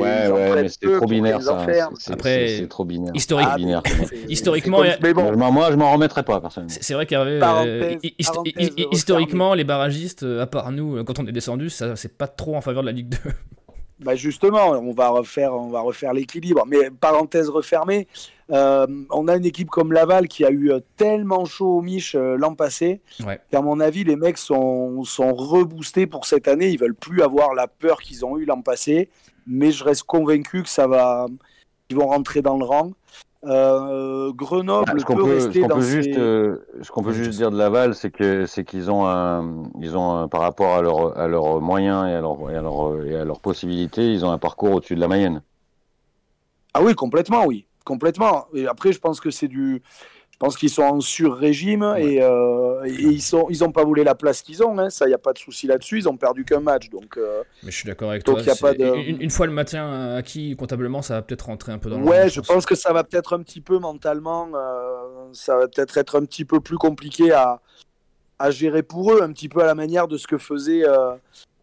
Ouais, 0.00 0.26
ils 0.26 0.32
en 0.32 0.34
ouais, 0.34 0.50
prennent 0.50 0.62
mais 0.64 0.68
c'est 0.68 0.90
trop 0.96 1.06
binaire 1.06 1.40
ça. 1.40 1.64
Après, 2.10 2.48
c'est 2.48 2.66
trop 2.68 2.84
binaire. 2.84 3.12
historique- 3.14 3.46
Ah, 3.48 3.56
binaire, 3.56 3.82
Historiquement, 4.28 4.78
c'est 4.78 4.84
il 4.84 4.88
y 4.88 4.90
a- 4.90 4.96
comme- 4.96 5.06
mais 5.06 5.36
bon, 5.36 5.52
Moi, 5.52 5.68
je 5.70 5.76
m'en 5.76 5.92
remettrais 5.92 6.24
pas 6.24 6.40
personnellement. 6.40 6.74
C'est 6.80 6.94
vrai 6.94 7.06
qu'Hervé, 7.06 7.38
euh, 7.42 7.94
historiquement, 8.90 9.54
les 9.54 9.64
barragistes, 9.64 10.24
euh, 10.24 10.42
à 10.42 10.46
part 10.46 10.72
nous, 10.72 10.96
euh, 10.96 11.04
quand 11.04 11.18
on 11.20 11.26
est 11.26 11.32
descendu, 11.32 11.70
ça 11.70 11.94
c'est 11.96 12.16
pas 12.18 12.26
trop 12.26 12.56
en 12.56 12.60
faveur 12.60 12.82
de 12.82 12.86
la 12.86 12.92
Ligue 12.92 13.10
2. 13.10 13.18
Bah 13.98 14.14
justement, 14.14 14.70
on 14.72 14.92
va 14.92 15.08
refaire, 15.08 15.54
on 15.54 15.70
va 15.70 15.80
refaire 15.80 16.12
l'équilibre. 16.12 16.64
Mais 16.66 16.90
parenthèse 16.90 17.48
refermée, 17.48 18.06
euh, 18.50 18.86
on 19.10 19.26
a 19.26 19.36
une 19.36 19.46
équipe 19.46 19.70
comme 19.70 19.92
Laval 19.92 20.28
qui 20.28 20.44
a 20.44 20.50
eu 20.50 20.70
euh, 20.70 20.80
tellement 20.98 21.46
chaud 21.46 21.78
au 21.78 21.80
Mich 21.80 22.14
euh, 22.14 22.36
l'an 22.36 22.54
passé 22.54 23.00
Ouais. 23.26 23.40
qu'à 23.50 23.62
mon 23.62 23.80
avis, 23.80 24.04
les 24.04 24.16
mecs 24.16 24.36
sont, 24.38 25.02
sont 25.04 25.32
reboostés 25.34 26.06
pour 26.06 26.26
cette 26.26 26.46
année. 26.46 26.68
Ils 26.68 26.78
veulent 26.78 26.94
plus 26.94 27.22
avoir 27.22 27.54
la 27.54 27.68
peur 27.68 28.00
qu'ils 28.02 28.24
ont 28.26 28.36
eu 28.36 28.44
l'an 28.44 28.60
passé. 28.60 29.08
Mais 29.46 29.70
je 29.72 29.82
reste 29.82 30.02
convaincu 30.02 30.62
que 30.62 30.68
ça 30.68 30.86
va, 30.86 31.26
qu'ils 31.88 31.96
vont 31.96 32.08
rentrer 32.08 32.42
dans 32.42 32.58
le 32.58 32.64
rang. 32.64 32.92
Euh, 33.46 34.32
Grenoble 34.32 34.90
Ah, 34.94 34.98
ce 34.98 35.04
qu'on 35.04 35.14
peut, 35.16 35.22
peut, 35.22 35.38
ce 35.40 35.44
rester 35.46 35.60
qu'on 35.60 35.68
dans 35.68 35.74
peut 35.76 35.82
ses... 35.82 36.02
juste, 36.02 36.18
euh, 36.18 36.66
ce 36.82 36.90
qu'on 36.90 37.02
peut 37.02 37.10
Oui, 37.10 37.14
juste 37.14 37.30
dire 37.38 37.50
de 37.52 37.56
Laval, 37.56 37.94
c'est 37.94 38.10
que 38.10 38.44
c'est 38.46 38.64
qu'ils 38.64 38.90
ont 38.90 39.06
un, 39.06 39.62
ils 39.80 39.96
ont 39.96 40.16
un- 40.16 40.28
par 40.28 40.40
rapport 40.40 40.74
à 40.74 40.82
leurs 40.82 41.16
à 41.16 41.28
leurs 41.28 41.60
moyens 41.60 42.08
et 42.08 42.12
à 42.12 42.20
leurs 42.20 42.50
et 42.50 42.56
à 42.56 42.62
leurs 42.62 43.04
et 43.04 43.16
à 43.16 43.24
leurs 43.24 43.40
possibilités, 43.40 44.12
ils 44.12 44.24
ont 44.24 44.32
un 44.32 44.38
parcours 44.38 44.72
au-dessus 44.72 44.96
de 44.96 45.00
la 45.00 45.08
Mayenne. 45.08 45.42
Ah 46.74 46.82
oui, 46.82 46.94
complètement, 46.94 47.44
oui, 47.46 47.66
complètement. 47.84 48.46
Et 48.52 48.66
après, 48.66 48.92
je 48.92 48.98
pense 48.98 49.20
que 49.20 49.30
c'est 49.30 49.48
du, 49.48 49.82
je 50.36 50.44
pense 50.44 50.58
qu'ils 50.58 50.68
sont 50.68 50.82
en 50.82 51.00
sur-régime 51.00 51.94
et, 51.96 52.20
euh, 52.20 52.84
et 52.84 52.90
ils 52.90 53.22
sont, 53.22 53.46
ils 53.48 53.64
ont 53.64 53.72
pas 53.72 53.84
volé 53.84 54.04
la 54.04 54.14
place 54.14 54.42
qu'ils 54.42 54.62
ont. 54.62 54.78
Hein, 54.78 54.90
ça, 54.90 55.06
il 55.06 55.10
y 55.10 55.14
a 55.14 55.18
pas 55.18 55.32
de 55.32 55.38
souci 55.38 55.66
là-dessus. 55.66 55.96
Ils 56.00 56.08
ont 56.10 56.18
perdu 56.18 56.44
qu'un 56.44 56.60
match, 56.60 56.90
donc. 56.90 57.16
euh, 57.16 57.42
Mais 57.62 57.70
je 57.70 57.76
suis 57.78 57.86
d'accord 57.86 58.10
avec 58.10 58.22
Donc, 58.26 58.36
toi. 58.36 58.44
y 58.44 58.50
a 58.50 58.54
c'est- 58.54 58.60
pas 58.60 58.74
de- 58.74 58.84
une, 59.08 59.22
une 59.22 59.30
fois 59.30 59.46
le 59.46 59.52
maintien 59.52 60.14
acquis 60.14 60.54
comptablement, 60.54 61.00
ça 61.00 61.14
va 61.14 61.22
peut-être 61.22 61.46
rentrer 61.46 61.72
un 61.72 61.78
peu 61.78 61.88
dans 61.88 61.98
le 61.98 62.04
ouais, 62.04 62.28
je 62.28 62.42
pense 62.42 62.66
que 62.66 62.74
ça 62.74 62.92
va 62.92 63.02
peut-être 63.02 63.32
un 63.34 63.40
petit 63.42 63.62
peu 63.62 63.78
mentalement, 63.78 64.48
euh, 64.54 64.98
ça 65.32 65.56
va 65.56 65.68
peut-être 65.68 65.96
être 65.96 66.18
un 66.20 66.24
petit 66.26 66.44
peu 66.44 66.60
plus 66.60 66.76
compliqué 66.76 67.32
à, 67.32 67.62
à 68.38 68.50
gérer 68.50 68.82
pour 68.82 69.14
eux, 69.14 69.22
un 69.22 69.32
petit 69.32 69.48
peu 69.48 69.62
à 69.62 69.66
la 69.66 69.74
manière 69.74 70.06
de 70.06 70.18
ce 70.18 70.26
que 70.26 70.36
faisait, 70.36 70.82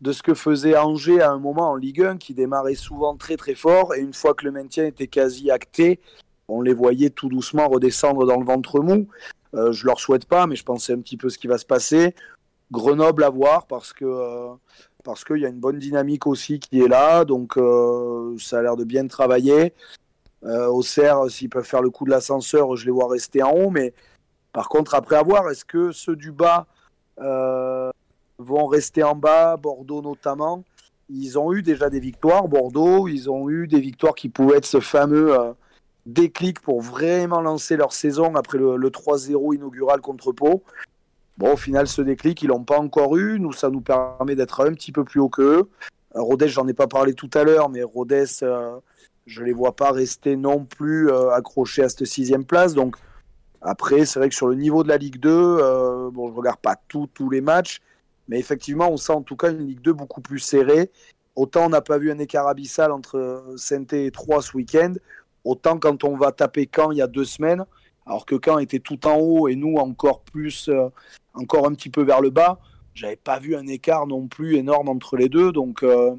de 0.02 0.12
ce 0.12 0.24
que 0.24 0.34
faisait 0.34 0.76
Angers 0.76 1.22
à 1.22 1.30
un 1.30 1.38
moment 1.38 1.70
en 1.70 1.76
Ligue 1.76 2.02
1, 2.02 2.18
qui 2.18 2.34
démarrait 2.34 2.74
souvent 2.74 3.16
très 3.18 3.38
très 3.38 3.54
fort, 3.54 3.94
et 3.94 4.00
une 4.00 4.14
fois 4.14 4.34
que 4.34 4.46
le 4.46 4.52
maintien 4.52 4.84
était 4.86 5.06
quasi 5.08 5.52
acté, 5.52 6.00
on 6.48 6.62
les 6.62 6.74
voyait 6.74 7.10
tout 7.10 7.30
doucement 7.30 7.68
redescendre 7.68 8.26
dans 8.26 8.40
le 8.40 8.46
ventre 8.46 8.80
mou. 8.80 9.08
Euh, 9.56 9.72
je 9.72 9.86
leur 9.86 10.00
souhaite 10.00 10.26
pas, 10.26 10.48
mais 10.48 10.56
je 10.56 10.64
c'est 10.80 10.94
un 10.94 11.00
petit 11.00 11.18
peu 11.18 11.30
ce 11.30 11.38
qui 11.38 11.48
va 11.48 11.58
se 11.58 11.66
passer. 11.66 12.16
Grenoble 12.72 13.24
à 13.24 13.30
voir 13.30 13.68
parce 13.68 13.94
que 13.94 14.06
euh, 14.06 14.54
parce 15.04 15.24
qu'il 15.24 15.38
y 15.38 15.46
a 15.46 15.50
une 15.50 15.60
bonne 15.60 15.78
dynamique 15.78 16.26
aussi 16.26 16.60
qui 16.60 16.82
est 16.82 16.88
là, 16.88 17.24
donc 17.24 17.58
euh, 17.58 18.36
ça 18.40 18.60
a 18.60 18.62
l'air 18.64 18.76
de 18.76 18.84
bien 18.84 19.06
travailler. 19.08 19.74
Euh, 20.44 20.68
Auxerre, 20.68 21.30
s'ils 21.30 21.50
peuvent 21.50 21.66
faire 21.66 21.82
le 21.82 21.90
coup 21.90 22.06
de 22.06 22.10
l'ascenseur, 22.10 22.76
je 22.76 22.86
les 22.86 22.92
vois 22.92 23.08
rester 23.08 23.44
en 23.44 23.52
haut, 23.52 23.70
mais 23.70 23.94
par 24.54 24.70
contre, 24.70 24.96
après 24.96 25.16
avoir, 25.18 25.50
est-ce 25.50 25.66
que 25.66 25.92
ceux 25.92 26.16
du 26.16 26.32
bas 26.32 26.68
vont 28.40 28.66
rester 28.66 29.04
en 29.04 29.16
bas, 29.16 29.56
Bordeaux 29.58 30.02
notamment? 30.02 30.64
Ils 31.10 31.38
ont 31.38 31.54
eu 31.54 31.62
déjà 31.62 31.90
des 31.90 32.00
victoires, 32.00 32.48
Bordeaux, 32.48 33.08
ils 33.08 33.30
ont 33.30 33.50
eu 33.50 33.68
des 33.68 33.80
victoires 33.80 34.16
qui 34.16 34.30
pouvaient 34.30 34.58
être 34.58 34.66
ce 34.66 34.80
fameux 34.80 35.38
déclic 36.06 36.60
pour 36.60 36.82
vraiment 36.82 37.42
lancer 37.42 37.78
leur 37.78 37.94
saison 37.94 38.36
après 38.36 38.58
le, 38.58 38.76
le 38.78 38.90
3-0 38.90 39.56
inaugural 39.56 40.02
contre 40.02 40.32
Pau. 40.32 40.64
Bon, 41.38 41.54
au 41.54 41.58
final, 41.58 41.88
ce 41.88 42.02
déclic, 42.02 42.42
ils 42.42 42.48
l'ont 42.48 42.64
pas 42.64 42.78
encore 42.80 43.18
eu. 43.18 43.40
Nous, 43.40 43.54
ça 43.54 43.70
nous 43.70 43.82
permet 43.82 44.36
d'être 44.36 44.66
un 44.66 44.74
petit 44.74 44.92
peu 44.92 45.04
plus 45.04 45.20
haut 45.20 45.30
qu'eux. 45.30 45.70
Euh, 46.16 46.22
Rodez, 46.22 46.48
j'en 46.48 46.68
ai 46.68 46.74
pas 46.74 46.88
parlé 46.88 47.14
tout 47.14 47.30
à 47.34 47.44
l'heure, 47.44 47.70
mais 47.70 47.82
Rodez, 47.82 48.26
euh, 48.44 48.78
je 49.26 49.44
les 49.44 49.54
vois 49.54 49.76
pas 49.76 49.92
rester 49.92 50.36
non 50.36 50.66
plus 50.66 51.10
euh, 51.10 51.32
accrochés 51.32 51.84
à 51.84 51.90
cette 51.90 52.06
sixième 52.06 52.46
place. 52.46 52.74
Donc, 52.76 52.98
après, 53.62 54.06
c'est 54.06 54.20
vrai 54.20 54.30
que 54.30 54.36
sur 54.36 54.48
le 54.48 54.56
niveau 54.56 54.84
de 54.84 54.90
la 54.90 54.98
Ligue 54.98 55.20
2, 55.20 55.30
euh, 55.32 56.12
bon, 56.12 56.30
je 56.30 56.34
regarde 56.36 56.60
pas 56.60 56.76
tout- 56.88 57.10
tous 57.14 57.30
les 57.30 57.42
matchs, 57.42 57.82
mais 58.28 58.38
effectivement, 58.38 58.90
on 58.92 58.98
sent 58.98 59.14
en 59.14 59.22
tout 59.22 59.38
cas 59.38 59.52
une 59.52 59.66
Ligue 59.66 59.82
2 59.82 59.94
beaucoup 59.94 60.22
plus 60.22 60.40
serrée. 60.40 60.92
Autant 61.36 61.66
on 61.66 61.70
n'a 61.70 61.82
pas 61.82 61.98
vu 61.98 62.12
un 62.12 62.20
écart 62.20 62.48
abyssal 62.48 62.92
entre 62.92 63.44
saint 63.58 63.86
et 63.94 64.12
3 64.12 64.44
ce 64.44 64.56
week-end, 64.56 64.94
autant 65.44 65.78
quand 65.78 66.04
on 66.04 66.16
va 66.16 66.32
taper 66.32 66.70
Caen 66.74 66.92
il 66.92 66.98
y 66.98 67.02
a 67.02 67.08
deux 67.08 67.26
semaines, 67.26 67.66
alors 68.06 68.26
que 68.26 68.36
Caen 68.44 68.60
était 68.60 68.80
tout 68.80 69.06
en 69.08 69.18
haut 69.18 69.48
et 69.48 69.56
nous 69.56 69.76
encore 69.76 70.22
plus, 70.22 70.70
euh, 70.70 70.90
encore 71.34 71.66
un 71.66 71.74
petit 71.74 71.90
peu 71.90 72.04
vers 72.04 72.22
le 72.22 72.30
bas, 72.30 72.60
j'avais 72.94 73.16
pas 73.16 73.40
vu 73.40 73.56
un 73.56 73.68
écart 73.68 74.08
non 74.08 74.28
plus 74.28 74.56
énorme 74.56 74.90
entre 74.90 75.18
les 75.18 75.30
deux. 75.30 75.52
Donc, 75.52 75.84
euh, 75.84 76.16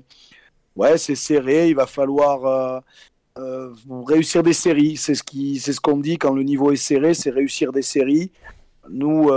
ouais, 0.76 0.98
c'est 0.98 1.14
serré. 1.14 1.68
Il 1.68 1.76
va 1.76 1.86
falloir 1.86 2.82
euh, 3.38 3.70
réussir 4.06 4.42
des 4.42 4.52
séries. 4.52 4.96
C'est 4.96 5.14
ce 5.14 5.22
qui, 5.22 5.60
c'est 5.60 5.72
ce 5.72 5.80
qu'on 5.80 5.98
dit 5.98 6.18
quand 6.18 6.32
le 6.32 6.42
niveau 6.42 6.72
est 6.72 6.76
serré, 6.76 7.14
c'est 7.14 7.30
réussir 7.30 7.70
des 7.70 7.82
séries. 7.82 8.32
Nous, 8.90 9.30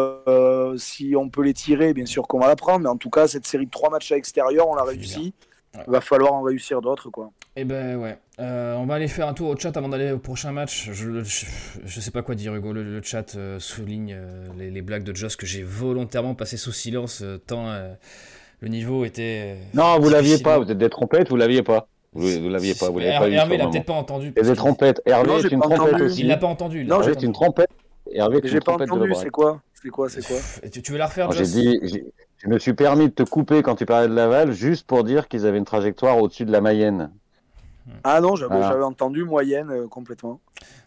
si 0.77 1.15
on 1.15 1.29
peut 1.29 1.43
les 1.43 1.53
tirer, 1.53 1.93
bien 1.93 2.05
sûr 2.05 2.27
qu'on 2.27 2.39
va 2.39 2.47
la 2.47 2.55
prendre. 2.55 2.79
Mais 2.79 2.89
en 2.89 2.97
tout 2.97 3.09
cas, 3.09 3.27
cette 3.27 3.45
série 3.45 3.65
de 3.65 3.71
trois 3.71 3.89
matchs 3.89 4.11
à 4.11 4.15
l'extérieur, 4.15 4.67
on 4.67 4.75
l'a 4.75 4.83
réussi. 4.83 5.33
Va 5.87 6.01
falloir 6.01 6.33
en 6.33 6.41
réussir 6.41 6.81
d'autres, 6.81 7.09
quoi. 7.09 7.31
Et 7.55 7.61
eh 7.61 7.65
ben 7.65 7.97
ouais. 7.97 8.17
Euh, 8.39 8.75
on 8.75 8.85
va 8.85 8.95
aller 8.95 9.07
faire 9.07 9.27
un 9.27 9.33
tour 9.33 9.49
au 9.49 9.57
chat 9.57 9.75
avant 9.75 9.89
d'aller 9.89 10.11
au 10.11 10.19
prochain 10.19 10.51
match. 10.51 10.89
Je, 10.91 11.23
je, 11.23 11.99
sais 11.99 12.11
pas 12.11 12.21
quoi 12.21 12.35
dire, 12.35 12.53
Hugo. 12.53 12.71
Le, 12.71 13.01
chat 13.01 13.35
euh, 13.35 13.59
souligne 13.59 14.15
euh, 14.15 14.47
les, 14.57 14.81
blagues 14.81 15.03
de 15.03 15.15
Joss 15.15 15.35
que 15.35 15.45
j'ai 15.45 15.63
volontairement 15.63 16.35
passé 16.35 16.57
sous 16.57 16.71
silence 16.71 17.23
tant 17.47 17.67
le 18.59 18.67
niveau 18.69 19.05
était. 19.05 19.57
non, 19.73 19.99
vous 19.99 20.09
l'aviez 20.09 20.39
pas. 20.39 20.59
Vous 20.59 20.71
êtes 20.71 20.77
des 20.77 20.89
trompettes, 20.89 21.29
vous 21.29 21.35
l'aviez 21.35 21.63
pas. 21.63 21.87
Vous, 22.13 22.27
vous 22.27 22.49
l'aviez 22.49 22.73
pas. 22.73 22.89
Vous 22.89 22.99
l'avez 22.99 23.17
pas 23.17 23.29
Hervé 23.29 23.57
l'a 23.57 23.67
peut-être 23.67 23.85
pas 23.85 23.93
entendu. 23.93 24.31
Des 24.31 24.55
trompettes. 24.55 25.01
Hervé 25.05 25.33
est 25.33 25.51
une 25.51 25.59
trompette 25.59 26.01
aussi. 26.01 26.21
Il 26.21 26.27
l'a 26.27 26.37
pas 26.37 26.47
entendu. 26.47 26.85
Non, 26.85 27.01
j'ai 27.01 27.13
une 27.23 27.33
trompette. 27.33 27.69
Hervé, 28.13 28.39
j'ai 28.43 28.59
pas 28.59 28.73
entendu. 28.73 29.13
C'est 29.15 29.29
quoi? 29.29 29.61
C'est 29.73 29.89
quoi 29.89 30.09
C'est 30.09 30.25
quoi? 30.25 30.37
tu, 30.69 30.91
veux 30.91 30.97
la 30.97 31.07
refaire, 31.07 31.31
J'ai 31.31 31.43
dit. 31.43 32.03
Je 32.47 32.53
me 32.53 32.59
suis 32.59 32.73
permis 32.73 33.09
de 33.09 33.13
te 33.13 33.23
couper 33.23 33.61
quand 33.61 33.75
tu 33.75 33.85
parlais 33.85 34.07
de 34.07 34.13
Laval, 34.13 34.53
juste 34.53 34.87
pour 34.87 35.03
dire 35.03 35.27
qu'ils 35.27 35.45
avaient 35.45 35.57
une 35.57 35.65
trajectoire 35.65 36.17
au-dessus 36.17 36.45
de 36.45 36.51
la 36.53 36.61
Mayenne. 36.61 37.11
Ah 38.05 38.21
non, 38.21 38.37
j'avais 38.37 38.83
entendu 38.83 39.25
moyenne 39.25 39.69
euh, 39.69 39.87
complètement. 39.89 40.39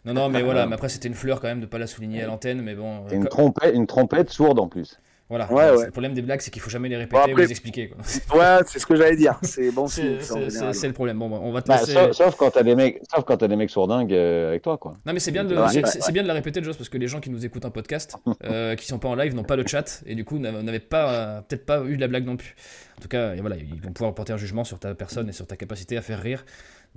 Non, 0.07 0.15
non, 0.15 0.29
mais 0.31 0.43
voilà, 0.43 0.67
mais 0.67 0.75
après 0.75 0.89
c'était 0.89 1.09
une 1.09 1.15
fleur 1.15 1.39
quand 1.39 1.49
même 1.49 1.61
de 1.61 1.67
ne 1.67 1.71
pas 1.71 1.77
la 1.77 1.87
souligner 1.87 2.23
à 2.23 2.27
l'antenne, 2.27 2.63
mais 2.63 2.75
bon. 2.75 3.07
une, 3.13 3.27
trompette, 3.27 3.75
une 3.75 3.87
trompette 3.87 4.31
sourde 4.31 4.59
en 4.59 4.69
plus. 4.69 4.99
Voilà. 5.31 5.49
Le 5.51 5.91
problème 5.91 6.13
des 6.13 6.23
blagues, 6.23 6.41
c'est 6.41 6.51
qu'il 6.51 6.61
faut 6.61 6.71
jamais 6.71 6.89
les 6.89 6.97
répéter 6.97 7.33
ou 7.33 7.37
les 7.37 7.51
expliquer. 7.51 7.89
Quoi. 7.89 7.99
Ouais, 8.39 8.63
c'est 8.67 8.79
ce 8.79 8.87
que 8.87 8.97
j'allais 8.97 9.17
dire. 9.17 9.39
C'est 9.43 9.71
bon 9.71 9.87
C'est 9.87 10.03
le 10.03 10.93
problème. 10.93 11.19
Bon, 11.19 11.29
bah, 11.29 11.39
on 11.41 11.53
va 11.53 11.63
te 11.63 11.69
bah, 11.69 11.79
sauf, 12.13 12.37
quand 12.37 12.51
t'as 12.51 12.63
des 12.63 12.75
mecs, 12.75 13.01
sauf 13.13 13.25
quand 13.25 13.43
as 13.43 13.49
des 13.49 13.57
mecs 13.57 13.71
sourdingues 13.71 14.13
euh, 14.13 14.51
avec 14.51 14.63
toi, 14.63 14.77
quoi. 14.77 14.93
Non, 15.07 15.13
mais 15.13 15.21
c'est 15.21 15.31
bien 15.31 15.45
de, 15.45 15.57
c'est 15.85 16.13
bien 16.13 16.23
de 16.23 16.29
la 16.29 16.35
répéter, 16.35 16.63
Joss, 16.63 16.77
parce 16.77 16.89
que 16.89 16.99
les 16.99 17.09
gens 17.09 17.21
qui 17.21 17.31
nous 17.31 17.47
écoutent 17.47 17.65
un 17.65 17.71
podcast, 17.71 18.17
euh, 18.45 18.75
qui 18.75 18.87
sont 18.87 18.99
pas 18.99 19.09
en 19.09 19.15
live, 19.15 19.35
n'ont 19.35 19.45
pas 19.45 19.57
le 19.57 19.67
chat 19.67 20.03
et 20.07 20.15
du 20.15 20.25
coup 20.25 20.39
n'avaient 20.39 20.81
pas, 20.81 21.43
peut-être 21.49 21.65
pas 21.65 21.83
eu 21.85 21.97
de 21.97 22.01
la 22.01 22.09
blague 22.09 22.27
non 22.27 22.37
plus. 22.37 22.55
En 22.99 23.03
tout 23.03 23.09
cas, 23.09 23.35
et 23.35 23.41
voilà, 23.41 23.57
ils 23.57 23.81
vont 23.81 23.93
pouvoir 23.93 24.15
porter 24.15 24.33
un 24.33 24.37
jugement 24.37 24.65
sur 24.65 24.79
ta 24.79 24.95
personne 24.95 25.29
et 25.29 25.33
sur 25.33 25.47
ta 25.47 25.57
capacité 25.57 25.97
à 25.97 26.03
faire 26.03 26.21
rire 26.21 26.45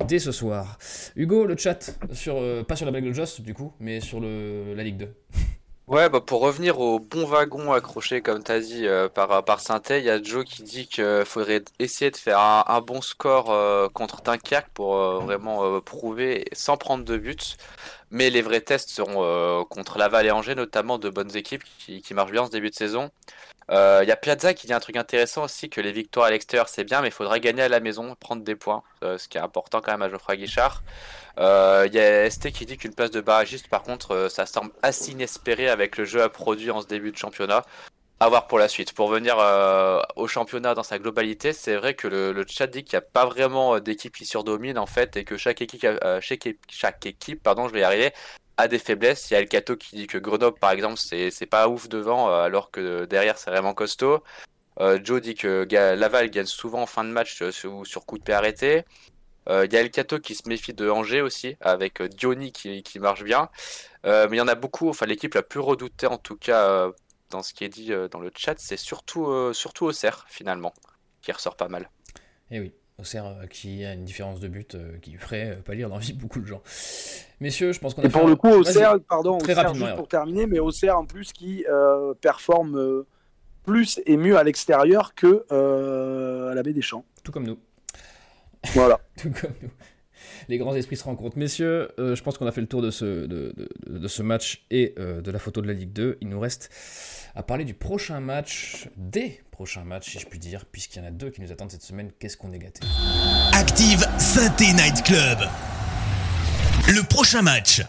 dès 0.08 0.20
ce 0.20 0.32
soir. 0.32 0.78
Hugo, 1.16 1.46
le 1.46 1.56
chat 1.58 1.98
sur, 2.12 2.38
euh, 2.38 2.64
pas 2.64 2.76
sur 2.76 2.86
la 2.86 2.92
blague 2.92 3.06
de 3.06 3.14
Joss 3.14 3.42
du 3.42 3.54
coup, 3.54 3.74
mais 3.80 4.00
sur 4.00 4.20
le, 4.20 4.74
la 4.76 4.84
Ligue 4.84 4.98
2. 4.98 5.08
Ouais, 5.88 6.08
bah 6.10 6.22
pour 6.22 6.40
revenir 6.40 6.80
au 6.80 6.98
bon 6.98 7.26
wagon 7.26 7.74
accroché, 7.74 8.22
comme 8.22 8.42
tu 8.42 8.52
as 8.54 8.62
dit, 8.62 8.88
euh, 8.88 9.10
par, 9.10 9.44
par 9.44 9.60
Sainté, 9.60 10.00
il 10.00 10.06
y 10.06 10.10
a 10.10 10.22
Joe 10.24 10.46
qui 10.46 10.64
dit 10.64 10.88
qu'il 10.88 11.24
faudrait 11.26 11.62
essayer 11.78 12.10
de 12.10 12.16
faire 12.16 12.40
un, 12.40 12.82
bon 12.82 13.02
score 13.02 13.52
euh, 13.52 13.90
contre 13.90 14.22
Dunkerque 14.22 14.70
pour 14.74 14.96
euh, 14.96 15.20
vraiment 15.20 15.82
prouver 15.82 16.46
sans 16.54 16.78
prendre 16.78 17.04
de 17.04 17.18
buts. 17.18 17.36
Mais 18.14 18.30
les 18.30 18.42
vrais 18.42 18.62
tests 18.62 18.90
seront 18.90 19.66
contre 19.66 19.98
Laval 19.98 20.26
et 20.26 20.32
Angers, 20.32 20.56
notamment 20.56 20.98
de 20.98 21.10
bonnes 21.10 21.36
équipes 21.36 21.64
qui, 21.80 22.14
marchent 22.14 22.32
bien 22.32 22.44
en 22.44 22.46
ce 22.46 22.52
début 22.52 22.70
de 22.70 22.76
saison. 22.76 23.12
Il 23.70 24.06
y 24.08 24.12
a 24.12 24.16
Piazza 24.16 24.54
qui 24.54 24.68
dit 24.68 24.74
un 24.74 24.80
truc 24.80 24.96
intéressant 24.96 25.44
aussi, 25.44 25.70
que 25.70 25.82
les 25.82 25.92
victoires 25.92 26.28
à 26.28 26.30
l'extérieur 26.30 26.70
c'est 26.70 26.84
bien, 26.84 27.02
mais 27.02 27.08
il 27.10 27.14
faudra 27.14 27.40
gagner 27.40 27.64
à 27.64 27.70
la 27.70 27.80
maison, 27.80 28.16
prendre 28.20 28.44
des 28.44 28.56
points, 28.56 28.84
ce 29.02 29.28
qui 29.28 29.38
est 29.38 29.42
important 29.42 29.82
quand 29.82 29.92
même 29.92 30.04
à 30.04 30.10
Geoffroy 30.10 30.38
Guichard. 30.38 30.84
Il 31.38 31.42
euh, 31.44 31.88
y 31.92 32.00
a 32.00 32.30
ST 32.30 32.52
qui 32.52 32.66
dit 32.66 32.78
qu'une 32.78 32.94
place 32.94 33.10
de 33.10 33.20
barragiste, 33.20 33.68
par 33.68 33.82
contre, 33.82 34.12
euh, 34.12 34.30
ça 34.30 34.46
semble 34.46 34.72
assez 34.84 35.12
inespéré 35.12 35.68
avec 35.68 35.98
le 35.98 36.06
jeu 36.06 36.22
à 36.22 36.30
produire 36.30 36.76
en 36.76 36.82
ce 36.82 36.88
début 36.88 37.12
de 37.12 37.18
championnat. 37.18 37.66
À 38.24 38.30
voir 38.30 38.48
pour 38.48 38.58
la 38.58 38.70
suite. 38.70 38.94
Pour 38.94 39.10
venir 39.10 39.36
euh, 39.38 40.00
au 40.16 40.28
championnat 40.28 40.76
dans 40.76 40.84
sa 40.84 40.98
globalité, 40.98 41.52
c'est 41.52 41.76
vrai 41.76 41.94
que 41.94 42.08
le, 42.08 42.46
chat 42.48 42.68
dit 42.68 42.86
qu'il 42.86 42.96
n'y 42.98 43.04
a 43.04 43.06
pas 43.06 43.26
vraiment 43.26 43.82
d'équipe 43.82 44.16
qui 44.16 44.26
surdomine 44.26 44.78
en 44.78 44.86
fait 44.86 45.18
et 45.18 45.26
que 45.26 45.36
chaque 45.36 45.62
équipe, 45.62 45.86
chaque, 46.22 46.48
chaque, 46.70 47.06
équipe, 47.06 47.44
pardon, 47.44 47.68
je 47.68 47.74
vais 47.74 47.82
y 47.82 47.84
arriver, 47.84 48.14
a 48.56 48.70
des 48.70 48.80
faiblesses. 48.80 49.30
Il 49.30 49.34
y 49.34 49.36
a 49.36 49.42
El 49.42 49.50
Cato 49.50 49.76
qui 49.76 49.98
dit 49.98 50.08
que 50.08 50.18
Grenoble, 50.18 50.58
par 50.58 50.72
exemple, 50.72 50.96
c'est 50.98 51.46
pas 51.48 51.68
ouf 51.68 51.90
devant, 51.90 52.34
alors 52.34 52.72
que 52.72 53.04
derrière 53.04 53.38
c'est 53.38 53.50
vraiment 53.50 53.74
costaud. 53.74 54.24
Joe 55.04 55.20
dit 55.20 55.36
que 55.36 55.68
Laval 55.70 56.30
gagne 56.30 56.46
souvent 56.46 56.84
en 56.84 56.86
fin 56.86 57.04
de 57.04 57.10
match 57.10 57.44
sur, 57.52 57.86
sur 57.86 58.06
coup 58.06 58.18
de 58.18 58.24
pied 58.24 58.34
arrêté. 58.34 58.86
Il 59.48 59.52
euh, 59.52 59.68
y 59.70 59.76
a 59.76 59.82
El 59.82 59.92
Cato 59.92 60.20
qui 60.20 60.36
se 60.36 60.48
méfie 60.48 60.74
de 60.74 60.90
Angers 60.90 61.22
aussi, 61.22 61.58
avec 61.60 62.02
euh, 62.02 62.08
Diony 62.08 62.54
qui, 62.54 63.00
marche 63.00 63.24
bien. 63.24 63.50
Euh, 64.06 64.28
mais 64.30 64.38
il 64.38 64.40
y 64.40 64.42
en 64.42 64.48
a 64.48 64.56
beaucoup, 64.56 64.88
enfin 64.88 65.06
l'équipe 65.06 65.34
la 65.34 65.44
plus 65.44 65.60
redoutée 65.60 66.08
en 66.08 66.18
tout 66.18 66.38
cas 66.38 66.90
dans 67.34 67.44
ce 67.44 67.54
qui 67.54 67.64
est 67.64 67.70
dit 67.70 67.92
dans 68.12 68.20
le 68.20 68.32
chat, 68.36 68.56
c'est 68.58 68.78
surtout, 68.78 69.54
surtout 69.54 69.86
Auxerre 69.86 70.26
finalement, 70.30 70.74
qui 71.22 71.32
ressort 71.32 71.56
pas 71.56 71.68
mal. 71.68 71.90
Et 72.52 72.58
eh 72.58 72.60
oui, 72.60 72.74
Auxerre 72.98 73.36
qui 73.50 73.84
a 73.84 73.94
une 73.94 74.06
différence 74.06 74.40
de 74.40 74.48
but 74.48 74.78
qui 75.02 75.16
ferait 75.16 75.60
pas 75.66 75.74
lire 75.74 75.90
l'envie 75.90 76.14
beaucoup 76.14 76.40
de 76.40 76.46
gens. 76.46 76.62
Messieurs, 77.40 77.74
je 77.74 77.80
pense 77.80 77.94
qu'on 77.94 78.04
a 78.04 78.06
Et 78.06 78.10
pour 78.10 78.28
le 78.28 78.36
coup, 78.36 78.50
Auxerre, 78.50 78.98
pardon, 79.10 79.38
très 79.40 79.54
rapidement, 79.54 79.88
juste 79.88 79.98
pour 79.98 80.08
terminer, 80.08 80.46
mais 80.46 80.60
Auxerre 80.60 80.98
en 80.98 81.06
plus 81.06 81.34
qui 81.34 81.66
performe 82.22 83.04
plus 83.64 84.00
et 84.06 84.18
mieux 84.18 84.38
à 84.38 84.44
l'extérieur 84.44 85.16
que 85.16 85.46
à 86.50 86.54
la 86.54 86.64
baie 86.64 86.74
des 86.74 86.82
Champs. 86.82 87.06
Tout 87.24 87.32
comme 87.32 87.48
nous. 87.48 87.60
Voilà. 88.74 89.00
Tout 89.18 89.32
comme 89.32 89.54
nous. 89.62 89.70
Les 90.50 90.58
grands 90.58 90.76
esprits 90.76 90.98
se 90.98 91.04
rencontrent. 91.04 91.38
Messieurs, 91.38 91.90
euh, 92.00 92.16
je 92.16 92.24
pense 92.24 92.38
qu'on 92.38 92.48
a 92.48 92.52
fait 92.52 92.62
le 92.62 92.68
tour 92.68 92.82
de 92.82 92.92
ce, 92.92 93.26
de, 93.26 93.54
de, 93.88 94.08
ce 94.08 94.22
match 94.22 94.66
et 94.72 94.94
euh, 94.98 95.22
de 95.22 95.32
la 95.32 95.40
photo 95.40 95.62
de 95.62 95.68
la 95.68 95.74
Ligue 95.74 95.94
2. 95.94 96.18
Il 96.22 96.30
nous 96.30 96.40
reste 96.40 96.70
à 97.36 97.44
parler 97.44 97.66
du 97.66 97.74
prochain 97.74 98.20
match, 98.20 98.90
des 98.98 99.42
prochains 99.52 99.84
matchs, 99.84 100.12
si 100.12 100.20
je 100.20 100.28
puis 100.28 100.40
dire, 100.40 100.66
puisqu'il 100.66 101.00
y 101.00 101.02
en 101.02 101.08
a 101.08 101.12
deux 101.12 101.30
qui 101.30 101.42
nous 101.42 101.52
attendent 101.52 101.72
cette 101.72 101.84
semaine. 101.84 102.12
Qu'est-ce 102.20 102.38
qu'on 102.38 102.52
est 102.54 102.60
gâté? 102.60 102.82
Active 103.54 104.06
Synthé 104.18 104.74
Night 104.74 105.04
Club. 105.04 105.40
Le 106.88 107.08
prochain 107.08 107.42
match. 107.42 107.82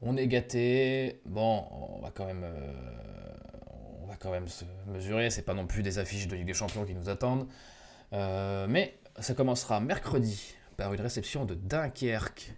On 0.00 0.16
est 0.16 0.28
gâté. 0.28 1.20
Bon, 1.24 1.64
on 1.96 2.00
va 2.00 2.10
quand 2.10 2.26
même. 2.26 2.44
Euh, 2.44 2.72
on 4.02 4.06
va 4.06 4.16
quand 4.16 4.30
même 4.30 4.48
se 4.48 4.64
mesurer. 4.86 5.30
C'est 5.30 5.42
pas 5.42 5.54
non 5.54 5.66
plus 5.66 5.82
des 5.82 5.98
affiches 5.98 6.28
de 6.28 6.36
Ligue 6.36 6.46
des 6.46 6.54
Champions 6.54 6.84
qui 6.84 6.94
nous 6.94 7.08
attendent. 7.08 7.48
mais 8.12 8.94
ça 9.20 9.34
commencera 9.34 9.80
mercredi 9.80 10.54
par 10.78 10.94
une 10.94 11.00
réception 11.02 11.44
de 11.44 11.54
Dunkerque. 11.54 12.54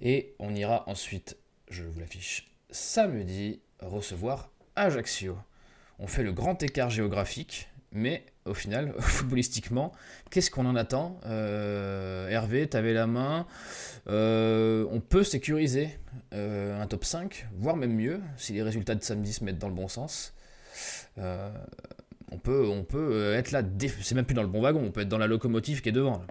Et 0.00 0.34
on 0.38 0.54
ira 0.54 0.88
ensuite, 0.88 1.36
je 1.68 1.82
vous 1.82 2.00
l'affiche, 2.00 2.50
samedi, 2.70 3.60
recevoir 3.80 4.50
Ajaccio. 4.76 5.36
On 5.98 6.06
fait 6.06 6.22
le 6.22 6.32
grand 6.32 6.62
écart 6.62 6.88
géographique, 6.88 7.68
mais 7.90 8.24
au 8.46 8.54
final, 8.54 8.94
footballistiquement, 8.98 9.92
qu'est-ce 10.30 10.50
qu'on 10.50 10.66
en 10.66 10.76
attend? 10.76 11.20
Euh, 11.26 12.28
Hervé, 12.28 12.66
t'avais 12.68 12.94
la 12.94 13.06
main. 13.06 13.46
Euh, 14.08 14.86
on 14.90 15.00
peut 15.00 15.24
sécuriser 15.24 15.90
euh, 16.32 16.80
un 16.80 16.86
top 16.86 17.04
5, 17.04 17.48
voire 17.56 17.76
même 17.76 17.94
mieux, 17.94 18.20
si 18.36 18.52
les 18.52 18.62
résultats 18.62 18.94
de 18.94 19.02
samedi 19.02 19.32
se 19.32 19.44
mettent 19.44 19.58
dans 19.58 19.68
le 19.68 19.74
bon 19.74 19.88
sens 19.88 20.32
on 22.34 22.84
peut, 22.84 23.34
être 23.34 23.50
là, 23.50 23.62
c'est 24.00 24.14
même 24.14 24.24
plus 24.24 24.34
dans 24.34 24.42
le 24.42 24.48
bon 24.48 24.62
wagon, 24.62 24.82
on 24.82 24.90
peut 24.90 25.02
être 25.02 25.08
dans 25.08 25.18
la 25.18 25.26
locomotive 25.26 25.82
qui 25.82 25.90
est 25.90 25.92
devant. 25.92 26.24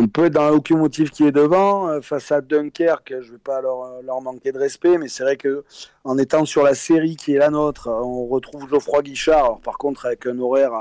On 0.00 0.06
peut 0.06 0.26
être 0.26 0.34
dans 0.34 0.44
la 0.44 0.50
locomotive 0.52 1.10
qui 1.10 1.24
est 1.24 1.32
devant, 1.32 1.88
euh, 1.88 2.00
face 2.00 2.30
à 2.30 2.40
Dunkerque, 2.40 3.14
je 3.20 3.26
ne 3.26 3.32
vais 3.32 3.38
pas 3.38 3.60
leur, 3.60 4.00
leur, 4.02 4.20
manquer 4.20 4.52
de 4.52 4.58
respect, 4.58 4.96
mais 4.96 5.08
c'est 5.08 5.24
vrai 5.24 5.36
que 5.36 5.64
en 6.04 6.16
étant 6.18 6.44
sur 6.44 6.62
la 6.62 6.74
série 6.74 7.16
qui 7.16 7.34
est 7.34 7.38
la 7.38 7.50
nôtre, 7.50 7.88
on 7.88 8.26
retrouve 8.26 8.68
Geoffroy 8.68 9.02
Guichard, 9.02 9.58
par 9.58 9.76
contre 9.76 10.06
avec 10.06 10.24
un 10.26 10.38
horaire 10.38 10.72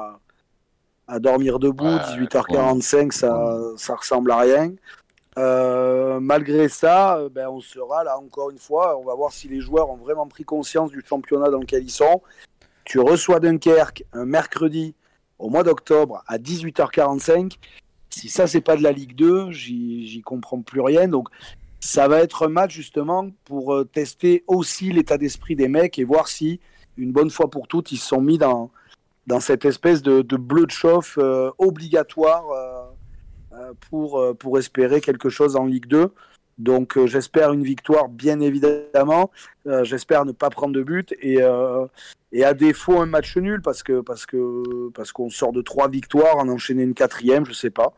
à, 1.07 1.20
dormir 1.20 1.57
debout, 1.57 1.97
18h45, 1.97 3.11
ça, 3.11 3.57
ça 3.76 3.95
ressemble 3.95 4.30
à 4.30 4.38
rien. 4.38 4.74
Euh, 5.39 6.20
malgré 6.20 6.70
ça, 6.70 7.20
ben, 7.32 7.47
on 7.47 7.59
sera 7.59 8.03
là 8.03 8.20
encore 8.20 8.51
une 8.51 8.59
fois. 8.59 8.99
On 8.99 9.03
va 9.03 9.15
voir 9.15 9.32
si 9.32 9.47
les 9.47 9.61
joueurs 9.61 9.89
ont 9.89 9.95
vraiment 9.95 10.28
pris 10.28 10.43
conscience 10.43 10.91
du 10.91 11.03
championnat 11.03 11.49
dans 11.49 11.59
lequel 11.59 11.84
ils 11.84 11.89
sont 11.89 12.22
tu 12.88 12.99
reçois 12.99 13.41
Dunkerque 13.41 14.05
un 14.13 14.26
mercredi 14.26 14.95
au 15.39 15.49
mois 15.49 15.63
d'octobre 15.63 16.24
à 16.26 16.38
18h45. 16.38 17.57
Si 18.18 18.30
ça, 18.30 18.47
c'est 18.47 18.61
pas 18.61 18.76
de 18.76 18.82
la 18.82 18.91
Ligue 18.91 19.15
2, 19.15 19.51
j'y 19.51 20.22
comprends 20.26 20.63
plus 20.63 20.82
rien. 20.82 21.07
Donc, 21.07 21.30
ça 21.80 22.07
va 22.07 22.22
être 22.22 22.47
un 22.47 22.49
match 22.49 22.74
justement 22.74 23.30
pour 23.45 23.76
euh, 23.76 23.84
tester 23.84 24.43
aussi 24.47 24.91
l'état 24.91 25.20
d'esprit 25.20 25.55
des 25.55 25.68
mecs 25.68 25.99
et 25.99 26.03
voir 26.03 26.28
si, 26.28 26.59
une 26.97 27.11
bonne 27.11 27.30
fois 27.30 27.51
pour 27.51 27.68
toutes, 27.68 27.91
ils 27.91 27.97
se 27.97 28.07
sont 28.07 28.22
mis 28.22 28.39
dans, 28.39 28.72
dans 29.28 29.39
cette 29.39 29.65
espèce 29.65 30.01
de, 30.01 30.22
bleu 30.36 30.65
de 30.65 30.72
chauffe 30.72 31.20
euh, 31.22 31.51
obligatoire 31.59 32.45
euh, 33.53 33.72
pour, 33.91 34.36
pour 34.39 34.57
espérer 34.57 34.99
quelque 34.99 35.30
chose 35.30 35.55
en 35.55 35.65
Ligue 35.65 35.86
2. 35.86 36.11
Donc 36.58 36.97
j'espère 37.05 37.53
une 37.53 37.64
victoire, 37.64 38.10
bien 38.10 38.39
évidemment. 38.39 39.32
j'espère 39.84 40.26
ne 40.26 40.32
pas 40.32 40.49
prendre 40.49 40.74
de 40.74 40.82
but 40.82 41.14
et, 41.22 41.39
et 42.32 42.43
à 42.43 42.53
défaut 42.53 42.99
un 42.99 43.05
match 43.05 43.38
nul 43.38 43.62
parce 43.62 43.84
que 43.84 44.01
parce 44.01 44.26
que 44.26 44.89
parce 44.89 45.12
qu'on 45.12 45.30
sort 45.30 45.53
de 45.53 45.62
trois 45.62 45.89
victoires, 45.89 46.38
en 46.38 46.49
enchaîner 46.49 46.84
une 46.84 46.93
quatrième, 46.93 47.45
je 47.45 47.53
sais 47.53 47.70
pas. 47.70 47.93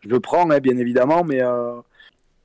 Je 0.00 0.08
le 0.08 0.20
prends 0.20 0.50
hein, 0.50 0.58
bien 0.58 0.76
évidemment, 0.78 1.24
mais 1.24 1.42
euh, 1.42 1.80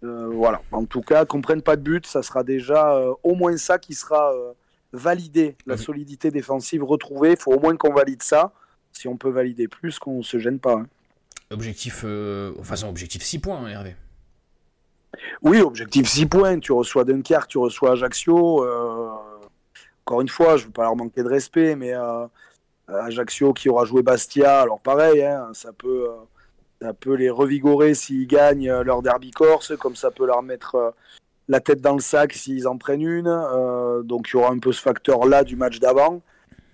euh, 0.03 0.28
voilà. 0.28 0.61
En 0.72 0.86
tout 0.86 1.01
cas, 1.01 1.26
qu'on 1.26 1.41
prenne 1.41 1.61
pas 1.61 1.76
de 1.76 1.82
but, 1.82 2.05
ça 2.05 2.24
sera 2.24 2.43
déjà 2.43 2.95
euh, 2.95 3.13
au 3.24 3.36
moins 3.36 3.55
ça 3.57 3.80
qui 3.80 3.93
sera 3.93 4.34
validé, 4.91 5.55
la 5.65 5.76
mhm. 5.76 5.82
solidité 5.82 6.32
défensive 6.32 6.84
retrouvée. 6.84 7.32
Il 7.32 7.39
faut 7.39 7.53
au 7.53 7.59
moins 7.59 7.76
qu'on 7.78 7.93
valide 7.93 8.24
ça. 8.24 8.53
Si 8.91 9.07
on 9.07 9.17
peut 9.17 9.30
valider 9.30 9.67
plus, 9.67 9.99
qu'on 9.99 10.24
se 10.24 10.39
gêne 10.39 10.59
pas. 10.59 10.74
Hein. 10.74 10.88
Objectif, 11.51 12.05
enfin 12.59 12.76
objectif 12.88 13.24
6 13.24 13.39
points, 13.39 13.57
hein, 13.57 13.67
Hervé. 13.70 13.95
Oui, 15.41 15.61
objectif 15.61 16.07
6 16.07 16.26
points. 16.28 16.59
Tu 16.59 16.72
reçois 16.72 17.03
Dunkerque, 17.03 17.47
tu 17.47 17.57
reçois 17.57 17.91
Ajaccio 17.91 18.65
encore 20.09 20.22
une 20.22 20.30
fois, 20.30 20.57
je 20.57 20.63
ne 20.63 20.67
veux 20.67 20.74
pas 20.74 20.86
leur 20.86 20.95
manquer 20.95 21.22
de 21.22 21.28
respect, 21.28 21.76
mais 21.76 21.93
euh, 21.93 22.26
Ajaccio 22.88 23.53
qui 23.53 23.70
aura 23.70 23.86
joué 23.86 24.01
Bastia, 24.01 24.61
alors 24.61 24.80
pareil, 24.80 25.22
hein, 25.22 25.51
ça 25.53 25.72
peut 25.72 26.07
ça 26.82 26.93
peut 26.95 27.13
les 27.13 27.30
revigorer 27.30 27.93
s'ils 27.93 28.26
gagnent 28.26 28.72
leur 28.82 29.03
derby 29.03 29.30
corse, 29.30 29.78
comme 29.78 29.95
ça 29.95 30.09
peut 30.09 30.26
leur 30.26 30.41
mettre 30.41 30.95
la 31.47 31.59
tête 31.59 31.80
dans 31.80 31.93
le 31.93 32.01
sac 32.01 32.34
s'ils 32.34 32.67
en 32.67 32.80
prennent 32.80 33.03
une. 33.03 33.30
donc 34.03 34.30
il 34.30 34.38
y 34.38 34.39
aura 34.39 34.49
un 34.49 34.57
peu 34.57 34.72
ce 34.72 34.82
facteur-là 34.82 35.43
du 35.43 35.55
match 35.55 35.80
d'avant. 35.80 36.22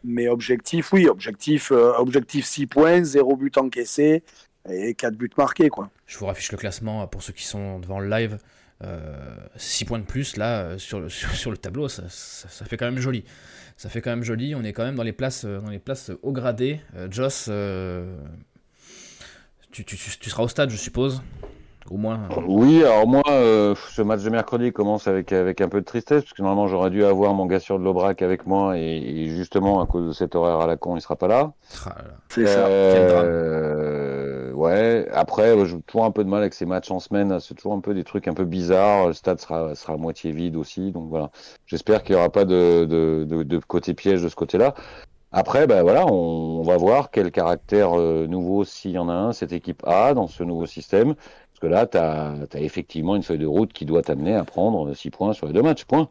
Mais 0.06 0.30
objectif, 0.30 0.94
oui, 0.94 1.10
objectif, 1.10 1.72
objectif 1.72 2.46
6 2.46 2.68
points, 2.68 3.04
0 3.04 3.36
but 3.36 3.58
encaissé 3.58 4.24
et 4.70 4.94
4 4.94 5.16
buts 5.16 5.30
marqués. 5.38 5.70
Quoi. 5.70 5.90
Je 6.06 6.18
vous 6.18 6.26
raffiche 6.26 6.52
le 6.52 6.58
classement 6.58 7.06
pour 7.08 7.24
ceux 7.24 7.34
qui 7.34 7.46
sont 7.46 7.80
devant 7.80 8.00
le 8.00 8.10
live. 8.10 8.38
6 9.56 9.86
points 9.86 10.00
de 10.00 10.04
plus 10.04 10.38
là 10.38 10.78
sur 10.78 11.00
le, 11.00 11.10
sur, 11.10 11.50
le 11.50 11.58
tableau, 11.58 11.88
ça, 11.88 12.04
ça, 12.10 12.66
fait 12.66 12.78
quand 12.78 12.86
même 12.86 13.00
joli. 13.00 13.24
Ça 13.78 13.90
fait 13.90 14.02
quand 14.02 14.12
même 14.12 14.24
joli. 14.24 14.54
On 14.54 14.64
est 14.64 14.74
quand 14.74 14.84
même 14.84 14.96
dans 14.96 15.04
les 15.04 15.14
places, 15.14 15.46
dans 15.46 15.72
les 15.72 15.80
places 15.80 16.12
haut 16.22 16.32
gradées. 16.32 16.82
Joss, 17.10 17.50
tu, 19.76 19.84
tu, 19.84 19.98
tu, 19.98 20.30
seras 20.30 20.44
au 20.44 20.48
stade, 20.48 20.70
je 20.70 20.78
suppose. 20.78 21.22
Au 21.92 21.98
moins. 21.98 22.30
Oui, 22.48 22.82
alors 22.82 23.06
moi, 23.06 23.22
euh, 23.28 23.76
ce 23.90 24.02
match 24.02 24.24
de 24.24 24.30
mercredi 24.30 24.72
commence 24.72 25.08
avec, 25.08 25.32
avec 25.34 25.62
un 25.62 25.68
peu 25.68 25.82
de 25.82 25.86
tristesse, 25.86 26.24
parce 26.24 26.34
que 26.34 26.42
normalement 26.42 26.68
j'aurais 26.68 26.90
dû 26.90 27.04
avoir 27.04 27.34
mon 27.34 27.46
gars 27.46 27.60
sur 27.60 27.78
de 27.78 27.84
l'Aubrac 27.84 28.22
avec 28.22 28.48
moi, 28.48 28.78
et, 28.78 29.28
justement, 29.28 29.82
à 29.82 29.86
cause 29.86 30.08
de 30.08 30.14
cet 30.14 30.34
horaire 30.34 30.62
à 30.62 30.68
la 30.68 30.78
con, 30.78 30.96
il 30.96 31.02
sera 31.02 31.16
pas 31.16 31.28
là. 31.28 31.52
Ah 31.86 31.96
c'est 32.30 32.48
ça. 32.48 32.66
Euh, 32.68 34.15
ouais, 34.56 35.08
après, 35.14 35.66
j'ai 35.66 35.80
toujours 35.82 36.06
un 36.06 36.12
peu 36.12 36.24
de 36.24 36.30
mal 36.30 36.42
avec 36.42 36.54
ces 36.54 36.66
matchs 36.66 36.92
en 36.92 37.00
semaine, 37.00 37.40
c'est 37.40 37.54
toujours 37.56 37.74
un 37.74 37.82
peu 37.82 37.94
des 37.94 38.04
trucs 38.04 38.28
un 38.28 38.34
peu 38.34 38.46
bizarres, 38.46 39.08
le 39.08 39.14
stade 39.14 39.40
sera, 39.40 39.76
sera 39.76 39.94
à 39.94 39.98
moitié 39.98 40.32
vide 40.32 40.56
aussi, 40.56 40.92
donc 40.92 41.10
voilà. 41.10 41.32
J'espère 41.68 42.04
qu'il 42.04 42.16
n'y 42.16 42.20
aura 42.20 42.30
pas 42.32 42.46
de, 42.46 42.86
de, 42.86 43.26
de, 43.28 43.44
de 43.44 43.58
côté 43.60 43.94
piège 43.94 44.24
de 44.24 44.30
ce 44.30 44.36
côté-là. 44.36 44.74
Après, 45.38 45.68
ben 45.68 45.84
voilà, 45.84 46.06
on, 46.08 46.64
va 46.64 46.78
voir 46.78 47.12
quel 47.12 47.30
caractère 47.30 48.00
euh, 48.00 48.26
nouveau, 48.26 48.64
s'il 48.64 48.92
y 48.92 48.98
en 48.98 49.10
a 49.10 49.14
un, 49.14 49.34
cette 49.34 49.52
équipe 49.52 49.84
a 49.86 50.14
dans 50.14 50.28
ce 50.28 50.44
nouveau 50.44 50.66
système. 50.66 51.14
Parce 51.14 51.60
que 51.62 51.68
là, 51.68 51.86
tu 51.88 51.98
as, 51.98 52.62
effectivement 52.62 53.18
une 53.18 53.24
feuille 53.24 53.40
de 53.40 53.46
route 53.46 53.74
qui 53.74 53.86
doit 53.86 54.02
t'amener 54.02 54.34
à 54.34 54.46
prendre 54.46 54.94
6 54.94 55.10
points 55.10 55.34
sur 55.34 55.48
les 55.48 55.54
deux 55.54 55.62
matchs, 55.62 55.84
point. 55.86 56.08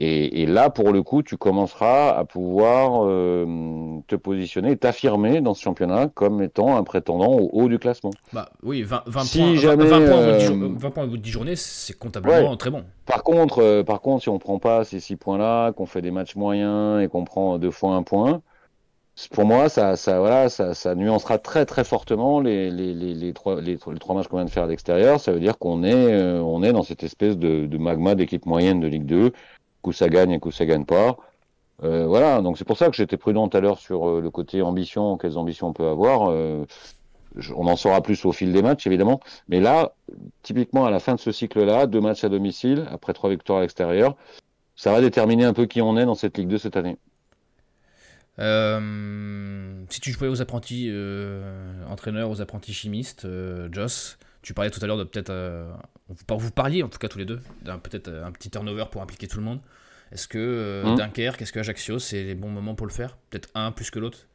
Et, 0.00 0.46
là, 0.46 0.70
pour 0.70 0.92
le 0.92 1.02
coup, 1.02 1.24
tu 1.24 1.36
commenceras 1.36 2.10
à 2.16 2.24
pouvoir 2.24 3.04
euh, 3.04 3.98
te 4.06 4.14
positionner, 4.14 4.76
t'affirmer 4.76 5.40
dans 5.40 5.54
ce 5.54 5.62
championnat 5.62 6.06
comme 6.14 6.40
étant 6.40 6.76
un 6.76 6.84
prétendant 6.84 7.32
au 7.32 7.50
haut 7.52 7.68
du 7.68 7.80
classement. 7.80 8.12
Bah 8.32 8.48
oui, 8.62 8.82
20, 8.82 9.02
points, 9.06 9.16
20, 9.16 10.90
points, 10.90 11.02
au 11.02 11.08
bout 11.08 11.16
de 11.16 11.22
10 11.22 11.30
journées, 11.30 11.56
c'est 11.56 11.98
comptablement 11.98 12.56
très 12.56 12.70
bon. 12.70 12.84
Par 13.06 13.24
contre, 13.24 13.60
euh, 13.60 13.82
par 13.82 14.00
contre, 14.00 14.22
si 14.22 14.28
on 14.28 14.38
prend 14.38 14.60
pas 14.60 14.84
ces 14.84 15.00
6 15.00 15.16
points-là, 15.16 15.72
qu'on 15.72 15.86
fait 15.86 16.02
des 16.02 16.12
matchs 16.12 16.36
moyens 16.36 17.02
et 17.02 17.08
qu'on 17.08 17.24
prend 17.24 17.58
deux 17.58 17.72
fois 17.72 17.94
un 17.96 18.04
point, 18.04 18.40
pour 19.32 19.46
moi, 19.46 19.68
ça, 19.68 19.96
ça, 19.96 20.20
voilà, 20.20 20.48
ça, 20.48 20.74
ça 20.74 20.94
nuancera 20.94 21.38
très 21.38 21.66
très 21.66 21.82
fortement 21.82 22.40
les, 22.40 22.70
les, 22.70 22.94
les, 22.94 23.14
les 23.14 23.32
trois, 23.32 23.60
les, 23.60 23.76
trois 23.76 24.14
matchs 24.14 24.28
qu'on 24.28 24.36
vient 24.36 24.44
de 24.44 24.50
faire 24.50 24.62
à 24.62 24.68
l'extérieur. 24.68 25.18
Ça 25.18 25.32
veut 25.32 25.40
dire 25.40 25.58
qu'on 25.58 25.82
est, 25.82 25.92
euh, 25.92 26.40
on 26.40 26.62
est 26.62 26.72
dans 26.72 26.84
cette 26.84 27.02
espèce 27.02 27.36
de, 27.36 27.66
de 27.66 27.78
magma 27.78 28.14
d'équipe 28.14 28.46
moyenne 28.46 28.78
de 28.78 28.86
Ligue 28.86 29.06
2. 29.06 29.32
Coup 29.82 29.92
ça 29.92 30.08
gagne 30.08 30.32
et 30.32 30.40
coup 30.40 30.50
ça 30.50 30.66
gagne 30.66 30.84
pas. 30.84 31.16
Euh, 31.84 32.06
voilà, 32.06 32.42
donc 32.42 32.58
c'est 32.58 32.64
pour 32.64 32.76
ça 32.76 32.88
que 32.88 32.96
j'étais 32.96 33.16
prudent 33.16 33.48
tout 33.48 33.56
à 33.56 33.60
l'heure 33.60 33.78
sur 33.78 34.08
euh, 34.08 34.20
le 34.20 34.30
côté 34.30 34.62
ambition, 34.62 35.16
quelles 35.16 35.38
ambitions 35.38 35.68
on 35.68 35.72
peut 35.72 35.86
avoir. 35.86 36.30
Euh, 36.30 36.64
on 37.54 37.66
en 37.68 37.76
saura 37.76 38.00
plus 38.02 38.24
au 38.24 38.32
fil 38.32 38.52
des 38.52 38.62
matchs, 38.62 38.86
évidemment. 38.86 39.20
Mais 39.48 39.60
là, 39.60 39.92
typiquement 40.42 40.86
à 40.86 40.90
la 40.90 40.98
fin 40.98 41.14
de 41.14 41.20
ce 41.20 41.30
cycle-là, 41.30 41.86
deux 41.86 42.00
matchs 42.00 42.24
à 42.24 42.28
domicile, 42.28 42.88
après 42.90 43.12
trois 43.12 43.30
victoires 43.30 43.58
à 43.58 43.62
l'extérieur, 43.62 44.16
ça 44.74 44.92
va 44.92 45.00
déterminer 45.00 45.44
un 45.44 45.52
peu 45.52 45.66
qui 45.66 45.80
on 45.80 45.96
est 45.96 46.04
dans 46.04 46.14
cette 46.16 46.36
Ligue 46.36 46.48
2 46.48 46.58
cette 46.58 46.76
année. 46.76 46.96
Si 49.90 50.00
tu 50.00 50.12
jouais 50.12 50.28
aux 50.28 50.40
apprentis 50.40 50.92
entraîneurs, 51.88 52.30
aux 52.30 52.40
apprentis 52.40 52.72
chimistes, 52.72 53.26
Joss, 53.72 54.18
tu 54.42 54.54
parlais 54.54 54.70
tout 54.70 54.80
à 54.82 54.86
l'heure 54.86 54.96
de 54.96 55.04
peut-être. 55.04 55.32
vous 56.08 56.50
parliez 56.50 56.82
en 56.82 56.88
tout 56.88 56.98
cas 56.98 57.08
tous 57.08 57.18
les 57.18 57.24
deux 57.24 57.40
d'un 57.62 57.78
peut-être 57.78 58.08
un 58.08 58.32
petit 58.32 58.50
turnover 58.50 58.84
pour 58.90 59.02
impliquer 59.02 59.28
tout 59.28 59.38
le 59.38 59.44
monde. 59.44 59.60
Est-ce 60.10 60.26
que 60.26 60.82
mmh. 60.84 60.96
Dunkerque, 60.96 61.42
est-ce 61.42 61.52
que 61.52 61.60
Ajaccio, 61.60 61.98
c'est 61.98 62.24
les 62.24 62.34
bons 62.34 62.48
moments 62.48 62.74
pour 62.74 62.86
le 62.86 62.92
faire? 62.92 63.18
Peut-être 63.28 63.50
un 63.54 63.72
plus 63.72 63.90
que 63.90 63.98
l'autre? 63.98 64.26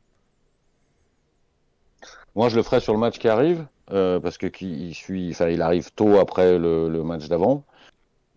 Moi, 2.35 2.49
je 2.49 2.55
le 2.55 2.63
ferai 2.63 2.79
sur 2.79 2.93
le 2.93 2.99
match 2.99 3.17
qui 3.17 3.27
arrive, 3.27 3.65
parce 3.87 4.37
que 4.37 4.47
qui, 4.47 4.93
suit, 4.93 5.31
il 5.31 5.61
arrive 5.61 5.91
tôt 5.93 6.19
après 6.19 6.59
le, 6.59 6.89
le 6.89 7.03
match 7.03 7.27
d'avant. 7.27 7.63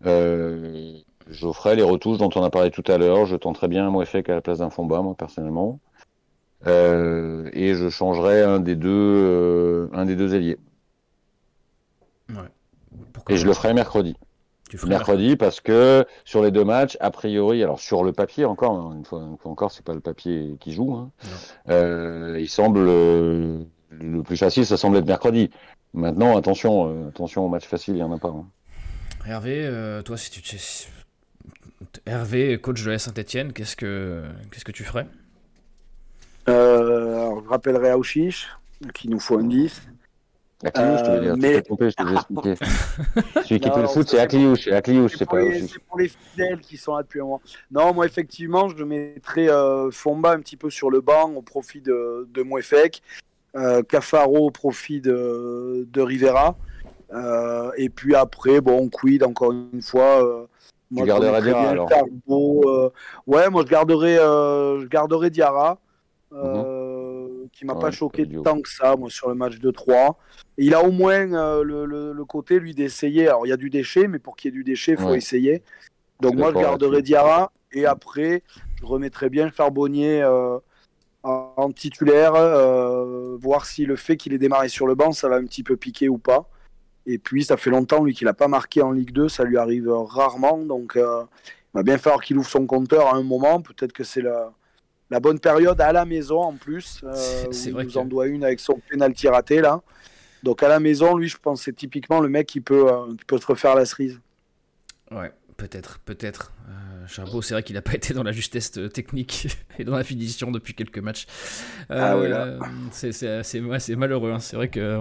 Euh, 0.05 0.99
je 1.29 1.51
ferai 1.51 1.75
les 1.75 1.83
retouches 1.83 2.17
dont 2.17 2.29
on 2.35 2.43
a 2.43 2.49
parlé 2.49 2.71
tout 2.71 2.83
à 2.87 2.97
l'heure. 2.97 3.25
Je 3.25 3.35
tenterai 3.35 3.67
bien 3.67 3.87
un 3.87 3.89
Mouefek 3.89 4.29
à 4.29 4.35
la 4.35 4.41
place 4.41 4.59
d'un 4.59 4.69
Fomba, 4.69 5.01
moi, 5.01 5.15
personnellement. 5.15 5.79
Euh, 6.65 7.49
et 7.53 7.75
je 7.75 7.89
changerai 7.89 8.43
un 8.43 8.59
des 8.59 8.75
deux, 8.75 8.89
euh, 8.89 9.87
un 9.93 10.05
des 10.05 10.15
deux 10.15 10.33
ailiers. 10.35 10.57
Et 13.29 13.37
je 13.37 13.45
le 13.45 13.53
ferai 13.53 13.73
mercredi. 13.73 14.15
mercredi 14.85 15.35
parce 15.35 15.61
que 15.61 16.05
sur 16.25 16.43
les 16.43 16.51
deux 16.51 16.63
matchs, 16.63 16.97
a 16.99 17.11
priori, 17.11 17.63
alors 17.63 17.79
sur 17.79 18.03
le 18.03 18.13
papier 18.13 18.45
encore, 18.45 18.73
hein, 18.73 18.95
une 18.95 19.05
fois, 19.05 19.21
une 19.21 19.37
fois 19.37 19.51
encore, 19.51 19.71
c'est 19.71 19.85
pas 19.85 19.93
le 19.93 19.99
papier 19.99 20.55
qui 20.59 20.73
joue. 20.73 20.93
Hein, 20.95 21.11
euh, 21.69 22.37
il 22.39 22.49
semble 22.49 22.85
le 22.85 24.21
plus 24.23 24.37
facile, 24.37 24.65
ça 24.65 24.77
semble 24.77 24.97
être 24.97 25.07
mercredi. 25.07 25.49
Maintenant, 25.93 26.37
attention, 26.37 26.89
euh, 26.89 27.07
attention 27.09 27.45
au 27.45 27.49
match 27.49 27.65
facile, 27.65 27.95
il 27.95 27.99
y 27.99 28.03
en 28.03 28.11
a 28.11 28.17
pas. 28.17 28.29
Hein. 28.29 28.45
Hervé, 29.25 29.69
toi, 30.05 30.15
si 30.17 30.31
tu 30.31 30.41
Hervé, 32.05 32.59
coach 32.59 32.83
de 32.83 32.91
la 32.91 32.99
Saint-Etienne, 32.99 33.53
qu'est-ce 33.53 33.75
que, 33.75 34.23
qu'est-ce 34.51 34.65
que 34.65 34.71
tu 34.71 34.83
ferais? 34.83 35.07
Euh, 36.49 37.41
Je 37.43 37.49
rappellerai 37.49 37.89
à 37.89 37.97
Ouchiche 37.97 38.47
qu'il 38.93 39.09
nous 39.09 39.19
faut 39.19 39.37
un 39.37 39.43
10. 39.43 39.81
Akliouche, 40.63 40.99
je 40.99 41.05
te 41.05 41.21
dire. 41.21 41.37
Mais... 41.37 41.61
Trompé, 41.61 41.89
je 41.89 41.95
te 41.95 42.13
expliquer. 42.13 42.55
Celui 43.45 43.59
qui 43.59 43.69
fait 43.69 43.81
le 43.81 43.87
foot, 43.87 44.07
c'est 44.07 44.19
Akliouche. 44.19 44.63
C'est 44.63 45.17
c'est 45.17 45.25
pas 45.25 45.37
C'est 45.51 45.79
pour 45.79 45.99
les 45.99 46.07
fidèles 46.07 46.59
qui 46.59 46.77
sont 46.77 46.95
là 46.95 47.03
depuis 47.03 47.19
un 47.19 47.25
moment. 47.25 47.41
Non, 47.71 47.93
moi, 47.93 48.05
effectivement, 48.05 48.69
je 48.69 48.83
mettrais 48.83 49.49
euh, 49.49 49.91
Fomba 49.91 50.31
un 50.31 50.39
petit 50.39 50.57
peu 50.57 50.69
sur 50.69 50.89
le 50.89 51.01
banc 51.01 51.31
au 51.35 51.41
profit 51.41 51.81
de, 51.81 52.27
de 52.33 52.43
Mouefek. 52.43 53.01
Euh, 53.55 53.81
Cafaro 53.81 54.47
au 54.47 54.51
profit 54.51 55.01
de, 55.01 55.87
de 55.91 56.01
Rivera. 56.01 56.57
Euh, 57.13 57.71
et 57.77 57.89
puis 57.89 58.15
après, 58.15 58.61
bon, 58.61 58.89
Quid, 58.89 59.23
encore 59.23 59.51
une 59.51 59.81
fois. 59.81 60.23
Euh, 60.23 60.47
moi, 60.89 61.03
tu 61.03 61.07
garderais 61.07 61.41
Diarra 61.41 61.69
alors 61.69 61.89
euh, 62.29 62.89
Ouais, 63.25 63.49
moi 63.49 63.63
je 63.65 63.69
garderais, 63.69 64.19
euh, 64.19 64.79
je 64.79 64.85
garderais 64.87 65.29
Diarra, 65.29 65.79
euh, 66.31 67.27
mhm. 67.27 67.49
qui 67.51 67.65
m'a 67.65 67.75
pas 67.75 67.91
choqué 67.91 68.27
tant 68.43 68.61
que 68.61 68.69
ça, 68.69 68.95
moi 68.95 69.09
sur 69.09 69.27
le 69.27 69.35
match 69.35 69.59
de 69.59 69.71
3. 69.71 70.17
Il 70.57 70.73
a 70.73 70.83
au 70.83 70.91
moins 70.91 71.25
le, 71.63 71.85
le, 71.85 72.25
côté 72.25 72.59
lui 72.59 72.73
d'essayer. 72.73 73.27
Alors 73.27 73.45
il 73.45 73.49
y 73.49 73.53
a 73.53 73.57
du 73.57 73.69
déchet, 73.69 74.07
mais 74.07 74.19
pour 74.19 74.35
qu'il 74.35 74.51
y 74.51 74.53
ait 74.53 74.57
du 74.57 74.63
déchet, 74.63 74.93
il 74.93 74.97
faut 74.97 75.13
essayer. 75.13 75.63
Donc 76.19 76.35
moi 76.35 76.51
je 76.53 76.59
garderais 76.59 77.01
Diarra 77.01 77.51
et 77.71 77.85
après 77.85 78.43
je 78.79 78.85
remettrais 78.85 79.29
bien 79.29 79.51
Charbonnier 79.51 80.23
en 81.23 81.71
titulaire, 81.71 82.33
voir 83.39 83.65
si 83.65 83.85
le 83.85 83.95
fait 83.95 84.17
qu'il 84.17 84.33
ait 84.33 84.37
démarré 84.37 84.69
sur 84.69 84.87
le 84.87 84.95
banc, 84.95 85.11
ça 85.11 85.29
va 85.29 85.35
un 85.35 85.45
petit 85.45 85.63
peu 85.63 85.75
piquer 85.75 86.09
ou 86.09 86.17
pas. 86.17 86.49
Et 87.07 87.17
puis, 87.17 87.45
ça 87.45 87.55
fait 87.55 87.69
longtemps, 87.69 88.03
lui, 88.03 88.13
qu'il 88.13 88.25
n'a 88.25 88.33
pas 88.33 88.49
marqué 88.49 88.81
en 88.81 88.91
Ligue 88.91 89.11
2. 89.11 89.29
Ça 89.29 89.45
lui 89.45 89.57
arrive 89.57 89.89
rarement. 89.89 90.57
Donc, 90.57 90.97
euh, 90.97 91.23
il 91.73 91.77
va 91.77 91.83
bien 91.83 91.97
falloir 91.97 92.21
qu'il 92.21 92.37
ouvre 92.37 92.49
son 92.49 92.67
compteur 92.67 93.07
à 93.07 93.15
un 93.15 93.23
moment. 93.23 93.61
Peut-être 93.61 93.93
que 93.93 94.03
c'est 94.03 94.21
la, 94.21 94.51
la, 95.09 95.21
bonne 95.21 95.39
période 95.39 95.79
à 95.79 95.93
la 95.93 96.03
maison, 96.03 96.41
en 96.41 96.53
plus. 96.53 97.01
Euh, 97.05 97.13
c'est 97.51 97.71
vrai 97.71 97.85
il 97.85 97.87
nous 97.87 97.97
en 97.97 98.03
doit 98.03 98.27
une 98.27 98.43
avec 98.43 98.59
son 98.59 98.81
penalty 98.89 99.29
raté, 99.29 99.61
là. 99.61 99.81
Donc, 100.43 100.63
à 100.63 100.67
la 100.67 100.79
maison, 100.79 101.15
lui, 101.15 101.27
je 101.27 101.37
pense 101.37 101.59
que 101.59 101.65
c'est 101.65 101.75
typiquement 101.75 102.19
le 102.19 102.29
mec 102.29 102.47
qui 102.47 102.61
peut, 102.61 102.91
euh, 102.91 103.15
qui 103.17 103.25
peut 103.25 103.37
se 103.37 103.45
refaire 103.45 103.75
la 103.75 103.85
cerise. 103.85 104.19
Ouais, 105.11 105.31
peut-être, 105.57 105.99
peut-être. 105.99 106.51
Charbot, 107.07 107.41
c'est 107.41 107.53
vrai 107.53 107.63
qu'il 107.63 107.75
n'a 107.75 107.81
pas 107.81 107.93
été 107.95 108.13
dans 108.13 108.23
la 108.23 108.31
justesse 108.31 108.71
technique 108.93 109.47
et 109.79 109.83
dans 109.83 109.95
la 109.95 110.03
finition 110.03 110.51
depuis 110.51 110.73
quelques 110.73 110.99
matchs. 110.99 111.25
ah 111.89 112.15
euh, 112.15 112.59
c'est 112.91 113.95
malheureux, 113.95 114.31
hein. 114.31 114.39
c'est 114.39 114.55
vrai 114.55 114.69
que 114.69 114.99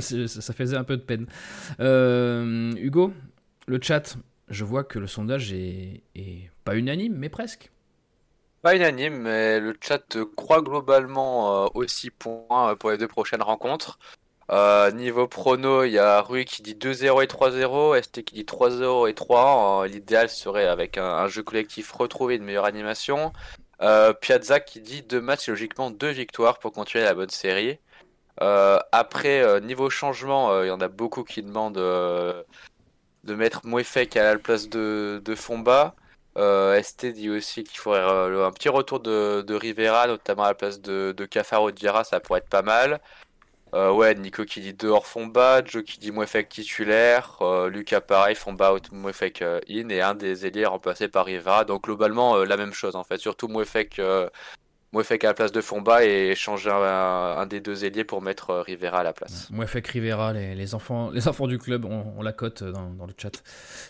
ça 0.00 0.52
faisait 0.52 0.76
un 0.76 0.84
peu 0.84 0.96
de 0.96 1.02
peine. 1.02 1.26
Euh, 1.80 2.72
Hugo, 2.76 3.12
le 3.66 3.80
chat, 3.80 4.16
je 4.48 4.64
vois 4.64 4.84
que 4.84 4.98
le 4.98 5.06
sondage 5.06 5.52
est, 5.52 6.02
pas 6.64 6.76
unanime, 6.76 7.14
mais 7.16 7.28
presque. 7.28 7.70
Pas 8.62 8.74
unanime, 8.74 9.22
mais 9.22 9.60
le 9.60 9.76
chat 9.80 10.18
croit 10.36 10.62
globalement 10.62 11.64
euh, 11.64 11.68
aussi 11.74 12.10
points 12.10 12.74
pour 12.76 12.90
les 12.90 12.98
deux 12.98 13.08
prochaines 13.08 13.42
rencontres. 13.42 13.98
Euh, 14.50 14.92
niveau 14.92 15.26
prono, 15.26 15.82
il 15.84 15.92
y 15.92 15.98
a 15.98 16.20
Rui 16.20 16.44
qui 16.44 16.62
dit 16.62 16.74
2-0 16.74 17.22
et 17.22 17.26
3-0, 17.26 18.00
ST 18.00 18.22
qui 18.24 18.34
dit 18.34 18.44
3-0 18.44 19.08
et 19.08 19.14
3. 19.14 19.84
Euh, 19.84 19.88
l'idéal 19.88 20.28
serait 20.28 20.66
avec 20.66 20.98
un, 20.98 21.26
jeu 21.28 21.42
collectif 21.42 21.90
retrouvé, 21.92 22.36
une 22.36 22.44
meilleure 22.44 22.64
animation. 22.64 23.32
Euh, 23.82 24.12
Piazza 24.12 24.60
qui 24.60 24.80
dit 24.80 25.02
2 25.02 25.20
matchs 25.20 25.48
logiquement 25.48 25.90
2 25.90 26.08
victoires 26.10 26.58
pour 26.58 26.72
continuer 26.72 27.04
la 27.04 27.14
bonne 27.14 27.30
série. 27.30 27.78
après, 28.92 29.60
niveau 29.62 29.90
changement, 29.90 30.62
il 30.62 30.68
y 30.68 30.70
en 30.70 30.80
a 30.80 30.88
beaucoup 30.88 31.24
qui 31.24 31.42
demandent 31.42 31.74
de 31.74 33.34
mettre 33.34 33.66
Mouefek 33.66 34.16
à 34.16 34.34
la 34.34 34.38
place 34.38 34.68
de, 34.68 35.20
de 35.24 35.34
Fomba. 35.34 35.94
ST 36.36 37.06
dit 37.06 37.30
aussi 37.30 37.64
qu'il 37.64 37.78
faudrait 37.78 38.02
un 38.02 38.52
petit 38.52 38.68
retour 38.68 39.00
de, 39.00 39.54
Rivera, 39.54 40.06
notamment 40.06 40.44
à 40.44 40.48
la 40.48 40.54
place 40.54 40.80
de, 40.80 41.12
de 41.16 41.24
Cafaro 41.24 41.70
ça 42.04 42.20
pourrait 42.20 42.40
être 42.40 42.48
pas 42.48 42.62
mal. 42.62 43.00
Euh, 43.74 43.92
ouais, 43.92 44.14
Nico 44.14 44.44
qui 44.44 44.60
dit 44.60 44.74
dehors 44.74 45.06
Fomba, 45.06 45.62
Joe 45.64 45.82
qui 45.82 45.98
dit 45.98 46.12
Mouefek 46.12 46.48
titulaire, 46.48 47.38
euh, 47.40 47.68
Lucas 47.68 48.00
pareil, 48.00 48.36
Fomba 48.36 48.72
out, 48.72 48.92
Mouefek 48.92 49.42
euh, 49.42 49.60
in, 49.68 49.88
et 49.88 50.00
un 50.00 50.14
des 50.14 50.46
ailiers 50.46 50.66
remplacé 50.66 51.08
par 51.08 51.26
Rivera. 51.26 51.64
Donc 51.64 51.84
globalement, 51.84 52.36
la 52.44 52.56
même 52.56 52.72
chose 52.72 52.94
en 52.94 53.02
fait. 53.02 53.18
Surtout 53.18 53.48
Mouefek, 53.48 54.00
Mouefek 54.92 55.24
à 55.24 55.28
la 55.28 55.34
place 55.34 55.50
de 55.50 55.60
Fomba 55.60 56.04
et 56.04 56.34
changer 56.36 56.70
un, 56.70 57.44
des 57.46 57.60
deux 57.60 57.84
ailiers 57.84 58.04
pour 58.04 58.22
mettre 58.22 58.54
Rivera 58.54 59.00
à 59.00 59.02
la 59.02 59.12
place. 59.12 59.50
Mouefek, 59.50 59.88
Rivera, 59.88 60.32
les, 60.32 60.54
les, 60.54 60.74
enfants, 60.74 61.10
les 61.10 61.26
enfants 61.26 61.48
du 61.48 61.58
club, 61.58 61.84
on, 61.84 62.22
la 62.22 62.32
cote 62.32 62.62
dans, 62.62 62.90
dans, 62.90 63.06
le 63.06 63.14
chat. 63.18 63.42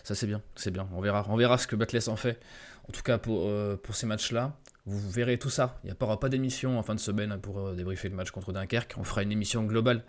Ça 0.04 0.14
c'est 0.14 0.26
bien, 0.26 0.40
c'est 0.54 0.70
bien. 0.70 0.88
On 0.94 1.02
verra, 1.02 1.26
on 1.28 1.36
verra 1.36 1.58
ce 1.58 1.66
que 1.66 1.76
Batless 1.76 2.08
en 2.08 2.16
fait. 2.16 2.40
En 2.88 2.92
tout 2.92 3.02
cas 3.02 3.18
pour, 3.18 3.50
pour 3.82 3.94
ces 3.94 4.06
matchs-là. 4.06 4.52
Vous 4.86 5.10
verrez 5.10 5.36
tout 5.36 5.50
ça. 5.50 5.80
Il 5.82 5.90
n'y 5.90 5.96
aura 6.00 6.20
pas 6.20 6.28
d'émission 6.28 6.78
en 6.78 6.82
fin 6.82 6.94
de 6.94 7.00
semaine 7.00 7.38
pour 7.40 7.58
euh, 7.58 7.74
débriefer 7.74 8.08
le 8.08 8.14
match 8.14 8.30
contre 8.30 8.52
Dunkerque. 8.52 8.94
On 8.96 9.02
fera 9.02 9.22
une 9.24 9.32
émission 9.32 9.64
globale 9.64 10.04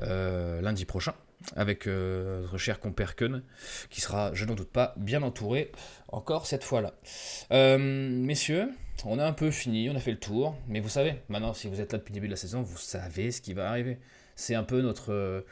euh, 0.00 0.62
lundi 0.62 0.86
prochain 0.86 1.14
avec 1.54 1.86
euh, 1.86 2.42
notre 2.42 2.58
cher 2.58 2.80
compère 2.80 3.14
Keun, 3.14 3.42
qui 3.90 4.00
sera, 4.00 4.32
je 4.34 4.44
n'en 4.44 4.54
doute 4.54 4.70
pas, 4.70 4.94
bien 4.96 5.22
entouré 5.22 5.72
encore 6.08 6.46
cette 6.46 6.64
fois-là. 6.64 6.94
messieurs, 7.50 8.70
on 9.04 9.18
a 9.18 9.24
un 9.24 9.32
peu 9.32 9.50
fini, 9.50 9.88
on 9.88 9.96
a 9.96 10.00
fait 10.00 10.10
le 10.10 10.18
tour, 10.18 10.54
mais 10.68 10.80
vous 10.80 10.90
savez, 10.90 11.16
maintenant, 11.28 11.54
si 11.54 11.68
vous 11.68 11.80
êtes 11.80 11.92
là 11.92 11.98
depuis 11.98 12.12
le 12.12 12.14
début 12.14 12.26
de 12.26 12.32
la 12.32 12.36
saison, 12.36 12.62
vous 12.62 12.76
savez 12.76 13.30
ce 13.30 13.40
qui 13.40 13.54
va 13.54 13.70
arriver. 13.70 13.98
C'est 14.34 14.54
un 14.54 14.64
peu 14.64 14.80
notre 14.82 15.44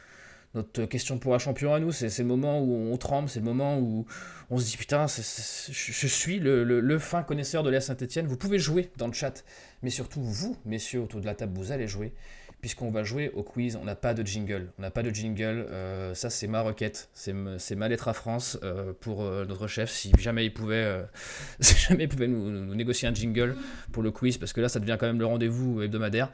notre 0.55 0.85
question 0.85 1.19
pour 1.19 1.35
un 1.35 1.39
champion 1.39 1.73
à 1.73 1.79
nous. 1.79 1.91
C'est 1.91 2.17
le 2.19 2.25
moment 2.25 2.59
où 2.61 2.73
on 2.91 2.97
tremble, 2.97 3.29
c'est 3.29 3.39
le 3.39 3.45
moment 3.45 3.77
où 3.79 4.05
on 4.49 4.57
se 4.57 4.65
dit 4.65 4.77
putain, 4.77 5.05
je 5.07 6.07
suis 6.07 6.39
le, 6.39 6.99
fin 6.99 7.23
connaisseur 7.23 7.63
de 7.63 7.69
l'air 7.69 7.83
Saint-Etienne. 7.83 8.27
Vous 8.27 8.37
pouvez 8.37 8.59
jouer 8.59 8.89
dans 8.97 9.07
le 9.07 9.13
chat, 9.13 9.43
mais 9.83 9.89
surtout 9.89 10.21
vous, 10.21 10.57
messieurs, 10.65 11.01
autour 11.01 11.21
de 11.21 11.25
la 11.25 11.35
table, 11.35 11.53
vous 11.55 11.71
allez 11.71 11.87
jouer. 11.87 12.13
Puisqu'on 12.61 12.91
va 12.91 13.05
jouer 13.05 13.29
au 13.29 13.41
quiz, 13.41 13.77
on 13.77 13.85
n'a 13.85 13.95
pas 13.95 14.13
de 14.13 14.21
jingle. 14.21 14.73
On 14.77 14.81
n'a 14.81 14.91
pas 14.91 15.01
de 15.01 15.11
jingle, 15.11 15.65
euh, 15.69 16.13
ça 16.13 16.29
c'est 16.29 16.47
ma 16.47 16.59
requête, 16.59 17.09
c'est 17.13 17.31
ma 17.31 17.87
lettre 17.87 18.09
à 18.09 18.13
France 18.13 18.59
euh, 18.63 18.91
pour 18.99 19.21
euh, 19.23 19.45
notre 19.45 19.67
chef. 19.67 19.89
Si 19.89 20.11
jamais 20.19 20.45
il 20.45 20.53
pouvait, 20.53 21.05
jamais 21.61 22.03
il 22.03 22.09
pouvait 22.09 22.27
nous 22.27 22.75
négocier 22.75 23.07
un 23.07 23.13
jingle 23.13 23.55
pour 23.93 24.03
le 24.03 24.11
quiz, 24.11 24.37
parce 24.37 24.51
que 24.51 24.59
là 24.59 24.67
ça 24.67 24.81
devient 24.81 24.97
quand 24.99 25.07
même 25.07 25.19
le 25.19 25.25
rendez-vous 25.25 25.83
hebdomadaire. 25.83 26.31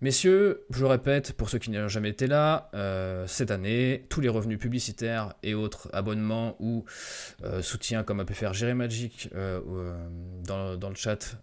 Messieurs, 0.00 0.64
je 0.70 0.84
répète, 0.84 1.32
pour 1.32 1.48
ceux 1.48 1.58
qui 1.58 1.70
n'ont 1.70 1.88
jamais 1.88 2.10
été 2.10 2.26
là, 2.26 2.68
euh, 2.74 3.26
cette 3.26 3.50
année, 3.50 4.04
tous 4.08 4.20
les 4.20 4.28
revenus 4.28 4.58
publicitaires 4.58 5.34
et 5.42 5.54
autres 5.54 5.88
abonnements 5.92 6.56
ou 6.58 6.84
euh, 7.44 7.62
soutiens, 7.62 8.02
comme 8.02 8.20
a 8.20 8.24
pu 8.24 8.34
faire 8.34 8.52
Jerry 8.52 8.74
Magic 8.74 9.30
euh, 9.34 9.60
dans, 10.42 10.76
dans, 10.76 10.88
le 10.88 10.94
chat, 10.94 11.36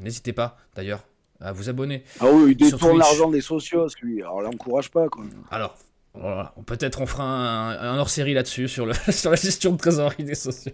n'hésitez 0.00 0.32
pas 0.32 0.56
d'ailleurs 0.74 1.04
à 1.40 1.52
vous 1.52 1.68
abonner. 1.68 2.04
Ah 2.20 2.26
oui, 2.30 2.52
il 2.52 2.56
détourne 2.56 2.98
l'argent 2.98 3.30
des 3.30 3.40
socios, 3.40 3.88
lui, 4.02 4.22
alors 4.22 4.40
l'encourage 4.42 4.90
pas. 4.90 5.08
Quoi. 5.08 5.24
Alors, 5.50 5.76
voilà. 6.14 6.54
Peut-être 6.66 7.00
on 7.00 7.06
fera 7.06 7.24
un, 7.24 7.98
hors-série 7.98 8.34
là-dessus 8.34 8.68
sur, 8.68 8.86
la 8.86 8.94
gestion 9.34 9.72
de 9.72 9.76
trésorerie 9.76 10.24
des 10.24 10.34
socios. 10.34 10.72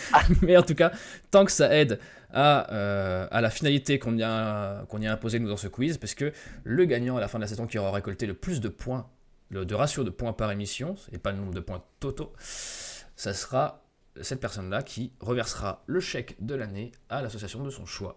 Mais 0.42 0.56
en 0.56 0.62
tout 0.62 0.74
cas, 0.74 0.92
tant 1.30 1.44
que 1.44 1.52
ça 1.52 1.74
aide 1.74 1.98
à, 2.32 2.72
euh, 2.72 3.28
la 3.30 3.50
finalité 3.50 3.98
qu'on 3.98 4.16
y, 4.16 4.86
qu'on 4.88 5.00
y 5.00 5.06
a 5.06 5.12
imposé 5.12 5.38
nous 5.38 5.48
dans 5.48 5.56
ce 5.56 5.68
quiz, 5.68 5.98
parce 5.98 6.14
que 6.14 6.32
le 6.64 6.84
gagnant 6.84 7.16
à 7.16 7.20
la 7.20 7.28
fin 7.28 7.38
de 7.38 7.44
la 7.44 7.48
saison 7.48 7.66
qui 7.66 7.78
aura 7.78 7.90
récolté 7.90 8.26
le 8.26 8.34
plus 8.34 8.60
de 8.60 8.68
points, 8.68 9.08
de 9.50 9.74
ratio 9.74 10.02
de 10.04 10.10
points 10.10 10.32
par 10.32 10.50
émission, 10.50 10.96
et 11.12 11.18
pas 11.18 11.32
le 11.32 11.38
nombre 11.38 11.54
de 11.54 11.60
points 11.60 11.84
totaux, 12.00 12.32
ça 12.38 13.34
sera 13.34 13.82
cette 14.22 14.40
personne-là 14.40 14.82
qui 14.82 15.12
reversera 15.20 15.82
le 15.86 16.00
chèque 16.00 16.36
de 16.40 16.54
l'année 16.54 16.92
à 17.08 17.22
l'association 17.22 17.62
de 17.62 17.70
son 17.70 17.86
choix. 17.86 18.16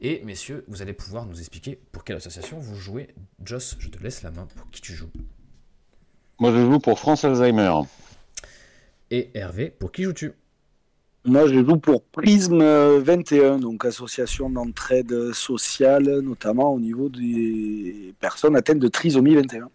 Et 0.00 0.20
messieurs, 0.24 0.64
vous 0.66 0.82
allez 0.82 0.94
pouvoir 0.94 1.26
nous 1.26 1.38
expliquer 1.38 1.80
pour 1.92 2.02
quelle 2.02 2.16
association 2.16 2.58
vous 2.58 2.74
jouez. 2.74 3.14
Joss, 3.44 3.76
je 3.78 3.88
te 3.88 4.02
laisse 4.02 4.22
la 4.22 4.32
main 4.32 4.46
pour 4.56 4.68
qui 4.70 4.80
tu 4.80 4.94
joues. 4.94 5.12
Moi, 6.42 6.50
je 6.50 6.58
joue 6.58 6.80
pour 6.80 6.98
France 6.98 7.24
Alzheimer. 7.24 7.70
Et 9.12 9.30
Hervé, 9.32 9.70
pour 9.70 9.92
qui 9.92 10.02
joues-tu? 10.02 10.32
Moi, 11.24 11.46
je 11.46 11.64
joue 11.64 11.76
pour 11.76 12.02
Prisme 12.02 12.64
21, 12.98 13.60
donc 13.60 13.84
association 13.84 14.50
d'entraide 14.50 15.32
sociale, 15.34 16.18
notamment 16.18 16.74
au 16.74 16.80
niveau 16.80 17.08
des 17.08 18.12
personnes 18.18 18.56
atteintes 18.56 18.80
de 18.80 18.88
trisomie 18.88 19.36
21. 19.36 19.70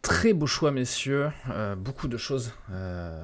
Très 0.00 0.32
beau 0.32 0.46
choix, 0.46 0.70
messieurs. 0.70 1.30
Euh, 1.50 1.74
beaucoup 1.74 2.06
de 2.06 2.18
choses. 2.18 2.52
Euh, 2.70 3.20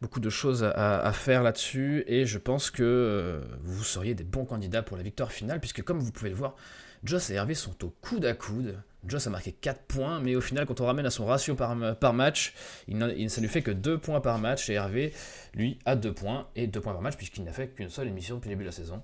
beaucoup 0.00 0.20
de 0.20 0.30
choses 0.30 0.62
à, 0.62 1.10
faire 1.12 1.42
là-dessus 1.42 2.04
et 2.06 2.24
je 2.24 2.38
pense 2.38 2.70
que 2.70 2.84
euh, 2.84 3.40
vous 3.64 3.82
seriez 3.82 4.14
des 4.14 4.22
bons 4.22 4.44
candidats 4.44 4.82
pour 4.82 4.96
la 4.96 5.02
victoire 5.02 5.32
finale 5.32 5.58
puisque 5.58 5.82
comme 5.82 5.98
vous 5.98 6.12
pouvez 6.12 6.30
le 6.30 6.36
voir, 6.36 6.54
Joss 7.02 7.30
et 7.30 7.34
Hervé 7.34 7.54
sont 7.54 7.84
au 7.84 7.92
coude 8.00 8.24
à 8.26 8.34
coude. 8.34 8.76
Joss 9.06 9.26
a 9.26 9.30
marqué 9.30 9.52
4 9.52 9.82
points, 9.82 10.20
mais 10.20 10.36
au 10.36 10.40
final, 10.40 10.66
quand 10.66 10.80
on 10.80 10.86
ramène 10.86 11.06
à 11.06 11.10
son 11.10 11.24
ratio 11.24 11.54
par, 11.54 11.74
match, 12.12 12.54
il, 12.86 12.98
ne 12.98 13.40
lui 13.40 13.48
fait 13.48 13.62
que 13.62 13.70
2 13.70 13.98
points 13.98 14.20
par 14.20 14.38
match. 14.38 14.68
Et 14.68 14.74
Hervé, 14.74 15.12
lui, 15.54 15.78
a 15.86 15.96
2 15.96 16.12
points, 16.12 16.48
et 16.54 16.66
2 16.66 16.80
points 16.80 16.92
par 16.92 17.02
match, 17.02 17.16
puisqu'il 17.16 17.44
n'a 17.44 17.52
fait 17.52 17.68
qu'une 17.68 17.88
seule 17.88 18.08
émission 18.08 18.36
depuis 18.36 18.48
le 18.48 18.56
début 18.56 18.64
de 18.64 18.68
la 18.68 18.74
saison. 18.74 19.02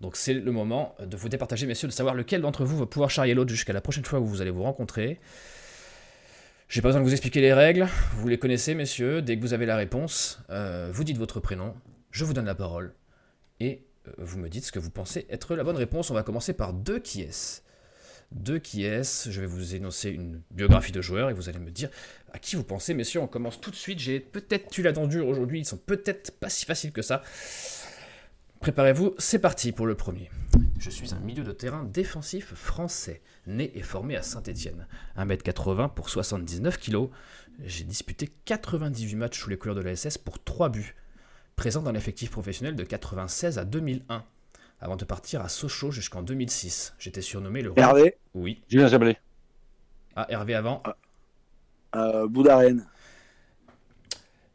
Donc 0.00 0.16
c'est 0.16 0.34
le 0.34 0.52
moment 0.52 0.94
de 1.00 1.16
vous 1.16 1.28
départager, 1.28 1.66
messieurs, 1.66 1.88
de 1.88 1.92
savoir 1.92 2.14
lequel 2.14 2.40
d'entre 2.40 2.64
vous 2.64 2.78
va 2.78 2.86
pouvoir 2.86 3.10
charrier 3.10 3.34
l'autre 3.34 3.50
jusqu'à 3.50 3.72
la 3.72 3.80
prochaine 3.80 4.04
fois 4.04 4.20
où 4.20 4.26
vous 4.26 4.40
allez 4.40 4.50
vous 4.50 4.62
rencontrer. 4.62 5.20
J'ai 6.68 6.82
pas 6.82 6.88
besoin 6.88 7.00
de 7.00 7.06
vous 7.06 7.12
expliquer 7.12 7.40
les 7.40 7.52
règles, 7.52 7.86
vous 8.16 8.28
les 8.28 8.38
connaissez, 8.38 8.74
messieurs. 8.74 9.22
Dès 9.22 9.36
que 9.36 9.42
vous 9.42 9.52
avez 9.52 9.66
la 9.66 9.76
réponse, 9.76 10.40
euh, 10.50 10.90
vous 10.92 11.04
dites 11.04 11.18
votre 11.18 11.38
prénom, 11.38 11.74
je 12.10 12.24
vous 12.24 12.32
donne 12.32 12.46
la 12.46 12.54
parole, 12.54 12.94
et 13.60 13.86
euh, 14.08 14.12
vous 14.18 14.38
me 14.38 14.48
dites 14.48 14.64
ce 14.64 14.72
que 14.72 14.78
vous 14.78 14.90
pensez 14.90 15.26
être 15.30 15.54
la 15.54 15.62
bonne 15.62 15.76
réponse. 15.76 16.10
On 16.10 16.14
va 16.14 16.22
commencer 16.22 16.52
par 16.52 16.72
deux 16.72 16.98
qui 16.98 17.22
est 17.22 17.62
de 18.32 18.58
qui 18.58 18.84
est-ce. 18.84 19.30
Je 19.30 19.40
vais 19.40 19.46
vous 19.46 19.74
énoncer 19.74 20.10
une 20.10 20.40
biographie 20.50 20.92
de 20.92 21.00
joueur 21.00 21.30
et 21.30 21.34
vous 21.34 21.48
allez 21.48 21.58
me 21.58 21.70
dire 21.70 21.88
à 22.32 22.38
qui 22.38 22.56
vous 22.56 22.64
pensez. 22.64 22.94
Messieurs, 22.94 23.20
on 23.20 23.26
commence 23.26 23.60
tout 23.60 23.70
de 23.70 23.76
suite. 23.76 23.98
J'ai 23.98 24.20
peut-être 24.20 24.70
tu 24.70 24.82
l'attendu 24.82 25.20
aujourd'hui. 25.20 25.60
Ils 25.60 25.64
sont 25.64 25.76
peut-être 25.76 26.32
pas 26.38 26.48
si 26.48 26.64
faciles 26.64 26.92
que 26.92 27.02
ça. 27.02 27.22
Préparez-vous, 28.60 29.14
c'est 29.18 29.38
parti 29.38 29.72
pour 29.72 29.86
le 29.86 29.94
premier. 29.94 30.30
Je 30.78 30.90
suis 30.90 31.14
un 31.14 31.20
milieu 31.20 31.44
de 31.44 31.52
terrain 31.52 31.84
défensif 31.84 32.54
français, 32.54 33.22
né 33.46 33.70
et 33.74 33.82
formé 33.82 34.16
à 34.16 34.22
Saint-Étienne. 34.22 34.86
1m80 35.16 35.92
pour 35.92 36.08
79 36.08 36.78
kg. 36.78 37.08
J'ai 37.62 37.84
disputé 37.84 38.30
98 38.46 39.16
matchs 39.16 39.38
sous 39.38 39.50
les 39.50 39.58
couleurs 39.58 39.76
de 39.76 39.82
la 39.82 39.94
SS 39.94 40.18
pour 40.18 40.42
3 40.42 40.70
buts. 40.70 40.94
Présent 41.56 41.82
dans 41.82 41.92
l'effectif 41.92 42.30
professionnel 42.30 42.74
de 42.74 42.84
96 42.84 43.58
à 43.58 43.64
2001 43.64 44.24
avant 44.80 44.96
de 44.96 45.04
partir 45.04 45.40
à 45.40 45.48
Sochaux 45.48 45.90
jusqu'en 45.90 46.22
2006. 46.22 46.94
J'étais 46.98 47.22
surnommé 47.22 47.62
le 47.62 47.72
Hervé 47.76 48.16
Oui. 48.34 48.62
Julien 48.68 48.88
Jablé. 48.88 49.16
Ah, 50.16 50.26
Hervé 50.28 50.54
avant 50.54 50.82
ah. 50.84 50.96
euh, 51.96 52.28
Boudarène. 52.28 52.86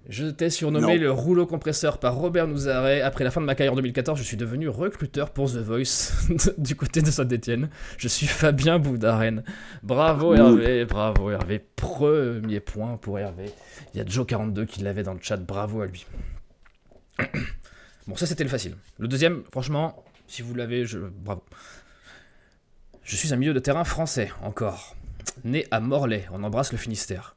Je 0.08 0.26
t'ai 0.26 0.50
surnommé 0.50 0.98
le 0.98 1.12
rouleau 1.12 1.46
compresseur 1.46 2.00
par 2.00 2.16
Robert 2.16 2.48
Nouzaret. 2.48 3.02
Après 3.02 3.24
la 3.24 3.30
fin 3.30 3.42
de 3.42 3.46
ma 3.46 3.54
carrière 3.54 3.74
en 3.74 3.76
2014, 3.76 4.18
je 4.18 4.24
suis 4.24 4.38
devenu 4.38 4.68
recruteur 4.68 5.30
pour 5.30 5.52
The 5.52 5.58
Voice 5.58 6.14
du 6.58 6.76
côté 6.76 7.04
de 7.04 7.12
Saint-Etienne. 7.12 7.70
Je 7.98 8.08
suis 8.08 8.26
Fabien 8.26 8.80
Boudarène. 8.80 9.44
Bravo 9.84 10.34
Hervé, 10.34 10.86
bravo 10.86 11.30
Hervé. 11.30 11.64
Premier 11.76 12.60
point 12.60 12.98
pour 12.98 13.20
Hervé. 13.20 13.52
Il 13.94 14.00
y 14.00 14.02
a 14.02 14.04
Joe42 14.04 14.66
qui 14.66 14.82
l'avait 14.82 15.04
dans 15.04 15.14
le 15.14 15.20
chat, 15.22 15.38
bravo 15.38 15.82
à 15.82 15.86
lui. 15.86 16.06
Bon, 18.08 18.16
ça 18.16 18.26
c'était 18.26 18.44
le 18.44 18.50
facile. 18.50 18.76
Le 18.98 19.08
deuxième, 19.08 19.44
franchement, 19.52 20.04
si 20.30 20.42
vous 20.42 20.54
l'avez, 20.54 20.86
je... 20.86 21.00
bravo. 21.00 21.44
Je 23.04 23.16
suis 23.16 23.34
un 23.34 23.38
milieu 23.38 23.54
de 23.54 23.60
terrain 23.60 23.84
français, 23.84 24.32
encore. 24.44 24.96
Né 25.44 25.66
à 25.72 25.80
Morlaix, 25.80 26.28
on 26.32 26.44
embrasse 26.44 26.72
le 26.72 26.78
Finistère. 26.78 27.36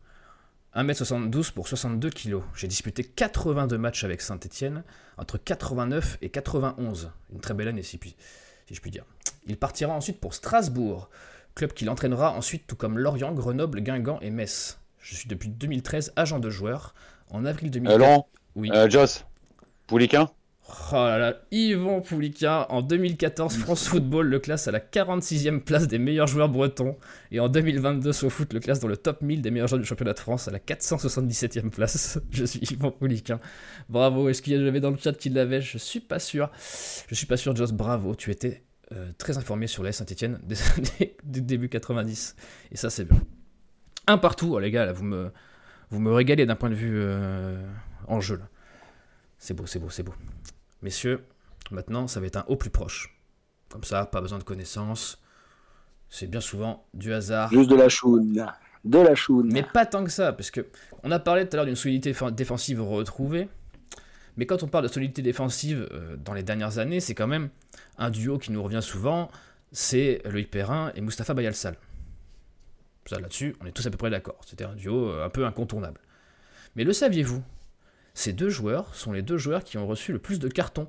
1m72 0.76 1.53
pour 1.53 1.68
62 1.68 2.11
kg. 2.11 2.40
J'ai 2.55 2.68
disputé 2.68 3.05
82 3.05 3.78
matchs 3.78 4.05
avec 4.05 4.20
Saint-Etienne 4.20 4.84
entre 5.16 5.38
89 5.38 6.18
et 6.22 6.30
91. 6.30 7.11
Une 7.32 7.40
très 7.40 7.55
belle 7.55 7.68
année, 7.68 7.82
si, 7.82 7.99
si 8.03 8.74
je 8.74 8.80
puis 8.80 8.90
dire. 8.90 9.05
Il 9.47 9.57
partira 9.57 9.93
ensuite 9.93 10.20
pour 10.20 10.34
Strasbourg, 10.34 11.11
club 11.55 11.72
qui 11.72 11.84
l'entraînera 11.84 12.32
ensuite, 12.32 12.66
tout 12.66 12.76
comme 12.76 12.99
Lorient, 12.99 13.32
Grenoble, 13.32 13.80
Guingamp 13.80 14.18
et 14.20 14.30
Metz. 14.30 14.78
Je 14.99 15.14
suis 15.14 15.28
depuis 15.28 15.49
2013 15.49 16.12
agent 16.16 16.38
de 16.38 16.51
joueur. 16.51 16.95
En 17.30 17.45
avril 17.47 17.70
2013. 17.70 18.01
Euh, 18.01 18.18
oui. 18.57 18.70
Euh, 18.72 18.88
Joss, 18.90 19.24
Pouliquin 19.86 20.30
Oh 20.74 20.94
là 20.94 21.18
là, 21.18 21.36
Yvon 21.50 22.00
Poulica, 22.00 22.66
en 22.70 22.80
2014, 22.80 23.58
France 23.58 23.86
Football 23.88 24.28
le 24.28 24.38
classe 24.38 24.68
à 24.68 24.70
la 24.70 24.80
46e 24.80 25.60
place 25.60 25.86
des 25.86 25.98
meilleurs 25.98 26.26
joueurs 26.26 26.48
bretons. 26.48 26.96
Et 27.30 27.40
en 27.40 27.50
2022, 27.50 28.10
SoFoot 28.10 28.54
le 28.54 28.60
classe 28.60 28.80
dans 28.80 28.88
le 28.88 28.96
top 28.96 29.20
1000 29.20 29.42
des 29.42 29.50
meilleurs 29.50 29.68
joueurs 29.68 29.80
du 29.80 29.86
championnat 29.86 30.14
de 30.14 30.18
France 30.18 30.48
à 30.48 30.50
la 30.50 30.58
477e 30.58 31.68
place. 31.68 32.18
Je 32.30 32.44
suis 32.46 32.60
Yvon 32.60 32.90
Poulica. 32.90 33.38
Bravo, 33.90 34.30
est-ce 34.30 34.40
qu'il 34.40 34.54
y 34.54 34.66
avait 34.66 34.80
dans 34.80 34.90
le 34.90 34.96
chat 34.96 35.12
qui 35.12 35.28
l'avait? 35.28 35.60
Je 35.60 35.76
suis 35.76 36.00
pas 36.00 36.18
sûr. 36.18 36.50
Je 37.06 37.14
suis 37.14 37.26
pas 37.26 37.36
sûr, 37.36 37.54
Joss, 37.54 37.72
bravo. 37.72 38.14
Tu 38.14 38.30
étais 38.30 38.62
euh, 38.92 39.12
très 39.18 39.36
informé 39.36 39.66
sur 39.66 39.82
la 39.82 39.92
Saint-Etienne 39.92 40.40
des 40.42 40.56
du 41.24 41.42
début 41.42 41.68
90. 41.68 42.34
Et 42.70 42.76
ça, 42.78 42.88
c'est 42.88 43.04
bien. 43.04 43.20
Un 44.06 44.16
partout, 44.16 44.52
oh, 44.54 44.58
les 44.58 44.70
gars, 44.70 44.86
là, 44.86 44.92
vous 44.92 45.04
me, 45.04 45.32
vous 45.90 46.00
me 46.00 46.12
régalez 46.12 46.46
d'un 46.46 46.56
point 46.56 46.70
de 46.70 46.74
vue 46.74 46.94
euh, 46.94 47.62
en 48.06 48.20
jeu. 48.20 48.36
Là. 48.36 48.48
C'est 49.36 49.54
beau, 49.54 49.66
c'est 49.66 49.78
beau, 49.78 49.90
c'est 49.90 50.02
beau. 50.02 50.14
Messieurs, 50.82 51.24
maintenant, 51.70 52.06
ça 52.08 52.20
va 52.20 52.26
être 52.26 52.36
un 52.36 52.44
haut 52.48 52.56
plus 52.56 52.70
proche. 52.70 53.16
Comme 53.70 53.84
ça, 53.84 54.04
pas 54.04 54.20
besoin 54.20 54.38
de 54.38 54.44
connaissances. 54.44 55.22
C'est 56.08 56.26
bien 56.26 56.40
souvent 56.40 56.84
du 56.92 57.12
hasard. 57.12 57.50
Juste 57.50 57.70
de 57.70 57.76
la 57.76 57.88
choune. 57.88 58.46
De 58.84 58.98
la 58.98 59.14
choune. 59.14 59.50
Mais 59.52 59.62
pas 59.62 59.86
tant 59.86 60.04
que 60.04 60.10
ça, 60.10 60.32
parce 60.32 60.50
que 60.50 60.66
on 61.04 61.10
a 61.10 61.18
parlé 61.18 61.48
tout 61.48 61.54
à 61.54 61.56
l'heure 61.56 61.66
d'une 61.66 61.76
solidité 61.76 62.14
défensive 62.32 62.82
retrouvée. 62.82 63.48
Mais 64.36 64.46
quand 64.46 64.62
on 64.62 64.66
parle 64.66 64.84
de 64.84 64.92
solidité 64.92 65.22
défensive 65.22 65.88
euh, 65.92 66.16
dans 66.16 66.34
les 66.34 66.42
dernières 66.42 66.78
années, 66.78 67.00
c'est 67.00 67.14
quand 67.14 67.26
même 67.26 67.50
un 67.98 68.10
duo 68.10 68.38
qui 68.38 68.50
nous 68.50 68.62
revient 68.62 68.82
souvent. 68.82 69.30
C'est 69.72 70.20
Loïc 70.24 70.50
Perrin 70.50 70.92
et 70.94 71.00
Mustapha 71.00 71.32
Bayalsal. 71.34 71.76
Ça, 73.06 73.20
là-dessus, 73.20 73.56
on 73.60 73.66
est 73.66 73.72
tous 73.72 73.86
à 73.86 73.90
peu 73.90 73.96
près 73.96 74.10
d'accord. 74.10 74.40
C'était 74.46 74.64
un 74.64 74.74
duo 74.74 75.10
euh, 75.10 75.24
un 75.24 75.28
peu 75.28 75.44
incontournable. 75.44 76.00
Mais 76.76 76.84
le 76.84 76.92
saviez-vous? 76.92 77.42
Ces 78.14 78.32
deux 78.32 78.50
joueurs 78.50 78.94
sont 78.94 79.12
les 79.12 79.22
deux 79.22 79.38
joueurs 79.38 79.64
qui 79.64 79.78
ont 79.78 79.86
reçu 79.86 80.12
le 80.12 80.18
plus 80.18 80.38
de 80.38 80.48
cartons 80.48 80.88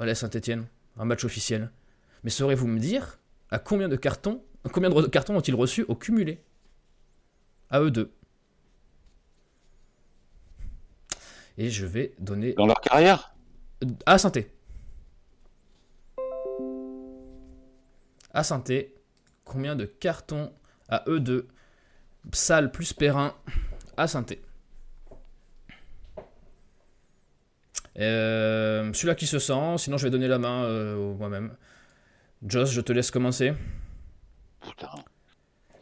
à 0.00 0.06
la 0.06 0.14
Saint-Etienne, 0.14 0.66
un 0.96 1.04
match 1.04 1.24
officiel. 1.24 1.70
Mais 2.24 2.30
saurez-vous 2.30 2.66
me 2.66 2.78
dire 2.78 3.18
à 3.50 3.58
combien 3.58 3.88
de 3.88 3.96
cartons, 3.96 4.42
combien 4.72 4.88
de 4.88 5.06
cartons 5.08 5.36
ont-ils 5.36 5.54
reçus 5.54 5.84
au 5.88 5.94
cumulé? 5.94 6.42
À 7.70 7.80
eux 7.80 7.90
deux. 7.90 8.12
Et 11.58 11.68
je 11.68 11.84
vais 11.84 12.14
donner 12.18 12.54
Dans 12.54 12.66
leur 12.66 12.80
carrière? 12.80 13.34
À 14.06 14.16
Sainté. 14.16 14.50
À 18.32 18.42
Sainté, 18.42 18.94
combien 19.44 19.76
de 19.76 19.84
cartons 19.84 20.52
à 20.88 21.04
eux 21.08 21.20
deux? 21.20 21.48
Salle 22.32 22.70
plus 22.70 22.92
Perrin 22.94 23.34
à 23.96 24.06
Sainté. 24.06 24.40
Euh, 27.98 28.92
Celui-là 28.92 29.14
qui 29.14 29.26
se 29.26 29.38
sent, 29.38 29.78
sinon 29.78 29.96
je 29.98 30.04
vais 30.04 30.10
donner 30.10 30.28
la 30.28 30.38
main 30.38 30.64
euh, 30.64 31.14
moi-même. 31.14 31.52
Joss, 32.46 32.70
je 32.70 32.80
te 32.80 32.92
laisse 32.92 33.10
commencer. 33.10 33.52
Putain. 34.60 34.88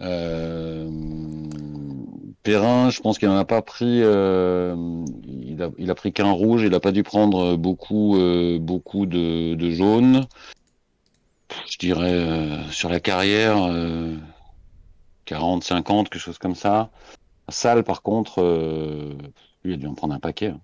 Euh... 0.00 0.88
Perrin, 2.42 2.90
je 2.90 3.00
pense 3.00 3.18
qu'il 3.18 3.28
n'en 3.28 3.36
a 3.36 3.44
pas 3.44 3.62
pris. 3.62 3.98
Il, 3.98 5.90
a, 5.90 5.94
pris 5.94 6.12
qu'un 6.12 6.30
rouge. 6.30 6.62
Il 6.62 6.70
n'a 6.70 6.80
pas 6.80 6.90
dû 6.92 7.02
prendre 7.02 7.56
beaucoup, 7.56 8.16
beaucoup 8.60 9.04
de, 9.06 9.54
de 9.54 9.70
jaunes. 9.70 10.26
Je 11.70 11.78
dirais 11.78 12.64
sur 12.70 12.88
la 12.88 13.00
carrière, 13.00 13.62
euh, 13.62 14.16
40, 15.26 15.64
50, 15.64 16.08
quelque 16.08 16.20
chose 16.20 16.38
comme 16.38 16.54
ça. 16.54 16.90
Salle, 17.48 17.84
par 17.84 18.02
contre, 18.02 18.42
lui, 19.64 19.72
il 19.72 19.74
a 19.74 19.76
dû 19.76 19.86
en 19.86 19.94
prendre 19.94 20.14
un 20.14 20.20
paquet. 20.20 20.48
hein. 20.48 20.60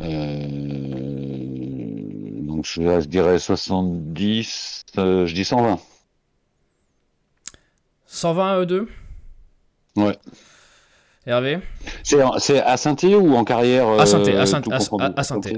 Euh, 0.00 0.06
donc 2.46 2.64
je, 2.64 2.82
je 3.00 3.06
dirais 3.06 3.38
70, 3.38 4.84
euh, 4.98 5.26
je 5.26 5.34
dis 5.34 5.44
120. 5.44 5.78
120 8.06 8.52
à 8.52 8.58
eux 8.58 8.66
deux? 8.66 8.88
Ouais. 9.96 10.16
Hervé? 11.26 11.60
C'est 12.02 12.18
c'est 12.38 12.60
à 12.60 12.76
Saint-Étienne 12.76 13.14
ou 13.14 13.34
en 13.36 13.44
carrière 13.44 13.86
À 13.86 13.92
euh, 13.92 13.98
à 14.00 14.60
tout 14.60 14.72
à, 14.72 15.22
Sainté. 15.22 15.56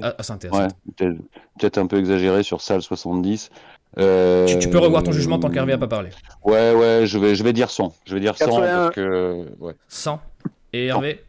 peut-être 0.50 1.16
peut-être 1.58 1.78
un 1.78 1.86
peu 1.86 1.98
exagéré 1.98 2.42
sur 2.42 2.60
salle 2.60 2.82
70. 2.82 3.50
Euh, 3.96 4.46
Tu, 4.46 4.58
tu 4.58 4.68
peux 4.68 4.78
revoir 4.78 5.02
ton 5.02 5.12
jugement 5.12 5.38
tant 5.38 5.50
qu'Hervé 5.50 5.72
a 5.72 5.78
pas 5.78 5.86
parlé. 5.86 6.10
Ouais, 6.42 6.74
ouais, 6.74 7.02
je 7.06 7.18
vais, 7.18 7.34
je 7.34 7.42
vais 7.44 7.52
dire 7.52 7.70
100. 7.70 7.94
Je 8.04 8.14
vais 8.14 8.20
dire 8.20 8.36
100 8.36 8.46
81. 8.46 8.76
parce 8.82 8.94
que. 8.94 9.48
Ouais. 9.60 9.74
100. 9.88 10.20
Et 10.72 10.86
Hervé? 10.86 11.24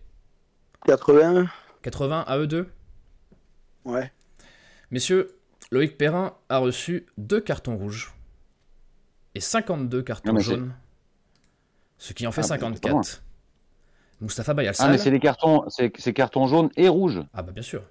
80 0.86 1.46
80 1.84 2.26
à 2.28 2.38
eux 2.40 2.48
deux? 2.48 2.68
Ouais. 3.86 4.12
Messieurs, 4.92 5.36
Loïc 5.72 5.98
Perrin 5.98 6.34
a 6.50 6.58
reçu 6.58 7.06
deux 7.18 7.40
cartons 7.42 7.78
rouges 7.78 8.14
et 9.34 9.40
52 9.40 10.02
cartons 10.02 10.34
Non, 10.34 10.40
jaunes, 10.40 10.74
ce 11.98 12.14
qui 12.14 12.26
en 12.28 12.32
fait 12.32 12.42
Ah, 12.50 12.58
bah, 12.58 12.70
c'est 12.74 12.82
pas 12.82 12.90
loin. 12.90 13.04
54. 13.04 13.24
Moustapha 14.22 14.52
Ah, 14.52 14.56
Bayalsal. 14.56 14.92
mais 14.92 14.98
c'est 14.98 15.12
les 15.12 15.20
cartons, 15.20 15.66
c'est 15.70 15.92
cartons 16.14 16.48
jaunes 16.48 16.70
et 16.78 16.88
rouges. 16.88 17.22
Ah 17.34 17.42
bah 17.44 17.52
bien 17.52 17.64
sûr. 17.64 17.84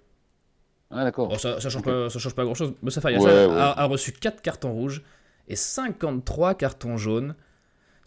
Ah, 0.91 1.05
d'accord. 1.05 1.29
Bon, 1.29 1.39
ça, 1.39 1.61
ça 1.61 1.69
change 1.69 1.83
pas, 1.83 2.09
ça 2.09 2.19
change 2.19 2.35
pas 2.35 2.45
grand 2.45 2.55
chose. 2.55 2.75
Moustapha 2.83 3.09
Ouais, 3.09 3.19
Bayalsal 3.19 3.51
ouais. 3.51 3.61
a, 3.61 3.71
a 3.81 3.85
reçu 3.85 4.13
4 4.13 4.41
cartons 4.41 4.73
rouges 4.73 5.03
et 5.49 5.57
53 5.57 6.55
cartons 6.55 6.97
jaunes, 6.97 7.35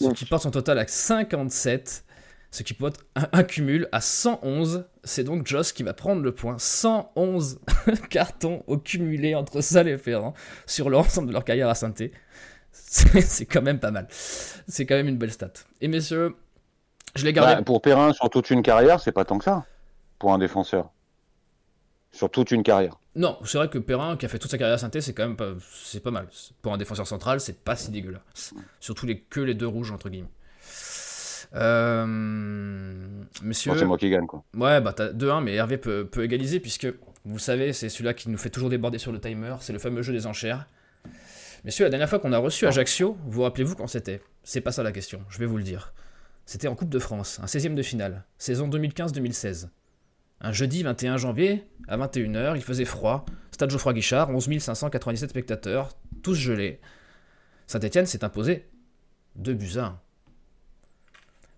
ce 0.01 0.07
Ouf. 0.07 0.13
qui 0.13 0.25
porte 0.25 0.43
son 0.43 0.51
total 0.51 0.79
à 0.79 0.87
57, 0.87 2.05
ce 2.51 2.63
qui 2.63 2.73
porte 2.73 2.99
un, 3.15 3.27
un 3.31 3.43
cumul 3.43 3.87
à 3.91 4.01
111. 4.01 4.85
C'est 5.03 5.23
donc 5.23 5.45
Joss 5.45 5.71
qui 5.71 5.83
va 5.83 5.93
prendre 5.93 6.21
le 6.21 6.33
point. 6.33 6.57
111 6.57 7.59
cartons 8.09 8.63
au 8.67 8.77
cumulé 8.77 9.35
entre 9.35 9.61
Salle 9.61 9.87
et 9.87 9.97
Ferrand 9.97 10.33
sur 10.65 10.89
l'ensemble 10.89 11.27
de 11.27 11.33
leur 11.33 11.43
carrière 11.43 11.69
à 11.69 11.75
Sainté. 11.75 12.11
C'est 12.71 13.45
quand 13.45 13.61
même 13.61 13.79
pas 13.79 13.91
mal. 13.91 14.07
C'est 14.09 14.85
quand 14.85 14.95
même 14.95 15.07
une 15.07 15.17
belle 15.17 15.31
stat. 15.31 15.51
Et 15.81 15.87
messieurs, 15.87 16.35
je 17.15 17.25
l'ai 17.25 17.33
gardé. 17.33 17.55
Bah, 17.55 17.61
pour 17.63 17.81
Perrin, 17.81 18.13
sur 18.13 18.29
toute 18.29 18.49
une 18.49 18.61
carrière, 18.61 18.99
c'est 18.99 19.11
pas 19.11 19.25
tant 19.25 19.37
que 19.37 19.43
ça. 19.43 19.65
Pour 20.19 20.33
un 20.33 20.37
défenseur. 20.37 20.91
Sur 22.11 22.29
toute 22.29 22.51
une 22.51 22.63
carrière. 22.63 22.97
Non, 23.15 23.37
c'est 23.43 23.57
vrai 23.57 23.69
que 23.69 23.77
Perrin, 23.79 24.15
qui 24.15 24.25
a 24.25 24.29
fait 24.29 24.39
toute 24.39 24.51
sa 24.51 24.57
carrière 24.57 24.75
à 24.75 24.77
Sainté, 24.77 25.01
c'est 25.01 25.13
quand 25.13 25.27
même 25.27 25.35
pas, 25.35 25.53
c'est 25.73 26.01
pas 26.01 26.11
mal. 26.11 26.27
Pour 26.61 26.73
un 26.73 26.77
défenseur 26.77 27.07
central, 27.07 27.39
c'est 27.39 27.63
pas 27.63 27.75
si 27.75 27.91
dégueulasse. 27.91 28.53
Surtout 28.79 29.05
les, 29.05 29.19
que 29.19 29.39
les 29.39 29.55
deux 29.55 29.67
rouges, 29.67 29.91
entre 29.91 30.09
guillemets. 30.09 30.29
Euh, 31.55 32.05
messieurs, 33.41 33.71
Bon, 33.71 33.77
c'est 33.77 33.85
moi 33.85 33.97
qui 33.97 34.09
gagne, 34.09 34.27
quoi. 34.27 34.43
ouais, 34.55 34.81
bah 34.81 34.93
t'as 34.93 35.09
2-1, 35.11 35.43
mais 35.43 35.53
Hervé 35.55 35.77
peut, 35.77 36.05
peut 36.05 36.23
égaliser, 36.23 36.59
puisque 36.59 36.87
vous 37.25 37.39
savez, 37.39 37.73
c'est 37.73 37.89
celui-là 37.89 38.13
qui 38.13 38.29
nous 38.29 38.37
fait 38.37 38.49
toujours 38.49 38.69
déborder 38.69 38.97
sur 38.97 39.11
le 39.11 39.19
timer, 39.19 39.55
c'est 39.59 39.73
le 39.73 39.79
fameux 39.79 40.01
jeu 40.01 40.13
des 40.13 40.27
enchères. 40.27 40.67
Messieurs, 41.63 41.85
la 41.85 41.89
dernière 41.89 42.09
fois 42.09 42.19
qu'on 42.19 42.33
a 42.33 42.37
reçu 42.37 42.65
Ajaccio, 42.67 43.17
vous 43.25 43.41
rappelez-vous 43.43 43.75
quand 43.75 43.87
c'était? 43.87 44.21
C'est 44.43 44.61
pas 44.61 44.71
ça 44.71 44.83
la 44.83 44.91
question, 44.91 45.21
je 45.29 45.39
vais 45.39 45.45
vous 45.45 45.57
le 45.57 45.63
dire. 45.63 45.93
C'était 46.45 46.67
en 46.67 46.75
Coupe 46.75 46.89
de 46.89 46.99
France, 46.99 47.39
un 47.41 47.45
16ème 47.45 47.75
de 47.75 47.81
finale, 47.81 48.23
saison 48.37 48.69
2015-2016. 48.69 49.67
Un 50.39 50.51
jeudi 50.51 50.83
21 50.83 51.17
janvier, 51.17 51.63
à 51.87 51.97
21h, 51.97 52.55
il 52.55 52.61
faisait 52.61 52.85
froid. 52.85 53.25
Stade 53.51 53.71
Geoffroy 53.71 53.93
Guichard, 53.93 54.29
11 54.29 54.59
597 54.59 55.31
spectateurs, 55.31 55.89
tous 56.21 56.35
gelés. 56.35 56.79
Saint-Etienne 57.65 58.05
s'est 58.05 58.23
imposé 58.23 58.67
2 59.35 59.53
buts 59.55 59.77
à 59.77 59.85
1. 59.85 59.99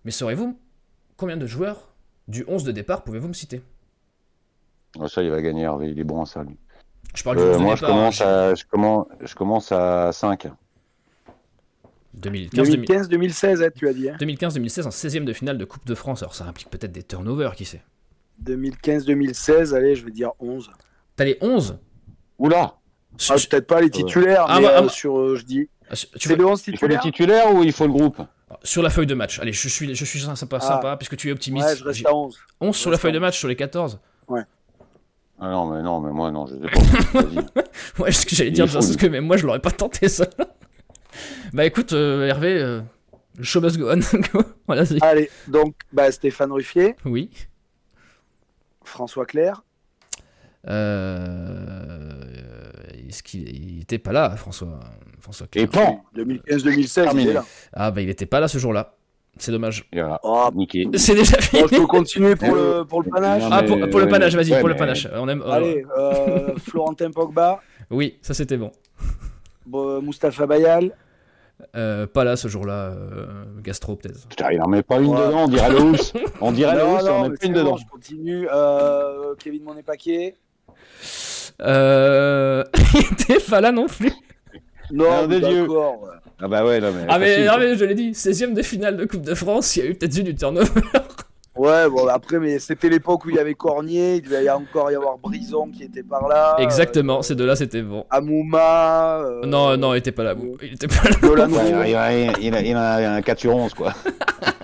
Mais 0.04 0.10
saurez-vous 0.10 0.58
combien 1.16 1.36
de 1.36 1.46
joueurs 1.46 1.88
du 2.28 2.44
11 2.48 2.64
de 2.64 2.72
départ 2.72 3.02
pouvez-vous 3.04 3.28
me 3.28 3.32
citer? 3.32 3.62
Ah, 5.00 5.08
ça, 5.08 5.22
il 5.22 5.30
va 5.30 5.40
gagner, 5.42 5.62
Hervé. 5.62 5.88
Il 5.90 5.98
est 5.98 6.04
bon 6.04 6.22
à 6.22 6.26
ça, 6.26 6.42
lui. 6.42 6.56
Je 7.14 7.22
parle 7.22 7.36
du 7.36 7.42
Euh, 7.42 7.50
11 7.52 7.58
de 7.58 7.62
moi, 7.62 7.74
je 7.76 7.80
départ. 7.80 7.90
commence, 7.96 8.20
hein, 8.20 8.26
à, 8.50 8.54
je, 8.54 8.64
commence, 8.64 9.06
je 9.20 9.34
commence 9.34 9.72
à 9.72 10.10
5. 10.12 10.48
2015, 12.14 13.08
2000 13.08 13.30
2015-2016, 13.30 13.64
hein, 13.64 13.68
tu 13.74 13.88
as 13.88 13.92
dit. 13.92 14.10
Hein. 14.10 14.16
2015-2016 14.20 14.86
en 14.86 14.90
16e 14.90 15.24
de 15.24 15.32
finale 15.32 15.58
de 15.58 15.64
Coupe 15.64 15.86
de 15.86 15.94
France. 15.94 16.22
Alors 16.22 16.34
ça 16.34 16.44
implique 16.44 16.68
peut-être 16.70 16.92
des 16.92 17.02
turnovers, 17.04 17.54
qui 17.54 17.64
sait? 17.64 17.82
2015-2016, 18.44 19.74
allez, 19.74 19.94
je 19.94 20.04
vais 20.04 20.10
dire 20.10 20.32
11. 20.40 20.70
T'as 21.16 21.24
les 21.24 21.38
11 21.40 21.78
Oula 22.38 22.74
Sur- 23.16 23.34
Ah, 23.34 23.38
Peut-être 23.50 23.66
pas 23.66 23.80
les 23.80 23.90
titulaires, 23.90 24.44
Ah, 24.48 24.56
mais 24.60 24.66
bah, 24.66 24.72
ah, 24.76 24.78
euh, 24.78 24.82
bah. 24.82 24.88
sur, 24.88 25.18
euh, 25.18 25.36
je 25.36 25.44
dis. 25.44 25.68
tu 25.92 26.06
C'est 26.18 26.28
veux- 26.30 26.36
le 26.36 26.46
11 26.46 26.62
Il 26.66 26.78
faut 26.78 26.86
les 26.86 26.98
titulaires 26.98 27.54
ou 27.54 27.62
il 27.62 27.72
faut 27.72 27.86
le 27.86 27.92
groupe? 27.92 28.20
Sur 28.62 28.82
la 28.82 28.90
feuille 28.90 29.06
de 29.06 29.14
match. 29.14 29.38
Allez, 29.40 29.52
je 29.52 29.68
suis, 29.68 29.94
je 29.94 30.04
suis 30.04 30.20
sympa, 30.20 30.58
Ah. 30.60 30.66
sympa 30.66 30.96
puisque 30.96 31.16
tu 31.16 31.28
es 31.28 31.32
optimiste. 31.32 31.66
Ouais, 31.68 31.76
je 31.76 31.84
reste 31.84 32.06
à 32.06 32.14
11. 32.14 32.38
11 32.60 32.76
sur 32.76 32.90
la 32.90 32.98
feuille 32.98 33.12
de 33.12 33.18
11. 33.18 33.22
match 33.22 33.38
sur 33.38 33.48
les 33.48 33.56
14. 33.56 33.98
Ah 35.42 35.48
non, 35.50 35.66
mais 35.74 35.82
non, 35.82 36.00
mais 36.00 36.10
moi, 36.12 36.30
non, 36.30 36.46
je 36.46 36.54
sais 36.54 36.60
pas. 37.40 37.62
Ouais, 37.98 38.12
ce 38.12 38.26
que 38.26 38.34
j'allais 38.36 38.50
dire, 38.50 38.64
est 38.64 38.68
fou, 38.68 38.74
parce 38.74 38.90
lui. 38.90 38.96
que 38.98 39.06
même 39.06 39.24
moi 39.24 39.38
je 39.38 39.46
l'aurais 39.46 39.58
pas 39.60 39.70
tenté 39.70 40.08
ça. 40.10 40.26
bah 41.54 41.64
écoute, 41.64 41.94
euh, 41.94 42.26
Hervé, 42.26 42.58
euh, 42.60 42.80
show 43.40 43.60
must 43.62 43.78
go 43.78 43.90
on. 43.90 44.00
voilà, 44.66 44.84
c'est- 44.84 45.02
Allez, 45.02 45.30
donc 45.48 45.74
bah, 45.94 46.12
Stéphane 46.12 46.52
Ruffier, 46.52 46.94
Oui. 47.06 47.30
François 48.84 49.24
Clair, 49.24 49.62
Euh... 50.68 52.20
Est-ce 53.10 53.22
qu'il 53.22 53.48
il 53.48 53.82
était 53.82 53.98
pas 53.98 54.12
là, 54.12 54.30
François 54.36 54.80
François 55.20 55.46
Et 55.54 55.66
pan 55.66 56.02
2015-2016, 56.16 56.78
il 56.78 56.88
Terminé. 56.92 57.30
est 57.30 57.34
là. 57.34 57.44
Ah 57.72 57.90
bah 57.90 58.00
il 58.00 58.08
était 58.08 58.24
pas 58.26 58.40
là 58.40 58.48
ce 58.48 58.56
jour-là. 58.58 58.94
C'est 59.36 59.52
dommage. 59.52 59.84
Voilà, 59.92 60.18
Oh, 60.22 60.48
niqué. 60.54 60.86
C'est 60.94 61.14
déjà 61.14 61.38
fini. 61.40 61.62
bon, 61.62 61.68
je 61.70 61.76
peux 61.76 61.86
continuer 61.86 62.36
pour 62.36 62.54
le, 62.54 62.84
pour 62.84 63.02
le 63.02 63.10
panache. 63.10 63.42
Non, 63.42 63.48
Ah 63.52 63.62
pour, 63.62 63.78
pour 63.90 64.00
le 64.00 64.08
panache, 64.08 64.34
vas-y, 64.34 64.52
ouais, 64.52 64.60
pour 64.60 64.68
le 64.68 64.76
panache. 64.76 65.06
On 65.14 65.28
aime. 65.28 65.42
euh, 65.42 65.50
Allez, 65.50 65.84
euh, 65.98 66.56
Florentin 66.58 67.10
Pogba, 67.10 67.60
Oui, 67.90 68.18
ça 68.22 68.32
c'était 68.34 68.56
bon. 68.56 68.70
bon, 69.66 70.00
Mustapha 70.02 70.46
Bayal, 70.46 70.92
Euh, 71.76 72.06
pas 72.06 72.24
là 72.24 72.36
ce 72.36 72.48
jour-là, 72.48 72.90
euh, 72.92 73.26
gastro 73.62 73.96
peut-être. 73.96 74.26
Putain, 74.28 74.50
il 74.52 74.62
en 74.62 74.68
met 74.68 74.82
pas 74.82 74.98
une 74.98 75.08
Ouais. 75.14 75.26
dedans, 75.26 75.44
on 75.44 75.48
dirait 75.48 75.70
le 75.70 75.80
housse. 75.82 76.12
On 76.40 76.52
dirait 76.52 76.74
le 76.76 76.84
housse, 76.86 77.04
on 77.08 77.22
mais 77.22 77.28
met 77.30 77.36
pas 77.36 77.46
une 77.46 77.52
bon, 77.52 77.58
dedans. 77.60 77.76
je 77.76 77.86
continue. 77.86 78.48
Euh, 78.52 79.34
Kevin 79.38 79.62
Monet-Paquet. 79.64 80.36
Euh... 81.62 82.64
il 82.94 83.00
était 83.12 83.40
pas 83.40 83.60
là 83.60 83.72
non 83.72 83.86
plus. 83.86 84.12
Non, 84.92 85.06
Ah, 85.22 85.26
des. 85.26 85.66
Ah 86.42 86.48
bah 86.48 86.64
ouais, 86.64 86.80
non 86.80 86.88
mais. 86.92 87.06
Ah 87.08 87.18
mais, 87.18 87.46
mais 87.58 87.76
je 87.76 87.84
l'ai 87.84 87.94
dit, 87.94 88.12
16ème 88.12 88.54
de 88.54 88.62
finale 88.62 88.96
de 88.96 89.04
Coupe 89.04 89.22
de 89.22 89.34
France, 89.34 89.76
il 89.76 89.84
y 89.84 89.86
a 89.86 89.90
eu 89.90 89.94
peut-être 89.94 90.16
eu 90.18 90.22
du 90.22 90.34
turnover. 90.34 90.68
Ouais, 91.56 91.90
bon, 91.90 92.06
après, 92.06 92.38
mais 92.38 92.58
c'était 92.58 92.88
l'époque 92.88 93.26
où 93.26 93.30
il 93.30 93.36
y 93.36 93.38
avait 93.38 93.52
Cornier, 93.54 94.14
il 94.16 94.22
devait 94.22 94.44
y 94.44 94.50
encore 94.50 94.90
y 94.90 94.94
avoir 94.94 95.18
Brison 95.18 95.68
qui 95.70 95.82
était 95.82 96.02
par 96.02 96.26
là. 96.26 96.56
Exactement, 96.58 97.18
euh, 97.18 97.22
ces 97.22 97.34
deux-là, 97.34 97.54
c'était 97.56 97.82
bon. 97.82 98.06
Amouma. 98.08 99.18
euh, 99.18 99.44
Non, 99.44 99.76
non, 99.76 99.92
il 99.92 99.98
était 99.98 100.12
pas 100.12 100.22
là. 100.24 100.34
Il 100.62 100.72
était 100.74 100.86
pas 100.86 101.10
là. 101.10 101.46
Il, 101.86 101.94
a, 101.96 102.12
il, 102.40 102.54
a, 102.54 102.60
il 102.62 102.74
a 102.74 103.14
un 103.14 103.20
4 103.20 103.38
sur 103.38 103.54
11, 103.54 103.74
quoi. 103.74 103.92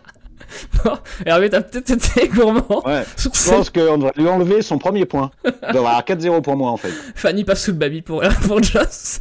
Hervé, 1.26 1.50
t'as 1.50 1.60
peut-être 1.60 1.90
été 1.90 2.28
gourmand. 2.34 2.86
Ouais. 2.86 3.04
Je 3.16 3.28
pense 3.28 3.70
qu'on 3.70 3.98
devrait 3.98 4.12
lui 4.16 4.28
enlever 4.28 4.62
son 4.62 4.78
premier 4.78 5.04
point. 5.04 5.30
Il 5.44 5.52
doit 5.72 5.80
avoir 5.80 6.02
4-0 6.02 6.42
pour 6.42 6.56
moi, 6.56 6.70
en 6.70 6.76
fait. 6.76 6.92
Fanny 7.14 7.44
passe 7.44 7.64
sous 7.64 7.72
le 7.72 7.78
baby 7.78 8.02
pour, 8.02 8.22
pour 8.46 8.62
Joss. 8.62 9.18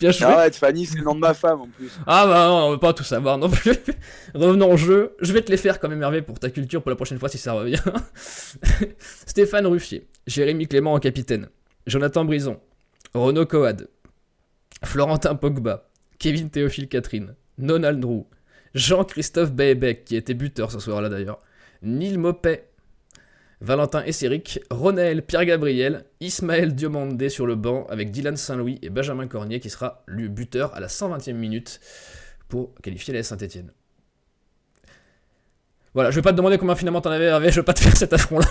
Bien 0.00 0.10
joué. 0.10 0.26
Arrête, 0.26 0.56
Fanny, 0.56 0.86
c'est 0.86 0.98
le 0.98 1.04
nom 1.04 1.14
de 1.14 1.20
ma 1.20 1.34
femme 1.34 1.62
en 1.62 1.66
plus. 1.66 1.90
Ah 2.06 2.26
bah 2.26 2.46
non, 2.46 2.54
on 2.66 2.70
veut 2.70 2.78
pas 2.78 2.92
tout 2.92 3.02
savoir 3.02 3.36
non 3.36 3.50
plus. 3.50 3.76
Revenons 4.34 4.72
au 4.72 4.76
jeu. 4.76 5.16
Je 5.20 5.32
vais 5.32 5.42
te 5.42 5.50
les 5.50 5.56
faire 5.56 5.80
quand 5.80 5.88
même 5.88 6.02
Hervé 6.02 6.22
pour 6.22 6.38
ta 6.38 6.50
culture 6.50 6.82
pour 6.82 6.90
la 6.90 6.96
prochaine 6.96 7.18
fois 7.18 7.28
si 7.28 7.38
ça 7.38 7.52
revient. 7.52 7.82
Stéphane 9.26 9.66
Ruffier, 9.66 10.06
Jérémy 10.26 10.68
Clément 10.68 10.92
en 10.92 10.98
capitaine, 11.00 11.48
Jonathan 11.86 12.24
Brison, 12.24 12.60
Renaud 13.14 13.46
Coad, 13.46 13.88
Florentin 14.84 15.34
Pogba, 15.34 15.88
Kevin 16.18 16.50
Théophile 16.50 16.88
Catherine, 16.88 17.34
Nonald 17.58 18.00
Drew, 18.00 18.24
Jean-Christophe 18.74 19.52
Baebeck 19.52 20.04
qui 20.04 20.16
était 20.16 20.34
buteur 20.34 20.70
ce 20.70 20.78
soir-là 20.78 21.08
d'ailleurs, 21.08 21.40
Neil 21.82 22.18
Mopet, 22.18 22.68
Valentin 23.60 24.04
Esseric, 24.04 24.60
Ronaël 24.70 25.22
Pierre-Gabriel, 25.22 26.04
Ismaël 26.20 26.74
Diomandé 26.74 27.28
sur 27.28 27.46
le 27.46 27.56
banc 27.56 27.86
avec 27.88 28.10
Dylan 28.10 28.36
Saint-Louis 28.36 28.78
et 28.82 28.90
Benjamin 28.90 29.26
Cornier 29.26 29.58
qui 29.60 29.70
sera 29.70 30.02
le 30.06 30.28
buteur 30.28 30.74
à 30.74 30.80
la 30.80 30.86
120e 30.86 31.32
minute 31.32 31.80
pour 32.48 32.74
qualifier 32.82 33.12
la 33.14 33.22
Saint-Etienne. 33.22 33.72
Voilà, 35.94 36.10
je 36.10 36.16
vais 36.16 36.22
pas 36.22 36.32
te 36.32 36.36
demander 36.36 36.58
combien 36.58 36.76
finalement 36.76 37.00
t'en 37.00 37.10
avais, 37.10 37.50
je 37.50 37.56
vais 37.60 37.64
pas 37.64 37.74
te 37.74 37.80
faire 37.80 37.96
cet 37.96 38.12
affront-là. 38.12 38.46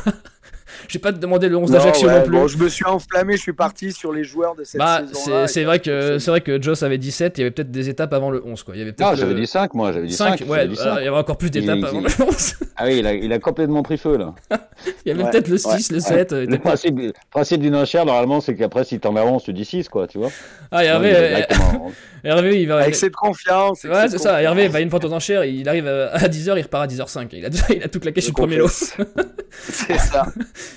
Je 0.88 0.94
vais 0.94 1.00
pas 1.00 1.12
te 1.14 1.18
demander 1.18 1.50
le 1.50 1.58
11 1.58 1.72
d'Ajaccio 1.72 2.08
ouais, 2.08 2.16
non 2.20 2.24
plus. 2.24 2.32
bon, 2.32 2.48
je 2.48 2.58
me 2.58 2.70
suis 2.70 2.86
enflammé, 2.86 3.36
je 3.38 3.42
suis 3.42 3.54
parti 3.54 3.92
sur 3.92 4.12
les 4.14 4.24
joueurs 4.24 4.56
de 4.56 4.64
cette 4.64 4.80
bah, 4.80 5.02
saison-là. 5.14 5.48
c'est 5.48 5.64
vrai 5.64 5.80
que 5.80 6.20
c'est 6.20 6.32
vrai 6.32 6.42
que 6.42 6.62
Joss 6.62 6.84
avait 6.84 6.98
17, 6.98 7.38
il 7.38 7.42
y 7.42 7.44
avait 7.44 7.52
peut-être 7.52 7.72
des 7.72 7.90
étapes 7.90 8.14
avant 8.14 8.30
le 8.32 8.42
11 8.46 8.64
quoi. 8.64 8.76
Il 8.76 8.80
y 8.80 8.82
avait 8.82 8.92
peut-être 8.94 9.10
Ah, 9.12 9.16
j'avais 9.16 9.36
dit 9.36 9.48
5, 9.48 9.74
moi, 9.74 9.92
j'avais 9.92 10.08
dit 10.08 10.14
5, 10.14 10.40
5. 10.40 10.48
ouais, 10.50 10.68
ah, 10.80 10.96
il 11.00 11.06
y 11.06 11.08
avait 11.08 11.18
encore 11.18 11.38
plus 11.38 11.50
d'étapes 11.52 11.84
avant 11.84 12.00
il- 12.00 12.06
le 12.06 12.24
11. 12.28 12.54
Ah 12.80 12.84
oui, 12.86 12.98
il 13.00 13.08
a, 13.08 13.14
il 13.14 13.34
a 13.34 13.40
complètement 13.40 13.82
pris 13.84 13.98
feu, 13.98 14.18
là. 14.18 14.34
il 15.06 15.10
y 15.10 15.12
avait 15.12 15.24
Ouais, 15.24 15.32
peut-être 15.32 15.48
le 15.48 15.54
ouais. 15.56 15.78
6, 15.80 15.92
le 15.92 16.00
7. 16.00 16.32
euh, 16.34 16.46
Le 16.48 16.60
principe, 16.60 17.00
principe 17.32 17.62
d'une 17.62 17.76
enchère, 17.76 18.06
normalement, 18.06 18.40
c'est 18.40 18.56
qu'après, 18.56 18.84
si 18.84 19.00
t'en 19.00 19.16
as 19.16 19.24
11, 19.24 19.44
tu 19.44 19.54
dis 19.54 19.66
6, 19.66 19.90
quoi, 19.90 20.08
tu 20.08 20.20
vois. 20.20 20.30
Ah, 20.72 20.84
Hervé, 20.86 21.12
euh. 21.16 21.40
Hervé, 22.24 22.62
il 22.62 22.68
va. 22.68 22.78
Avec 22.80 22.96
cette 22.96 23.16
confiance. 23.16 23.84
avec 23.86 23.98
Ouais, 23.98 24.08
c'est 24.10 24.18
ça. 24.20 24.42
Hervé 24.42 24.68
va 24.68 24.80
une 24.82 24.90
fois 24.90 25.04
aux 25.04 25.14
enchères, 25.14 25.44
il 25.46 25.68
arrive 25.68 25.88
à 25.88 26.08
à 26.14 26.28
10h, 26.28 26.54
il 26.58 26.62
repart 26.62 26.84
à 26.84 26.88
10h05. 26.88 27.30
Il 27.32 27.46
a, 27.46 27.50
déjà- 27.50 27.66
il 27.76 27.84
a 27.84 27.88
tout 27.88 28.00
claqué 28.00 28.22
sur 28.22 28.32
le 28.32 28.36
premier 28.36 28.58
lot. 28.58 28.68
c'est 29.52 29.98
ça. 29.98 30.26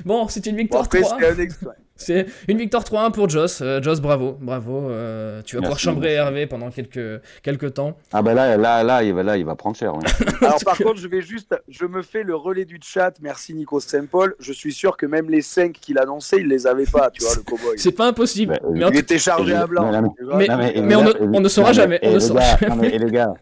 Bon, 0.04 0.28
c'était 0.28 0.50
une 0.50 0.56
Bon, 0.56 0.62
victoire 0.62 0.84
après, 0.84 1.00
3. 1.00 1.16
c'était 1.20 1.32
un 1.32 1.42
exploit. 1.42 1.74
C'est 1.96 2.24
une 2.48 2.56
victoire 2.56 2.82
3-1 2.82 3.10
pour 3.12 3.28
Joss. 3.28 3.60
Euh, 3.60 3.82
Joss, 3.82 4.00
bravo, 4.00 4.38
bravo. 4.40 4.88
Euh, 4.88 5.42
tu 5.44 5.56
vas 5.56 5.60
pouvoir 5.62 5.78
chambrer 5.78 6.14
merci. 6.14 6.16
Hervé 6.18 6.46
pendant 6.46 6.70
quelques, 6.70 7.20
quelques 7.42 7.74
temps. 7.74 7.94
Ah 8.10 8.22
bah 8.22 8.32
là, 8.32 8.56
là, 8.56 8.82
là, 8.82 9.02
il 9.02 9.12
va, 9.12 9.22
là, 9.22 9.36
il 9.36 9.44
va 9.44 9.54
prendre 9.54 9.76
cher. 9.76 9.94
oui. 9.94 10.02
Alors 10.40 10.58
par 10.64 10.78
contre, 10.78 10.96
je 10.96 11.08
vais 11.08 11.20
juste, 11.20 11.54
je 11.68 11.84
me 11.84 12.00
fais 12.00 12.22
le 12.22 12.34
relais 12.34 12.64
du 12.64 12.78
chat. 12.82 13.12
Merci 13.20 13.52
Nico 13.52 13.80
Saint-Paul. 13.80 14.34
Je 14.40 14.52
suis 14.54 14.72
sûr 14.72 14.96
que 14.96 15.04
même 15.04 15.28
les 15.28 15.42
5 15.42 15.72
qu'il 15.72 15.98
annonçait, 15.98 16.38
il 16.38 16.48
les 16.48 16.66
avait 16.66 16.86
pas, 16.86 17.10
tu 17.10 17.22
vois, 17.22 17.34
le 17.36 17.42
cowboy. 17.42 17.76
C'est 17.76 17.92
pas 17.92 18.06
impossible. 18.06 18.58
Bah, 18.62 18.68
mais 18.72 18.84
en 18.84 18.90
Il 18.92 18.96
était 18.96 19.18
chargé 19.18 19.54
à 19.54 19.66
blanc. 19.66 19.90
Mais- 20.38 20.48
on 20.96 21.02
ne- 21.04 21.36
on 21.36 21.40
ne 21.40 21.48
saura 21.50 21.68
non, 21.68 21.74
mais- 21.74 21.82
jamais, 21.82 21.98
on 22.02 22.82
et 22.82 22.98
ne 22.98 23.04
les 23.04 23.10
gars- 23.10 23.34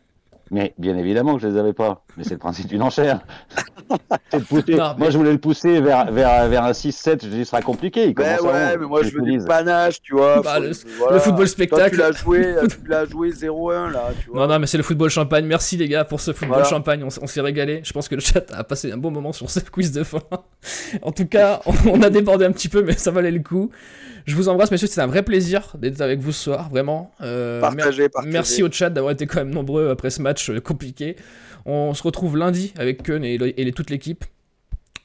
mais- 0.51 0.75
bien 0.79 0.97
évidemment 0.97 1.35
que 1.37 1.43
je 1.43 1.49
les 1.49 1.57
avais 1.59 1.73
pas. 1.73 2.05
Mais 2.17 2.25
c'est 2.25 2.35
le 2.35 2.39
principe 2.39 2.67
d'une 2.67 2.83
enchère. 2.83 3.21
C'est 4.31 4.41
de 4.41 4.45
pousser- 4.45 4.75
Non, 4.77 4.91
mais- 4.95 4.99
Moi, 4.99 5.11
je 5.11 5.17
voulais 5.19 5.33
le 5.33 5.39
pousser 5.39 5.81
vers, 5.81 6.11
vers, 6.13 6.47
vers 6.49 6.65
un 6.65 6.73
6-7. 6.73 7.25
Je 7.25 7.29
dis, 7.29 7.39
ce 7.45 7.51
sera 7.51 7.63
compliqué. 7.63 8.05
Il 8.07 8.15
Ben 8.15 8.37
commence 8.37 8.55
à 8.55 8.57
ouais, 8.59 8.73
11, 8.75 8.77
mais 8.81 8.87
moi 8.87 9.03
je 9.03 9.11
veux 9.15 9.23
du 9.23 9.39
dis. 9.39 9.45
panache, 9.47 10.03
tu 10.03 10.15
vois. 10.15 10.43
Bah, 10.43 10.57
faut- 10.57 10.61
le- 10.63 10.73
voilà. 10.99 11.15
le 11.15 11.21
football 11.21 11.39
Toi, 11.47 11.47
spectacle. 11.47 11.91
tu 11.93 11.97
l'as 11.97 12.13
joué, 12.13 12.55
tu 12.69 12.89
l'as 12.89 13.05
joué 13.07 13.31
0-1 13.31 13.91
là, 13.91 14.11
tu 14.23 14.31
vois. 14.31 14.47
Non, 14.47 14.53
non, 14.53 14.59
mais 14.59 14.67
c'est 14.67 14.77
le 14.77 14.83
football 14.83 15.09
champagne. 15.09 15.47
Merci 15.47 15.77
les 15.79 15.89
gars 15.89 16.05
pour 16.05 16.21
ce 16.21 16.33
football 16.33 16.49
Voilà. 16.59 16.65
champagne. 16.69 17.03
On, 17.03 17.09
on 17.23 17.27
s'est 17.27 17.41
régalé. 17.41 17.81
Je 17.85 17.93
pense 17.95 18.09
que 18.09 18.15
le 18.15 18.21
chat 18.21 18.45
a 18.53 18.63
passé 18.65 18.93
un 18.93 18.99
bon 18.99 19.11
moment 19.11 19.33
sur 19.33 19.49
ce 19.49 19.61
quiz 19.71 19.91
de 19.93 20.03
fin. 20.05 20.19
en 21.03 21.13
tout 21.13 21.27
cas, 21.27 21.61
on, 21.65 21.73
on 21.93 22.03
a 22.03 22.11
débordé 22.11 22.45
un 22.45 22.53
petit 22.53 22.69
peu, 22.69 22.83
mais 22.83 22.93
ça 22.93 23.11
valait 23.11 23.31
le 23.31 23.41
coup. 23.41 23.71
Je 24.29 24.37
vous 24.37 24.51
embrasse, 24.51 24.70
messieurs. 24.70 24.89
C'était 24.89 25.01
un 25.01 25.07
vrai 25.07 25.22
plaisir 25.22 25.72
d'être 25.79 26.03
avec 26.03 26.20
vous 26.20 26.33
ce 26.33 26.45
soir, 26.45 26.68
vraiment. 26.68 27.12
Euh, 27.22 27.62
mer- 27.62 27.70
Partagez, 27.76 28.09
partagez. 28.11 28.31
Merci 28.33 28.62
au 28.62 28.70
chat 28.70 28.91
d'avoir 28.91 29.12
été 29.12 29.26
quand 29.26 29.39
même 29.39 29.55
nombreux 29.55 29.89
après 29.89 30.11
ce 30.11 30.20
match 30.20 30.51
euh, 30.51 30.61
compliqué. 30.61 31.16
On 31.64 31.95
se 31.95 32.03
retrouve 32.03 32.37
lundi 32.37 32.74
avec 32.76 33.03
Keun 33.03 33.22
et, 33.22 33.39
le- 33.39 33.59
et 33.59 33.64
les- 33.64 33.72
toute 33.72 33.89
l'équipe. 33.89 34.26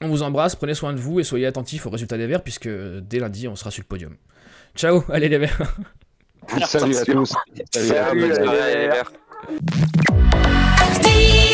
On 0.02 0.10
vous 0.10 0.24
embrasse, 0.24 0.58
prenez 0.58 0.74
soin 0.74 0.92
de 0.92 0.98
vous 1.00 1.22
et 1.22 1.24
soyez 1.24 1.46
attentifs 1.46 1.86
aux 1.86 1.90
résultats 1.90 2.18
des 2.18 2.28
Verts 2.28 2.44
puisque 2.44 2.68
dès 2.68 3.20
lundi 3.20 3.48
on 3.48 3.56
sera 3.56 3.72
sur 3.72 3.82
le 3.84 3.88
podium. 3.88 4.18
Ciao, 4.76 5.06
allez 5.10 5.30
les 5.30 5.38
Verts. 5.38 5.74
Salut 6.66 6.98
à 6.98 7.06
tous. 7.06 7.34
Salut 7.72 7.92
à 7.92 8.08
Salut, 8.08 8.20
tous. 8.22 8.28
les 8.28 8.38
Allez, 8.40 8.82
les 8.82 8.88
Verts. 8.90 9.14
Verts. 9.48 11.53